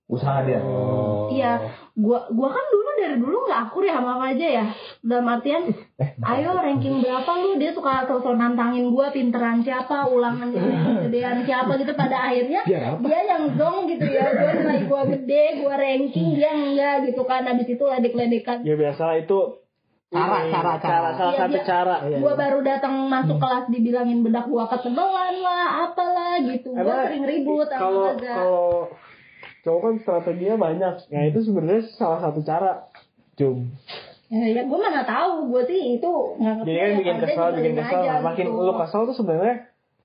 Usaha 0.10 0.42
dia. 0.42 0.58
Oh. 0.66 1.30
Iya, 1.30 1.70
gua 1.94 2.26
gua 2.34 2.50
kan 2.50 2.66
dulu 2.74 2.90
dari 2.98 3.22
dulu 3.22 3.46
nggak 3.46 3.62
akur 3.70 3.86
ya 3.86 4.02
sama 4.02 4.18
Faja 4.18 4.48
ya. 4.50 4.66
Dalam 5.06 5.30
artian, 5.30 5.70
ayo 6.02 6.50
ranking 6.58 7.06
berapa 7.06 7.30
lu? 7.38 7.62
Dia 7.62 7.70
suka 7.78 8.10
sosok 8.10 8.34
nantangin 8.34 8.90
gua 8.90 9.14
pinteran 9.14 9.62
siapa, 9.62 10.10
ulangan 10.10 10.50
gedean 11.06 11.46
siapa 11.46 11.78
gitu. 11.78 11.94
Pada 11.94 12.26
akhirnya 12.26 12.66
Biar 12.66 12.98
dia 12.98 13.20
yang 13.30 13.54
dong 13.54 13.86
gitu 13.86 14.10
ya. 14.10 14.34
Gua 14.34 14.52
nilai 14.58 14.82
gua 14.90 15.02
gede, 15.06 15.62
gua 15.62 15.78
ranking 15.78 16.28
dia 16.34 16.58
enggak 16.58 17.06
gitu 17.06 17.22
kan. 17.30 17.46
Habis 17.46 17.70
itu 17.70 17.84
ledek-ledekan. 17.86 18.66
Ya 18.66 18.74
biasa 18.74 19.14
itu 19.22 19.62
Cara, 20.10 20.42
ini, 20.42 20.50
cara, 20.50 20.74
cara. 20.82 21.10
salah 21.14 21.30
Iya, 21.30 21.40
satu 21.40 21.54
dia- 21.54 21.68
cara. 21.70 21.96
Gua 22.18 22.34
baru 22.34 22.60
datang 22.62 22.94
masuk 23.06 23.38
kelas 23.38 23.66
dibilangin 23.70 24.26
bedak 24.26 24.50
gua 24.50 24.66
ketebalan 24.66 25.36
lah, 25.38 25.86
apalah 25.86 26.42
gitu. 26.42 26.74
Gua 26.74 26.82
Karena 26.82 27.06
sering 27.06 27.26
ribut 27.30 27.70
kalau 27.70 28.18
kalau 28.18 28.70
cowok 29.62 29.80
kan 29.80 29.94
strateginya 30.02 30.58
banyak. 30.58 30.94
Nah 31.08 31.24
itu 31.24 31.40
sebenarnya 31.42 31.84
salah 31.94 32.20
satu 32.20 32.42
cara. 32.42 32.90
Cum. 33.38 33.70
Ya, 34.30 34.46
ya 34.46 34.62
gue 34.62 34.78
mana 34.78 35.02
tahu, 35.02 35.50
gue 35.50 35.64
sih 35.66 35.96
itu 35.96 36.12
nggak. 36.38 36.62
Jadi 36.62 36.78
kan 36.78 36.86
ya, 36.86 36.98
bikin 36.98 37.16
kesel, 37.20 37.48
bikin 37.56 37.74
kesel. 37.78 38.02
aja 38.02 38.12
makin 38.20 38.46
gitu. 38.46 38.60
lu 38.60 38.74
kesel 38.76 39.02
tuh 39.06 39.16
sebenarnya 39.16 39.56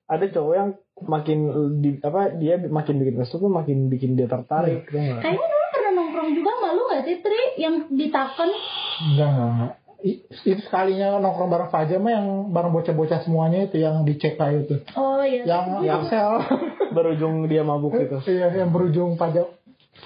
ada 0.05 0.25
cowok 0.25 0.53
yang 0.55 0.69
makin 1.03 1.37
di 1.77 1.89
apa 1.99 2.33
dia 2.33 2.55
makin 2.63 2.95
bikin 2.97 3.15
kesel 3.19 3.37
tuh 3.37 3.51
makin 3.51 3.85
bikin 3.85 4.13
dia 4.13 4.25
tertarik. 4.25 4.85
nggak? 4.87 5.19
Kayaknya 5.19 5.45
dulu 5.45 5.65
pernah 5.67 5.91
nongkrong 5.93 6.29
juga 6.31 6.51
malu 6.57 6.81
gak 6.87 7.03
sih 7.03 7.17
Tri 7.19 7.41
yang 7.57 7.75
ditaken 7.87 8.49
Enggak, 8.95 9.75
Itu 10.05 10.61
sekalinya 10.69 11.17
nongkrong 11.17 11.49
bareng 11.49 11.69
Fajar 11.73 11.97
mah 11.97 12.13
yang 12.13 12.27
bareng 12.53 12.69
bocah-bocah 12.69 13.25
semuanya 13.25 13.65
itu 13.65 13.81
yang 13.81 14.05
dicek 14.05 14.37
kayak 14.37 14.69
itu. 14.69 14.75
Oh 14.93 15.25
iya 15.25 15.41
Yang 15.49 15.65
Axel. 15.89 16.31
Berujung 16.95 17.49
dia 17.49 17.65
mabuk 17.65 17.97
gitu. 17.97 18.21
Iya, 18.29 18.53
yang 18.53 18.69
berujung 18.69 19.17
Fajar. 19.17 19.49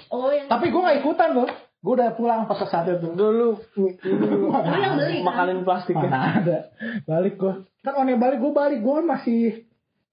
Oh 0.08 0.32
yang 0.32 0.48
Tapi 0.48 0.72
gue 0.72 0.80
gak 0.80 0.98
ikutan 1.04 1.36
loh. 1.36 1.48
Gue 1.80 1.96
udah 1.96 2.12
pulang 2.16 2.44
pas 2.48 2.60
saat 2.64 2.88
itu. 2.88 3.12
Dulu 3.12 3.56
Lu 3.76 4.52
yang 4.80 4.96
beli 5.00 5.20
kan? 5.20 5.24
makalin 5.24 5.60
plastiknya. 5.64 6.08
Mana 6.08 6.28
ada. 6.40 6.58
Balik 7.04 7.36
gue. 7.36 7.54
Kan 7.84 7.92
one 7.96 8.16
balik, 8.16 8.40
gue 8.40 8.52
balik. 8.52 8.80
Gue 8.84 9.00
masih 9.04 9.40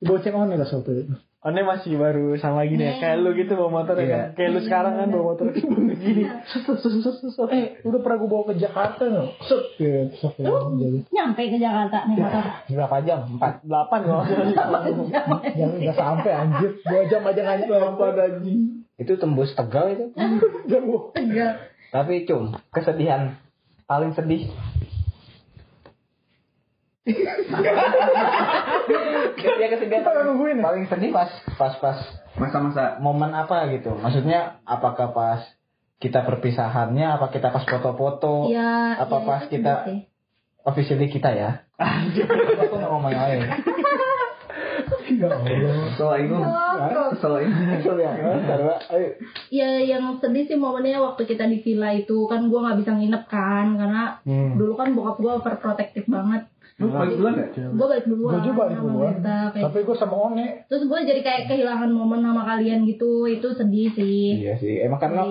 boceng 0.04 0.36
one 0.36 0.56
lah 0.56 0.68
waktu 0.68 0.92
itu. 1.08 1.16
One 1.48 1.64
masih 1.64 1.96
baru 1.96 2.36
sama 2.36 2.68
gini 2.68 2.84
ya, 2.84 3.00
kayak 3.00 3.24
lu 3.24 3.32
gitu 3.32 3.56
bawa 3.56 3.80
motor 3.80 3.96
ya 3.96 4.04
Iya. 4.04 4.12
kan? 4.12 4.28
Kayak 4.36 4.50
lu 4.52 4.60
sekarang 4.68 4.94
kan 5.00 5.08
bawa 5.16 5.24
motor 5.32 5.48
gini. 5.56 6.24
Eh, 7.48 7.66
udah 7.88 8.00
pernah 8.04 8.18
gue 8.20 8.30
bawa 8.30 8.44
ke 8.52 8.56
Jakarta 8.60 9.08
loh. 9.08 9.32
Set. 9.48 9.80
Ya, 9.80 10.12
jadi. 10.12 11.00
Nyampe 11.08 11.42
ke 11.48 11.56
Jakarta 11.56 12.04
nih 12.04 12.20
motor 12.20 12.44
Berapa 12.68 12.96
jam? 13.08 13.20
Empat. 13.32 13.64
Delapan 13.64 14.00
kalau 14.04 14.24
Yang 15.60 15.72
nggak 15.88 15.96
sampai 15.96 16.32
anjir. 16.36 16.72
Dua 16.84 17.02
jam 17.08 17.22
aja 17.24 17.40
nggak 17.48 17.64
sampai 17.64 18.08
anjing. 18.28 18.60
Itu 19.00 19.14
tembus 19.16 19.56
Tegal 19.56 19.96
itu. 19.96 20.06
Jauh. 20.72 21.16
Tegal 21.16 21.52
Tapi 21.96 22.28
cum, 22.28 22.52
kesedihan 22.76 23.40
paling 23.88 24.12
sedih. 24.12 24.52
Ya 27.08 27.72
Kita 29.72 30.12
nungguin 30.24 30.60
ya? 30.60 30.64
paling 30.64 30.86
sedih 30.88 31.12
pas 31.12 31.32
pas 31.56 31.74
pas 31.80 31.98
Masa-masa 32.38 33.02
momen 33.02 33.34
apa 33.34 33.66
gitu. 33.74 33.98
Maksudnya 33.98 34.62
apakah 34.62 35.10
pas 35.10 35.42
kita 35.98 36.22
perpisahannya, 36.22 37.18
apa 37.18 37.34
kita 37.34 37.50
pas 37.50 37.66
foto-foto, 37.66 38.46
Ya 38.46 38.94
apa 38.94 39.18
ya, 39.18 39.26
pas 39.26 39.42
kita 39.50 39.74
officially 40.62 41.10
kita 41.10 41.34
ya. 41.34 41.66
Aku 41.82 42.78
nggak 42.78 42.86
ngomong 42.86 43.10
yang 43.10 43.26
lain. 43.26 43.42
Ya 45.08 45.32
Allah. 45.32 45.88
soal 45.98 46.20
itu. 46.22 46.38
Soal 47.18 47.42
itu. 47.42 47.58
Ya 49.50 49.82
yang 49.82 50.22
sedih 50.22 50.46
sih 50.46 50.54
momennya 50.54 51.02
waktu 51.02 51.26
kita 51.26 51.48
di 51.48 51.64
villa 51.64 51.90
itu 51.90 52.28
Kan 52.28 52.52
gue 52.52 52.60
gak 52.60 52.78
bisa 52.78 52.92
nginep 52.92 53.24
kan 53.26 53.74
Karena 53.74 54.20
Hmm. 54.22 54.60
dulu 54.60 54.76
kan 54.76 54.94
bokap 54.94 55.18
gue 55.18 55.32
overprotective 55.34 56.06
banget 56.06 56.46
Lu 56.78 56.94
balik 56.94 57.18
duluan 57.18 57.34
gak? 57.34 57.50
Gue 57.58 57.88
balik 57.90 58.06
duluan 58.06 58.32
Gue 58.38 58.42
juga 58.46 58.56
balik 58.70 58.78
duluan. 58.78 59.14
Tapi 59.50 59.78
gue 59.82 59.96
sama 59.98 60.16
One. 60.30 60.46
Terus 60.70 60.84
gue 60.86 61.00
jadi 61.10 61.22
kayak 61.26 61.42
kehilangan 61.50 61.90
momen 61.90 62.22
sama 62.22 62.46
kalian 62.46 62.86
gitu 62.86 63.26
Itu 63.26 63.58
sedih 63.58 63.90
sih 63.98 64.46
Iya 64.46 64.62
sih, 64.62 64.86
emang 64.86 65.02
karena 65.02 65.26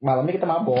malamnya 0.00 0.32
kita 0.32 0.48
mabok. 0.48 0.80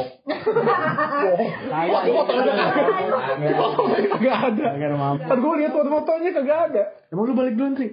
Kagak 4.16 4.36
ada. 4.48 4.64
Agar 4.72 4.90
mampu. 4.96 5.28
Kan 5.28 5.38
gue 5.44 5.54
lihat 5.60 5.72
foto-fotonya 5.76 6.30
kagak 6.32 6.60
ada. 6.72 6.82
Emang 7.12 7.28
lu 7.28 7.36
balik 7.36 7.54
duluan 7.56 7.76
sih? 7.76 7.92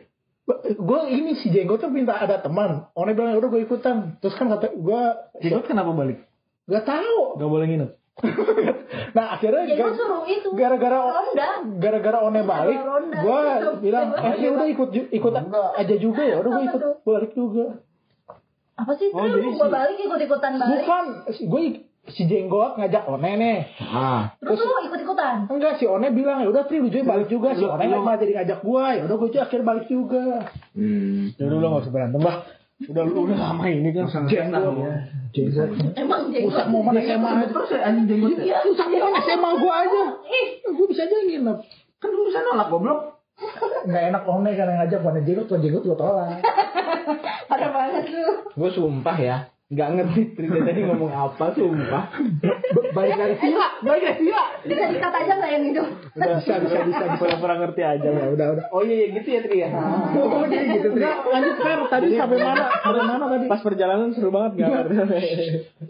Gue 0.79 0.99
ini 1.11 1.35
si 1.35 1.51
Jenggot 1.51 1.83
tuh 1.83 1.91
minta 1.91 2.15
ada 2.15 2.39
teman. 2.39 2.87
One 2.95 3.11
bilang 3.11 3.35
"Ya 3.35 3.43
udah 3.43 3.49
gue 3.51 3.61
ikutan. 3.67 4.15
Terus 4.23 4.39
kan 4.39 4.47
kata 4.47 4.71
gue 4.71 5.01
Jenggot 5.43 5.67
kenapa 5.67 5.91
balik? 5.91 6.23
gak 6.67 6.83
tahu. 6.83 7.39
Gak 7.39 7.51
boleh 7.51 7.67
nginep. 7.67 7.91
Nah 9.13 9.26
akhirnya 9.34 9.63
Ya 9.63 9.76
gue 9.76 9.84
ga- 9.84 9.95
suruh 9.95 10.24
itu 10.26 10.49
gara-gara 10.53 10.97
Ronda 10.97 11.47
gara-gara 11.78 12.18
One 12.20 12.41
balik, 12.41 12.80
gue 13.13 13.41
Itu. 13.55 13.70
bilang, 13.80 14.07
eh 14.15 14.34
ya 14.36 14.49
udah 14.51 14.68
ikut 14.68 14.89
ikut 15.11 15.34
aja 15.76 15.95
juga 15.97 16.22
ya. 16.22 16.36
Udah 16.39 16.51
gue 16.51 16.63
ikut 16.65 16.82
balik 17.03 17.32
juga. 17.34 17.65
Apa 18.74 18.93
sih 18.93 19.09
Oh, 19.09 19.26
gue 19.26 19.68
balik 19.68 19.97
ikut-ikutan 19.99 20.51
balik 20.55 20.86
Bukan, 20.86 21.03
gue 21.28 21.61
si 22.07 22.24
Jenggot 22.24 22.78
ngajak 22.78 23.03
One 23.05 23.32
nih. 23.36 23.57
Ah, 23.82 24.38
Terus 24.38 24.59
lu 24.59 24.74
ikut-ikutan 24.88 25.36
Enggak, 25.47 25.76
si 25.76 25.86
One 25.86 26.07
bilang 26.09 26.39
ya 26.39 26.47
udah 26.47 26.63
Tri 26.63 26.78
lu 26.78 26.88
juga 26.88 27.05
balik 27.11 27.28
juga. 27.28 27.53
Si 27.53 27.65
One 27.65 27.84
nggak 27.84 27.99
malah 27.99 28.18
jadi 28.18 28.34
ngajak 28.36 28.59
gue. 28.61 28.86
Ya 28.93 29.01
udah 29.03 29.15
gue 29.15 29.30
juga 29.30 29.41
akhirnya 29.43 29.65
balik 29.68 29.86
juga. 29.88 30.24
Hmm. 30.74 31.34
Ya 31.34 31.43
udah 31.43 31.57
lu 31.57 31.65
gak 31.68 31.82
usah 31.84 31.91
berantem 31.91 32.22
lah. 32.22 32.38
Udah 32.78 33.03
lu 33.09 33.25
udah 33.25 33.38
lama 33.41 33.63
ini 33.65 33.89
kan. 33.89 34.05
Jenggot. 34.30 34.78
Jenggot. 35.34 35.69
Emang 35.97 36.30
jenggot 36.30 36.53
Rusak 36.53 36.67
momen 36.69 36.93
SMA 37.01 37.30
aja. 37.41 37.45
Terus 37.49 37.69
ya 37.73 37.80
anjing 37.89 38.05
jenggot. 38.05 38.38
Iya, 38.38 38.57
rusak 38.61 38.88
momen 38.93 39.13
SMA 39.25 39.49
gue 39.57 39.73
aja. 39.73 40.03
Gue 40.69 40.86
bisa 40.86 41.01
aja 41.09 41.17
nginep. 41.25 41.57
Kan 41.97 42.09
lu 42.13 42.21
bisa 42.30 42.39
nolak 42.45 42.69
goblok. 42.69 42.99
Nggak 43.86 44.03
enak 44.13 44.21
kan 44.25 44.67
yang 44.69 44.78
ngajak 44.82 44.99
One 45.01 45.21
Jenggot, 45.25 45.47
One 45.49 45.61
Jenggot 45.65 45.84
gue 45.86 45.97
tolak. 45.97 46.41
Ada 47.53 47.67
banget 47.71 48.03
lu 48.11 48.25
gue 48.57 48.69
sumpah 48.73 49.17
ya, 49.21 49.38
nggak 49.68 49.89
ngerti 49.99 50.22
Trida 50.32 50.63
tadi 50.63 50.80
ngomong 50.88 51.11
apa, 51.11 51.51
sumpah. 51.51 52.07
Balik 52.95 53.20
dari 53.20 53.36
villa, 53.36 53.68
balik 53.84 53.99
dari 53.99 54.18
villa. 54.24 54.43
Bisa 54.63 54.84
dikat 54.95 55.11
aja 55.11 55.34
gak 55.36 55.51
yang 55.51 55.63
itu 55.68 55.84
Udah 56.15 56.34
bisa 56.39 56.55
bisa 56.63 56.78
bisa 56.88 57.03
pura-pura 57.20 57.55
ngerti 57.59 57.82
aja 57.84 58.09
lah. 58.15 58.32
Udah, 58.32 58.47
udah. 58.55 58.65
Oh 58.72 58.80
iya, 58.80 58.95
iya 58.95 59.07
gitu 59.20 59.28
ya 59.28 59.39
Tri 59.43 59.57
ya. 59.59 59.70
Oh, 60.15 60.47
jadi 60.47 60.65
gitu, 60.72 60.88
Enggak, 60.95 61.20
lanjut 61.20 61.55
kan 61.59 61.80
tadi 61.91 62.07
sampai 62.15 62.38
mana? 62.39 62.65
Sampai 62.80 63.03
mana 63.03 63.26
tadi? 63.28 63.45
Pas 63.51 63.61
perjalanan 63.61 64.09
seru 64.15 64.32
banget 64.32 64.51
gak 64.55 64.70
ngerti. 64.72 65.28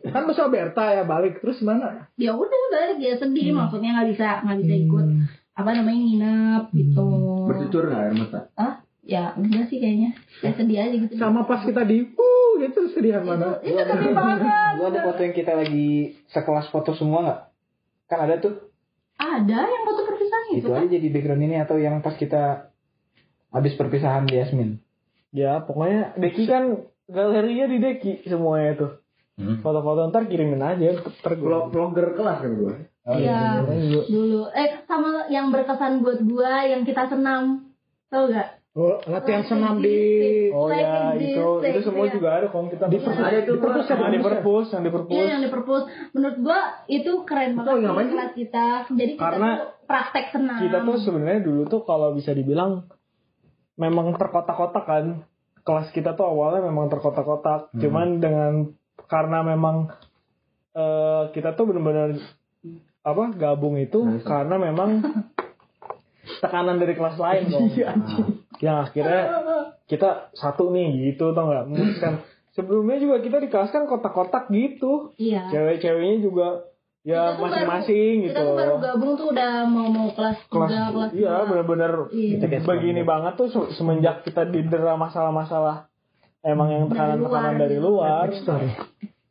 Kan 0.09 0.23
besok 0.25 0.49
Berta 0.49 0.85
ya 0.97 1.03
balik, 1.05 1.37
terus 1.45 1.61
mana? 1.61 2.09
Ya 2.17 2.33
udah 2.33 2.61
balik 2.73 2.97
ya 2.97 3.13
sedih 3.21 3.53
Maksudnya 3.53 4.01
gak 4.01 4.09
bisa 4.09 4.27
gak 4.41 4.57
bisa 4.65 4.73
ikut 4.73 5.05
Apa 5.53 5.69
namanya 5.73 6.01
nginep 6.01 6.63
gitu 6.73 7.07
Bercucur 7.45 7.93
gak 7.93 8.01
air 8.09 8.13
mata? 8.17 8.49
Ah 8.57 8.81
ya 9.07 9.37
enggak 9.37 9.69
sih 9.71 9.77
kayaknya 9.77 10.17
Ya 10.41 10.51
sedih 10.57 10.77
aja 10.81 10.95
gitu 10.97 11.13
Sama 11.15 11.45
pas 11.45 11.61
kita 11.61 11.85
di 11.85 12.09
uh 12.09 12.36
gitu 12.59 12.79
sedihan 12.91 13.23
mana? 13.23 13.57
Itu 13.59 13.77
sedih 13.77 14.13
banget 14.13 14.41
Lu 14.77 14.83
ada 14.87 14.99
foto 15.03 15.19
yang 15.21 15.35
kita 15.35 15.53
lagi 15.53 15.89
sekelas 16.29 16.67
foto 16.69 16.91
semua 16.93 17.19
nggak? 17.23 17.41
Kan 18.07 18.19
ada 18.25 18.35
tuh. 18.37 18.53
Ada 19.17 19.59
yang 19.65 19.83
foto 19.85 20.01
perpisahan 20.05 20.45
itu 20.53 20.57
Itu 20.61 20.69
kan 20.69 20.85
aja 20.85 20.93
jadi 20.93 21.07
background 21.09 21.43
ini 21.43 21.55
atau 21.57 21.75
yang 21.77 21.99
pas 21.99 22.13
kita 22.13 22.69
habis 23.49 23.73
perpisahan 23.73 24.25
di 24.25 24.37
Yasmin. 24.37 24.77
Ya 25.31 25.61
pokoknya 25.61 26.13
Deki 26.15 26.43
kan 26.45 26.63
galerinya 27.07 27.65
di 27.67 27.77
Deki 27.79 28.11
semuanya 28.25 28.71
tuh. 28.77 28.91
Hmm. 29.37 29.61
Foto-foto 29.61 30.09
ntar 30.09 30.25
kirimin 30.25 30.59
aja 30.59 30.97
ntar 30.97 31.33
Vlog- 31.37 31.69
Vlogger 31.69 32.17
kelas 32.17 32.41
kan 32.41 32.51
gue. 32.53 32.75
Iya. 33.07 33.63
Dulu. 34.03 34.51
Eh 34.51 34.83
sama 34.83 35.31
yang 35.31 35.47
berkesan 35.47 36.03
buat 36.03 36.19
gua 36.27 36.67
yang 36.67 36.83
kita 36.83 37.07
senam. 37.07 37.71
Tau 38.11 38.27
gak? 38.27 38.56
Oh, 38.77 39.01
latihan 39.03 39.41
senam 39.41 39.81
di 39.81 39.97
Oh 40.53 40.69
ya 40.69 41.17
itu 41.17 41.65
itu 41.65 41.79
semua 41.81 42.05
thing, 42.05 42.21
juga 42.21 42.29
ada 42.31 42.45
kalau 42.45 42.69
kita 42.69 42.85
Di 42.85 43.01
perpus. 43.01 43.17
Ada 43.19 43.37
itu 43.41 43.51
Di 43.51 43.59
perpus 43.59 43.87
yang 43.89 44.05
di 44.05 44.21
perpus 44.21 44.67
yang 44.69 44.81
di 44.81 44.85
Iya 44.85 44.93
perpus 44.93 45.25
yang 45.25 45.41
di 45.41 45.49
perpus. 45.49 45.83
Menurut 46.13 46.37
gua 46.39 46.59
itu 46.85 47.11
keren 47.25 47.57
banget 47.57 47.73
ngapain 47.81 48.05
sih? 48.05 48.13
kelas 48.13 48.31
kita. 48.35 48.67
Jadi 48.87 49.11
kita 49.11 49.23
Karena 49.23 49.49
tuh 49.49 49.65
praktek 49.83 50.25
senam. 50.29 50.59
kita 50.61 50.77
tuh 50.79 50.95
sebenarnya 50.99 51.41
dulu 51.41 51.61
tuh 51.65 51.81
kalau 51.81 52.13
bisa 52.13 52.31
dibilang 52.31 52.85
memang 53.75 54.13
terkotak-kotak 54.13 54.83
kan 54.83 55.05
kelas 55.59 55.89
kita 55.89 56.13
tuh 56.13 56.25
awalnya 56.27 56.61
memang 56.63 56.87
terkotak-kotak 56.87 57.69
Hmm. 57.69 57.79
cuman 57.79 58.07
dengan 58.17 58.53
karena 59.05 59.39
memang 59.43 59.89
eh, 60.71 61.23
kita 61.31 61.53
tuh 61.53 61.65
benar-benar 61.65 62.13
apa 63.01 63.23
gabung 63.33 63.75
itu 63.75 63.99
Nah, 63.99 64.15
itu. 64.15 64.25
karena 64.25 64.55
memang 64.57 64.89
tekanan 66.37 66.77
dari 66.77 66.93
kelas 66.93 67.15
lain 67.15 67.43
dong. 67.47 67.67
Yang 68.57 68.77
akhirnya 68.83 69.21
kita 69.85 70.09
satu 70.33 70.69
nih 70.69 70.87
gitu 71.11 71.31
tau 71.31 71.45
nggak? 71.45 71.65
Kan. 71.97 72.13
Sebelumnya 72.51 72.97
juga 72.97 73.19
kita 73.19 73.37
di 73.37 73.47
kelas 73.47 73.69
kan 73.69 73.85
kotak-kotak 73.85 74.49
gitu. 74.49 75.13
Iya. 75.15 75.49
cewek-ceweknya 75.49 76.17
juga 76.19 76.47
ya 77.01 77.37
masing-masing 77.37 78.25
gitu. 78.25 78.35
Kita 78.35 78.57
baru 78.57 78.75
gabung 78.77 79.13
tuh 79.15 79.31
udah 79.31 79.63
mau 79.63 79.87
mau 79.87 80.09
kelas 80.09 80.37
kelas 80.45 80.69
tiga, 80.69 80.85
kelas 80.89 81.09
iya 81.13 81.35
benar-benar 81.43 81.91
Iya. 82.09 82.59
begini 82.59 83.01
banget 83.01 83.33
tuh 83.35 83.47
se- 83.47 83.71
semenjak 83.73 84.21
kita 84.21 84.43
didera 84.43 84.93
masalah-masalah 84.95 85.87
emang 86.41 86.67
yang 86.67 86.83
tekanan-tekanan 86.87 87.55
dari 87.57 87.77
luar. 87.77 88.27
story. 88.33 88.69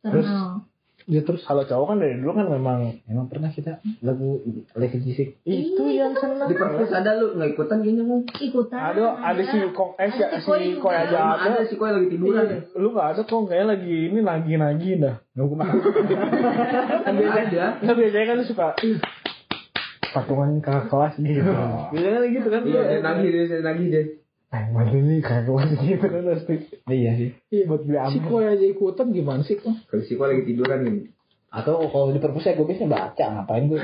Senam. 0.01 0.66
Ya 1.07 1.23
terus 1.23 1.39
kalau 1.41 1.63
cowok 1.63 1.87
kan 1.87 1.97
dari 1.97 2.19
dulu 2.19 2.35
kan 2.35 2.47
memang 2.47 2.99
Emang 3.05 3.25
pernah 3.25 3.47
kita 3.47 3.79
lagu 4.01 4.43
Levi 4.75 4.97
Gisik. 5.01 5.39
Itu 5.41 5.87
Iya, 5.87 6.03
yang 6.03 6.13
senang 6.13 6.45
Di 6.45 6.53
perpus 6.53 6.91
ada 6.91 7.15
lu 7.15 7.31
nggak 7.33 7.55
ikutan 7.55 7.79
kayaknya 7.79 8.03
mau. 8.03 8.19
Ikutan. 8.27 8.75
ada 8.75 9.03
ada 9.17 9.39
si 9.41 9.55
kong 9.71 9.95
eh 9.95 10.09
si, 10.09 10.19
si 10.19 10.37
si 10.37 10.43
Koi 10.43 10.75
koi 10.77 10.95
aja 10.97 11.39
ada 11.39 11.49
Ada. 11.55 11.63
sih 11.63 11.75
kok 11.75 11.87
lagi 11.87 12.07
tiduran. 12.09 12.43
Iya, 12.43 12.59
lu 12.75 12.91
nggak 12.91 13.07
ada 13.09 13.21
kok 13.23 13.39
kayak 13.41 13.65
lagi 13.65 13.95
ini 14.05 14.19
lagi 14.19 14.53
nagi 14.53 14.89
dah 14.97 15.15
Nunggu 15.33 15.55
makan 15.55 15.75
Kan 17.01 17.13
biasa. 17.15 17.39
Aja. 17.41 17.65
Nggak 17.79 17.95
biasanya 17.95 18.25
kan 18.25 18.35
lu 18.35 18.45
suka 18.45 18.67
"Ih, 18.83 18.97
patungan 20.07 20.49
kakak 20.59 20.85
kelas 20.89 21.13
gitu 21.17 21.39
biasanya 21.87 22.19
kan 22.19 22.27
gitu 22.29 22.47
kan. 22.49 22.61
Iya, 22.63 22.81
nagih 22.99 23.29
deh, 23.29 23.43
saya 23.47 23.61
nagih 23.63 23.87
deh. 23.87 24.05
Eh 24.47 24.63
mana 24.69 24.89
nih 24.89 25.19
kakak 25.19 25.43
kelas 25.45 25.71
gitu 25.77 26.05
kan 26.05 26.23
pasti 26.25 26.55
Iya 26.85 27.11
sih 27.13 27.29
buat 27.63 27.83
beli 27.83 27.99
si 28.05 28.17
amin 28.17 28.23
koi 28.25 28.45
aja 28.47 28.65
ikutan 28.65 29.07
gimana 29.09 29.41
sih 29.41 29.55
kok? 29.55 29.75
Kalau 29.83 30.01
si 30.01 30.13
kok 30.13 30.23
lagi 30.25 30.43
tiduran 30.43 30.79
nih. 30.81 31.11
Atau 31.49 31.79
kalau 31.85 32.11
di 32.11 32.17
perpus 32.17 32.43
ya 32.43 32.53
gue 32.53 32.63
biasanya 32.63 32.91
baca 32.93 33.23
Ngapain 33.29 33.63
gue. 33.65 33.79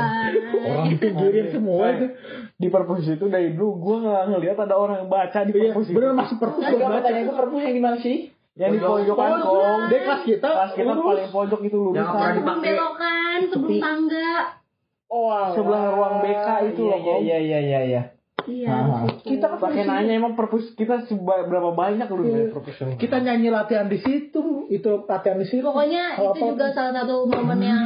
Orang 0.66 0.86
dipinggirin 0.90 1.46
semua 1.50 1.84
itu. 1.90 2.06
di 2.54 2.68
perpus 2.68 3.04
itu 3.06 3.24
dari 3.26 3.52
dulu 3.52 3.70
gue 3.78 3.96
nggak 4.02 4.22
ngelihat 4.28 4.56
ada 4.58 4.74
orang 4.74 4.96
yang 4.98 5.10
baca 5.10 5.38
di 5.40 5.52
Iya, 5.52 5.70
perpus 5.70 5.86
itu 5.86 5.94
bener 5.94 6.12
masih 6.14 6.36
perpus 6.36 6.62
Enggak 6.62 6.72
buat 6.74 6.82
baca. 6.82 6.96
pertanyaan 6.98 7.24
gue 7.24 7.36
perpus 7.38 7.60
yang 7.62 7.74
di 7.74 7.82
mana 7.82 7.96
sih? 7.98 8.16
yang 8.54 8.70
di 8.70 8.80
pojokan 8.80 9.28
Oh, 9.30 9.40
kong 9.46 9.80
Dia 9.86 10.00
kelas 10.02 10.22
kita. 10.24 10.48
kelas 10.50 10.72
kita 10.74 10.92
paling 10.98 11.28
pojok 11.30 11.60
itu 11.62 11.76
Yang 11.76 11.84
lurusan 11.86 12.08
pernah 12.10 12.32
Sebelum 12.34 12.58
belokan, 12.58 13.38
sebelum 13.46 13.76
tangga. 13.78 14.32
Oh, 15.06 15.44
sebelah 15.52 15.82
ruang 15.90 16.14
BK 16.20 16.48
itu 16.66 16.82
Iya 16.82 16.90
loh 16.90 16.98
iya 16.98 17.06
kong 17.06 17.20
iya 17.22 17.58
iya 17.60 17.80
iya 17.86 18.02
iya 18.48 18.66
Iya. 18.66 18.72
Ah. 18.72 19.02
di 19.04 19.12
situ. 19.14 19.28
Kita 19.30 19.46
kan 19.46 19.58
pakai 19.60 19.82
nanya 19.84 20.12
emang 20.14 20.32
perpus 20.32 20.72
kita 20.72 21.04
berapa 21.44 21.70
banyak 21.70 22.08
lu 22.08 22.22
dari 22.24 22.48
perpus 22.48 22.76
yang 22.76 22.96
kita 22.96 23.16
nyanyi 23.18 23.48
latihan 23.48 23.86
di 23.86 23.98
situ, 23.98 24.66
itu 24.66 24.90
latihan 25.04 25.36
di 25.36 25.46
situ. 25.46 25.62
Pokoknya 25.62 26.16
itu 26.16 26.24
apa- 26.26 26.48
juga 26.48 26.66
salah 26.70 26.92
satu 26.94 27.14
momen 27.26 27.60
yang 27.60 27.84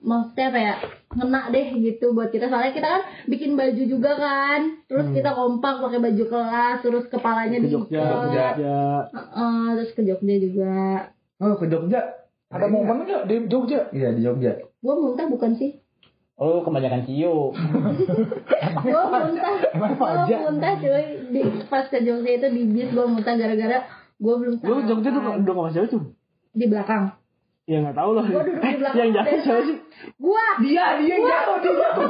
maksudnya 0.00 0.46
apa 0.46 0.60
ya 0.60 0.74
ngena 1.14 1.40
deh 1.48 1.66
gitu 1.78 2.12
buat 2.12 2.28
kita 2.28 2.48
soalnya 2.48 2.72
kita 2.72 2.88
kan 2.90 3.02
bikin 3.24 3.54
baju 3.54 3.82
juga 3.86 4.12
kan 4.14 4.60
terus 4.84 5.08
kita 5.08 5.30
kompak 5.30 5.80
pakai 5.80 5.96
baju 5.98 6.24
kelas 6.26 6.78
terus 6.80 7.04
kepalanya 7.06 7.56
ke 7.56 7.62
di 7.62 7.68
Jogja 7.70 8.04
Jogja. 8.04 8.48
Heeh, 9.08 9.64
terus 9.74 9.92
ke 9.92 10.02
Jogja 10.02 10.34
juga 10.38 10.74
Oh, 11.36 11.56
ke 11.56 11.66
Jogja. 11.66 12.00
Ada 12.46 12.68
momen 12.68 13.02
nggak 13.02 13.24
di 13.24 13.36
Jogja? 13.46 13.88
Iya, 13.90 14.12
di 14.12 14.20
Jogja. 14.22 14.60
gua 14.78 14.94
muntah 14.94 15.24
bukan 15.24 15.56
sih 15.56 15.80
Oh 16.34 16.66
kebanyakan 16.66 17.06
Cio. 17.06 17.54
Gua 18.84 19.02
muntah. 19.06 19.54
Emang 19.70 19.94
pajak? 19.94 20.38
muntah 20.50 20.74
cuy. 20.82 21.06
Di 21.30 21.40
pas 21.70 21.86
ke 21.86 22.02
Jogja 22.02 22.30
itu 22.42 22.46
di 22.50 22.62
bis 22.74 22.90
gua 22.90 23.06
muntah 23.06 23.38
gara-gara 23.38 23.86
gua 24.18 24.34
belum 24.42 24.58
lu 24.58 24.82
Jogja 24.82 25.14
tuh 25.14 25.22
sarapan. 25.22 25.42
udah 25.46 25.54
sama 25.54 25.70
siapa 25.70 25.86
tuh? 25.86 26.02
Di 26.54 26.66
belakang 26.66 27.04
ya 27.64 27.80
nggak 27.80 27.94
tahu 27.94 28.10
Gua 28.14 28.42
duduk 28.42 28.60
di 28.60 28.60
Eh, 28.62 28.76
belakang 28.76 28.98
yang 28.98 29.10
jatuh 29.14 29.38
siapa 29.40 29.62
sih 29.62 29.76
gua 30.18 30.44
Dia, 30.58 30.84
dia 30.98 31.16
jatuh, 31.18 31.56
dia 31.58 31.72
jatuh. 31.80 32.06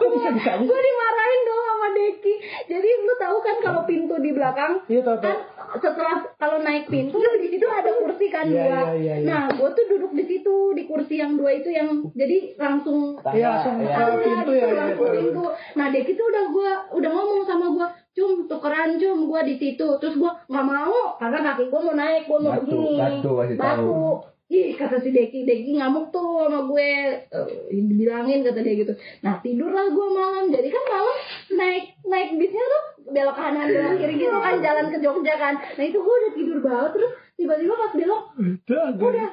Bisa 0.00 0.30
aja? 0.32 0.52
gue 0.58 0.80
dimarahin 0.80 1.40
dong 1.44 1.62
sama 1.62 1.86
Deki 1.92 2.34
jadi 2.66 2.88
lu 2.98 3.14
tahu 3.16 3.36
kan 3.38 3.56
kalau 3.60 3.82
pintu 3.84 4.14
di 4.18 4.30
belakang 4.30 4.82
Iya 4.84 5.00
tahu 5.00 5.16
tahu. 5.16 5.24
kan 5.24 5.36
setelah 5.72 6.16
kalau 6.34 6.58
naik 6.58 6.88
pintu 6.88 7.14
di 7.36 7.48
situ 7.48 7.62
ada 7.64 7.94
kursi 7.94 8.26
kan 8.28 8.42
Iya, 8.44 8.58
dua 8.60 8.80
iya, 8.90 8.92
iya, 8.92 9.14
iya. 9.16 9.24
nah 9.24 9.42
gue 9.48 9.68
tuh 9.70 9.84
duduk 9.86 10.12
di 10.12 10.24
situ 10.26 10.54
di 10.72 10.82
kursi 10.84 11.14
yang 11.16 11.34
dua 11.34 11.50
itu 11.52 11.70
yang 11.70 11.88
jadi 12.10 12.56
langsung 12.56 13.14
Iya, 13.22 13.48
langsung 13.54 13.74
ke 13.78 14.14
pintu 14.18 14.50
ya. 14.52 14.66
langsung 14.72 15.06
iya. 15.06 15.14
pintu 15.16 15.44
nah 15.72 15.86
Deki 15.88 16.12
tuh 16.12 16.26
udah 16.26 16.44
gua 16.48 16.70
udah 16.90 17.10
ngomong 17.12 17.42
sama 17.44 17.66
gua 17.70 17.86
cum 18.10 18.50
tukeran 18.50 18.98
cum 18.98 19.30
gua 19.30 19.40
di 19.46 19.54
situ 19.56 19.86
terus 20.02 20.14
gua 20.18 20.34
nggak 20.50 20.66
mau 20.66 21.16
karena 21.16 21.38
kaki 21.40 21.70
gua 21.70 21.80
mau 21.86 21.94
naik 21.94 22.26
gua 22.26 22.38
mau 22.42 22.52
Batu, 22.58 22.62
begini 22.66 22.94
batu 22.98 23.30
kasih 23.38 23.56
tahu. 23.56 23.64
batu 23.64 24.30
Ih 24.50 24.74
kata 24.74 24.98
si 24.98 25.14
Deki, 25.14 25.46
Deki 25.46 25.78
ngamuk 25.78 26.10
tuh 26.10 26.42
sama 26.42 26.66
gue. 26.66 26.90
Eh, 27.22 27.70
Dibilangin 27.70 28.42
kata 28.42 28.66
dia 28.66 28.82
gitu. 28.82 28.90
Nah 29.22 29.38
tidurlah 29.38 29.86
gue 29.94 30.06
malam. 30.10 30.50
Jadi 30.50 30.66
kan 30.74 30.84
malam 30.90 31.16
naik 31.54 31.84
naik 32.02 32.34
bisnya 32.34 32.58
tuh 32.58 32.82
Belok 33.14 33.38
kanan, 33.38 33.70
belok 33.70 33.94
kiri 34.02 34.18
gitu 34.18 34.34
kan 34.42 34.58
Jalan 34.58 34.90
ke 34.90 34.98
Jogja 34.98 35.34
kan. 35.38 35.54
Nah 35.54 35.84
itu 35.86 36.02
gue 36.02 36.14
udah 36.18 36.32
tidur 36.34 36.58
banget 36.66 36.90
Terus 36.98 37.12
tiba-tiba 37.38 37.74
pas 37.78 37.92
belok 37.94 38.22
Udah, 38.42 38.84
Udah 38.90 39.28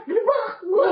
Gue 0.62 0.88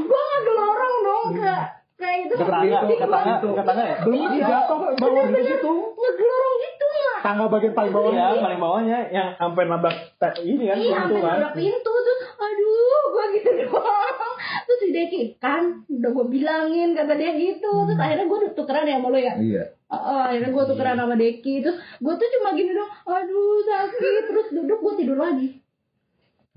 Gue 0.00 0.22
ngegelorong 0.24 0.96
dong 1.04 1.26
ke 1.36 1.54
Kayak 2.00 2.18
itu 2.24 2.34
ke 2.34 2.44
tangga 2.48 2.78
bawah. 2.80 3.52
ke 3.52 3.62
tangga 3.68 3.84
ya 3.84 3.96
Belum 4.00 4.20
dia 4.32 4.40
jatuh 4.48 4.76
bangun 4.96 5.26
di 5.36 5.42
situ. 5.44 5.72
Ngegelorong 5.92 6.56
gitu 6.64 6.86
lah 6.88 7.18
Tangga 7.20 7.44
bagian 7.52 7.74
paling 7.76 7.92
bawah. 7.92 8.10
Iya, 8.10 8.40
paling 8.40 8.60
bawahnya 8.60 8.98
yang 9.12 9.28
sampai 9.36 9.68
nabrak 9.68 10.34
ini 10.40 10.64
kan 10.64 10.76
Iya, 10.80 10.96
pintu 10.96 11.14
kan. 11.20 11.36
nabrak 11.36 11.52
pintu 11.52 11.92
terus, 12.00 12.20
aduh, 12.40 13.02
gue 13.12 13.24
gitu 13.36 13.50
doang. 13.68 14.32
Terus 14.40 14.78
si 14.80 14.88
Deki, 14.90 15.22
kan, 15.36 15.84
udah 15.84 16.10
gue 16.10 16.26
bilangin 16.32 16.96
kata 16.96 17.12
dia 17.20 17.36
gitu. 17.36 17.68
Terus 17.84 18.00
akhirnya 18.00 18.24
gue 18.24 18.38
udah 18.40 18.52
tukeran 18.56 18.88
ya 18.88 18.96
sama 18.96 19.08
lo 19.12 19.18
ya. 19.20 19.34
Iya. 19.36 19.62
Oh, 19.92 20.20
akhirnya 20.24 20.50
gue 20.50 20.64
tukeran 20.64 20.96
sama 20.96 21.14
Deki. 21.14 21.54
Terus 21.60 21.76
gue 21.76 22.14
tuh 22.16 22.28
cuma 22.40 22.48
gini 22.56 22.72
dong, 22.72 22.90
aduh 23.04 23.60
sakit. 23.60 24.22
Terus 24.24 24.46
duduk 24.56 24.78
gue 24.80 24.92
tidur 25.04 25.20
lagi. 25.20 25.48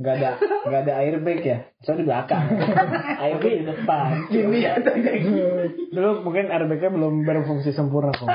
Gak 0.02 0.14
ada 0.18 0.32
Gak 0.42 0.82
ada 0.90 0.94
airbag 1.06 1.40
ya? 1.46 1.58
Soalnya 1.86 2.02
di 2.02 2.06
belakang. 2.10 2.44
Airbag 3.22 3.54
di 3.62 3.66
depan. 3.68 4.10
Gini. 4.32 4.58
Ya 4.66 4.74
Dulu 5.94 6.10
mungkin 6.26 6.50
airbag-nya 6.50 6.90
belum 6.90 7.28
berfungsi 7.28 7.76
sempurna 7.76 8.10
kok. 8.16 8.28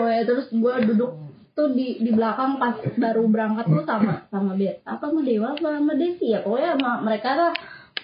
Oh 0.00 0.08
ya, 0.08 0.22
terus 0.24 0.48
gue 0.48 0.74
duduk 0.88 1.12
tuh 1.54 1.70
di 1.70 2.02
di 2.02 2.10
belakang 2.10 2.58
pas 2.58 2.74
baru 2.98 3.30
berangkat 3.30 3.70
tuh 3.70 3.86
sama 3.86 4.26
sama 4.26 4.58
apa 4.58 5.04
sama 5.06 5.20
Dewa 5.22 5.54
sama 5.54 5.92
Desi 5.94 6.32
ya? 6.32 6.40
Pokoknya 6.40 6.80
sama 6.80 6.92
mereka 7.04 7.30
lah 7.36 7.52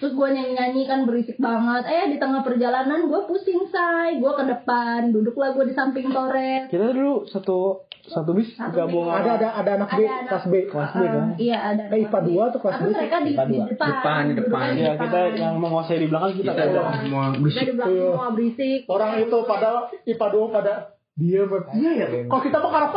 terus 0.01 0.11
gue 0.11 0.27
nyanyi 0.27 0.51
nyanyi 0.51 0.83
kan 0.83 1.05
berisik 1.05 1.37
banget 1.37 1.85
eh 1.85 2.09
di 2.09 2.17
tengah 2.17 2.41
perjalanan 2.41 3.05
gue 3.05 3.21
pusing 3.23 3.69
say 3.69 4.17
gue 4.17 4.31
ke 4.31 4.43
depan 4.43 5.13
duduklah 5.13 5.53
gue 5.53 5.61
di 5.63 5.73
samping 5.73 6.09
Torres 6.09 6.65
Kita 6.67 6.89
dulu 6.89 7.23
satu 7.23 7.85
satu 8.01 8.33
bis 8.33 8.49
Satu 8.51 8.73
gabung 8.75 9.05
bis. 9.05 9.13
Ada 9.15 9.31
ada 9.37 9.49
ada 9.55 9.71
anak 9.77 9.89
B, 9.93 10.01
Ada 10.01 10.25
kelas 10.25 10.45
B. 10.47 10.55
Kelas 10.65 10.91
B 10.91 11.03
kan? 11.05 11.27
iya 11.37 11.57
ada 11.63 11.83
Eh, 11.87 12.01
IPA 12.01 12.19
dua 12.25 12.43
atau 12.49 12.59
kelas 12.59 12.75
dua? 12.75 12.89
mereka 12.91 13.17
di, 13.21 13.31
IPA 13.31 13.43
di 13.45 13.57
depan 13.69 13.89
Depan, 13.93 14.21
di 14.25 14.33
depan. 14.35 14.65
Ya 14.73 14.91
kita 14.97 15.19
yang 15.37 15.53
menguasai 15.55 16.01
di 16.01 16.07
belakang 16.09 16.31
kita 16.33 16.51
Kita 16.51 16.63
semua 16.97 17.23
berisik. 17.31 17.61
di 17.61 17.73
belakang 17.77 18.01
semua 18.09 18.29
berisik 18.33 18.79
Orang 18.89 19.11
itu 19.15 19.37
pada 19.45 19.69
IPA 20.03 20.27
dua 20.27 20.45
pada 20.49 20.73
dia 21.13 21.43
Iya 21.71 21.91
ya. 21.93 22.07
Kalau 22.25 22.41
kita 22.41 22.57
mah 22.57 22.71
karena 22.71 22.89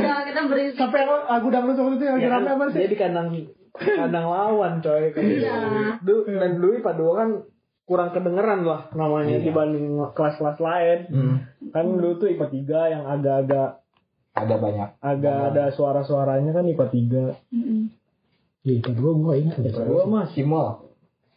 ya 0.00 0.14
kita 0.26 0.40
berisik 0.46 0.74
sampai 0.74 1.06
lagu 1.06 1.46
dangdut 1.48 1.76
waktu 1.76 1.94
itu 1.96 2.04
yang 2.04 2.16
lagi 2.18 2.26
Ya, 2.26 2.32
rame 2.32 2.50
apa 2.50 2.64
dia 2.68 2.74
sih? 2.74 2.90
di 2.90 2.98
kandang 2.98 3.28
kandang 3.70 4.26
lawan 4.26 4.72
coy. 4.80 5.14
Iya. 5.14 5.56
Dulu 6.02 6.20
dan 6.26 6.50
dulu 6.58 6.70
IPA 6.76 6.92
dua 6.94 7.12
kan 7.16 7.28
kurang 7.86 8.10
kedengeran 8.10 8.60
lah 8.62 8.86
namanya 8.92 9.38
dibanding 9.38 9.86
kelas-kelas 10.14 10.58
lain. 10.58 10.98
Hmm. 11.10 11.36
Kan 11.70 11.86
dulu 11.94 12.18
tuh 12.18 12.28
IPA 12.28 12.46
3 12.50 12.92
yang 12.94 13.04
agak-agak 13.04 13.82
Ada 14.30 14.56
banyak 14.56 14.88
agak 15.02 15.38
ada 15.50 15.64
suara-suaranya 15.74 16.54
kan 16.54 16.62
IPA 16.64 16.86
3. 16.86 17.54
Mm-mm. 17.54 17.80
Ya 18.62 18.72
IPA 18.78 18.90
dua 18.94 19.10
gue 19.16 19.34
ingat 19.42 19.54
ada 19.58 19.68
IPA 19.70 19.84
2 19.86 20.06
mas 20.06 20.30
Simol 20.34 20.89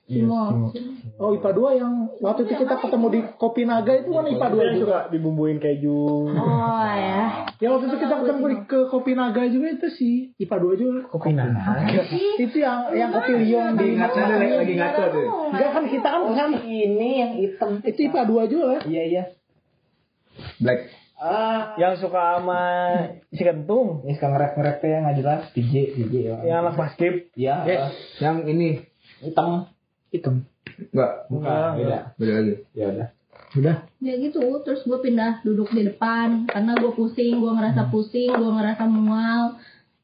Simo. 0.03 0.67
Oh 1.15 1.31
IPA 1.31 1.51
2 1.55 1.79
yang 1.79 1.93
waktu 2.19 2.43
itu 2.43 2.59
kita 2.59 2.75
ketemu 2.75 3.07
di 3.07 3.19
Kopi 3.39 3.63
Naga 3.63 3.93
itu 3.95 4.11
kan 4.11 4.27
IPA 4.27 4.47
2 4.51 4.59
Yang 4.59 4.75
juga. 4.75 4.83
suka 4.83 4.99
dibumbuin 5.15 5.57
keju. 5.63 6.27
Oh 6.27 6.83
ya. 6.91 7.47
Ya 7.55 7.67
waktu 7.71 7.85
itu 7.87 7.97
kita 8.03 8.15
ketemu 8.19 8.43
di 8.51 8.57
ke 8.67 8.79
Kopi 8.91 9.11
Naga 9.15 9.47
juga 9.47 9.67
itu 9.71 9.87
sih 9.95 10.15
IPA 10.35 10.57
2 10.59 10.75
juga. 10.75 10.99
Kopi 11.07 11.31
naga. 11.31 11.87
Itu 12.35 12.57
yang 12.59 12.91
yang 12.91 13.09
kopi 13.11 13.31
Liong 13.39 13.79
di 13.79 13.87
Ngaco 13.95 14.19
deh, 14.19 14.37
lagi, 14.51 14.73
ngaco 14.75 15.03
deh. 15.07 15.25
Enggak 15.55 15.69
kan 15.71 15.83
kita 15.87 16.07
kan 16.11 16.21
kan 16.35 16.51
Ini 16.61 17.09
yang 17.15 17.31
hitam. 17.39 17.69
itu 17.79 17.99
IPA 18.03 18.21
2 18.27 18.51
juga. 18.51 18.75
Iya 18.83 19.03
iya. 19.07 19.23
Black. 20.59 20.79
Ah. 21.15 21.79
Yang 21.79 22.03
suka 22.03 22.43
sama 22.43 22.61
si 23.31 23.39
kentung. 23.39 24.03
Ini 24.03 24.19
sekarang 24.19 24.35
ngerep-ngerep 24.35 24.77
ya 24.83 24.97
nggak 24.99 25.15
jelas. 25.15 25.41
DJ 25.55 25.73
DJ 25.95 26.13
ya. 26.27 26.35
Yang 26.43 26.57
anak 26.59 26.75
basket. 26.75 27.15
Iya. 27.39 27.55
Yes. 27.63 27.95
Yang 28.19 28.35
ini. 28.51 28.69
Hitam. 29.23 29.71
Hitam. 30.13 30.45
Enggak. 30.93 31.11
Bukan. 31.33 31.71
Beda. 31.81 31.99
Beda 32.21 32.31
lagi. 32.37 32.55
Ya 32.77 32.85
udah. 32.93 33.07
Udah. 33.53 33.77
Ya 34.01 34.13
gitu, 34.17 34.41
terus 34.65 34.81
gue 34.81 34.97
pindah 34.97 35.45
duduk 35.45 35.69
di 35.73 35.85
depan 35.85 36.49
karena 36.49 36.73
gue 36.73 36.91
pusing, 36.93 37.37
gue 37.37 37.51
ngerasa 37.53 37.89
pusing, 37.93 38.33
gue 38.33 38.51
ngerasa 38.53 38.83
mual, 38.89 39.61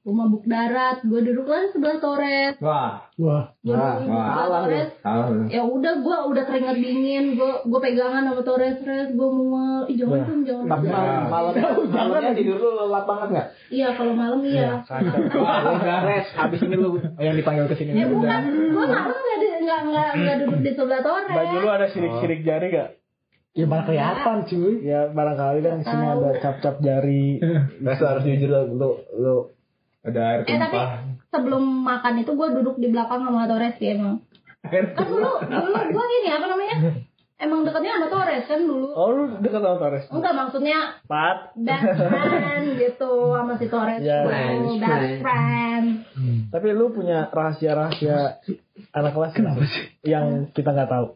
gue 0.09 0.17
mabuk 0.17 0.43
darat, 0.49 1.05
gue 1.05 1.21
duduk 1.21 1.45
lah 1.45 1.69
sebelah 1.69 2.01
Torres, 2.01 2.57
Wah. 2.57 3.05
Wah. 3.21 3.53
gue 3.61 3.77
Wah, 3.77 4.01
wah. 4.09 4.65
Torres, 4.65 4.89
ya 5.53 5.61
udah 5.61 5.93
gue 6.01 6.17
udah 6.33 6.43
keringet 6.49 6.77
dingin, 6.81 7.37
gue 7.37 7.51
gue 7.69 7.79
pegangan 7.79 8.25
sama 8.25 8.41
Torres, 8.41 8.81
Torres, 8.81 9.13
gue 9.13 9.29
mual, 9.29 9.85
ih 9.85 9.95
jangan 10.01 10.25
tuh, 10.25 10.41
jangan 10.41 10.65
Tapi 10.65 10.85
malam 10.89 11.29
malam 11.29 11.53
malamnya 11.93 12.33
tidur 12.33 12.57
lu 12.57 12.69
lelap 12.73 13.05
banget 13.05 13.27
nggak? 13.37 13.47
Iya 13.69 13.87
kalau 13.93 14.13
malam 14.17 14.39
iya. 14.41 14.81
Res, 16.09 16.27
habis 16.33 16.59
ini 16.65 16.73
lu 16.73 16.97
yang 17.21 17.37
dipanggil 17.37 17.69
ke 17.69 17.77
sini. 17.77 17.93
Ya 17.93 18.09
bukan, 18.09 18.41
gue 18.49 18.85
malam 18.89 19.13
nggak 19.13 19.37
nggak 19.61 19.79
nggak 19.93 20.09
nggak 20.17 20.35
duduk 20.41 20.59
di 20.65 20.71
sebelah 20.73 21.01
Torres. 21.05 21.29
Baju 21.37 21.55
lu 21.61 21.69
ada 21.69 21.87
sirik-sirik 21.93 22.41
jari 22.41 22.73
gak? 22.73 22.89
Ya 23.57 23.65
mana 23.65 23.83
kelihatan 23.83 24.37
cuy. 24.45 24.73
Ya 24.85 25.09
barangkali 25.09 25.59
kan 25.65 25.81
di 25.81 25.85
sini 25.85 26.05
ada 26.05 26.29
cap-cap 26.37 26.75
jari. 26.85 27.41
Lu 27.81 27.89
harus 27.89 28.23
jujur 28.23 28.49
lu, 28.77 28.89
lu 29.17 29.35
Ada 29.99 30.19
air 30.23 30.39
Eh 30.43 30.55
tapi 30.55 30.77
tumpah. 30.77 30.91
sebelum 31.27 31.63
makan 31.83 32.13
itu 32.19 32.31
gue 32.31 32.47
duduk 32.55 32.75
di 32.79 32.87
belakang 32.87 33.21
sama 33.21 33.45
Torres 33.45 33.75
sih 33.75 33.91
emang. 33.93 34.23
Air 34.63 34.95
Kan 34.95 35.07
dulu 35.07 35.31
dulu 35.43 35.71
gue 35.75 36.05
gini 36.17 36.29
apa 36.31 36.45
namanya? 36.47 36.77
Emang 37.39 37.63
deketnya 37.63 37.95
sama 37.95 38.07
Torres 38.07 38.43
kan 38.47 38.61
dulu. 38.63 38.87
Oh 38.91 39.07
lu 39.11 39.23
dekat 39.39 39.59
sama 39.59 39.77
Torres? 39.77 40.05
Enggak 40.11 40.33
maksudnya 40.35 40.79
Pat. 41.07 41.55
best 41.55 41.87
friend 41.95 42.65
gitu 42.75 43.11
sama 43.31 43.53
si 43.55 43.67
Torres 43.67 44.03
Ya, 44.03 44.23
tuh, 44.23 44.31
friends, 44.31 44.71
best 44.79 45.13
friend. 45.23 45.85
Tapi 46.51 46.67
lu 46.75 46.91
punya 46.91 47.31
rahasia-rahasia 47.31 48.43
anak 48.91 49.11
kelas 49.15 49.31
kenapa 49.31 49.63
sih? 49.63 49.83
Yang 50.03 50.51
kita 50.51 50.71
nggak 50.71 50.91
tahu. 50.91 51.15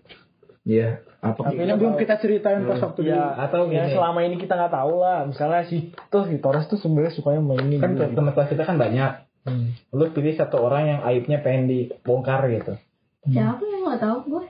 Iya. 0.64 1.04
Apa? 1.20 1.52
Tapi 1.52 1.60
Yang 1.60 1.80
belum 1.80 1.96
kita 2.00 2.16
ceritain 2.20 2.64
pas 2.64 2.80
waktu 2.80 3.02
Ya, 3.04 3.16
dulu. 3.16 3.44
atau 3.48 3.60
ya 3.68 3.84
gini. 3.84 3.96
selama 3.96 4.20
ini 4.24 4.36
kita 4.40 4.54
nggak 4.56 4.74
tahu 4.76 4.94
lah. 5.00 5.28
Misalnya 5.28 5.62
si 5.68 5.92
tuh 6.08 6.24
si 6.28 6.36
Torres 6.40 6.68
tuh 6.68 6.80
sebenarnya 6.80 7.14
sukanya 7.16 7.42
main 7.44 7.68
ini. 7.68 7.80
kan 7.80 7.96
teman 7.96 8.32
kelas 8.32 8.50
kita 8.52 8.64
kan 8.64 8.76
banyak. 8.80 9.12
Hmm. 9.44 9.76
Lu 9.92 10.08
pilih 10.12 10.36
satu 10.36 10.64
orang 10.64 10.84
yang 10.88 11.00
aibnya 11.04 11.44
pengen 11.44 11.68
dibongkar 11.68 12.48
gitu. 12.48 12.80
Siapa 13.28 13.60
yang 13.60 13.82
nggak 13.88 14.02
tahu 14.04 14.18
gue? 14.32 14.46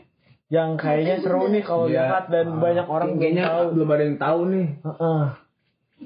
Yang 0.54 0.70
kayaknya 0.78 1.16
seru 1.26 1.50
nih 1.50 1.64
kalau 1.66 1.86
lihat 1.90 2.30
dan 2.30 2.62
banyak 2.62 2.86
orang 2.86 3.18
kayaknya 3.18 3.44
tahu. 3.50 3.66
belum 3.74 3.90
ada 3.90 4.04
yang 4.06 4.20
tahu 4.22 4.40
nih. 4.54 4.68
Heeh. 4.86 5.24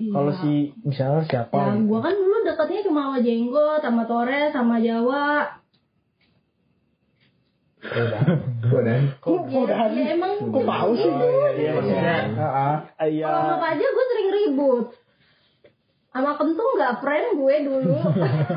Kalau 0.07 0.31
si 0.39 0.53
misalnya 0.87 1.23
siapa? 1.27 1.51
Ya, 1.51 1.73
gitu. 1.75 1.83
gue 1.89 1.99
kan 1.99 2.13
dulu 2.15 2.35
deketnya 2.47 2.81
cuma 2.87 2.99
sama 3.11 3.19
Jenggot, 3.19 3.79
sama 3.83 4.03
Torres, 4.07 4.51
sama 4.55 4.75
Jawa. 4.79 5.27
Udah. 8.67 8.99
Udah. 9.23 9.77
ya, 9.89 9.95
ya 9.95 10.03
emang 10.15 10.31
Kok 10.39 10.63
tahu 10.63 10.91
sih? 10.97 11.11
Iya 11.57 11.71
maksudnya. 11.75 12.17
Heeh. 12.35 12.75
Iya. 13.15 13.25
Kalau 13.27 13.41
sama 13.55 13.67
aja 13.73 13.85
gue 13.85 14.05
sering 14.11 14.29
ribut. 14.33 14.85
Sama 16.11 16.31
kentung 16.35 16.69
nggak 16.75 16.93
friend 16.99 17.27
gue 17.37 17.55
dulu. 17.67 17.97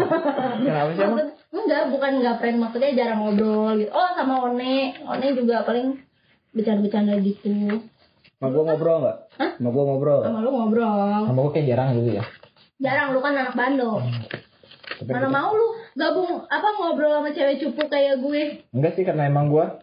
Kenapa 0.65 0.91
sih 0.95 1.03
emang? 1.05 1.19
Maksud- 1.19 1.39
enggak, 1.51 1.83
bukan 1.91 2.13
nggak 2.23 2.37
friend 2.39 2.57
maksudnya 2.63 2.91
jarang 2.95 3.19
ngobrol 3.23 3.75
gitu. 3.79 3.91
Oh 3.91 4.09
sama 4.15 4.35
One, 4.49 4.95
One 5.03 5.27
juga 5.35 5.67
paling 5.67 5.99
bercanda-bercanda 6.55 7.15
gitu. 7.23 7.83
Mau 8.41 8.49
gua 8.49 8.63
ngobrol 8.73 8.97
nggak? 9.05 9.19
Hah? 9.37 9.51
Mau 9.61 9.71
gua 9.71 9.85
ngobrol? 9.93 10.21
Sama 10.25 10.39
lu 10.41 10.51
ngobrol. 10.51 11.23
Sama 11.29 11.39
gue 11.45 11.53
kayak 11.53 11.67
jarang 11.69 11.89
dulu 11.93 12.11
ya. 12.17 12.25
Jarang 12.81 13.13
lu 13.13 13.21
kan 13.21 13.37
anak 13.37 13.53
Bandung. 13.53 14.01
Tapi 15.01 15.11
Mana 15.13 15.29
mau 15.29 15.53
lu 15.53 15.77
gabung 15.95 16.47
apa 16.47 16.69
ngobrol 16.77 17.13
sama 17.13 17.31
cewek 17.31 17.59
cupu 17.59 17.83
kayak 17.87 18.23
gue? 18.23 18.43
enggak 18.71 18.93
sih 18.95 19.03
karena 19.03 19.27
emang 19.27 19.51
gua 19.51 19.83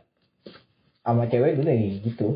sama 1.01 1.27
cewek 1.27 1.55
dulu 1.55 1.67
ya 1.67 1.77
gitu. 2.03 2.27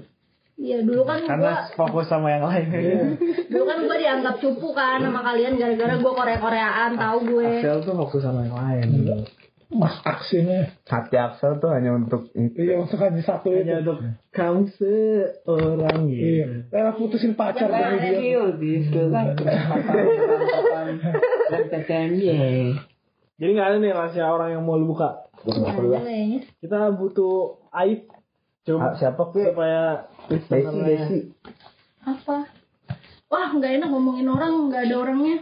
Iya 0.62 0.86
dulu 0.86 1.02
kan 1.10 1.26
Karena 1.26 1.66
gua 1.66 1.74
fokus 1.74 2.06
sama 2.06 2.30
yang 2.30 2.46
lain. 2.46 2.70
dulu 3.52 3.64
kan 3.66 3.80
gua 3.82 3.98
dianggap 3.98 4.36
cupu 4.38 4.70
kan 4.78 5.02
sama 5.02 5.26
kalian 5.26 5.58
gara-gara 5.58 5.98
gua 5.98 6.14
Korea-Koreaan 6.14 6.92
tahu 6.96 7.18
gue. 7.34 7.50
Axel 7.60 7.82
tuh 7.82 7.96
fokus 7.98 8.22
sama 8.22 8.46
yang 8.46 8.56
lain. 8.56 8.88
Mas 9.72 9.96
aksinya. 10.04 10.68
Hati 10.84 11.16
Axel 11.16 11.58
tuh 11.64 11.72
hanya 11.72 11.96
untuk 11.96 12.28
Iya 12.36 12.76
untuk 12.84 13.00
hanya 13.00 13.24
satu 13.24 13.56
itu. 13.56 13.64
Hanya 13.64 13.80
untuk 13.82 14.04
kamu 14.36 14.68
seorang 14.76 16.12
Iya. 16.12 16.20
gitu. 16.20 16.76
Rela 16.76 16.92
putusin 17.00 17.34
pacar 17.40 17.72
demi 17.72 18.36
dia. 22.20 22.76
Jadi 23.42 23.58
nggak 23.58 23.68
ada 23.74 23.78
nih 23.82 23.90
rahasia 23.90 24.30
orang 24.30 24.54
yang 24.54 24.62
mau 24.62 24.78
lu 24.78 24.94
buka. 24.94 25.26
Ada 25.42 25.98
kayaknya. 26.06 26.40
Kita 26.62 26.94
butuh 26.94 27.58
aib. 27.82 28.06
Coba 28.62 28.78
Ah, 28.78 28.94
siapa, 28.94 29.34
Ki? 29.34 29.42
supaya 29.50 30.06
Desi 30.30 30.62
Desi. 30.86 31.20
Apa? 32.06 32.46
Wah 33.26 33.50
nggak 33.50 33.82
enak 33.82 33.90
ngomongin 33.90 34.30
orang 34.30 34.70
nggak 34.70 34.86
ada 34.86 34.96
orangnya. 35.02 35.38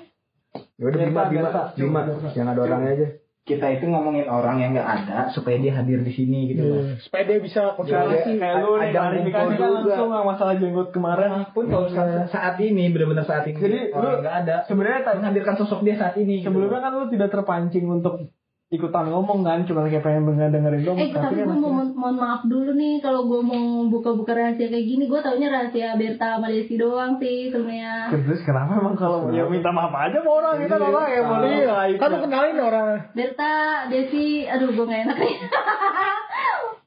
Ya 0.80 0.84
udah 0.88 1.00
lima 1.04 1.22
lima 1.28 1.50
lima 1.76 2.00
yang 2.32 2.48
ada 2.48 2.62
orangnya 2.64 2.92
aja. 2.96 3.08
Kita 3.50 3.66
itu 3.74 3.90
ngomongin 3.90 4.30
orang 4.30 4.62
yang 4.62 4.78
nggak 4.78 4.90
ada 5.02 5.18
supaya 5.34 5.58
dia 5.58 5.74
hadir 5.74 6.06
di 6.06 6.14
sini 6.14 6.54
gitu 6.54 6.70
loh. 6.70 6.86
Iya. 6.86 7.02
Supaya 7.02 7.24
dia 7.26 7.38
bisa 7.42 7.74
konsultasi. 7.74 8.38
kayak 8.38 8.56
lu 8.62 8.78
nih 8.78 8.94
Ada 8.94 9.00
klarifikasi 9.02 9.54
kan 9.58 9.70
langsung 9.74 10.10
nggak 10.14 10.26
masalah 10.30 10.54
jenggot 10.62 10.90
kemarin. 10.94 11.30
pun 11.50 11.66
kalau 11.66 11.88
saat, 11.90 12.30
saat 12.30 12.56
ini 12.62 12.94
benar-benar 12.94 13.26
saat 13.26 13.50
ini 13.50 13.58
Jadi 13.58 13.80
orang 13.90 14.06
lu 14.06 14.18
nggak 14.22 14.36
ada 14.46 14.56
sebenarnya 14.70 15.02
tadi 15.02 15.18
menghadirkan 15.26 15.56
sosok 15.58 15.82
dia 15.82 15.96
saat 15.98 16.16
ini 16.22 16.46
gitu. 16.46 16.54
sebelumnya 16.54 16.80
kan 16.86 16.92
lu 16.94 17.10
tidak 17.10 17.30
terpancing 17.34 17.90
untuk 17.90 18.30
ikutan 18.70 19.10
ngomong 19.10 19.42
kan 19.42 19.66
cuma 19.66 19.90
kayak 19.90 20.06
pengen 20.06 20.30
denger 20.30 20.54
dengerin 20.54 20.82
dong 20.86 20.98
Eh 21.02 21.10
tapi 21.10 21.42
gue 21.42 21.50
mau 21.50 21.58
mohon 21.74 21.90
mohon 21.98 22.16
maaf 22.16 22.46
dulu 22.46 22.70
nih 22.72 23.02
kalau 23.02 23.26
gue 23.26 23.42
mau 23.42 23.90
buka-buka 23.90 24.38
rahasia 24.38 24.70
kayak 24.70 24.86
gini 24.86 25.10
gue 25.10 25.18
taunya 25.20 25.50
rahasia 25.50 25.98
Berta 25.98 26.38
sama 26.38 26.54
Desi 26.54 26.78
doang 26.78 27.18
sih 27.18 27.50
sebenarnya. 27.50 28.14
terus 28.14 28.46
kenapa 28.46 28.78
emang 28.78 28.94
kalau 28.94 29.34
ya 29.34 29.50
minta 29.50 29.74
maaf 29.74 29.90
aja 29.90 30.22
sama 30.22 30.32
orang 30.38 30.54
kita 30.62 30.76
orang 30.78 31.08
ya 31.10 31.22
boleh 31.26 31.50
Iya. 31.50 31.98
Kan 31.98 32.08
lu 32.14 32.18
kenalin 32.22 32.58
orang. 32.62 32.86
Berta, 33.12 33.54
Desi, 33.90 34.46
aduh 34.46 34.70
gue 34.70 34.86
gak 34.86 35.02
enak 35.02 35.18
nih. 35.18 35.36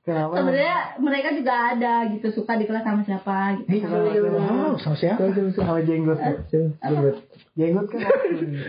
kenapa 0.02 0.32
Sebenarnya 0.38 0.78
mereka 0.98 1.28
juga 1.34 1.54
ada 1.74 1.92
gitu 2.10 2.26
suka 2.32 2.58
di 2.58 2.66
kelas 2.66 2.82
sama 2.82 3.02
siapa 3.02 3.58
gitu. 3.58 3.86
Wow, 4.30 4.78
sama 4.78 4.94
siapa? 4.94 5.34
sama 5.50 5.82
jenggot 5.82 6.18
jenggot 6.46 7.16
jenggot 7.58 7.86
kan 7.90 8.00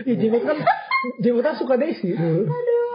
Iya 0.02 0.14
jenggot 0.18 0.42
kan 0.42 0.58
jenggot 1.22 1.42
kan 1.42 1.54
suka 1.54 1.74
Desi. 1.78 2.10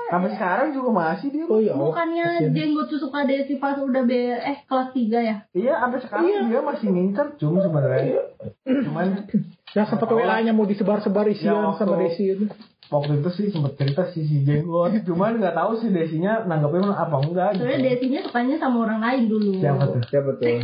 Sampai 0.10 0.30
sekarang 0.32 0.68
juga 0.72 0.90
masih 0.92 1.28
dia 1.30 1.46
Oh 1.46 1.58
iya. 1.58 1.72
Bukannya 1.72 2.50
jenggot 2.50 2.90
suka 2.92 3.24
Desi 3.24 3.56
pas 3.56 3.78
udah 3.78 4.04
be 4.04 4.34
eh 4.34 4.58
kelas 4.64 4.90
3 4.90 5.06
ya? 5.22 5.36
iya 5.54 5.74
sampai 5.78 6.00
sekarang 6.00 6.26
dia 6.46 6.60
masih 6.60 6.88
ngincer 6.88 7.28
cuma 7.38 7.62
sebenarnya 7.62 8.22
cuman 8.66 9.30
Yang 9.70 9.86
sempat 9.88 10.10
WA-nya 10.10 10.50
mau 10.50 10.66
disebar-sebar 10.66 11.30
isian 11.30 11.54
Ya, 11.54 11.62
waktu- 11.64 11.86
sama 11.86 11.96
Desi 12.00 12.24
itu. 12.28 12.46
waktu 12.90 13.22
itu 13.22 13.30
sih 13.32 13.46
sempet 13.48 13.78
cerita 13.78 14.02
sih 14.10 14.26
si 14.26 14.42
jenggot 14.42 14.98
cuman 15.06 15.38
nggak 15.38 15.54
tahu 15.54 15.78
sih 15.78 15.90
desinya 15.90 16.42
nanggapnya 16.44 16.90
apa 16.92 17.16
enggak 17.20 17.50
gitu. 17.54 17.64
Soalnya 17.64 17.82
Desinya 17.88 18.20
sukanya 18.24 18.56
sama 18.58 18.78
orang 18.84 19.00
lain 19.00 19.24
dulu. 19.28 19.52
siapa 19.56 19.84
tuh 19.88 20.02
Siapa 20.04 20.32
tuh? 20.36 20.58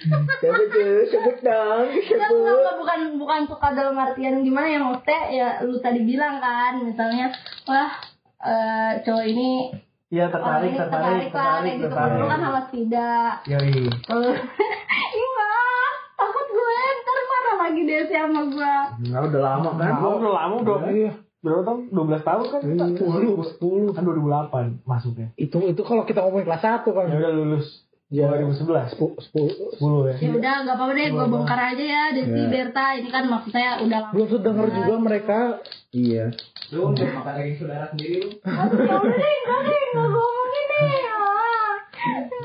Siapa 0.40 0.62
tuh? 0.66 1.04
Sebut 1.06 1.36
dong. 1.40 1.84
Enggak, 1.88 2.30
enggak, 2.30 2.74
bukan 2.74 3.00
bukan 3.16 3.40
suka 3.44 3.68
dalam 3.70 3.92
artian 3.94 4.40
gimana 4.40 4.64
ya 4.66 4.78
maksudnya 4.78 5.20
ya 5.30 5.48
lu 5.60 5.76
tadi 5.76 6.00
bilang 6.02 6.36
kan 6.36 6.80
misalnya 6.80 7.32
wah 7.64 7.92
eh, 8.44 8.90
cowok 9.04 9.24
ini 9.28 9.50
Iya 10.10 10.26
tertarik, 10.26 10.74
tertarik, 10.74 11.30
tertarik 11.30 11.78
tertarik, 11.86 12.18
gitu 12.18 12.26
kan 12.26 12.40
sama 12.42 12.60
Spida 12.66 13.38
Yoi. 13.46 13.86
Tuh. 14.10 14.34
Iya, 15.10 15.50
takut 16.18 16.46
gue 16.50 16.78
ntar 17.02 17.18
marah 17.26 17.56
lagi 17.66 17.80
Desi 17.86 18.14
sama 18.14 18.42
gue. 18.46 18.74
Enggak 19.06 19.22
udah 19.30 19.40
lama 19.42 19.70
kan? 19.74 19.90
Nah, 19.90 20.10
udah 20.18 20.32
lama 20.34 20.54
udah. 20.62 20.78
Iya. 20.90 21.12
Berapa 21.40 21.62
tahun? 21.64 21.80
12 21.88 22.20
tahun 22.20 22.44
kan 22.52 22.60
kita? 22.60 22.84
10, 23.00 23.56
10. 23.58 23.96
Kan 23.96 24.02
2008 24.04 24.84
masuknya. 24.84 25.28
Itu 25.40 25.58
itu 25.72 25.82
kalau 25.86 26.04
kita 26.04 26.20
ngomongin 26.20 26.46
kelas 26.46 26.62
1 26.62 26.90
kan. 26.90 27.04
Ya 27.08 27.16
udah 27.16 27.32
lulus. 27.32 27.66
Ya. 28.10 28.26
2011. 28.26 28.90
10 28.90 29.78
10 29.78 30.10
ya. 30.10 30.14
Ya 30.18 30.30
udah 30.32 30.54
nggak 30.60 30.74
apa-apa 30.74 30.92
deh, 30.92 31.08
gue 31.08 31.26
bongkar 31.28 31.60
aja 31.64 31.84
ya 31.84 32.02
Desi 32.10 32.42
Berta 32.44 32.84
ini 32.92 33.06
kan 33.06 33.24
maksudnya 33.24 33.78
udah 33.80 33.98
lama. 34.02 34.10
Belum 34.10 34.26
tuh 34.26 34.40
denger 34.40 34.66
juga 34.68 34.94
mereka 34.98 35.38
Iya. 35.90 36.26
lu 36.70 36.90
udah 36.90 37.06
makan 37.12 37.32
daging 37.36 37.56
saudara 37.56 37.86
sendiri 37.88 38.14
lu 38.20 38.30
Aduh, 38.40 38.78
ya 38.78 38.94
udah 38.96 39.10
deh, 39.12 39.34
enggak 39.36 39.60
deh, 39.60 39.80
enggak 39.84 40.06
gue 40.06 40.06
ngomongin 40.08 40.64
deh. 40.66 40.98
Ah. 41.02 41.74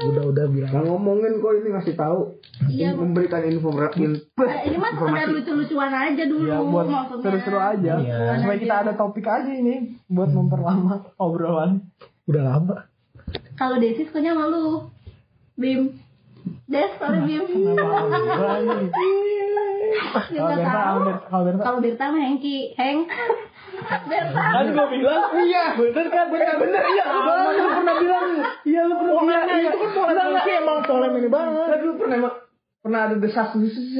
udah 0.05 0.23
udah 0.27 0.45
bilang 0.49 0.69
Nggak 0.69 0.85
ngomongin 0.85 1.31
kok 1.35 1.53
ini 1.55 1.67
ngasih 1.71 1.95
tahu. 1.95 2.19
Iya. 2.67 2.89
Memberikan 2.93 3.41
info 3.43 3.69
in, 3.95 4.11
Eh, 4.17 4.59
ini 4.65 4.75
mah 4.75 4.91
sekedar 4.91 5.27
lucu-lucuan 5.29 5.91
aja 5.91 6.23
dulu 6.25 6.45
Ya 6.45 6.57
buat 6.59 6.85
maksudnya. 6.87 7.23
seru-seru 7.23 7.59
aja. 7.59 7.93
Iya. 7.99 8.17
Supaya 8.39 8.57
kita 8.59 8.75
ada 8.79 8.91
topik 8.93 9.25
aja 9.25 9.49
ini 9.49 9.97
buat 10.05 10.29
memperlama 10.29 11.09
obrolan. 11.17 11.81
udah 12.25 12.43
lama 12.43 12.77
Kalau 13.55 13.77
Desi 13.77 14.03
sukanya 14.03 14.33
sama 14.33 14.45
lu. 14.47 14.93
Bim. 15.55 15.95
Des, 16.67 16.91
sorry 16.99 17.19
Bim. 17.23 17.43
Kalau 20.25 21.43
Berta, 21.45 21.63
kalau 21.63 22.11
mah 22.11 22.21
Hengki. 22.21 22.75
Heng. 22.75 23.07
Berta. 24.09 24.43
Kan 24.51 24.65
gue 24.71 24.87
bilang 24.99 25.23
iya, 25.45 25.65
bener 25.79 26.05
kan? 26.11 26.25
Bener 26.27 26.55
bener 26.59 26.83
iya. 26.91 27.05
Lu 27.07 27.21
lu 27.55 27.67
pernah 27.71 27.95
bilang 27.99 28.25
iya 28.67 28.81
lu 28.83 28.93
pernah 28.99 29.15
bilang 29.23 29.47
iya. 29.47 29.69
itu 29.71 29.77
kan 29.79 29.89
pola 29.95 30.21
emang 30.43 30.79
pola 30.83 31.07
ini 31.11 31.29
banget 31.31 31.67
Kan 31.71 31.79
dulu 31.79 31.93
pernah 32.03 32.17
pernah 32.85 33.09
ada 33.09 33.17
desas 33.17 33.49
desus 33.57 33.97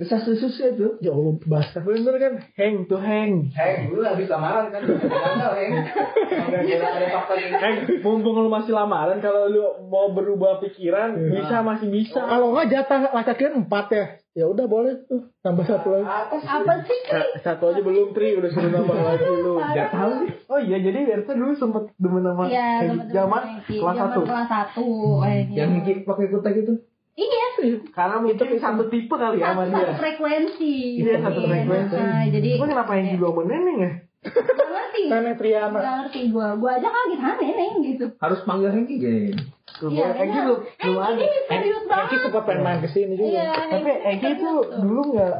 desas 0.00 0.24
desus 0.24 0.56
itu. 0.56 0.96
ya 1.04 1.12
Allah 1.12 1.36
basah 1.44 1.84
Bener 1.84 2.16
kan? 2.16 2.32
Heng 2.56 2.88
tuh 2.88 2.96
heng. 2.96 3.52
Heng, 3.52 3.92
dulu 3.92 4.00
habis 4.08 4.24
lamaran 4.32 4.72
kan. 4.72 4.80
Gagal, 4.88 5.52
Heng. 5.60 5.72
Ada 6.56 7.06
fakta 7.12 7.34
ini. 7.36 7.52
Heng, 7.60 7.76
mumpung 8.00 8.40
lu 8.40 8.48
masih 8.48 8.72
lamaran 8.72 9.20
kalau 9.20 9.52
lu 9.52 9.84
mau 9.92 10.16
berubah 10.16 10.64
pikiran 10.64 11.12
bisa 11.28 11.60
masih 11.60 11.92
bisa. 11.92 12.24
kalau 12.24 12.56
nggak 12.56 12.72
jatah 12.72 13.12
laki-laki 13.12 13.52
empat 13.52 13.86
ya 13.92 14.04
ya 14.32 14.48
udah 14.48 14.64
boleh 14.64 15.04
tuh 15.04 15.28
tambah 15.44 15.60
satu 15.68 15.92
lagi 15.92 16.08
Apa 16.08 16.34
sih? 16.40 16.48
Apa 16.48 16.72
sih? 16.88 17.00
Nah, 17.12 17.26
satu 17.44 17.68
aja 17.68 17.84
belum 17.84 18.16
tri 18.16 18.32
udah 18.40 18.48
suruh 18.48 18.72
nambah 18.72 18.96
lagi 18.96 19.28
lu. 19.28 19.60
Gak 19.60 19.92
tahu 19.92 20.10
sih. 20.24 20.30
Oh 20.48 20.56
iya 20.56 20.80
jadi 20.80 21.04
Berta 21.04 21.36
dulu 21.36 21.52
sempet 21.52 21.92
demen 22.00 22.24
sama 22.24 22.48
Iya, 22.48 22.64
Heng. 22.80 22.88
teman-teman 22.96 23.12
zaman 23.12 23.42
kelas 23.68 23.96
satu. 24.00 24.20
Kelas 24.24 24.48
satu 24.48 24.88
kayaknya. 25.20 25.56
Yang 25.60 25.68
Niki 25.76 25.92
pakai 26.08 26.26
kutek 26.32 26.54
itu. 26.64 26.74
Iya. 27.12 27.44
Karena 27.90 28.16
mungkin 28.18 28.56
satu 28.56 28.88
tipe 28.88 29.12
kali 29.12 29.36
ya 29.36 29.52
sama 29.52 29.64
Satu, 29.64 29.74
satu 29.74 29.84
dia. 29.84 29.96
frekuensi. 29.96 30.74
Iya 30.98 31.14
satu 31.20 31.40
frekuensi. 31.42 31.94
Nah, 31.94 32.24
jadi 32.26 32.48
Cuma 32.56 32.66
kenapa 32.68 32.92
yang 32.96 33.06
juga 33.12 33.26
sama 33.28 33.42
Neneng 33.44 33.78
ya? 33.78 33.92
Gak 34.22 34.38
ngerti. 34.70 35.02
Nenek 35.10 35.34
Triana 35.34 35.76
Gak 35.76 35.94
ngerti 35.98 36.20
gue. 36.30 36.46
Gue 36.56 36.70
aja 36.70 36.88
kaget 36.88 37.20
hah 37.20 37.34
neneng 37.36 37.74
gitu. 37.82 38.06
Harus 38.16 38.40
panggil 38.42 38.70
Hengki 38.70 38.94
gini. 38.96 39.34
Iya, 39.82 40.14
belum 40.14 40.58
belum 40.62 40.96
ada. 40.96 41.18
Ini 41.18 41.38
serius 41.44 41.82
Hengki 41.82 41.90
banget. 41.90 42.18
sempat 42.22 42.42
pengen 42.46 42.62
main 42.62 42.78
ke 42.78 42.88
sini 42.88 43.14
juga 43.14 43.28
Iya. 43.28 43.50
Tapi 43.66 43.92
Egi 44.08 44.30
tuh 44.38 44.56
dulu 44.78 45.00
nggak 45.12 45.36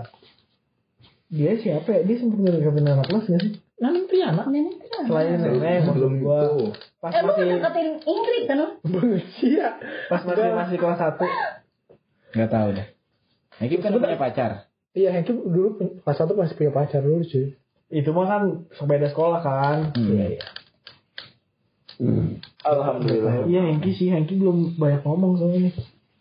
dia 1.33 1.53
siapa 1.57 1.89
ya? 1.89 2.01
Dia 2.05 2.17
sempat 2.19 2.39
ngedeketin 2.39 2.85
anak 2.85 3.07
kelas 3.09 3.25
nggak 3.25 3.41
sih? 3.41 3.53
Nenek 3.79 4.05
Triana 4.07 4.43
Neneng 4.45 4.77
kan. 4.83 5.03
Selain 5.07 5.27
Neneng, 5.33 5.81
Sebelum 5.87 6.13
gua 6.19 6.39
itu. 6.45 6.67
pas 6.99 7.11
Eh, 7.11 7.19
lu 7.19 7.27
masih 7.29 7.45
deketin 7.49 7.89
Ingrid 8.05 8.43
kan? 8.45 8.57
lu? 8.59 8.67
iya 9.49 9.69
pas 10.07 10.21
masih 10.23 10.53
masih 10.53 10.77
kelas 10.77 10.99
satu. 10.99 11.25
Gak 12.33 12.49
tahu 12.49 12.69
deh. 12.73 12.89
Egi 13.61 13.77
kan 13.79 13.93
punya 13.93 14.17
pacar. 14.17 14.51
iya 14.93 15.09
Hengki 15.09 15.33
dulu 15.33 15.77
kelas 16.03 16.17
satu 16.17 16.33
masih 16.33 16.53
punya 16.53 16.73
pacar 16.73 17.01
dulu 17.01 17.21
cuy 17.23 17.57
Itu 17.89 18.13
mah 18.13 18.27
kan 18.27 18.43
sepeda 18.73 19.09
sekolah 19.09 19.41
kan. 19.41 19.79
Iya, 19.95 20.37
iya. 20.37 20.45
Alhamdulillah. 22.63 23.47
Iya 23.47 23.61
Hengki 23.69 23.93
sih, 23.93 24.09
Hengki 24.09 24.35
belum 24.37 24.77
banyak 24.77 25.03
ngomong 25.03 25.37
soalnya. 25.37 25.71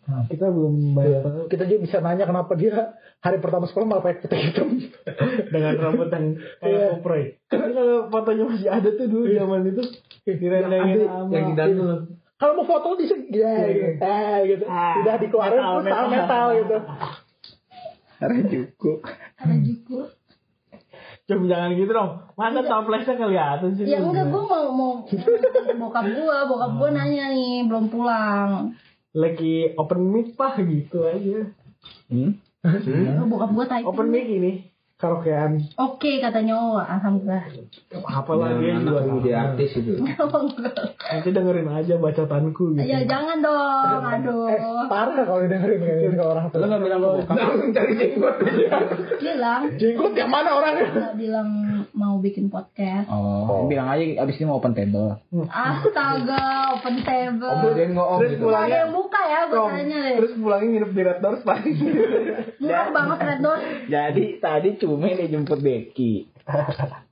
Nah, 0.02 0.26
kita 0.26 0.50
belum 0.50 0.92
banyak 0.92 1.08
Iya. 1.08 1.20
tahu. 1.22 1.42
kita 1.46 1.62
juga 1.64 1.80
bisa 1.80 1.96
nanya 2.02 2.24
kenapa 2.26 2.52
dia 2.54 2.98
hari 3.18 3.38
pertama 3.38 3.64
sekolah 3.64 3.86
malah 3.86 4.02
pakai 4.02 4.18
kutek 4.20 4.40
hitam 4.50 4.68
dengan 5.48 5.72
rambut 5.78 6.10
yang 6.10 6.26
kayak 6.58 6.68
Iya. 6.68 6.86
kopre. 6.92 7.20
Tapi 7.46 7.70
kalau 7.70 7.96
fotonya 8.10 8.44
masih 8.44 8.68
ada 8.68 8.88
tuh 8.90 9.06
dulu 9.06 9.24
zaman 9.30 9.62
itu 9.64 9.82
direndengin 10.26 11.06
sama 11.06 11.30
Yang 11.30 11.44
di 11.46 11.54
dalam. 11.54 12.00
Kalau 12.42 12.58
mau 12.58 12.66
foto 12.66 12.98
di 12.98 13.06
sini 13.06 13.30
ya, 13.30 13.54
gitu. 13.70 14.02
Eh, 14.02 14.36
gitu. 14.50 14.64
Ah, 14.66 14.98
udah 14.98 15.14
dikeluarin 15.22 15.62
metal, 15.62 15.78
metal, 15.78 15.84
metal. 15.86 16.06
metal 16.10 16.46
gitu 16.58 16.76
Harajuku. 18.22 18.92
Ada 19.38 19.54
juga. 19.62 20.02
Coba 21.22 21.44
jangan 21.46 21.70
gitu 21.78 21.90
dong. 21.90 22.10
Mana 22.34 22.60
toplesnya 22.62 23.14
kelihatan 23.14 23.70
sih. 23.78 23.86
Ya 23.86 24.02
enggak, 24.02 24.26
gue 24.30 24.42
mau 24.42 24.70
mau 24.74 24.92
mau 25.06 25.86
bokap 25.86 26.06
gue, 26.06 26.36
bokap 26.50 26.72
gue 26.82 26.88
nanya 26.94 27.30
nih 27.30 27.66
belum 27.66 27.90
pulang. 27.90 28.74
Lagi 29.14 29.74
open 29.78 30.00
mic 30.10 30.34
pah 30.34 30.54
gitu 30.58 31.06
aja. 31.06 31.50
Hmm? 32.10 32.38
Oh, 32.62 33.26
bokap 33.26 33.50
gue 33.54 33.64
typing. 33.70 33.86
Open 33.90 34.06
mic 34.10 34.26
ini 34.26 34.71
karaokean. 35.02 35.66
Oke 35.74 36.22
katanya 36.22 36.54
oh 36.54 36.78
alhamdulillah. 36.78 37.42
Apa 38.06 38.32
lagi 38.38 38.70
Yang 38.70 38.86
juga 38.86 38.98
anak 39.02 39.18
jadi 39.18 39.30
artis 39.34 39.70
itu. 39.74 39.92
Nanti 41.12 41.28
dengerin 41.34 41.68
aja 41.74 41.94
bacotanku 41.98 42.78
gitu. 42.78 42.86
ya 42.86 43.02
jangan 43.02 43.42
dong, 43.42 44.00
aduh. 44.06 44.46
eh 44.46 44.58
parah 44.86 45.26
kalau 45.26 45.42
dengerin 45.42 45.80
kayak 45.82 45.98
gitu 46.06 46.14
ke 46.14 46.24
orang 46.24 46.44
Lu 46.46 46.54
tua 46.54 46.66
nggak 46.70 46.82
bilang? 46.86 47.00
Langsung 47.26 47.70
cari 47.74 47.92
jenggot. 47.98 48.36
Bilang, 49.18 49.62
jenggot 49.74 50.12
yang 50.14 50.30
mana 50.30 50.50
orangnya 50.54 50.86
nggak 50.94 51.14
bilang 51.18 51.48
mau 51.92 52.18
bikin 52.18 52.48
podcast. 52.48 53.08
Oh, 53.08 53.68
bilang 53.68 53.88
aja 53.88 54.24
abis 54.24 54.40
ini 54.40 54.48
mau 54.48 54.58
open 54.58 54.72
table. 54.72 55.20
Astaga, 55.46 56.76
open 56.76 57.04
table. 57.04 57.48
Om 57.48 57.62
dia 57.72 57.86
nggak 57.88 58.08
om 58.08 58.18
Terus 58.20 58.32
gitu. 58.34 58.44
Nggak 58.48 58.64
ada 58.64 58.76
yang 58.76 58.92
buka 58.92 59.20
ya, 59.22 59.40
gue 59.46 59.60
tanya 59.60 59.98
deh. 60.00 60.16
terus 60.18 60.32
pulangnya 60.36 60.68
nginep 60.68 60.90
di 60.90 61.02
Red 61.04 61.18
Doors 61.20 61.42
paling. 61.44 61.76
Murah 62.58 62.88
banget 62.90 63.18
Red 63.20 63.40
Door. 63.40 63.58
Jadi 63.86 64.24
tadi 64.38 64.68
Cume 64.76 65.08
nih 65.14 65.28
jemput 65.28 65.60
Becky. 65.60 66.12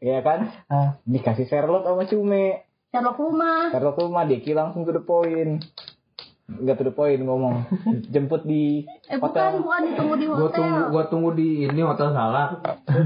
Iya 0.01 0.19
kan? 0.25 0.41
Ah. 0.67 0.99
Dikasih 1.05 1.47
Sherlock 1.47 1.85
sama 1.85 2.05
Cume. 2.05 2.67
Sherlock 2.91 3.19
rumah. 3.21 3.71
Sherlock 3.71 4.01
rumah 4.01 4.25
Becky 4.27 4.53
langsung 4.53 4.83
to 4.83 4.91
the 4.91 5.05
point. 5.05 5.63
Enggak 6.51 6.83
to 6.83 6.91
the 6.91 6.91
point 6.91 7.23
ngomong. 7.23 7.63
Jemput 8.11 8.43
di 8.43 8.83
Eh 9.07 9.23
bukan, 9.23 9.31
hotel. 9.31 9.63
bukan 9.63 9.81
ditunggu 9.87 10.15
di 10.19 10.27
Gua 10.27 10.51
tunggu, 10.51 10.51
hotel. 10.51 10.91
gua 10.91 11.05
tunggu 11.07 11.31
di 11.39 11.49
ini 11.63 11.79
hotel 11.79 12.11
salah. 12.11 12.59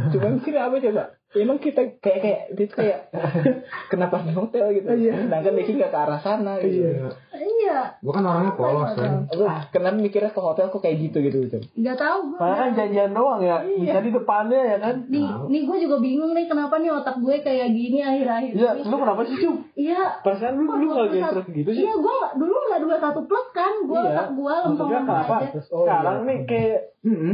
Cuman 0.08 0.40
sini 0.40 0.56
apa 0.56 0.80
coba? 0.80 1.04
Emang 1.34 1.58
kita 1.58 1.98
kayak 1.98 2.20
kayak 2.22 2.40
dia 2.54 2.66
tuh 2.70 2.76
kayak 2.78 2.98
kenapa 3.92 4.22
di 4.22 4.32
hotel 4.32 4.70
gitu? 4.70 4.86
Sedangkan 4.86 5.52
Becky 5.52 5.72
nggak 5.74 5.90
ke 5.90 5.98
arah 5.98 6.20
sana 6.22 6.62
gitu. 6.62 7.10
Iya, 7.34 7.98
Gua 7.98 8.12
kan 8.14 8.22
orangnya 8.22 8.54
polos 8.54 8.94
kan. 8.94 9.26
Kenapa 9.74 9.96
mikirnya 9.98 10.30
ke 10.30 10.38
hotel 10.38 10.70
kok 10.70 10.78
kayak 10.78 11.10
gitu 11.10 11.18
gitu 11.20 11.36
gitu? 11.42 11.58
nggak 11.74 11.96
tahu 11.98 12.18
gue. 12.30 12.38
Padahal 12.38 12.58
kan 12.60 12.70
janjian 12.78 13.10
doang 13.10 13.40
ya. 13.42 13.66
Bisa 13.66 13.98
di 13.98 14.10
depannya 14.14 14.60
ya 14.62 14.76
kan. 14.78 14.94
Nih, 15.10 15.26
nih 15.50 15.62
gue 15.66 15.76
juga 15.82 15.96
bingung 15.98 16.32
nih 16.32 16.46
kenapa 16.46 16.78
nih 16.78 16.94
otak 16.94 17.18
gue 17.18 17.36
kayak 17.42 17.68
gini 17.72 17.98
akhir-akhir 17.98 18.52
Iya, 18.54 18.70
lu 18.86 18.96
kenapa 18.96 19.20
sih 19.26 19.36
Cum? 19.42 19.54
Iya. 19.74 20.02
Perasaan 20.22 20.54
lu 20.54 20.64
dulu 20.70 20.86
nggak 20.94 21.10
gitu 21.10 21.40
gitu 21.50 21.70
sih. 21.74 21.82
Iya, 21.82 21.94
gue 21.98 22.16
dulu 22.38 22.54
nggak 22.70 22.80
dua 22.86 22.96
satu 23.02 23.20
plus 23.26 23.48
kan, 23.50 23.74
gue 23.82 23.98
Iya. 23.98 24.10
otak 24.14 24.28
gue 24.32 24.54
lempeng 24.54 24.70
Maksudnya 24.86 25.00
kenapa? 25.02 25.36
aja. 25.42 25.60
Sekarang 25.66 26.18
nih 26.24 26.38
kayak 26.46 26.78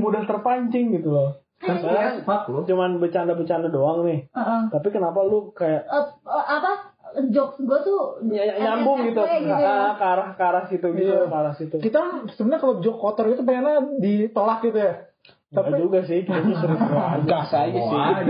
mudah 0.01 0.23
terpancing 0.25 0.87
gitu 0.97 1.11
loh. 1.13 1.31
Kan 1.61 1.77
Sekarang 1.77 2.25
fuck 2.25 2.49
lu. 2.49 2.65
cuman 2.65 2.97
bercanda-bercanda 2.97 3.69
doang 3.69 4.01
nih. 4.03 4.25
Heeh. 4.29 4.61
Tapi 4.71 4.89
kenapa 4.89 5.21
lu 5.21 5.53
kayak 5.53 5.85
Eh, 5.85 6.05
eh, 6.27 6.45
apa 6.49 6.73
jokes 7.27 7.61
gue 7.61 7.79
tuh 7.81 8.01
ny- 8.23 8.39
ny- 8.39 8.59
nyambung 8.61 9.05
gitu, 9.05 9.21
gitu 9.21 9.45
ya. 9.53 9.93
Ke 9.93 10.05
arah 10.07 10.29
ke 10.33 10.43
arah 10.43 10.65
situ 10.65 10.87
gitu, 10.91 11.13
Iya. 11.13 11.27
ke 11.27 11.37
arah 11.37 11.53
situ. 11.53 11.77
kita 11.77 12.01
sebenarnya 12.33 12.61
kalau 12.61 12.75
jok 12.79 12.97
kotor 12.97 13.27
itu 13.29 13.43
pengennya 13.43 13.77
ditolak 13.99 14.63
gitu 14.63 14.79
ya 14.79 14.95
Tapi 15.51 15.67
tapi 15.67 15.83
juga 15.83 15.99
sih, 16.01 16.23
kita 16.23 16.39
sering 16.55 16.79
aja. 17.11 17.27
Gas 17.27 17.51
aja 17.51 17.81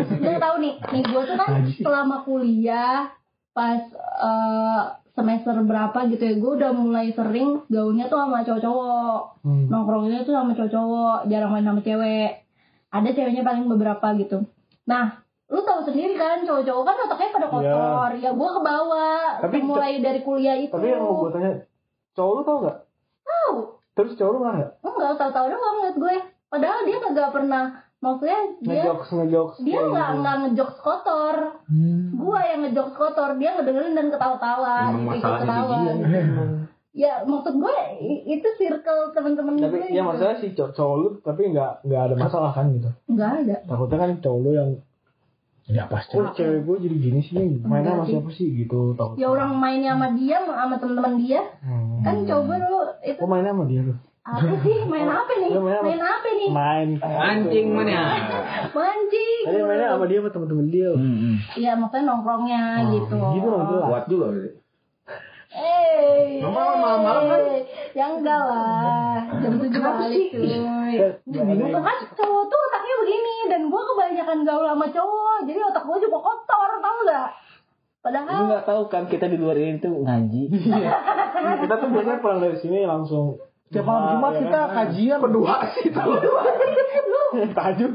sih. 0.02 0.16
Gue 0.16 0.35
tahu 0.35 0.55
nih, 0.59 0.73
nih 0.90 1.02
gue 1.05 1.23
tuh 1.23 1.36
kan 1.36 1.51
selama 1.70 2.16
kuliah 2.24 3.12
pas 3.52 3.82
eh, 4.19 4.82
semester 5.12 5.52
berapa 5.61 6.09
gitu 6.09 6.19
ya, 6.19 6.35
gue 6.35 6.52
udah 6.57 6.73
mulai 6.73 7.12
sering 7.12 7.61
gaulnya 7.69 8.09
tuh 8.09 8.16
sama 8.19 8.40
cowok-cowok. 8.40 9.44
Hmm. 9.44 9.69
Nongkrongnya 9.69 10.24
tuh 10.24 10.32
sama 10.32 10.57
cowok-cowok, 10.57 11.28
jarang 11.28 11.52
main 11.52 11.62
sama 11.62 11.78
cewek. 11.78 12.40
Ada 12.91 13.09
ceweknya 13.15 13.43
paling 13.47 13.67
beberapa 13.71 14.07
gitu. 14.19 14.47
Nah, 14.87 15.23
lu 15.47 15.62
tahu 15.62 15.87
sendiri 15.87 16.19
kan 16.19 16.43
cowok-cowok 16.43 16.85
kan 16.87 16.97
otaknya 17.07 17.31
pada 17.35 17.49
kotor. 17.51 18.11
Ya, 18.19 18.31
gue 18.35 18.51
ke 18.51 18.61
bawah 18.62 19.25
Tapi 19.43 19.57
mulai 19.62 20.03
dari 20.03 20.21
kuliah 20.27 20.59
itu. 20.59 20.75
Tapi 20.75 20.87
yang 20.91 21.03
mau 21.07 21.23
gue 21.23 21.31
tanya, 21.35 21.53
cowok 22.19 22.33
lu 22.35 22.43
tau 22.43 22.59
gak? 22.67 22.79
tahu. 23.23 23.57
Terus 23.95 24.12
cowok 24.19 24.33
lu 24.35 24.39
nggak? 24.43 24.69
Enggak 24.83 25.12
tahu-tahu 25.19 25.47
doang 25.51 25.79
liat 25.83 25.97
gue. 25.99 26.17
Padahal 26.51 26.79
dia 26.83 26.99
kagak 26.99 27.31
pernah 27.31 27.65
maksudnya 28.01 28.41
dia 28.65 28.81
Ngejokes, 28.81 29.09
ngejokes. 29.12 29.57
dia 29.61 29.77
nggak 29.85 30.09
gitu. 30.09 30.19
nggak 30.25 30.37
ngejokes 30.41 30.79
kotor 30.81 31.37
gua 32.17 32.41
yang 32.49 32.61
ngejokes 32.65 32.97
kotor 32.97 33.31
dia 33.37 33.51
ngedengerin 33.61 33.93
dan 33.93 34.07
ketawa-tawa 34.09 34.77
masalahnya 35.05 35.45
ketawa 35.45 35.77
di 35.77 35.85
dia. 35.85 36.25
ya 36.91 37.23
maksud 37.23 37.55
gue 37.55 37.77
itu 38.27 38.49
circle 38.59 39.15
teman-teman 39.15 39.55
Tapi 39.62 39.79
gue 39.79 39.95
ya 39.95 40.03
gitu. 40.03 40.07
maksudnya 40.11 40.37
si 40.43 40.47
cowok, 40.59 40.73
cowok 40.75 40.97
lu 40.99 41.09
tapi 41.23 41.41
nggak 41.55 41.73
nggak 41.87 42.03
ada 42.11 42.15
masalah 42.19 42.51
kan 42.51 42.67
gitu. 42.75 42.91
nggak 43.07 43.31
ada. 43.47 43.57
Takutnya 43.67 43.99
kan 43.99 44.11
cowok 44.19 44.41
lu 44.43 44.51
yang 44.59 44.71
ya 45.71 45.85
pasti. 45.87 46.19
Oh 46.19 46.35
cewek 46.35 46.67
gue 46.67 46.77
jadi 46.83 46.97
gini 46.99 47.21
sih 47.23 47.39
Mainnya 47.62 48.03
sama 48.03 48.05
siapa 48.11 48.31
sih? 48.35 48.49
Gitu 48.67 48.99
takut 48.99 49.15
ya 49.15 49.31
orang 49.31 49.55
mainnya 49.55 49.95
sama 49.95 50.09
dia 50.19 50.37
sama 50.43 50.75
teman-teman 50.83 51.15
dia. 51.23 51.43
Hmm. 51.62 52.03
kan 52.03 52.17
coba 52.27 52.55
dulu 52.59 52.81
itu 53.07 53.21
Oh 53.23 53.29
mainnya 53.31 53.55
sama 53.55 53.65
dia 53.71 53.83
lu 53.87 53.95
apa 54.21 54.55
sih? 54.62 54.77
Main 54.85 55.09
apa 55.09 55.33
nih? 55.33 55.51
Lu 55.51 55.61
main 55.65 55.77
apa? 55.81 55.85
main 55.89 56.03
apa 56.05 56.29
nih? 56.29 56.49
Main. 56.53 56.89
Anjing 57.01 57.67
mana? 57.73 58.01
mancing. 58.77 59.43
Tadi 59.49 59.59
mainnya 59.65 59.89
sama 59.97 60.05
dia 60.07 60.19
sama 60.21 60.31
temen-temen 60.31 60.67
dia. 60.69 60.91
Hmm, 60.93 61.17
hmm. 61.17 61.37
Iya 61.57 61.73
maksudnya 61.81 62.05
nongkrongnya 62.05 62.62
gitu. 62.93 63.17
Gitu 63.17 63.49
loh 63.49 63.61
Kuat 63.89 64.05
juga. 64.07 64.27
Eh 65.51 66.39
Hey. 66.40 66.40
Malam-malam 66.40 67.24
kan? 67.27 67.40
Ya 67.90 68.05
enggak 68.06 68.43
lah. 68.47 69.18
Jam 69.43 69.55
tujuh 69.59 69.82
balik 69.82 70.28
cuy. 70.31 70.94
Itu 71.27 71.78
kan 71.82 71.98
cowok 72.14 72.43
tuh 72.47 72.59
otaknya 72.70 72.94
begini 73.02 73.35
dan 73.51 73.60
gue 73.66 73.82
kebanyakan 73.82 74.39
gaul 74.47 74.66
sama 74.66 74.86
cowok 74.90 75.36
jadi 75.51 75.60
otak 75.66 75.85
gue 75.85 75.98
juga 76.06 76.18
kotor 76.22 76.70
tau 76.78 76.98
nggak? 77.02 77.28
Lu 77.31 78.01
Padahal 78.01 78.40
nggak 78.48 78.64
tahu 78.64 78.82
kan 78.89 79.05
kita 79.10 79.28
di 79.28 79.36
luar 79.36 79.56
ini 79.60 79.77
tuh 79.77 79.93
ngaji. 80.01 80.43
kita 81.66 81.74
tuh 81.77 81.89
biasanya 81.93 82.18
pulang 82.24 82.40
dari 82.40 82.56
sini 82.56 82.86
langsung 82.89 83.36
Tiap 83.70 83.86
malam 83.86 84.02
Jumat 84.12 84.32
ya 84.32 84.40
kita 84.40 84.59
kan? 84.59 84.70
kajian. 84.76 85.18
Berdua 85.20 85.55
sih 85.70 85.88
tahu. 85.94 86.10
tahajud. 87.55 87.92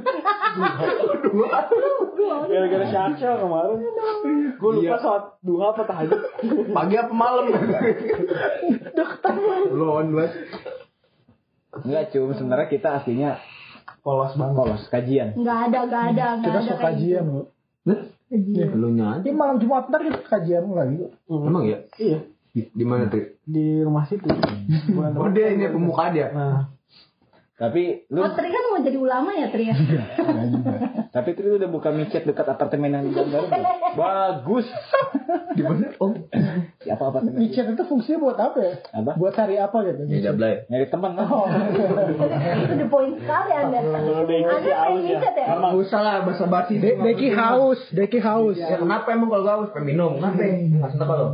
Gara-gara 2.46 2.86
syaksyal 2.88 3.36
kemarin. 3.38 3.80
Gue 4.56 4.72
lupa 4.74 4.88
Iya. 4.88 4.96
sholat 4.98 5.24
duha 5.42 5.66
apa 5.70 5.84
tahajud. 5.84 6.20
Pagi 6.70 6.96
apa 6.96 7.12
malam? 7.12 7.46
Lawan 9.70 10.08
banget. 10.12 10.32
Enggak 11.76 12.04
cum, 12.10 12.32
sebenarnya 12.32 12.68
kita 12.70 12.90
aslinya 12.96 13.36
Polos 14.00 14.32
banget. 14.34 14.56
polos 14.56 14.84
kajian. 14.88 15.36
nggak 15.36 15.60
ada 15.68 15.80
nggak 15.84 16.04
ada 16.08 16.26
nggak 16.38 16.46
Kita 16.46 16.56
ada 16.56 16.70
suka 16.72 16.84
kajian 16.88 17.24
gitu. 17.26 17.36
loh. 17.36 17.48
Ya, 18.32 18.66
lu 18.70 18.90
nya 18.90 19.20
Ini 19.20 19.32
malam 19.32 19.58
Jumat 19.58 19.86
ntar 19.86 20.02
kita 20.02 20.24
kajian 20.24 20.66
lagi. 20.70 21.04
Emang 21.28 21.64
ya? 21.64 21.84
Iya. 21.96 22.20
Di, 22.56 22.72
di 22.72 22.86
mana 22.88 23.12
tuh? 23.12 23.36
Di 23.44 23.84
rumah 23.84 24.08
situ. 24.08 24.32
Bulan 24.96 25.20
Oh 25.20 25.28
dia 25.28 25.52
ini 25.52 25.68
pemuka 25.68 26.08
dia. 26.16 26.32
Nah. 26.32 26.72
Tapi 27.56 28.08
lu 28.12 28.20
Oh 28.20 28.32
Tri 28.36 28.52
kan 28.52 28.64
mau 28.68 28.80
jadi 28.80 28.96
ulama 29.00 29.32
ya 29.32 29.48
Tri 29.48 29.72
ya? 29.72 29.76
tapi 31.16 31.32
itu 31.32 31.56
udah 31.56 31.72
buka 31.72 31.92
micet 31.96 32.28
dekat 32.28 32.44
apartemen 32.48 32.92
yang 32.92 33.08
di 33.08 33.16
belum? 33.16 33.48
Bagus. 33.96 34.68
Di 35.56 35.64
mana? 35.64 35.88
Oh. 36.04 36.12
Siapa 36.84 37.12
apartemen? 37.12 37.40
Micet 37.40 37.72
itu 37.72 37.84
fungsinya 37.88 38.20
buat 38.20 38.36
apa 38.40 38.60
ya? 38.60 38.74
Apa? 38.92 39.12
Buat 39.16 39.40
cari 39.40 39.56
apa 39.56 39.78
gitu? 39.88 40.04
Ya 40.08 40.32
jablay. 40.32 40.68
Nyari 40.68 40.88
teman 40.92 41.16
kan? 41.16 41.28
itu 41.28 42.74
the 42.76 42.88
point 42.92 43.16
sekali 43.24 43.52
anda. 43.56 43.80
Anda 43.84 44.24
main 44.28 44.96
micet 45.04 45.36
ya? 45.40 45.56
Enggak 45.56 45.76
usah 45.80 46.00
lah 46.04 46.16
bahasa 46.28 46.48
basi. 46.52 46.76
De- 46.80 47.00
Deki 47.04 47.36
haus, 47.36 47.80
Deki 47.92 48.20
haus. 48.20 48.60
Ya 48.60 48.80
kenapa 48.80 49.12
emang 49.12 49.32
kalau 49.32 49.44
haus 49.44 49.72
minum? 49.80 50.20
Kenapa? 50.20 50.44
Enggak 50.44 51.04
apa 51.04 51.14
lo? 51.20 51.28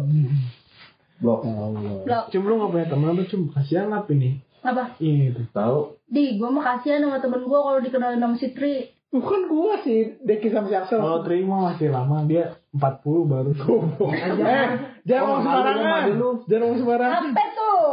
Blok. 1.22 1.45
Loh, 1.45 2.23
Cum 2.34 2.43
lu 2.49 2.53
gak 2.57 2.72
punya 2.73 2.88
teman 2.89 3.14
apa 3.14 3.23
cum? 3.30 3.41
Kasihan 3.53 3.93
apa 3.93 4.10
ini? 4.11 4.41
apa? 4.61 4.93
Ini 5.02 5.34
tuh. 5.34 5.45
Tahu. 5.53 5.80
Di, 6.06 6.38
gue 6.38 6.49
mah 6.49 6.65
kasihan 6.65 7.02
sama 7.02 7.18
temen 7.22 7.45
gue 7.45 7.60
kalau 7.61 7.80
dikenalin 7.81 8.22
sama 8.22 8.35
si 8.38 8.53
Tri. 8.53 8.89
Bukan 9.11 9.52
gua 9.52 9.76
sih, 9.84 10.15
Deki 10.23 10.56
sama 10.56 10.72
si 10.72 10.76
Axel. 10.80 10.95
Kalau 10.95 11.19
terima 11.27 11.68
masih 11.68 11.91
lama 11.91 12.23
dia 12.23 12.56
40 12.72 13.27
baru. 13.27 13.52
Eh, 14.39 14.68
jangan 15.03 15.23
ngomong 15.27 15.43
sembarangan. 15.43 16.02
Jangan 16.48 16.61
ngomong 16.64 16.80
sembarangan. 16.80 17.23
Apa 17.35 17.43
tuh? 17.52 17.91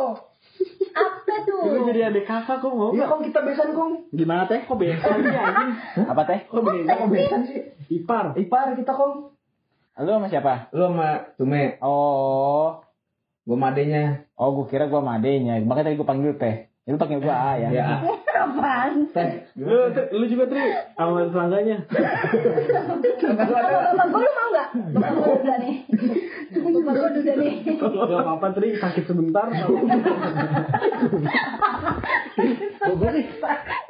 Apa 0.95 1.35
tuh? 1.43 1.63
Lu 1.75 1.81
jadi 1.91 2.01
adik 2.15 2.23
kakak 2.23 2.63
kok 2.63 2.71
mau? 2.71 2.95
Iya 2.95 3.11
kong 3.11 3.23
kita 3.27 3.43
besan 3.43 3.75
kong. 3.75 3.93
Gimana 4.15 4.47
teh? 4.47 4.63
Kok 4.63 4.79
besan 4.79 5.19
sih 5.27 5.35
anjing? 5.35 5.71
Apa 6.07 6.23
teh? 6.23 6.39
Kok 6.47 6.63
beda? 6.63 6.93
Kok 6.95 7.11
besan 7.11 7.41
sih? 7.51 7.61
Ipar. 7.99 8.39
Ipar 8.39 8.79
kita 8.79 8.95
kong. 8.95 9.35
Lu 9.99 10.11
sama 10.15 10.31
siapa? 10.31 10.71
Lu 10.71 10.87
sama 10.87 11.35
Tume. 11.35 11.83
Oh. 11.83 12.79
Gua 13.49 13.57
madenya. 13.57 14.29
Oh, 14.37 14.53
gua 14.53 14.69
kira 14.69 14.93
gua 14.93 15.01
sama 15.01 15.17
adenya. 15.17 15.57
Makanya 15.65 15.89
tadi 15.89 15.97
gua 15.97 16.09
panggil 16.13 16.37
teh. 16.37 16.69
Lu 16.85 17.01
panggil 17.01 17.25
gua 17.25 17.33
A 17.33 17.51
ya. 17.57 17.69
Ya. 17.73 18.05
Apaan? 18.39 19.09
Teh. 19.09 19.49
Lu, 19.57 19.89
lu 19.89 20.25
juga 20.29 20.53
Tri 20.53 20.69
sama 20.93 21.25
tetangganya. 21.33 21.77
Bapak 23.89 24.07
gue 24.13 24.21
lu 24.21 24.31
mau 24.37 24.49
nggak? 24.53 24.69
Gue 24.93 25.33
udah 25.43 25.57
nih. 25.65 25.77
Bapak 26.49 26.71
gue 26.73 27.09
udah 27.21 27.35
nih. 27.37 27.55
Gak 27.77 28.21
apa-apa 28.25 28.47
Tri, 28.57 28.69
sakit 28.81 29.05
sebentar. 29.05 29.47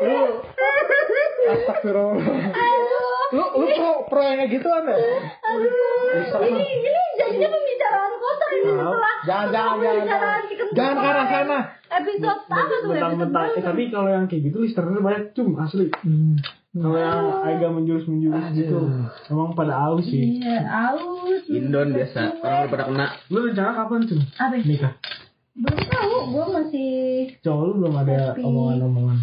Lu 0.02 0.18
Astagfirullah. 1.48 2.18
Lu 3.28 3.44
lu 3.60 3.66
pro 3.76 3.92
pro 4.08 4.20
yang 4.24 4.48
gitu 4.48 4.68
anda? 4.72 4.96
Aduh, 4.96 6.40
ini 6.48 6.64
ini 6.80 7.02
jadinya 7.20 7.48
pembicaraan 7.52 8.12
kotor 8.16 8.48
ini 8.56 8.70
setelah 8.72 9.14
Jangan 9.28 9.48
jangan 9.52 9.76
jangan. 9.84 10.40
Jangan, 10.72 10.96
ke 10.96 11.08
arah 11.08 11.26
sana. 11.28 11.58
Episode 11.88 12.42
apa 12.48 12.74
tuh? 12.84 12.92
Eh, 12.96 13.64
tapi 13.64 13.82
kalau 13.92 14.08
yang 14.12 14.24
kayak 14.28 14.48
gitu 14.48 14.64
listenernya 14.64 15.00
banyak 15.00 15.22
cum 15.36 15.56
asli. 15.60 15.88
Kalau 16.68 16.94
yang 17.00 17.26
agak 17.48 17.70
menjurus-menjurus 17.72 18.44
gitu. 18.52 18.78
Emang 19.32 19.56
pada 19.56 19.88
aus 19.88 20.04
sih. 20.04 20.36
Iya, 20.38 20.68
aus. 20.92 21.42
Indon 21.48 21.96
biasa. 21.96 22.38
Orang 22.44 22.58
udah 22.60 22.70
pada 22.70 22.84
kena. 22.92 23.06
Lu 23.32 23.38
rencana 23.40 23.70
kapan 23.72 24.00
cum? 24.04 24.20
Apa? 24.36 24.56
Nikah. 24.60 24.92
Belum 25.58 25.80
tahu, 25.90 26.14
gue 26.30 26.44
masih 26.54 26.90
Cowok 27.42 27.62
lu 27.66 27.72
belum 27.82 27.94
ada 27.98 28.18
omongan-omongan. 28.38 29.18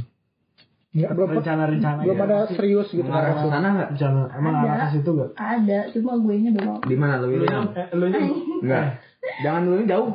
Enggak 0.96 1.12
belum 1.16 1.30
Rencana-rencana 1.40 2.00
belum 2.04 2.18
ya? 2.18 2.24
ada 2.28 2.38
serius 2.52 2.88
gitu. 2.92 3.04
Mengarah 3.08 3.32
ke 3.36 3.48
sana 3.48 3.68
enggak? 3.72 3.90
Rencana, 3.96 4.20
emang 4.36 4.54
Ada. 4.56 4.68
arah 4.68 4.76
ke 4.76 4.88
situ 4.96 5.10
gak? 5.16 5.30
ada, 5.36 5.80
cuma 5.96 6.12
gue 6.20 6.36
nya 6.40 6.52
belum. 6.56 6.78
Di 6.84 6.96
mana 7.00 7.14
lu 7.20 7.26
Lu 7.30 7.46
eh, 7.48 7.88
lu 7.96 8.06
nya, 8.12 8.20
Enggak. 8.64 8.84
Jangan 9.44 9.62
dulu 9.64 9.76
jauh. 9.88 10.12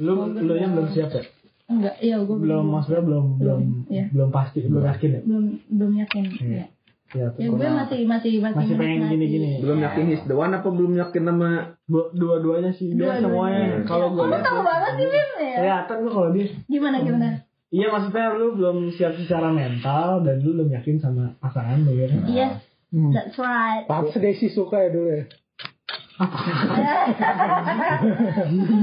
lu, 0.00 0.12
lu 0.36 0.52
nya 0.58 0.68
belum 0.74 0.86
siap 0.92 1.10
ya? 1.12 1.22
Enggak, 1.66 1.98
iya 1.98 2.16
gue 2.16 2.36
Belum, 2.36 2.64
maksudnya 2.68 3.02
belum, 3.02 3.24
belum, 3.36 3.58
Belum, 3.58 3.60
iya. 3.88 4.06
belum 4.08 4.30
pasti, 4.30 4.62
belum 4.62 4.86
yakin 4.86 5.10
ya? 5.10 5.20
belum 5.22 5.44
belum 5.68 5.92
yakin. 6.00 6.24
Ya, 6.40 6.66
Ya, 7.08 7.30
ya 7.32 7.46
gue 7.48 7.54
masih 7.54 8.02
masih 8.02 8.32
masih 8.38 8.54
masih 8.58 8.74
pengen 8.74 9.06
gini-gini. 9.08 9.62
Belum 9.62 9.78
yakin 9.78 10.10
is 10.10 10.22
the 10.24 10.34
one 10.34 10.50
apa 10.50 10.66
belum 10.66 10.90
yakin 10.92 11.22
sama 11.24 11.78
Dua- 11.84 12.10
Dua-duanya 12.10 12.70
sih, 12.72 12.90
dia 12.90 12.98
Dua-duanya. 13.14 13.22
semuanya. 13.22 13.62
Kalau 13.84 14.10
gue 14.10 14.26
lu 14.26 14.38
tahu 14.40 14.60
banget 14.60 14.92
sih 14.92 15.06
Bim 15.06 15.28
ya? 15.36 15.54
kelihatan 15.56 15.96
lu 16.02 16.08
kalau 16.08 16.28
dia. 16.30 16.46
Gimana 16.66 16.96
gimana? 17.00 17.28
Iya 17.68 17.86
maksudnya 17.88 18.26
lu 18.32 18.46
belum 18.52 18.76
siap 18.90 19.12
secara 19.16 19.48
mental 19.50 20.22
dan 20.22 20.36
lu 20.38 20.50
belum 20.52 20.70
yakin 20.72 20.96
sama 20.98 21.34
pasangan 21.36 21.78
lu 21.80 21.94
ya. 21.94 22.06
kan? 22.08 22.20
Yes, 22.28 22.54
Hmm. 22.88 23.10
that's 23.10 23.34
right. 23.36 23.86
Paham 23.86 24.06
Desi 24.12 24.46
suka 24.48 24.78
ya 24.80 24.90
dulu 24.90 25.08
ya. 25.08 25.22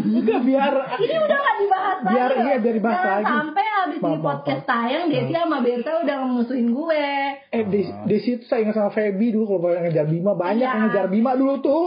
Enggak 0.05 0.39
biar 0.43 0.73
Ini 0.95 1.15
udah 1.19 1.38
gak 1.39 1.57
dibahas 1.57 1.97
lagi. 1.99 2.14
Biar- 2.14 2.38
iya, 2.39 2.55
biar 2.57 2.76
dibahas 2.76 2.93
Jangan 2.95 3.14
lagi. 3.15 3.26
Sampai 3.27 3.65
habis 3.65 3.99
ini 3.99 4.18
podcast 4.19 4.64
tayang, 4.65 5.03
Desi 5.07 5.34
sama 5.34 5.57
Berta 5.60 5.91
udah 5.99 6.15
ngemusuhin 6.19 6.68
gue. 6.69 7.05
eh 7.49 7.64
di 7.64 7.80
di 7.85 8.18
situ 8.19 8.43
saya 8.43 8.61
ingat 8.64 8.76
sama 8.76 8.91
Feby 8.91 9.27
dulu 9.30 9.45
kalau 9.51 9.69
yang 9.72 9.84
ngejar 9.84 10.05
Bima 10.05 10.34
banyak 10.34 10.60
Iya. 10.60 10.69
yang 10.69 10.81
ngejar 10.84 11.05
Bima 11.07 11.31
dulu 11.34 11.53
tuh 11.60 11.84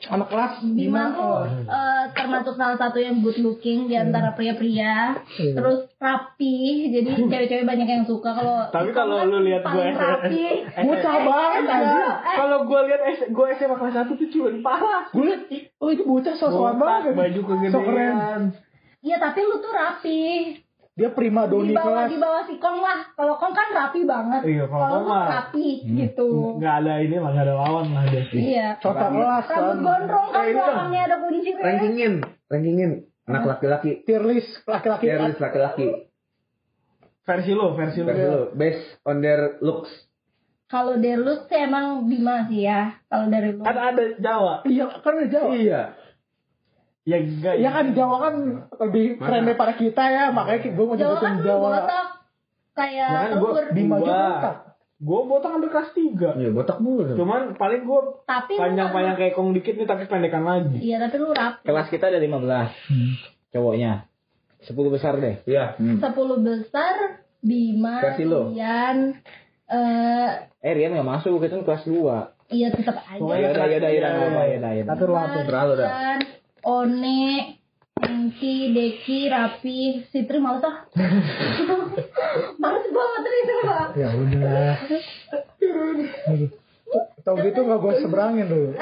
anak 0.00 0.28
kelas 0.28 0.64
Bima 0.64 1.12
tuh 1.12 1.44
eh, 1.66 2.04
termasuk 2.10 2.54
salah 2.54 2.72
satu 2.74 2.96
yang 2.96 3.20
good 3.20 3.36
looking 3.38 3.84
di 3.84 3.94
antara 3.94 4.32
pria-pria. 4.32 5.18
Iya. 5.30 5.52
Terus 5.52 5.78
rapi, 5.94 6.56
jadi 6.90 7.10
cewek-cewek 7.20 7.62
banyak 7.64 7.84
yang 7.86 8.04
suka 8.04 8.32
kalau 8.32 8.64
Tapi 8.66 8.90
kalau 8.90 9.20
lu 9.24 9.44
lihat 9.44 9.60
gue 9.60 9.76
paling 9.76 9.92
rapi. 9.94 10.44
bocah 10.80 11.14
banget 11.20 11.62
anjir. 11.68 12.08
Kalau 12.60 12.76
gue 12.76 12.80
lihat 12.92 13.00
S, 13.08 13.20
gue 13.32 13.46
SMA 13.56 13.72
kelas 13.72 13.96
1 14.04 14.20
tuh 14.20 14.28
cuma 14.28 14.52
parah. 14.60 15.08
Gue 15.08 15.32
liat, 15.32 15.42
ih, 15.48 15.62
oh 15.80 15.88
itu 15.88 16.04
bocah 16.04 16.36
sosokan 16.36 16.76
banget. 16.76 17.16
baju 17.16 17.40
So 17.40 17.48
keren. 17.48 17.72
kegedean. 17.72 18.42
Iya 19.00 19.16
tapi 19.16 19.40
lu 19.40 19.64
tuh 19.64 19.72
rapi. 19.72 20.20
Dia 20.92 21.08
prima 21.08 21.48
doni 21.48 21.72
Di 21.72 21.80
bawah 21.80 22.04
kelas. 22.04 22.12
di 22.12 22.18
bawah 22.20 22.42
si 22.44 22.54
Kong 22.60 22.84
lah. 22.84 23.16
Kalau 23.16 23.40
Kong 23.40 23.56
kan 23.56 23.72
rapi 23.72 24.04
banget. 24.04 24.44
Iya, 24.44 24.68
kalau 24.68 25.08
Kong 25.08 25.08
rapi 25.08 25.68
gitu. 25.88 26.60
Nggak 26.60 26.74
ada 26.84 26.92
ini 27.00 27.16
lah, 27.16 27.30
nggak 27.32 27.46
ada 27.48 27.54
lawan 27.56 27.86
lah 27.96 28.04
dia. 28.12 28.22
Iya. 28.28 28.68
Contoh 28.76 29.08
kelas 29.08 29.44
kan. 29.48 29.56
Rambut 29.56 29.78
gondrong 29.80 30.28
kan 30.28 30.44
Eh, 30.44 30.52
belakangnya 30.52 31.00
ada 31.08 31.16
kunci 31.24 31.50
rankingin, 31.56 32.12
rankingin 32.44 32.90
anak 33.24 33.42
laki-laki. 33.56 34.04
Tier 34.04 34.20
list 34.20 34.52
laki-laki. 34.68 35.04
Tier 35.08 35.20
list 35.24 35.40
laki-laki. 35.40 35.86
Versi 37.24 37.52
lu, 37.56 37.72
versi 37.72 37.98
lu. 38.04 38.08
Versi 38.12 38.24
lu, 38.28 38.42
based 38.52 38.84
on 39.08 39.24
their 39.24 39.56
looks. 39.64 39.88
Kalau 40.70 40.94
dari 40.96 41.18
lu 41.18 41.34
sih 41.42 41.58
emang 41.58 42.06
Bima 42.06 42.46
sih 42.46 42.62
ya. 42.62 42.94
Kalau 43.04 43.26
dari 43.26 43.50
lu. 43.50 43.60
Kan 43.60 43.74
ada 43.74 44.04
Jawa. 44.16 44.62
Iya 44.62 44.86
kan 44.94 45.12
udah 45.12 45.28
Jawa. 45.28 45.50
Iya. 45.52 45.82
Ya 47.02 47.16
enggak. 47.18 47.54
Ya 47.58 47.68
kan 47.68 47.84
di 47.84 47.92
Jawa 47.92 48.16
kan 48.20 48.34
lebih 48.78 49.04
Mana? 49.16 49.24
keren 49.24 49.42
daripada 49.44 49.72
kita 49.74 50.02
ya, 50.06 50.24
makanya 50.30 50.70
gue 50.70 50.84
mau 50.84 50.94
Jawa 50.94 51.16
kan 51.18 51.32
Jawa. 51.40 51.68
botak 51.74 52.06
kayak 52.72 53.08
Ya 53.10 53.34
gua- 53.34 53.52
telur. 53.52 53.66
Bima 53.72 53.96
juga 53.98 54.14
botak. 54.14 54.56
Gue 55.00 55.20
botak 55.24 55.50
sampai 55.50 55.70
kelas 55.70 55.90
3. 55.90 56.28
Iya, 56.36 56.50
botak 56.52 56.78
mulu. 56.78 57.16
Cuman 57.16 57.40
paling 57.56 57.82
gue 57.82 58.00
panjang-panjang 58.52 59.16
kayak 59.16 59.32
kong 59.32 59.50
dikit 59.50 59.74
nih 59.74 59.88
tapi 59.88 60.04
pendekan 60.06 60.44
lagi. 60.44 60.76
Iya 60.78 61.00
tapi 61.00 61.16
lu 61.16 61.32
rapi. 61.32 61.64
Kelas 61.64 61.88
kita 61.88 62.04
ada 62.06 62.20
15 62.20 62.68
cowoknya. 63.50 64.06
10 64.60 64.76
besar 64.86 65.16
deh. 65.16 65.40
Iya. 65.44 65.74
Sepuluh 65.98 66.36
besar 66.38 67.24
Bima, 67.40 68.04
Versi 68.04 68.22
lu. 68.22 68.52
Rian, 68.52 69.16
eh 69.70 70.28
Eh 70.60 70.72
Rian 70.76 70.92
gak 70.92 71.08
masuk, 71.08 71.40
kita 71.40 71.56
kan 71.56 71.64
kelas 71.64 71.84
2. 71.88 72.52
iya 72.52 72.68
tetap 72.74 73.00
aja. 73.06 73.22
Oh, 73.22 73.32
yaudah, 73.32 73.64
nggak 73.64 73.80
apa, 73.80 74.42
yaudah, 74.50 74.70
yaudah. 74.74 74.92
Atur. 74.98 75.08
Terlalu 75.46 75.72
dah. 75.78 75.90
One, 76.66 77.56
Engki, 78.00 78.72
Deki, 78.72 79.28
Rapi, 79.28 80.04
Sitri 80.08 80.40
males 80.40 80.64
ah. 80.64 80.84
males 82.62 82.86
banget 82.88 83.22
nih 83.24 83.42
semua. 83.44 83.92
Ya 83.96 84.08
udah. 84.12 84.72
Tau 87.24 87.36
gitu 87.38 87.60
gak 87.62 87.78
gue 87.84 87.94
seberangin 88.02 88.48
dulu. 88.48 88.72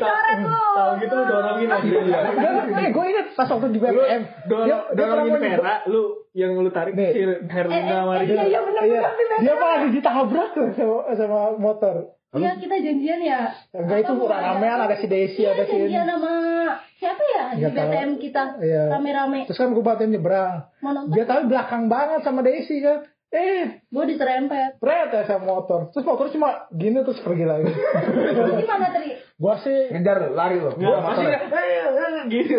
Dicoret 0.00 0.36
lu. 0.38 0.48
Tahu 0.48 0.90
gitu 0.98 1.14
lu 1.14 1.24
dorongin 1.24 1.68
aja 1.68 1.82
dia. 1.82 2.18
Eh, 2.78 2.88
gue 2.88 3.04
inget 3.06 3.26
pas 3.32 3.46
waktu 3.46 3.66
di 3.68 3.78
Lu 3.78 3.84
BBM. 3.92 4.22
dorong, 4.46 4.82
dorongin 4.92 5.32
Vera, 5.36 5.74
lu 5.84 6.02
yang 6.32 6.54
lu 6.54 6.70
tarik 6.70 6.94
Nih. 6.94 7.10
si 7.10 7.20
Eh, 7.20 7.38
Herlina 7.44 7.82
eh, 7.92 8.02
Maria. 8.04 8.26
iya, 8.28 8.44
iya 8.46 8.60
bener 8.60 8.82
Iya, 8.82 9.00
bener. 9.10 9.38
dia 9.40 9.52
malah 9.54 9.78
ditabrak 9.84 10.48
tuh 10.52 10.66
sama, 10.72 10.96
sama 11.12 11.38
motor. 11.54 11.94
Iya, 12.30 12.50
kita 12.54 12.76
janjian 12.76 13.20
ya. 13.20 13.40
Enggak 13.72 13.98
itu 14.02 14.12
Apa, 14.14 14.36
ramean 14.36 14.78
ada 14.80 14.94
si 14.94 15.06
Desi 15.06 15.40
Iya, 15.40 15.50
ada 15.50 15.64
si 15.64 15.72
janjian 15.74 16.04
sama 16.06 16.32
siapa 16.94 17.22
ya 17.24 17.44
di. 17.56 17.68
BTM 17.70 18.10
kita 18.18 18.42
Iya. 18.58 18.82
rame-rame 18.90 19.40
Terus 19.44 19.56
kan 19.56 19.70
gue 19.70 19.80
bantuin 19.80 20.10
nyebrang. 20.10 20.54
Dia 21.08 21.24
tahu 21.24 21.40
belakang 21.46 21.86
banget 21.86 22.20
sama 22.22 22.40
Desi 22.40 22.78
kan. 22.78 23.02
Eh, 23.28 23.84
gue 23.84 24.04
diserempet 24.08 24.80
Pret 24.80 25.12
ya 25.12 25.20
sama 25.28 25.52
motor. 25.60 25.92
Terus 25.92 26.04
motor 26.08 26.32
cuma 26.32 26.64
gini 26.72 26.96
terus 27.04 27.20
pergi 27.20 27.44
lagi. 27.44 27.68
Lu 27.68 28.56
gimana 28.56 28.88
teri 28.88 29.20
Gua 29.36 29.54
sih 29.60 29.92
Ngejar 29.92 30.32
lari 30.32 30.56
lo. 30.56 30.72
Nggak, 30.72 31.00
pasti 31.04 31.24
nggak, 31.28 31.42
eh, 31.52 31.84
eh, 31.92 32.22
gitu. 32.32 32.56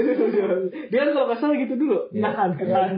Dia 0.93 0.99
kan 1.03 1.09
kalau 1.11 1.35
salah 1.41 1.57
gitu 1.57 1.73
dulu. 1.73 1.97
Nahan, 2.13 2.53
nahan. 2.53 2.93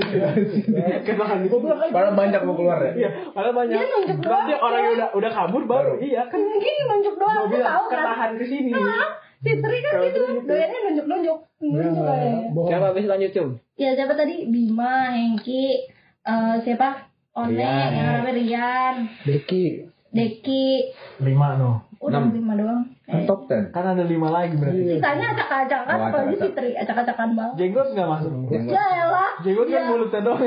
Kenahan 1.07 1.37
gitu. 1.47 1.63
Padahal 1.63 2.13
banyak 2.13 2.41
mau 2.43 2.59
keluar 2.59 2.83
ya. 2.91 2.91
Iya, 2.93 3.09
padahal 3.31 3.55
banyak. 3.55 3.77
Dia 3.79 3.87
nunjuk 3.87 4.17
doang. 4.19 4.43
Nanti 4.43 4.53
orang 4.59 4.81
yang 4.83 4.93
udah 4.99 5.09
udah 5.15 5.31
kabur 5.31 5.63
baru. 5.63 5.93
Iya 6.03 6.21
kan. 6.27 6.39
mungkin 6.43 6.73
nunjuk 6.91 7.15
doang 7.17 7.35
lu 7.39 7.45
bilang 7.55 7.71
tahu 7.71 7.85
kan 7.87 7.97
kenahan 8.03 8.31
ke 8.35 8.45
sini. 8.51 8.71
Nah, 8.75 9.09
si 9.41 9.51
Tri 9.57 9.77
kan 9.79 9.93
gitu 10.05 10.19
gitu. 10.19 10.43
doyannya 10.45 10.79
nunjuk-nunjuk 10.91 11.37
nunjuk 11.63 12.05
aja. 12.05 12.29
Siapa 12.51 12.85
habis 12.91 13.05
lanjut 13.07 13.31
cum? 13.31 13.49
ya 13.81 13.97
siapa 13.97 14.13
tadi 14.13 14.45
Bima 14.45 15.09
Hengki 15.09 15.89
eh, 16.21 16.55
siapa 16.61 17.10
One 17.33 17.49
Rian. 17.49 17.89
yang 17.89 18.27
Rian 18.27 18.95
Deki. 19.23 19.87
Deki 20.11 20.91
Lima 21.19 21.55
no. 21.55 21.87
udah 21.97 22.17
Enam. 22.19 22.33
lima 22.33 22.53
doang 22.55 22.81
Kan 23.01 23.13
Eh, 23.13 23.23
top 23.23 23.45
10. 23.45 23.69
Kan 23.69 23.85
ada 23.87 24.03
lima 24.03 24.27
lagi 24.27 24.51
berarti. 24.53 24.83
sisanya 24.89 25.31
acak-acakan 25.31 25.93
Oh, 25.93 26.05
apalagi 26.07 26.33
si 26.33 26.39
acak-acak. 26.41 26.55
Tri 26.57 26.69
acak-acakan 26.75 27.29
banget 27.33 27.55
Jenggot 27.57 27.87
nggak 27.89 28.07
masuk. 28.09 28.31
ya 28.67 28.83
elah 28.97 29.31
Jenggot 29.39 29.65
kan 29.65 29.75
Ya. 29.77 29.87
mulutnya 29.87 30.19
doang. 30.21 30.41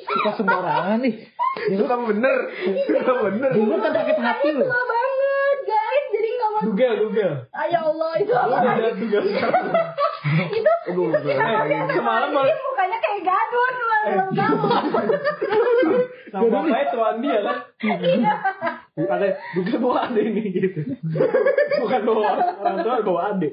Suka 0.00 0.30
sembarangan 0.34 0.98
nih. 0.98 1.14
Itu 1.68 1.84
kan 1.84 2.00
bener. 2.04 2.38
Itu 2.64 2.98
kan 2.98 3.16
bener. 3.24 3.50
Dulu 3.52 3.74
kan 3.76 3.90
sakit 3.92 4.18
hati 4.18 4.48
loh. 4.52 4.68
Tua 6.58 6.66
banget 6.66 6.66
guys 6.66 6.66
jadi 6.66 6.66
nggak 6.66 6.66
masuk 6.66 6.66
Dugel, 6.68 6.92
dugel. 7.00 7.32
Ah, 7.50 7.66
ya 7.66 7.80
Allah 7.80 8.10
itu 8.16 8.32
apa 8.32 8.46
Lu 8.48 8.56
udah 8.58 8.92
dugel. 8.94 9.22
itu 9.24 10.72
itu 10.88 11.02
kita 11.08 11.44
biasa 11.64 11.92
Semalam 11.92 12.28
Ini 12.34 12.60
mukanya 12.60 12.98
kayak 12.98 13.20
gadun 13.22 13.72
belum 13.78 14.28
tahu 14.34 14.56
Sama 16.28 16.44
bapaknya 16.46 16.86
tuan 16.90 17.14
dia 17.18 17.38
kan. 17.40 17.56
Ada 18.98 19.26
dugel 19.54 19.76
bawa 19.78 19.98
ade 20.04 20.20
ini 20.22 20.42
gitu. 20.50 20.80
Bukan 21.78 22.00
bawa 22.02 22.20
orang 22.58 22.76
tua 22.82 22.96
bawa 23.00 23.20
ade. 23.32 23.48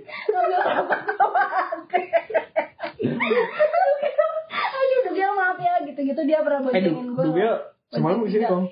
Aduh, 4.55 5.01
Dugel 5.05 5.31
maaf 5.33 5.57
ya, 5.57 5.73
gitu-gitu 5.83 6.21
dia 6.23 6.39
pernah 6.41 6.59
Eh, 6.61 6.65
boncengin 6.65 7.07
gue. 7.09 7.23
dugel 7.23 7.53
semalam 7.87 8.19
di 8.19 8.29
sini 8.29 8.45
kong. 8.45 8.65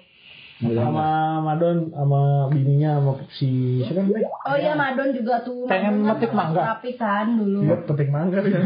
Sama 0.64 1.08
Madon, 1.44 1.92
sama 1.92 2.48
bininya, 2.48 2.98
sama 3.04 3.12
si 3.36 3.84
siapa? 3.84 4.08
Oh 4.48 4.56
iya, 4.56 4.74
Madon 4.74 5.12
juga 5.12 5.44
tuh. 5.44 5.68
Pengen 5.68 6.08
metik 6.08 6.32
kan 6.32 6.38
mangga. 6.40 6.62
Rapi 6.80 6.92
kan 6.96 7.28
dulu. 7.36 7.60
Iya, 7.68 7.76
petik 7.84 8.10
mangga 8.10 8.40
ya. 8.40 8.60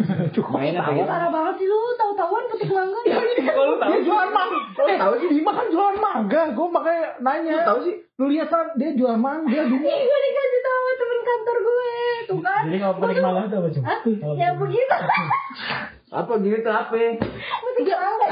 Main 0.53 0.73
apa 0.77 0.89
Tahu 0.93 1.01
parah 1.09 1.29
banget 1.33 1.53
sih 1.57 1.67
lu, 1.67 1.81
tahu-tahuan 1.97 2.43
petik 2.53 2.69
mangga. 2.69 2.99
Kalau 3.01 3.63
lu 3.65 3.75
tahu 3.81 3.89
Dia 3.89 3.99
jualan 4.05 4.29
mangga. 4.29 4.57
Eh, 4.85 4.97
tahu 5.01 5.13
sih 5.17 5.27
Bima 5.33 5.51
kan 5.57 5.67
jualan 5.73 5.97
mangga. 5.97 6.41
Gue 6.53 6.67
makanya 6.69 7.05
nanya. 7.19 7.51
Lu 7.51 7.61
tahu 7.65 7.79
sih? 7.89 7.95
Lu 8.17 8.25
lihat 8.29 8.47
kan 8.49 8.65
dia 8.77 8.89
jual 8.93 9.15
mangga 9.17 9.59
Bima. 9.65 9.81
Ih, 9.81 9.99
gue 10.05 10.19
dikasih 10.29 10.61
tahu 10.61 10.85
temen 10.97 11.19
kantor 11.25 11.57
gue, 11.65 11.91
tuh 12.29 12.39
kan. 12.45 12.63
Jadi 12.69 12.77
kalau 12.77 12.95
petik 13.01 13.17
mangga 13.25 13.41
itu 13.43 13.55
apa, 13.57 13.67
Cum? 13.73 13.83
Hah? 13.83 13.99
Ya 14.37 14.49
begitu. 14.53 14.95
Apa 16.07 16.39
gini 16.39 16.63
tuh 16.63 16.71
apa? 16.71 16.95
Petik 16.95 17.91
mangga. 17.91 18.27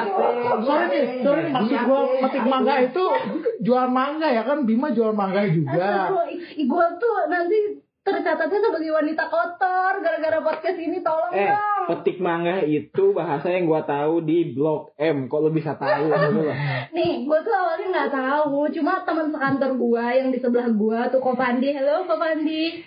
Sorry 0.63 0.85
nih, 0.87 1.03
sorry 1.21 1.41
nih, 1.43 1.53
maksud 1.53 1.79
gue 1.81 2.01
metik 2.23 2.45
mangga 2.45 2.75
itu 2.81 3.05
jual 3.59 3.87
mangga 3.89 4.27
ya 4.27 4.43
kan 4.43 4.63
Bima 4.63 4.89
jual 4.89 5.11
mangga 5.11 5.43
juga. 5.45 6.07
Gue 6.55 6.85
tuh 6.95 7.15
nanti 7.27 7.57
tercatatnya 7.99 8.59
sebagai 8.61 8.93
wanita 8.93 9.27
kotor 9.27 9.93
gara-gara 9.97 10.37
podcast 10.39 10.77
ini 10.77 11.01
tolong 11.01 11.33
Eh, 11.33 11.49
dong. 11.49 11.83
petik 11.89 12.21
mangga 12.21 12.61
itu 12.61 13.11
bahasa 13.11 13.49
yang 13.49 13.65
gua 13.65 13.81
tahu 13.81 14.21
di 14.21 14.53
Blok 14.53 14.93
M. 14.95 15.25
Kok 15.25 15.41
lu 15.41 15.49
bisa 15.49 15.73
tahu? 15.73 16.13
Nih, 16.95 17.25
gue 17.25 17.39
tuh 17.41 17.49
awalnya 17.51 17.87
nggak 17.89 18.11
tahu, 18.13 18.69
cuma 18.71 19.01
teman 19.01 19.33
sekantor 19.33 19.73
gue 19.73 20.05
yang 20.15 20.29
di 20.29 20.37
sebelah 20.37 20.69
gue 20.69 20.99
tuh 21.09 21.19
Ko 21.19 21.33
Pandi, 21.33 21.73
hello 21.73 22.05
Ko 22.05 22.15
Pandi. 22.15 22.85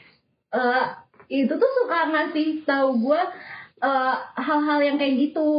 Eh, 0.48 0.84
itu 1.28 1.50
tuh 1.50 1.70
suka 1.76 2.08
ngasih 2.08 2.62
tahu 2.62 2.88
gue 3.02 3.20
eh, 3.78 4.14
hal-hal 4.36 4.78
yang 4.82 4.96
kayak 4.96 5.14
gitu. 5.18 5.50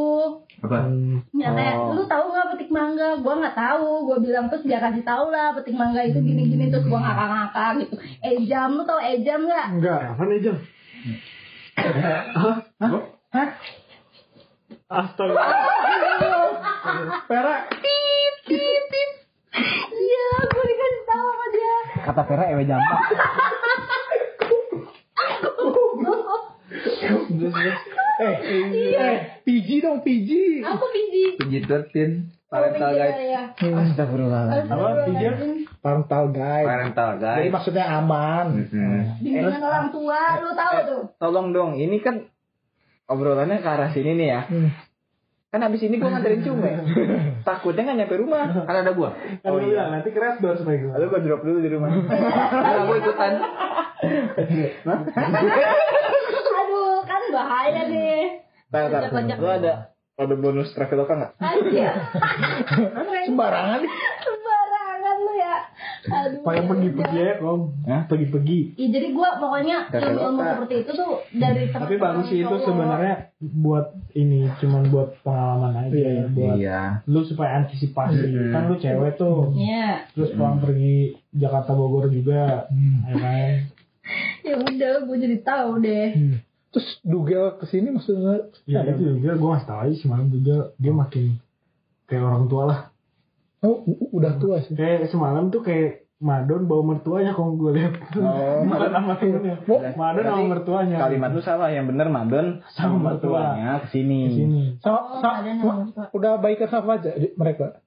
Apa? 0.60 0.92
Ya 1.32 1.50
kayak 1.56 1.76
Oh. 1.80 1.96
lu 1.96 2.04
tahu 2.04 2.26
nggak 2.30 2.48
petik 2.52 2.70
mangga? 2.70 3.16
Gue 3.18 3.32
nggak 3.32 3.56
tahu. 3.56 4.06
Gue 4.06 4.18
bilang 4.20 4.46
terus 4.48 4.64
dia 4.64 4.78
kasih 4.78 5.02
tahu 5.02 5.32
lah 5.32 5.56
petik 5.56 5.74
mangga 5.74 6.04
itu 6.04 6.20
gini-gini 6.20 6.68
terus 6.68 6.84
gue 6.84 7.00
ngakak-ngakak 7.00 7.70
gitu. 7.80 7.96
Ejam 8.22 8.70
lu 8.76 8.84
tau 8.84 9.00
ejam 9.00 9.40
nggak? 9.48 9.66
Enggak, 9.72 10.00
apa 10.12 10.22
nih, 10.26 10.38
Jam? 10.44 10.58
Hah? 13.30 13.50
Astaga. 14.90 15.34
Pera, 17.30 17.56
Iya, 19.90 20.26
gue 20.46 20.64
dikasih 20.66 21.04
tahu 21.06 21.26
sama 21.26 21.46
dia. 21.50 21.76
Kata 22.04 22.22
Vera 22.26 22.44
ewe 22.50 22.64
jampak. 22.66 23.00
eh, 28.20 28.36
eh, 29.00 29.18
PG 29.42 29.70
dong 29.80 30.04
PG. 30.04 30.30
Aku 30.62 30.86
biji. 30.92 31.26
PG-13. 31.40 31.96
Oh, 32.50 32.52
Parental 32.52 32.92
biji, 32.92 33.00
guide. 33.00 33.22
ya. 33.30 33.44
Astagfirullah. 33.56 34.44
Apa, 34.66 34.88
pijat? 35.08 35.36
Parental 35.80 36.24
guide. 36.34 36.68
Parental 36.68 37.10
Jadi 37.16 37.48
guide. 37.48 37.54
maksudnya 37.54 37.86
aman. 37.88 38.48
Hmm. 38.68 39.02
Bimbingan 39.22 39.62
orang 39.62 39.88
tua, 39.94 40.20
lu 40.42 40.52
tahu 40.52 40.76
tuh. 40.84 41.02
Tolong 41.16 41.48
dong, 41.54 41.78
ini 41.78 42.02
kan 42.02 42.26
obrolannya 43.08 43.62
ke 43.62 43.70
arah 43.70 43.90
sini 43.94 44.18
nih 44.18 44.28
ya. 44.28 44.42
Hmm. 44.50 44.70
Kan 45.50 45.66
habis 45.66 45.82
ini 45.82 45.98
gua 45.98 46.14
nganterin 46.14 46.46
cume. 46.46 46.72
Takutnya 47.48 47.82
nggak 47.82 47.98
nyampe 48.06 48.16
rumah. 48.22 48.46
Kan 48.68 48.76
ada 48.86 48.92
gua. 48.94 49.16
Kan 49.16 49.50
lu 49.50 49.66
bilang, 49.66 49.90
nanti 49.96 50.10
keras 50.14 50.38
door 50.38 50.54
supaya 50.58 50.78
gue. 50.78 50.92
Lalu 50.94 51.06
gua 51.10 51.22
drop 51.26 51.42
dulu 51.42 51.58
di 51.64 51.70
rumah. 51.74 51.90
Nah, 52.66 52.86
gua 52.86 52.98
ikutan. 53.02 53.34
Bahaya 57.30 57.82
nih. 57.88 58.24
Tar, 58.70 58.90
tar. 58.90 59.10
Lu 59.38 59.50
ada 59.50 59.74
ada 60.20 60.36
bonus 60.36 60.76
traveloka 60.76 61.16
nggak? 61.16 61.32
Anjir. 61.40 61.96
Sembarangan. 63.28 63.82
Sembarangan 64.20 65.16
lu 65.18 65.34
ya. 65.34 65.56
Aduh. 66.00 66.42
Pakai 66.44 66.64
pergi-pergi 66.64 67.20
ya, 67.20 67.34
Kom. 67.40 67.62
Hah? 67.84 68.04
Pergi-pergi. 68.06 68.60
Iya, 68.76 68.88
jadi 68.90 69.08
gua 69.12 69.36
pokoknya 69.38 69.88
ilmu-ilmu 69.90 70.42
seperti 70.42 70.76
itu 70.78 70.92
tuh 70.94 71.12
dari 71.32 71.72
teman 71.72 71.88
Tapi 71.88 71.96
bagus 71.98 72.26
sih 72.28 72.40
itu 72.42 72.56
sebenarnya 72.60 73.14
buat 73.40 73.88
ini 74.12 74.52
cuman 74.60 74.84
buat 74.90 75.10
pengalaman 75.24 75.88
aja 75.88 75.96
Iya. 75.96 76.24
buat 76.30 76.56
Iya. 76.56 76.82
lu 77.06 77.24
supaya 77.24 77.52
antisipasi 77.58 78.28
Hmm. 78.28 78.52
kan 78.52 78.62
lu 78.68 78.76
cewek 78.76 79.16
tuh 79.16 79.56
Iya. 79.56 80.08
terus 80.12 80.32
pulang 80.34 80.60
pergi 80.60 81.16
Jakarta 81.32 81.72
Bogor 81.72 82.08
juga 82.10 82.68
ya 83.06 83.16
kan 83.16 83.52
Ya 84.42 84.56
udah, 84.58 85.06
gua 85.06 85.16
jadi 85.16 85.38
tahu 85.40 85.80
deh. 85.80 86.10
Terus 86.70 86.88
Dugel 87.02 87.58
ke 87.58 87.66
sini 87.66 87.90
maksudnya 87.90 88.46
ya 88.70 88.86
itu 88.86 89.18
juga 89.18 89.34
gue 89.34 89.50
ngasih 89.50 89.68
tau 89.68 89.80
aja 89.82 89.96
semalam 89.98 90.30
juga 90.30 90.70
dia 90.78 90.94
makin 90.94 91.26
kayak 92.06 92.24
orang 92.24 92.46
tua 92.46 92.64
lah. 92.66 92.80
Oh, 93.60 93.84
udah 94.14 94.38
tua 94.38 94.62
sih. 94.62 94.78
kayak 94.78 95.10
semalam 95.10 95.50
tuh 95.50 95.60
kayak 95.60 96.06
Madon 96.20 96.68
bawa 96.68 96.84
mertuanya 96.84 97.32
kalau 97.32 97.56
gue 97.56 97.80
lihat. 97.80 97.96
Oh. 98.20 98.60
bukan 98.68 98.92
sama 98.92 99.14
temennya 99.16 99.56
Madon 99.96 100.24
sama 100.28 100.44
mertuanya. 100.46 100.98
Kalimat 101.00 101.32
lu 101.32 101.40
salah, 101.40 101.72
yang 101.72 101.88
bener 101.88 102.12
Madon 102.12 102.60
Sama 102.70 103.00
sama 103.00 103.16
mertuanya 103.16 103.80
ke 103.82 103.88
sini. 103.90 104.20
di 104.28 104.36
sini 104.36 104.62
Sama, 104.84 105.00
Oh, 105.00 105.20
sama, 105.24 105.40
ada 105.88 106.12
udah 106.12 106.32
baikan 106.38 106.68
sama 106.68 107.00
aja 107.00 107.16
mereka. 107.34 107.80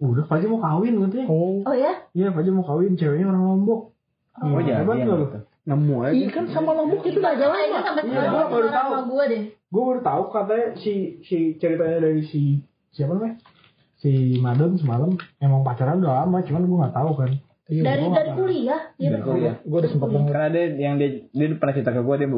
udah 0.00 0.24
Fajar 0.26 0.48
mau 0.48 0.58
kawin 0.58 0.96
katanya 0.98 1.28
Oh. 1.28 1.62
Oh 1.62 1.74
ya? 1.76 1.92
iya 2.10 2.32
Fajar 2.32 2.50
mau 2.50 2.64
kawin 2.64 2.96
ceweknya 2.96 3.28
orang 3.28 3.44
Lombok. 3.46 3.94
Oh, 4.40 4.58
jadi 4.58 4.80
hebat 4.80 4.96
yang 4.96 5.06
nggak 5.06 5.20
lu? 5.20 5.26
Nemu 5.62 5.94
aja. 6.00 6.12
Iya 6.12 6.28
kan 6.28 6.44
sama 6.48 6.70
Lombok 6.72 7.02
itu 7.04 7.16
udah 7.16 7.32
agak 7.32 7.48
Kayaknya 7.48 7.80
lama. 7.80 8.00
Iya, 8.02 8.22
gua 8.26 8.44
baru 8.48 8.68
tahu. 8.68 8.90
gua 9.08 9.24
deh. 9.26 9.42
gue 9.72 9.82
baru 9.82 10.00
tahu 10.00 10.22
katanya 10.28 10.66
si 10.76 10.92
si 11.22 11.36
ceritanya 11.56 11.98
dari 11.98 12.20
si 12.22 12.60
siapa 12.90 13.14
namanya 13.14 13.40
si 13.96 14.36
Madon 14.36 14.76
semalam 14.76 15.10
emang 15.38 15.62
pacaran 15.62 15.96
udah 15.96 16.12
lama 16.20 16.38
cuman 16.40 16.62
gue 16.62 16.78
nggak 16.78 16.92
tahu 16.94 17.12
kan 17.16 17.32
Iya, 17.72 17.82
Dari 17.86 18.02
gua 18.02 18.12
dari 18.12 18.28
nggak 18.28 18.36
kuliah. 18.36 18.80
Iya 18.92 19.08
Dari 19.08 19.22
kuliah. 19.22 19.54
gue 19.56 19.78
udah 19.78 19.88
sempat 19.88 20.08
denger. 20.10 20.28
Karena 20.28 20.48
dia 20.50 20.64
yang 20.76 20.94
dia 20.98 21.08
dia 21.24 21.46
pernah 21.56 21.72
cerita 21.72 21.90
ke 21.90 22.00
gue 22.02 22.16
dia 22.20 22.28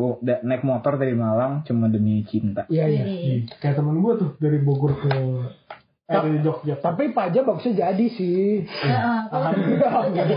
naik 0.45 0.63
motor 0.63 0.93
dari 0.95 1.15
Malang 1.17 1.53
cuma 1.65 1.89
demi 1.89 2.23
cinta. 2.23 2.69
Iya, 2.69 2.85
iya. 2.87 3.03
Wih. 3.03 3.43
kayak 3.59 3.75
temen 3.75 3.99
gue 3.99 4.15
tuh 4.15 4.31
dari 4.39 4.61
Bogor 4.61 4.95
ke 4.95 5.11
Dari 6.15 6.39
Jogja. 6.41 6.75
Tapi 6.79 7.11
Paja 7.11 7.41
bagusnya 7.43 7.73
jadi 7.75 8.07
sih. 8.11 8.63
Heeh, 8.63 9.21
kalau 9.31 9.51
jadi 10.15 10.35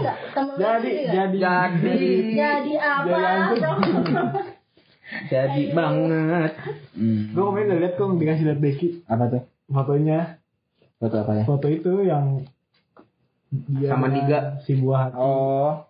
Jadi, 0.57 0.91
jadi, 1.09 1.37
Jadi. 1.37 2.13
jadi 2.33 2.73
apa 2.81 3.17
Jadi 3.53 3.59
Jadi 5.31 5.61
banget. 5.71 6.51
Hmm. 6.97 7.31
Gue 7.31 7.43
kemarin 7.47 7.67
udah 7.71 7.79
liat 7.79 7.93
kok 7.95 8.07
dikasih 8.19 8.43
liat 8.43 8.59
Becky 8.59 8.87
Apa 9.07 9.23
tuh? 9.31 9.43
fotonya. 9.67 10.39
Foto 10.97 11.15
apa 11.21 11.31
ya? 11.37 11.43
Foto 11.45 11.67
itu 11.69 11.93
yang 12.03 12.43
dia 13.47 13.95
Sama 13.95 14.11
Niga. 14.11 14.59
si 14.65 14.75
buah 14.75 15.07
hati. 15.07 15.15
Oh. 15.15 15.87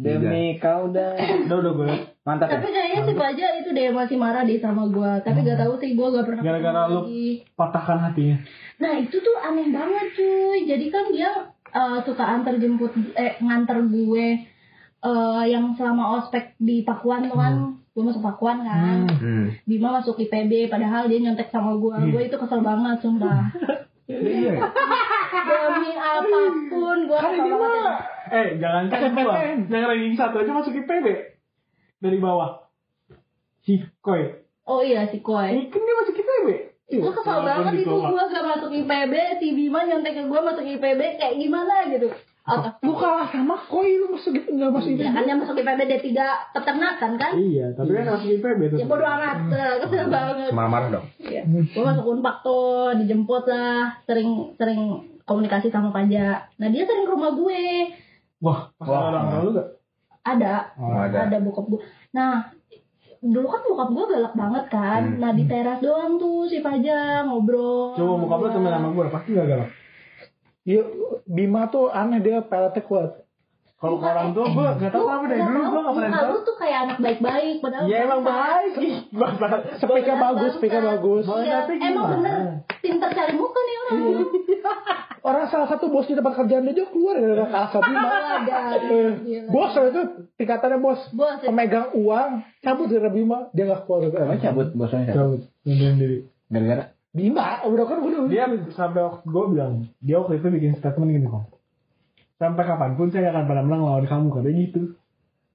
Demi 0.00 0.56
kau 0.56 0.88
dah. 0.88 1.16
Udah 1.48 1.56
udah 1.60 1.72
gue 1.76 1.90
Mantap 2.22 2.46
ya? 2.46 2.54
tapi 2.54 2.70
kayaknya 2.70 3.00
si 3.02 3.12
Baja 3.12 3.46
itu 3.56 3.68
deh 3.68 3.90
masih 3.90 4.14
marah 4.14 4.42
deh 4.42 4.54
sama 4.56 4.86
gua 4.86 5.18
tapi 5.18 5.42
gak 5.42 5.58
tahu 5.58 5.74
sih 5.76 5.92
gua 5.92 6.06
gak 6.12 6.22
pernah 6.24 6.42
Gara-gara 6.44 6.80
lu 6.86 7.02
lagi. 7.02 7.42
patahkan 7.52 7.98
hatinya. 8.00 8.36
nah 8.76 8.94
itu 8.94 9.16
tuh 9.16 9.36
aneh 9.36 9.68
banget 9.68 10.06
cuy 10.12 10.58
jadi 10.64 10.86
kan 10.86 11.04
dia 11.08 11.30
eh, 11.68 11.98
suka 12.00 12.22
antar 12.22 12.54
jemput 12.56 12.90
eh 13.12 13.34
nganter 13.38 13.82
gue 13.84 14.26
eh, 15.00 15.44
yang 15.44 15.72
selama 15.72 16.20
ospek 16.20 16.54
di 16.56 16.82
Pakuan 16.82 17.26
tuh 17.26 17.34
kan 17.34 17.54
gue 17.88 18.02
masuk 18.02 18.22
Pakuan 18.22 18.62
kan 18.62 19.10
Hmm. 19.12 19.50
Bima 19.64 19.90
masuk 19.92 20.14
IPB 20.16 20.66
padahal 20.68 21.06
dia 21.06 21.18
nyontek 21.18 21.48
sama 21.48 21.74
gue 21.74 21.96
gue 22.08 22.22
itu 22.22 22.36
kesel 22.36 22.60
banget 22.60 22.98
sumpah 22.98 23.50
Iya. 24.04 24.58
demi 25.32 25.92
apa 25.94 26.38
pun 26.68 26.98
gue 27.02 27.18
Kan 27.18 27.32
ya. 27.34 27.94
Eh, 28.30 28.46
jangan 28.56 28.84
kan 28.88 29.12
gua. 29.12 29.34
Yang 29.62 29.84
ranking 29.84 30.14
satu 30.14 30.36
aja 30.38 30.52
masuk 30.52 30.72
IPB. 30.74 31.06
Dari 32.02 32.18
bawah. 32.18 32.66
Si 33.60 33.78
Koi. 34.00 34.22
oh 34.64 34.82
iya 34.82 35.06
si 35.06 35.18
Koi 35.18 35.48
Ini 35.48 35.70
kan 35.70 35.78
dia 35.78 35.94
masuk 35.96 36.14
IPB. 36.14 36.48
gue 36.84 36.98
Walaupun 37.00 37.46
banget 37.46 37.72
itu 37.72 37.86
ditolak. 37.86 38.10
gue 38.10 38.24
gak 38.28 38.44
masuk 38.48 38.70
IPB 38.70 39.14
si 39.38 39.46
Bima 39.52 39.80
nyontek 39.82 40.12
ke 40.12 40.22
gue 40.24 40.40
masuk 40.42 40.64
IPB 40.68 41.00
kayak 41.16 41.34
gimana 41.36 41.88
gitu 41.88 42.10
Atau 42.42 42.74
lu 42.82 42.92
kalah 42.92 43.26
sama 43.26 43.54
Koi 43.62 43.96
lu 43.96 44.10
masuk 44.10 44.34
gitu 44.34 44.50
nggak 44.52 44.70
masuk 44.72 44.90
itu. 44.92 45.00
ya 45.00 45.10
kan 45.10 45.22
dia 45.22 45.36
masuk 45.36 45.54
IPB 45.56 45.80
dia 45.84 46.00
tidak 46.00 46.32
peternakan 46.50 47.12
kan 47.16 47.32
Iya, 47.32 47.66
tapi 47.72 47.90
kan 47.92 48.04
masuk 48.08 48.28
IPB 48.34 48.60
tuh. 48.66 48.76
ya 48.76 48.84
bodo 48.84 49.04
amat 49.04 49.38
kesel 49.80 50.06
banget 50.08 50.50
Marah-marah 50.52 50.88
dong. 50.90 51.06
Iya. 51.16 51.42
Gue 51.46 51.82
masuk 51.82 52.04
unpak 52.08 52.36
tuh, 52.42 52.98
dijemput 52.98 53.46
lah, 53.46 53.94
sering 54.02 54.30
sering 54.52 54.80
komunikasi 55.22 55.70
sama 55.70 55.88
Paja. 55.88 56.50
Nah 56.52 56.66
dia 56.66 56.82
sering 56.82 57.06
ke 57.06 57.10
rumah 57.10 57.30
gue, 57.32 57.62
Wah, 58.38 58.74
pas 58.74 58.90
orang 58.90 59.38
lu 59.40 59.54
gak? 59.54 59.68
Ada, 60.22 60.70
Oh, 60.74 60.94
ada. 60.96 61.26
ada 61.26 61.36
bokap 61.38 61.66
gue. 61.68 61.80
Nah 62.10 62.50
dulu 63.18 63.46
kan 63.46 63.62
bokap 63.64 63.88
gue 63.90 64.04
galak 64.08 64.34
banget 64.34 64.64
kan. 64.68 65.02
Hmm. 65.04 65.18
Nah 65.18 65.30
di 65.30 65.44
teras 65.44 65.78
doang 65.78 66.16
tuh 66.16 66.46
si 66.46 66.58
Paja 66.58 67.22
ngobrol. 67.22 67.94
Coba 67.94 68.34
lu 68.36 68.44
Iya. 68.44 68.52
temen 68.52 68.72
sama 68.72 68.88
gue, 68.90 69.04
pasti 69.08 69.28
gak 69.32 69.46
galak. 69.46 69.70
Iya, 70.62 70.82
Bima 71.24 71.66
tuh 71.66 71.86
aneh 71.88 72.18
dia 72.18 72.38
peletnya 72.40 72.82
kuat. 72.82 73.10
Kalau 73.74 73.98
ke 73.98 74.06
orang 74.06 74.30
tua 74.30 74.46
gue 74.46 74.66
gak 74.78 74.90
tau 74.90 75.06
apa 75.08 75.26
dari 75.26 75.42
dulu 75.42 75.58
gue 75.60 75.80
gak 75.82 75.94
pernah 75.98 76.10
tau. 76.16 76.30
lu 76.30 76.38
tuh 76.40 76.54
kayak 76.54 76.78
anak 76.80 76.98
baik-baik 76.98 77.56
padahal 77.58 77.84
Ya 77.84 77.98
emang 78.00 78.22
baik. 78.22 78.72
Bangsat. 79.10 79.60
Speaker 79.76 80.16
bagus, 80.16 80.50
speaker 80.54 80.82
bagus. 80.84 81.24
Iya, 81.26 81.66
Tapi 81.66 81.74
emang 81.80 82.06
bener 82.12 82.38
pinter 82.78 83.10
cari 83.10 83.34
muka 83.34 83.58
nih 83.60 83.76
orang. 83.76 83.98
Orang 85.22 85.46
salah 85.46 85.70
satu 85.70 85.86
bos 85.86 86.10
di 86.10 86.18
tempat 86.18 86.34
kerjaan 86.34 86.66
dia 86.66 86.74
juga 86.74 86.90
keluar 86.90 87.14
gara-gara 87.14 87.46
kalah 87.46 87.68
sama 87.70 87.82
Bima. 87.86 88.08
ada. 88.10 88.56
Eh, 88.74 89.10
bos 89.46 89.70
itu 89.70 90.02
tingkatannya 90.34 90.78
bos. 90.82 91.00
Bos, 91.14 91.38
ya. 91.38 91.46
Pemegang 91.46 91.94
uang 91.94 92.30
cabut 92.58 92.90
gara 92.90 93.10
Bima 93.10 93.38
dia 93.54 93.70
nggak 93.70 93.86
keluar 93.86 94.00
Emang 94.02 94.14
gara 94.18 94.34
cabut 94.42 94.68
bosnya 94.74 95.06
cabut. 95.06 95.14
Cabut, 95.14 95.42
ngundurin 95.62 95.96
diri. 96.02 96.18
Gara-gara 96.50 96.84
Bima 97.12 97.60
udah 97.68 97.84
kan 97.84 97.98
udah 98.00 98.20
Dia 98.32 98.48
sampai 98.72 99.00
waktu 99.04 99.28
gue 99.28 99.44
bilang, 99.52 99.72
dia 100.00 100.16
waktu 100.16 100.40
itu 100.40 100.48
bikin 100.48 100.72
statement 100.80 101.12
gini 101.12 101.28
kok. 101.28 101.44
Sampai 102.40 102.64
kapan 102.64 102.96
pun 102.96 103.12
saya 103.12 103.30
akan 103.30 103.44
pernah 103.46 103.62
menang 103.68 103.82
lawan 103.84 104.06
kamu, 104.08 104.26
katanya 104.32 104.56
gitu. 104.64 104.80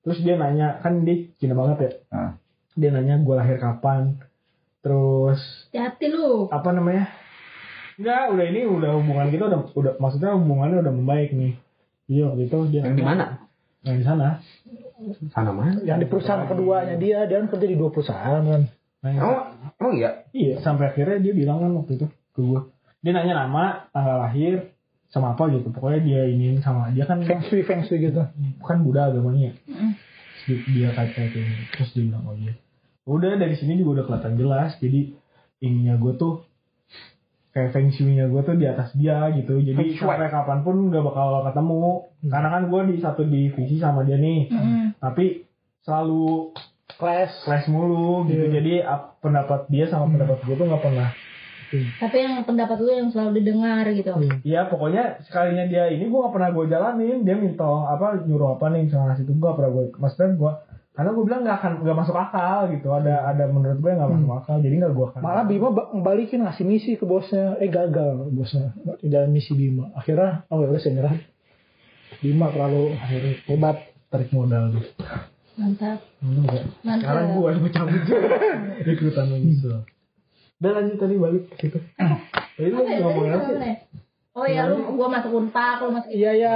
Terus 0.05 0.19
dia 0.23 0.39
nanya, 0.39 0.79
kan 0.79 1.03
dia 1.03 1.27
Cina 1.41 1.57
banget 1.57 1.77
ya. 1.81 1.91
Ah. 2.13 2.31
Dia 2.77 2.93
nanya 2.93 3.19
gue 3.19 3.35
lahir 3.35 3.57
kapan. 3.57 4.21
Terus 4.85 5.41
hati 5.73 6.07
lu. 6.13 6.47
apa 6.47 6.69
namanya? 6.71 7.11
Enggak, 7.97 8.23
udah 8.29 8.45
ini 8.45 8.61
udah 8.63 8.91
hubungan 8.93 9.27
kita 9.29 9.43
udah 9.49 9.59
udah 9.73 9.93
maksudnya 9.97 10.37
hubungannya 10.37 10.77
udah 10.85 10.93
membaik 10.93 11.33
nih. 11.33 11.57
Iya 12.07 12.29
waktu 12.29 12.43
itu 12.45 12.57
dia 12.69 12.81
yang 12.85 12.95
di 12.95 13.03
mana? 13.03 13.25
Yang 13.83 13.95
di 13.99 14.05
sana. 14.05 14.27
Sana 15.29 15.51
mana? 15.53 15.77
yang 15.85 16.01
di 16.01 16.07
perusahaan 16.09 16.45
keduanya 16.45 16.97
dia 16.97 17.25
dia 17.25 17.37
kan 17.41 17.47
kerja 17.49 17.67
di 17.69 17.77
dua 17.77 17.89
perusahaan 17.93 18.41
kan. 18.41 18.61
Nah, 19.05 19.09
yang- 19.13 19.25
Oh, 19.25 19.41
oh 19.85 19.91
iya. 19.93 20.25
Iya, 20.33 20.57
sampai 20.61 20.89
akhirnya 20.89 21.21
dia 21.21 21.33
bilang 21.33 21.61
kan 21.61 21.69
waktu 21.73 22.01
itu 22.01 22.05
ke 22.33 22.39
gue. 22.41 22.61
Dia 23.05 23.13
nanya 23.13 23.45
nama, 23.45 23.85
tanggal 23.93 24.17
lahir, 24.25 24.73
sama 25.07 25.37
apa 25.37 25.53
gitu. 25.53 25.69
Pokoknya 25.69 26.01
dia 26.01 26.21
ini 26.25 26.57
sama 26.61 26.89
dia 26.89 27.05
kan 27.05 27.21
Feng 27.21 27.45
shui 27.45 27.61
feng 27.61 27.85
shui 27.85 28.01
gitu. 28.01 28.25
bukan 28.57 28.77
Buddha 28.81 29.13
agamanya. 29.13 29.53
Terus 30.45 30.65
dia 30.73 30.89
kayak 30.97 31.11
kayak 31.13 31.29
gini. 31.33 31.53
Terus 31.77 31.89
dia 31.93 32.03
bilang 32.09 32.23
oh 32.25 32.33
iya. 32.33 32.53
Udah 33.05 33.37
dari 33.37 33.53
sini 33.53 33.77
juga 33.77 34.01
udah 34.01 34.05
kelihatan 34.09 34.33
jelas. 34.35 34.71
Jadi 34.81 35.13
ininya 35.61 35.93
gue 35.95 36.13
tuh 36.17 36.41
kayak 37.57 37.73
feng 37.73 37.89
shui-nya 37.89 38.29
gue 38.29 38.41
tuh 38.45 38.53
di 38.53 38.69
atas 38.69 38.93
dia 38.93 39.25
gitu. 39.33 39.57
Jadi 39.57 39.97
sampai 39.97 40.29
kapan 40.29 40.61
pun 40.61 40.93
gak 40.93 41.01
bakal 41.01 41.41
ketemu. 41.49 42.05
Karena 42.29 42.49
kan 42.53 42.63
gue 42.69 42.81
di 42.93 42.95
satu 43.01 43.25
divisi 43.25 43.81
sama 43.81 44.05
dia 44.05 44.21
nih. 44.21 44.53
Mm. 44.53 45.01
Tapi 45.01 45.41
selalu 45.81 46.53
Class. 46.97 47.33
clash 47.43 47.65
mulu 47.67 48.29
gitu. 48.29 48.45
Iya. 48.45 48.53
Jadi 48.61 48.73
ap- 48.85 49.17
pendapat 49.25 49.65
dia 49.73 49.89
sama 49.89 50.13
pendapat 50.13 50.37
gue 50.45 50.53
tuh 50.53 50.65
gak 50.69 50.85
pernah 50.85 51.09
Tapi 51.99 52.15
yang 52.23 52.47
pendapat 52.47 52.79
lu 52.79 52.91
yang 52.95 53.09
selalu 53.11 53.43
didengar 53.43 53.83
gitu. 53.91 54.15
Iya 54.47 54.71
pokoknya 54.71 55.19
sekalinya 55.27 55.67
dia 55.67 55.91
ini 55.91 56.07
gue 56.07 56.15
gak 56.15 56.31
pernah 56.31 56.55
gue 56.55 56.65
jalanin 56.71 57.27
dia 57.27 57.35
minta 57.35 57.67
apa 57.67 58.23
nyuruh 58.23 58.55
apa 58.55 58.71
nih 58.71 58.87
misalnya 58.87 59.11
ngasih 59.11 59.23
itu 59.27 59.33
gue 59.35 59.43
gak 59.43 59.57
pernah 59.59 59.71
gue 59.75 59.83
maksudnya 59.99 60.29
gue 60.39 60.51
karena 60.97 61.13
gue 61.13 61.23
bilang 61.23 61.41
gak 61.41 61.57
akan 61.57 61.71
gak 61.79 61.93
masuk 61.95 62.17
akal 62.17 62.67
gitu 62.67 62.89
ada 62.89 63.21
ada 63.23 63.45
menurut 63.45 63.77
gue 63.77 63.87
yang 63.87 64.01
gak 64.01 64.11
masuk 64.11 64.33
akal 64.35 64.55
jadi 64.57 64.75
gak 64.79 64.91
gue 64.91 65.05
akan 65.07 65.19
Malah 65.21 65.45
Bima 65.45 65.69
ba- 65.69 65.93
balikin 65.95 66.41
ngasih 66.41 66.65
misi 66.65 66.91
ke 66.93 67.05
bosnya. 67.05 67.53
Eh 67.55 67.69
gagal 67.69 68.27
bosnya 68.29 68.73
di 68.97 69.07
dalam 69.07 69.29
misi 69.29 69.53
Bima. 69.53 69.93
Akhirnya 69.93 70.43
oh 70.47 70.57
ya 70.57 70.67
udah 70.67 70.81
saya 70.81 70.93
nyerah. 70.95 71.15
Bima 72.17 72.49
terlalu 72.49 72.83
akhirnya 72.93 73.33
hebat. 73.45 73.77
tarik 74.07 74.31
modal 74.31 74.71
gitu 74.71 74.89
Mantap. 75.53 75.99
Mantap. 76.17 76.63
sekarang 76.81 77.25
gue 77.29 77.49
yang 77.51 77.59
cabut 77.67 78.01
rekrutan 78.87 79.25
nyusul 79.29 79.83
udah 80.57 80.71
lanjut 80.73 80.95
tadi 80.95 81.15
balik 81.15 81.43
ke 81.51 81.55
situ 81.59 81.77
lu 81.77 82.73
Apa 82.73 82.87
ya, 82.87 82.97
ngomongin 82.97 83.31
apa 83.31 83.45
sih? 83.45 83.75
Oh 84.37 84.45
ya 84.45 84.69
lu 84.69 84.93
gua 84.93 85.09
masuk 85.09 85.33
unpak, 85.33 85.81
lu 85.81 85.97
masuk 85.97 86.13
Iya 86.13 86.31
iya. 86.37 86.55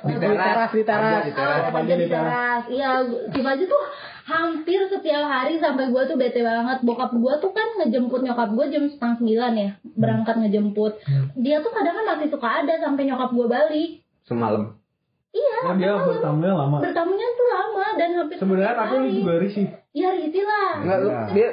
Di 0.00 0.16
Di 0.16 0.24
teras 0.24 0.72
di 0.72 0.80
teras. 0.80 1.28
Di 1.28 1.32
teras. 1.36 1.68
Di 1.84 2.08
teras. 2.08 2.62
Iya, 2.72 2.90
si 3.28 3.38
Baju 3.44 3.64
tuh 3.68 3.82
hampir 4.24 4.80
setiap 4.88 5.28
hari 5.28 5.60
sampai 5.60 5.92
gua 5.92 6.08
tuh 6.08 6.16
bete 6.16 6.40
banget. 6.40 6.80
Bokap 6.80 7.12
gua 7.20 7.36
tuh 7.36 7.52
kan 7.52 7.84
ngejemput 7.84 8.24
nyokap 8.24 8.56
gua 8.56 8.72
jam 8.72 8.88
setengah 8.88 9.20
sembilan 9.20 9.52
ya, 9.60 9.70
berangkat 9.92 10.40
ngejemput. 10.40 11.04
Dia 11.36 11.60
tuh 11.60 11.68
kadang 11.76 12.00
kan 12.00 12.16
masih 12.16 12.32
suka 12.32 12.48
ada 12.64 12.74
sampai 12.80 13.04
nyokap 13.12 13.30
gua 13.36 13.46
balik. 13.52 14.00
Semalam. 14.24 14.80
Iya, 15.28 15.56
oh 15.68 15.74
dia 15.76 15.92
bertamunya 15.92 16.56
lama 16.56 16.80
bertamunya 16.80 17.28
tuh 17.36 17.46
lama 17.52 17.86
dan 18.00 18.08
hampir 18.16 18.40
sebenarnya 18.40 18.80
hari. 18.80 19.12
juga 19.12 19.36
risih 19.36 19.66
Iya, 19.92 20.08
risih 20.24 20.40
lah. 20.40 20.72
Enggak 20.80 20.98
lu 21.04 21.08
dia 21.36 21.48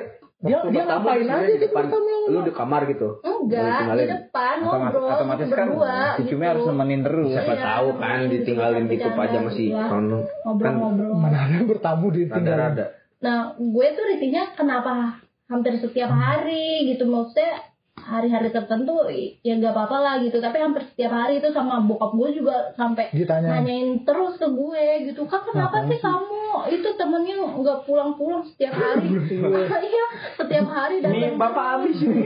Dia- 0.45 0.55
waktu 0.55 0.69
dia 0.69 0.83
ngapain 0.85 1.25
aja 1.25 1.35
di 1.41 1.51
dia 1.51 1.63
depan 1.65 1.83
lu 2.25 2.39
di 2.41 2.53
kamar 2.53 2.81
gitu. 2.85 3.09
Enggak, 3.21 3.61
Ditinggalin. 3.61 4.01
di 4.01 4.09
depan 4.11 4.55
ngobrol 4.59 5.05
otomatis 5.07 5.47
kan 5.47 5.67
berdua 5.69 5.93
si 5.95 6.21
gitu. 6.21 6.29
Cumi 6.31 6.43
harus 6.45 6.63
nemenin 6.65 7.01
terus. 7.01 7.29
Siapa 7.31 7.53
Iya, 7.53 7.63
tahu 7.63 7.87
kan 7.95 8.19
ditinggalin 8.25 8.83
gitu 8.87 9.07
aja 9.11 9.37
masih 9.39 9.67
kono. 9.71 10.19
Kan 10.21 10.33
Ngobrol-ngobrol. 10.43 11.13
Mana 11.15 11.37
ada 11.43 11.57
bertamu 11.61 12.05
di 12.09 12.21
tinggal. 12.25 12.57
rada-rada. 12.57 12.85
Nah, 13.17 13.39
gue 13.55 13.87
tuh 13.91 14.05
risihnya 14.07 14.53
kenapa 14.53 15.17
hampir 15.45 15.77
setiap 15.77 16.09
hari 16.09 16.65
gitu 16.87 17.05
maksudnya 17.05 17.61
hari-hari 17.95 18.51
tertentu 18.51 19.07
ya 19.39 19.55
gak 19.55 19.71
apa-apa 19.71 19.97
lah 20.03 20.15
gitu. 20.19 20.37
Tapi 20.37 20.59
hampir 20.59 20.83
setiap 20.83 21.15
hari 21.15 21.39
itu 21.39 21.47
sama 21.49 21.79
bokap 21.79 22.11
gue 22.13 22.29
juga 22.43 22.55
sampai 22.75 23.07
Ditanya. 23.15 23.57
nanyain 23.59 24.03
terus 24.03 24.35
ke 24.35 24.45
gue 24.45 24.85
gitu. 25.09 25.23
Kak 25.25 25.47
kenapa 25.47 25.87
sih 25.87 25.97
kamu? 25.97 26.67
Itu 26.75 26.89
temennya 26.99 27.39
nggak 27.39 27.87
pulang-pulang 27.87 28.43
setiap 28.45 28.75
hari. 28.83 29.09
Iya. 29.15 30.05
Setiap 30.35 30.67
hari 30.67 30.99
ini 30.99 31.03
datang. 31.07 31.39
bapak 31.39 31.65
habis 31.79 31.97
ini. 32.03 32.21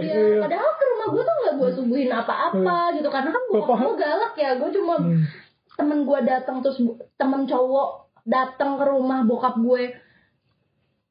Iya, 0.00 0.40
padahal 0.42 0.70
ke 0.74 0.84
rumah 0.88 1.08
gue 1.12 1.22
tuh 1.22 1.34
gak 1.44 1.54
gue 1.60 1.70
suguhin 1.76 2.10
apa-apa 2.10 2.78
gitu. 2.96 3.08
Karena 3.12 3.30
kan 3.30 3.42
bokap 3.52 3.78
gue 3.78 3.94
galak 4.00 4.34
ya. 4.34 4.50
Gue 4.56 4.70
cuma 4.72 4.94
temen 5.76 5.98
gue 6.02 6.18
datang 6.24 6.64
terus 6.64 6.80
temen 7.14 7.44
cowok 7.44 7.88
datang 8.24 8.80
ke 8.80 8.84
rumah 8.88 9.22
bokap 9.22 9.60
gue. 9.60 9.92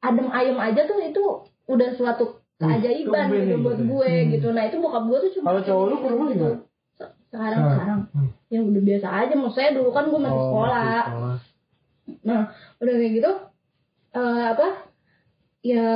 Adem 0.02 0.28
ayem 0.28 0.58
aja 0.58 0.84
tuh 0.84 0.98
itu 1.00 1.22
udah 1.66 1.90
suatu 1.94 2.45
keajaiban 2.56 3.26
gitu 3.30 3.54
buat 3.60 3.76
gitu. 3.76 3.88
gue 3.90 4.10
gitu 4.32 4.46
nah 4.50 4.62
itu 4.64 4.76
bokap 4.78 5.04
gue 5.04 5.18
tuh 5.20 5.30
cuma 5.36 5.46
Kalau 5.50 5.62
cowok 5.62 5.84
lu 5.84 5.96
ke 5.96 6.08
rumah 6.08 6.26
gitu. 6.26 6.40
gimana? 6.40 6.58
Se- 6.96 7.14
sekarang 7.28 7.60
Hmm. 7.60 7.70
sekarang 7.70 7.98
ya 8.46 8.58
udah 8.60 8.82
biasa 8.82 9.06
aja 9.12 9.34
maksudnya 9.34 9.70
dulu 9.74 9.90
kan 9.90 10.04
gue 10.06 10.20
masih 10.20 10.34
Oh, 10.34 10.46
sekolah 10.46 10.80
masih 10.80 11.04
sekolah. 11.04 11.36
Nah, 12.22 12.40
udah 12.78 12.94
kayak 12.94 13.12
gitu, 13.14 13.30
eh 14.14 14.44
apa? 14.48 14.68
ya 15.60 15.86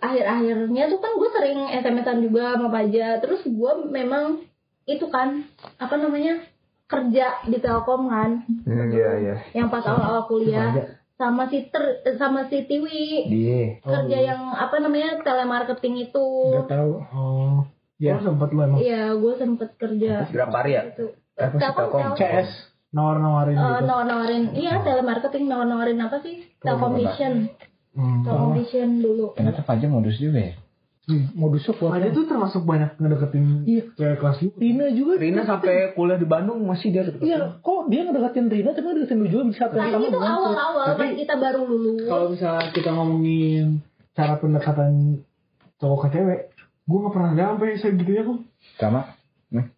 akhir-akhirnya 0.00 0.88
tuh 0.88 0.98
kan 0.98 1.12
gue 1.12 1.30
sering 1.30 1.60
SMS-an 1.70 2.18
juga 2.18 2.56
sama 2.56 2.72
Paja 2.72 3.20
terus 3.20 3.44
gue 3.44 3.72
memang 3.86 4.40
itu 4.82 5.04
kan 5.06 5.44
apa 5.76 5.94
namanya 5.94 6.40
kerja 6.88 7.44
di 7.44 7.60
Telkom 7.60 8.08
kan 8.08 8.48
Hmm, 8.64 8.88
iya 8.88 9.10
iya. 9.20 9.34
yang 9.52 9.68
pas 9.68 9.84
awal-awal 9.84 10.24
kuliah 10.24 10.72
sama 11.18 11.44
si 11.46 11.66
ter 11.66 11.82
sama 12.14 12.46
si 12.46 12.62
Tiwi 12.62 13.26
Dia. 13.26 13.82
kerja 13.82 14.18
yang 14.24 14.54
apa 14.54 14.78
namanya 14.78 15.18
telemarketing 15.18 16.06
itu 16.06 16.24
Gak 16.56 16.70
tahu. 16.70 16.92
Oh. 17.04 17.58
Ya. 17.98 18.14
Oh, 18.14 18.22
sempet 18.24 18.48
lu 18.48 18.62
emang 18.62 18.78
iya 18.78 19.10
gue 19.10 19.34
sempet 19.34 19.74
kerja 19.74 20.22
Berapa 20.24 20.54
hari 20.56 20.72
ya? 20.72 20.82
itu 20.88 21.10
Apa 21.34 21.50
sih, 21.50 21.58
Telkom 21.58 21.74
Telkom? 21.74 22.02
Telkom. 22.06 22.16
CS. 22.16 22.50
nawar-nawarin 22.88 23.52
Eh, 23.52 23.60
gitu. 23.60 23.84
nawar-nawarin 23.84 24.44
iya 24.54 24.72
telemarketing 24.78 25.44
nawar-nawarin 25.44 25.98
apa 25.98 26.16
sih 26.20 26.46
Telkomvision 26.58 27.50
Hmm. 27.90 28.22
Telkomvision 28.22 29.02
dulu 29.02 29.34
Ternyata 29.34 29.60
Fajar 29.60 29.90
modus 29.90 30.16
juga 30.16 30.38
ya. 30.40 30.54
Hmm, 31.08 31.32
modusnya 31.32 31.72
kuat. 31.72 31.96
Ada 31.96 32.12
tuh 32.12 32.28
termasuk 32.28 32.62
banyak 32.62 33.00
ngedeketin 33.00 33.64
Iya. 33.64 33.82
cewek 33.96 34.16
kelas 34.20 34.38
lu. 34.38 34.48
Rina 34.54 34.86
juga. 34.92 35.12
Rina 35.16 35.40
sampai 35.42 35.96
kuliah 35.96 36.14
di 36.14 36.28
Bandung 36.28 36.60
masih 36.62 36.92
dia 36.92 37.00
deket. 37.00 37.24
Iya, 37.24 37.58
kok 37.58 37.88
dia 37.88 38.04
ngedeketin 38.04 38.46
Rina 38.46 38.70
tapi 38.70 38.86
ngedeketin 38.86 39.18
lu 39.18 39.26
juga 39.26 39.44
bisa 39.48 39.64
Nah 39.66 39.88
sama 39.88 40.04
itu 40.04 40.14
awal-awal 40.14 40.84
Tapi- 40.92 41.00
pas 41.00 41.16
kita 41.16 41.34
baru 41.34 41.60
lulus 41.64 42.04
Kalau 42.04 42.26
misalnya 42.28 42.64
kita 42.70 42.90
ngomongin 42.92 43.66
cara 44.12 44.34
pendekatan 44.36 44.90
cowok 45.76 45.98
ke 45.98 46.08
cewek, 46.12 46.40
gue 46.84 46.98
gak 47.00 47.12
pernah 47.12 47.30
ada 47.32 47.44
sampai 47.48 47.68
segitunya 47.74 48.22
kok. 48.22 48.38
Sama. 48.76 49.02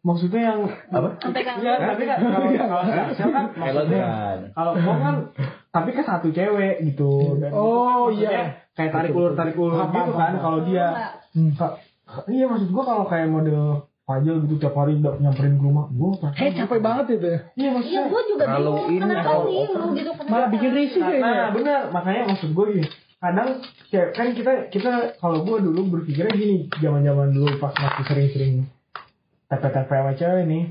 Maksudnya 0.03 0.43
yang 0.43 0.61
Apa? 0.91 1.15
sampai 1.23 1.47
kamu 1.47 1.63
Iya, 1.63 1.75
tapi 1.79 2.03
kan 2.03 2.19
kalau 2.19 2.51
kalau 2.51 2.85
kan 3.31 3.45
maksudnya 3.55 4.03
kalau 4.51 4.73
gua 4.75 4.95
kan 4.99 5.15
tapi 5.71 5.91
kan 5.95 6.05
satu 6.05 6.35
cewek 6.35 6.83
gitu 6.83 7.39
dan 7.39 7.55
Oh, 7.55 8.11
kan 8.11 8.19
iya. 8.19 8.67
kayak 8.75 8.91
tarik 8.91 9.15
ulur 9.15 9.39
tarik 9.39 9.55
ulur 9.55 9.79
gitu 9.79 10.11
kan 10.11 10.33
kalau 10.35 10.67
dia 10.67 10.91
Hmm. 11.31 11.55
Iya 12.27 12.45
maksud 12.47 12.69
gua 12.71 12.85
kalau 12.85 13.05
kayak 13.07 13.29
model 13.29 13.87
Fajel 14.03 14.43
gitu 14.43 14.59
tiap 14.59 14.75
hari 14.75 14.99
udah 14.99 15.15
nyamperin 15.17 15.55
ke 15.55 15.63
rumah 15.63 15.87
gua 15.89 16.11
pernah 16.19 16.35
Eh 16.35 16.51
capek 16.53 16.81
banget 16.81 17.05
itu. 17.15 17.27
iya 17.27 17.39
Iya 17.55 17.69
maksudnya 17.71 18.03
gue 18.05 18.23
juga 18.27 18.45
Terlalu 18.45 18.67
bingung 18.67 18.91
ini, 18.91 19.01
kenapa 19.01 19.33
lu 19.39 19.51
gitu 19.95 20.11
kenapa 20.11 20.23
Malah 20.27 20.49
bikin 20.51 20.71
risih 20.75 20.99
nah, 20.99 21.07
kayaknya. 21.07 21.31
nah 21.31 21.49
benar 21.55 21.81
makanya 21.91 22.23
maksud 22.27 22.51
gua 22.51 22.67
gini 22.69 22.85
kadang 23.21 23.49
kayak 23.87 24.09
kan 24.11 24.27
kita 24.33 24.53
kita 24.69 24.91
kalau 25.17 25.39
gua 25.45 25.57
dulu 25.61 25.81
berpikirnya 25.93 26.33
gini 26.33 26.57
zaman 26.77 27.01
zaman 27.01 27.29
dulu 27.31 27.49
pas 27.57 27.71
masih 27.71 28.05
sering-sering 28.05 28.55
TP-TP 29.47 29.91
sama 29.91 30.13
cewek 30.13 30.45
nih 30.45 30.65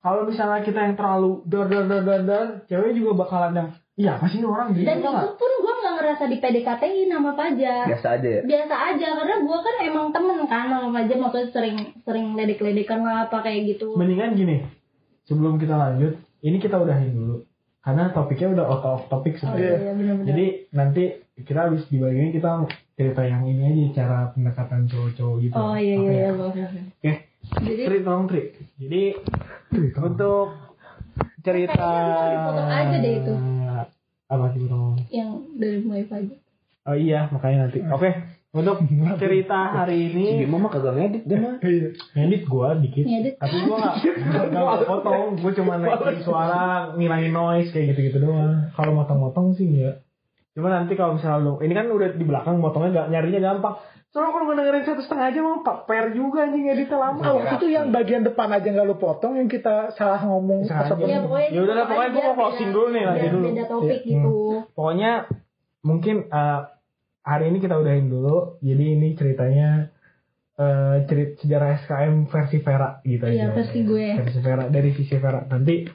kalau 0.00 0.24
misalnya 0.24 0.60
kita 0.60 0.80
yang 0.80 0.96
terlalu 0.96 1.44
dar 1.44 1.66
dar 1.66 1.84
dar 1.84 2.02
dar 2.02 2.20
dar 2.22 2.46
cewek 2.66 2.92
juga 2.92 3.10
bakalan 3.18 3.52
yang 3.54 3.68
iya 4.00 4.16
apa 4.16 4.26
sih 4.32 4.40
ini 4.40 4.48
orang 4.48 4.72
gitu 4.72 4.88
dan 4.88 5.04
itu 5.04 5.10
pun 5.36 5.50
gue 5.60 5.74
nggak 5.76 5.94
ngerasa 6.00 6.24
di 6.32 6.36
PDKT-in 6.40 7.08
sama 7.12 7.32
Pajar 7.36 7.84
Biasa 7.84 8.08
aja 8.16 8.28
ya. 8.40 8.42
biasa 8.48 8.74
aja 8.96 9.06
karena 9.20 9.36
gue 9.44 9.58
kan 9.60 9.76
emang 9.84 10.06
temen 10.08 10.38
kan 10.48 10.64
sama 10.72 10.88
Pajar 10.88 11.16
maksudnya 11.20 11.48
sering 11.52 11.76
sering 12.08 12.26
ledek-ledekan 12.32 13.04
lah 13.04 13.28
apa 13.28 13.44
kayak 13.44 13.76
gitu. 13.76 13.92
Mendingan 14.00 14.32
gini 14.32 14.64
sebelum 15.28 15.60
kita 15.60 15.76
lanjut 15.76 16.16
ini 16.40 16.56
kita 16.56 16.80
udahin 16.80 17.12
dulu. 17.12 17.36
Karena 17.80 18.12
topiknya 18.12 18.48
udah 18.56 18.64
out 18.68 18.84
of 18.84 19.02
topic 19.08 19.36
oh, 19.36 19.38
sebenarnya. 19.40 19.72
iya 19.72 19.92
benar-benar 19.96 20.26
jadi 20.28 20.46
nanti 20.72 21.02
kita 21.40 21.60
habis 21.68 21.82
di 21.88 21.96
bagian 21.96 22.28
ini 22.28 22.32
kita 22.36 22.50
cerita 22.96 23.22
yang 23.24 23.42
ini 23.48 23.62
aja 23.64 23.84
cara 24.04 24.18
pendekatan 24.36 24.84
cowok-cowok 24.88 25.36
gitu. 25.44 25.56
Oh 25.56 25.76
iya 25.76 25.96
iya 25.96 26.08
ya? 26.08 26.16
iya 26.16 26.30
boleh. 26.36 26.64
oke 26.68 27.12
jadi 27.64 27.82
Tri 27.88 27.98
tolong 28.04 28.26
Tri 28.28 28.42
jadi 28.76 29.02
untuk 29.96 30.69
cerita 31.40 31.88
dipotong 32.30 32.68
aja 32.68 32.96
deh 33.00 33.14
itu. 33.24 33.34
apa 34.30 34.44
sih 34.54 34.60
yang 35.10 35.30
dari 35.58 35.78
mulai 35.82 36.04
Pajar 36.06 36.38
oh 36.86 36.96
iya 36.96 37.26
makanya 37.32 37.66
nanti 37.66 37.82
oke 37.82 38.10
untuk 38.50 38.82
cerita 39.22 39.78
hari 39.78 40.10
ini 40.10 40.24
Si 40.26 40.34
Bimo 40.42 40.58
mah 40.58 40.74
kagak 40.74 40.98
ngedit 40.98 41.22
dia 41.22 41.38
mah. 41.38 41.62
Edit 42.18 42.42
gua 42.50 42.74
dikit. 42.74 43.06
Ngedit. 43.06 43.38
Tapi 43.38 43.56
gua 43.62 43.78
gak, 43.78 43.94
gak, 44.34 44.44
gak 44.50 44.90
potong. 44.90 45.38
Gua 45.38 45.52
cuma 45.54 45.78
naikin 45.78 46.18
suara, 46.26 46.90
ngilangin 46.98 47.30
noise 47.30 47.70
kayak 47.70 47.94
gitu-gitu 47.94 48.26
doang. 48.26 48.74
Kalau 48.74 48.98
motong-motong 48.98 49.54
sih 49.54 49.70
enggak. 49.70 50.02
Cuma 50.58 50.66
nanti 50.74 50.98
kalau 50.98 51.14
misalnya 51.14 51.46
lu, 51.46 51.62
ini 51.62 51.70
kan 51.78 51.86
udah 51.94 52.10
di 52.10 52.24
belakang 52.26 52.58
motongnya 52.58 53.06
gak 53.06 53.08
nyarinya 53.14 53.38
gampang. 53.38 53.78
Soalnya 54.10 54.30
kalau 54.32 54.44
gua 54.44 54.56
dengerin 54.58 54.82
satu 54.82 55.00
setengah 55.00 55.26
aja 55.28 55.38
mau 55.38 55.62
pak 55.62 55.86
per 55.86 56.10
juga 56.10 56.42
anjing 56.42 56.66
editnya 56.66 56.98
lama. 56.98 57.22
Waktu 57.22 57.54
itu 57.56 57.66
yang 57.70 57.88
bagian 57.88 58.22
depan 58.22 58.50
aja 58.50 58.66
nggak 58.66 58.82
lu 58.84 58.96
potong 58.96 59.34
yang 59.34 59.46
kita 59.46 59.94
salah 59.94 60.18
ngomong 60.20 60.66
Salah 60.66 60.98
ya 60.98 61.22
pokoknya 61.22 61.48
Ya 61.48 61.60
udah 61.60 61.74
lah, 61.76 61.86
pokoknya 61.86 62.10
gua 62.10 62.22
mau 62.24 62.34
closing 62.36 62.70
dulu 62.70 62.86
nih, 62.90 63.02
lanjut 63.04 63.20
biar 63.20 63.32
dulu. 63.32 63.46
beda 63.46 63.64
topik 63.66 64.00
Iya. 64.00 64.08
gitu 64.08 64.34
Pokoknya 64.72 65.10
mungkin 65.80 66.16
eh, 66.26 66.60
hari 67.22 67.44
ini 67.46 67.58
kita 67.58 67.74
udahin 67.76 68.06
dulu. 68.06 68.36
Jadi 68.58 68.84
ini 68.90 69.08
ceritanya 69.14 69.68
eh 70.56 70.96
cerit 71.06 71.38
sejarah 71.38 71.78
SKM 71.78 72.14
versi 72.26 72.58
Vera 72.58 72.90
gitu 73.02 73.24
Iya, 73.24 73.48
aja. 73.48 73.54
versi 73.54 73.78
gue. 73.80 74.06
Versi 74.18 74.38
Vera 74.40 74.64
dari 74.66 74.90
sisi 74.90 75.14
Vera. 75.16 75.46
Nanti 75.46 75.86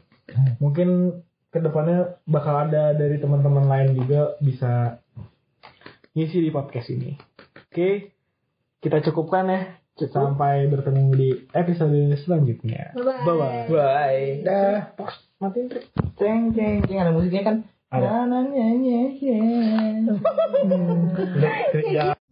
mungkin 0.58 1.20
ke 1.48 1.60
depannya 1.60 2.16
bakal 2.24 2.66
ada 2.66 2.92
dari 2.92 3.16
teman-teman 3.16 3.64
lain 3.64 3.94
juga 3.94 4.40
bisa 4.40 5.04
ngisi 6.12 6.40
di 6.40 6.50
podcast 6.50 6.88
ini. 6.90 7.35
Oke, 7.76 8.08
kita 8.80 9.04
cukupkan 9.04 9.52
ya. 9.52 9.76
Sampai 10.08 10.64
bertemu 10.72 11.12
di 11.12 11.44
episode 11.52 11.92
selanjutnya. 12.24 12.96
Bye-bye. 12.96 13.28
Bye-bye. 13.28 13.68
Bye. 13.68 14.48
Dah. 14.48 14.96
Matiin 15.44 15.68
trik. 15.68 15.84
Ceng 16.16 16.56
ceng 16.56 16.88
ceng 16.88 17.04
ada 17.04 17.12
musiknya 17.12 17.44
kan. 17.44 17.68
Ada. 17.92 18.32
Na, 18.32 18.48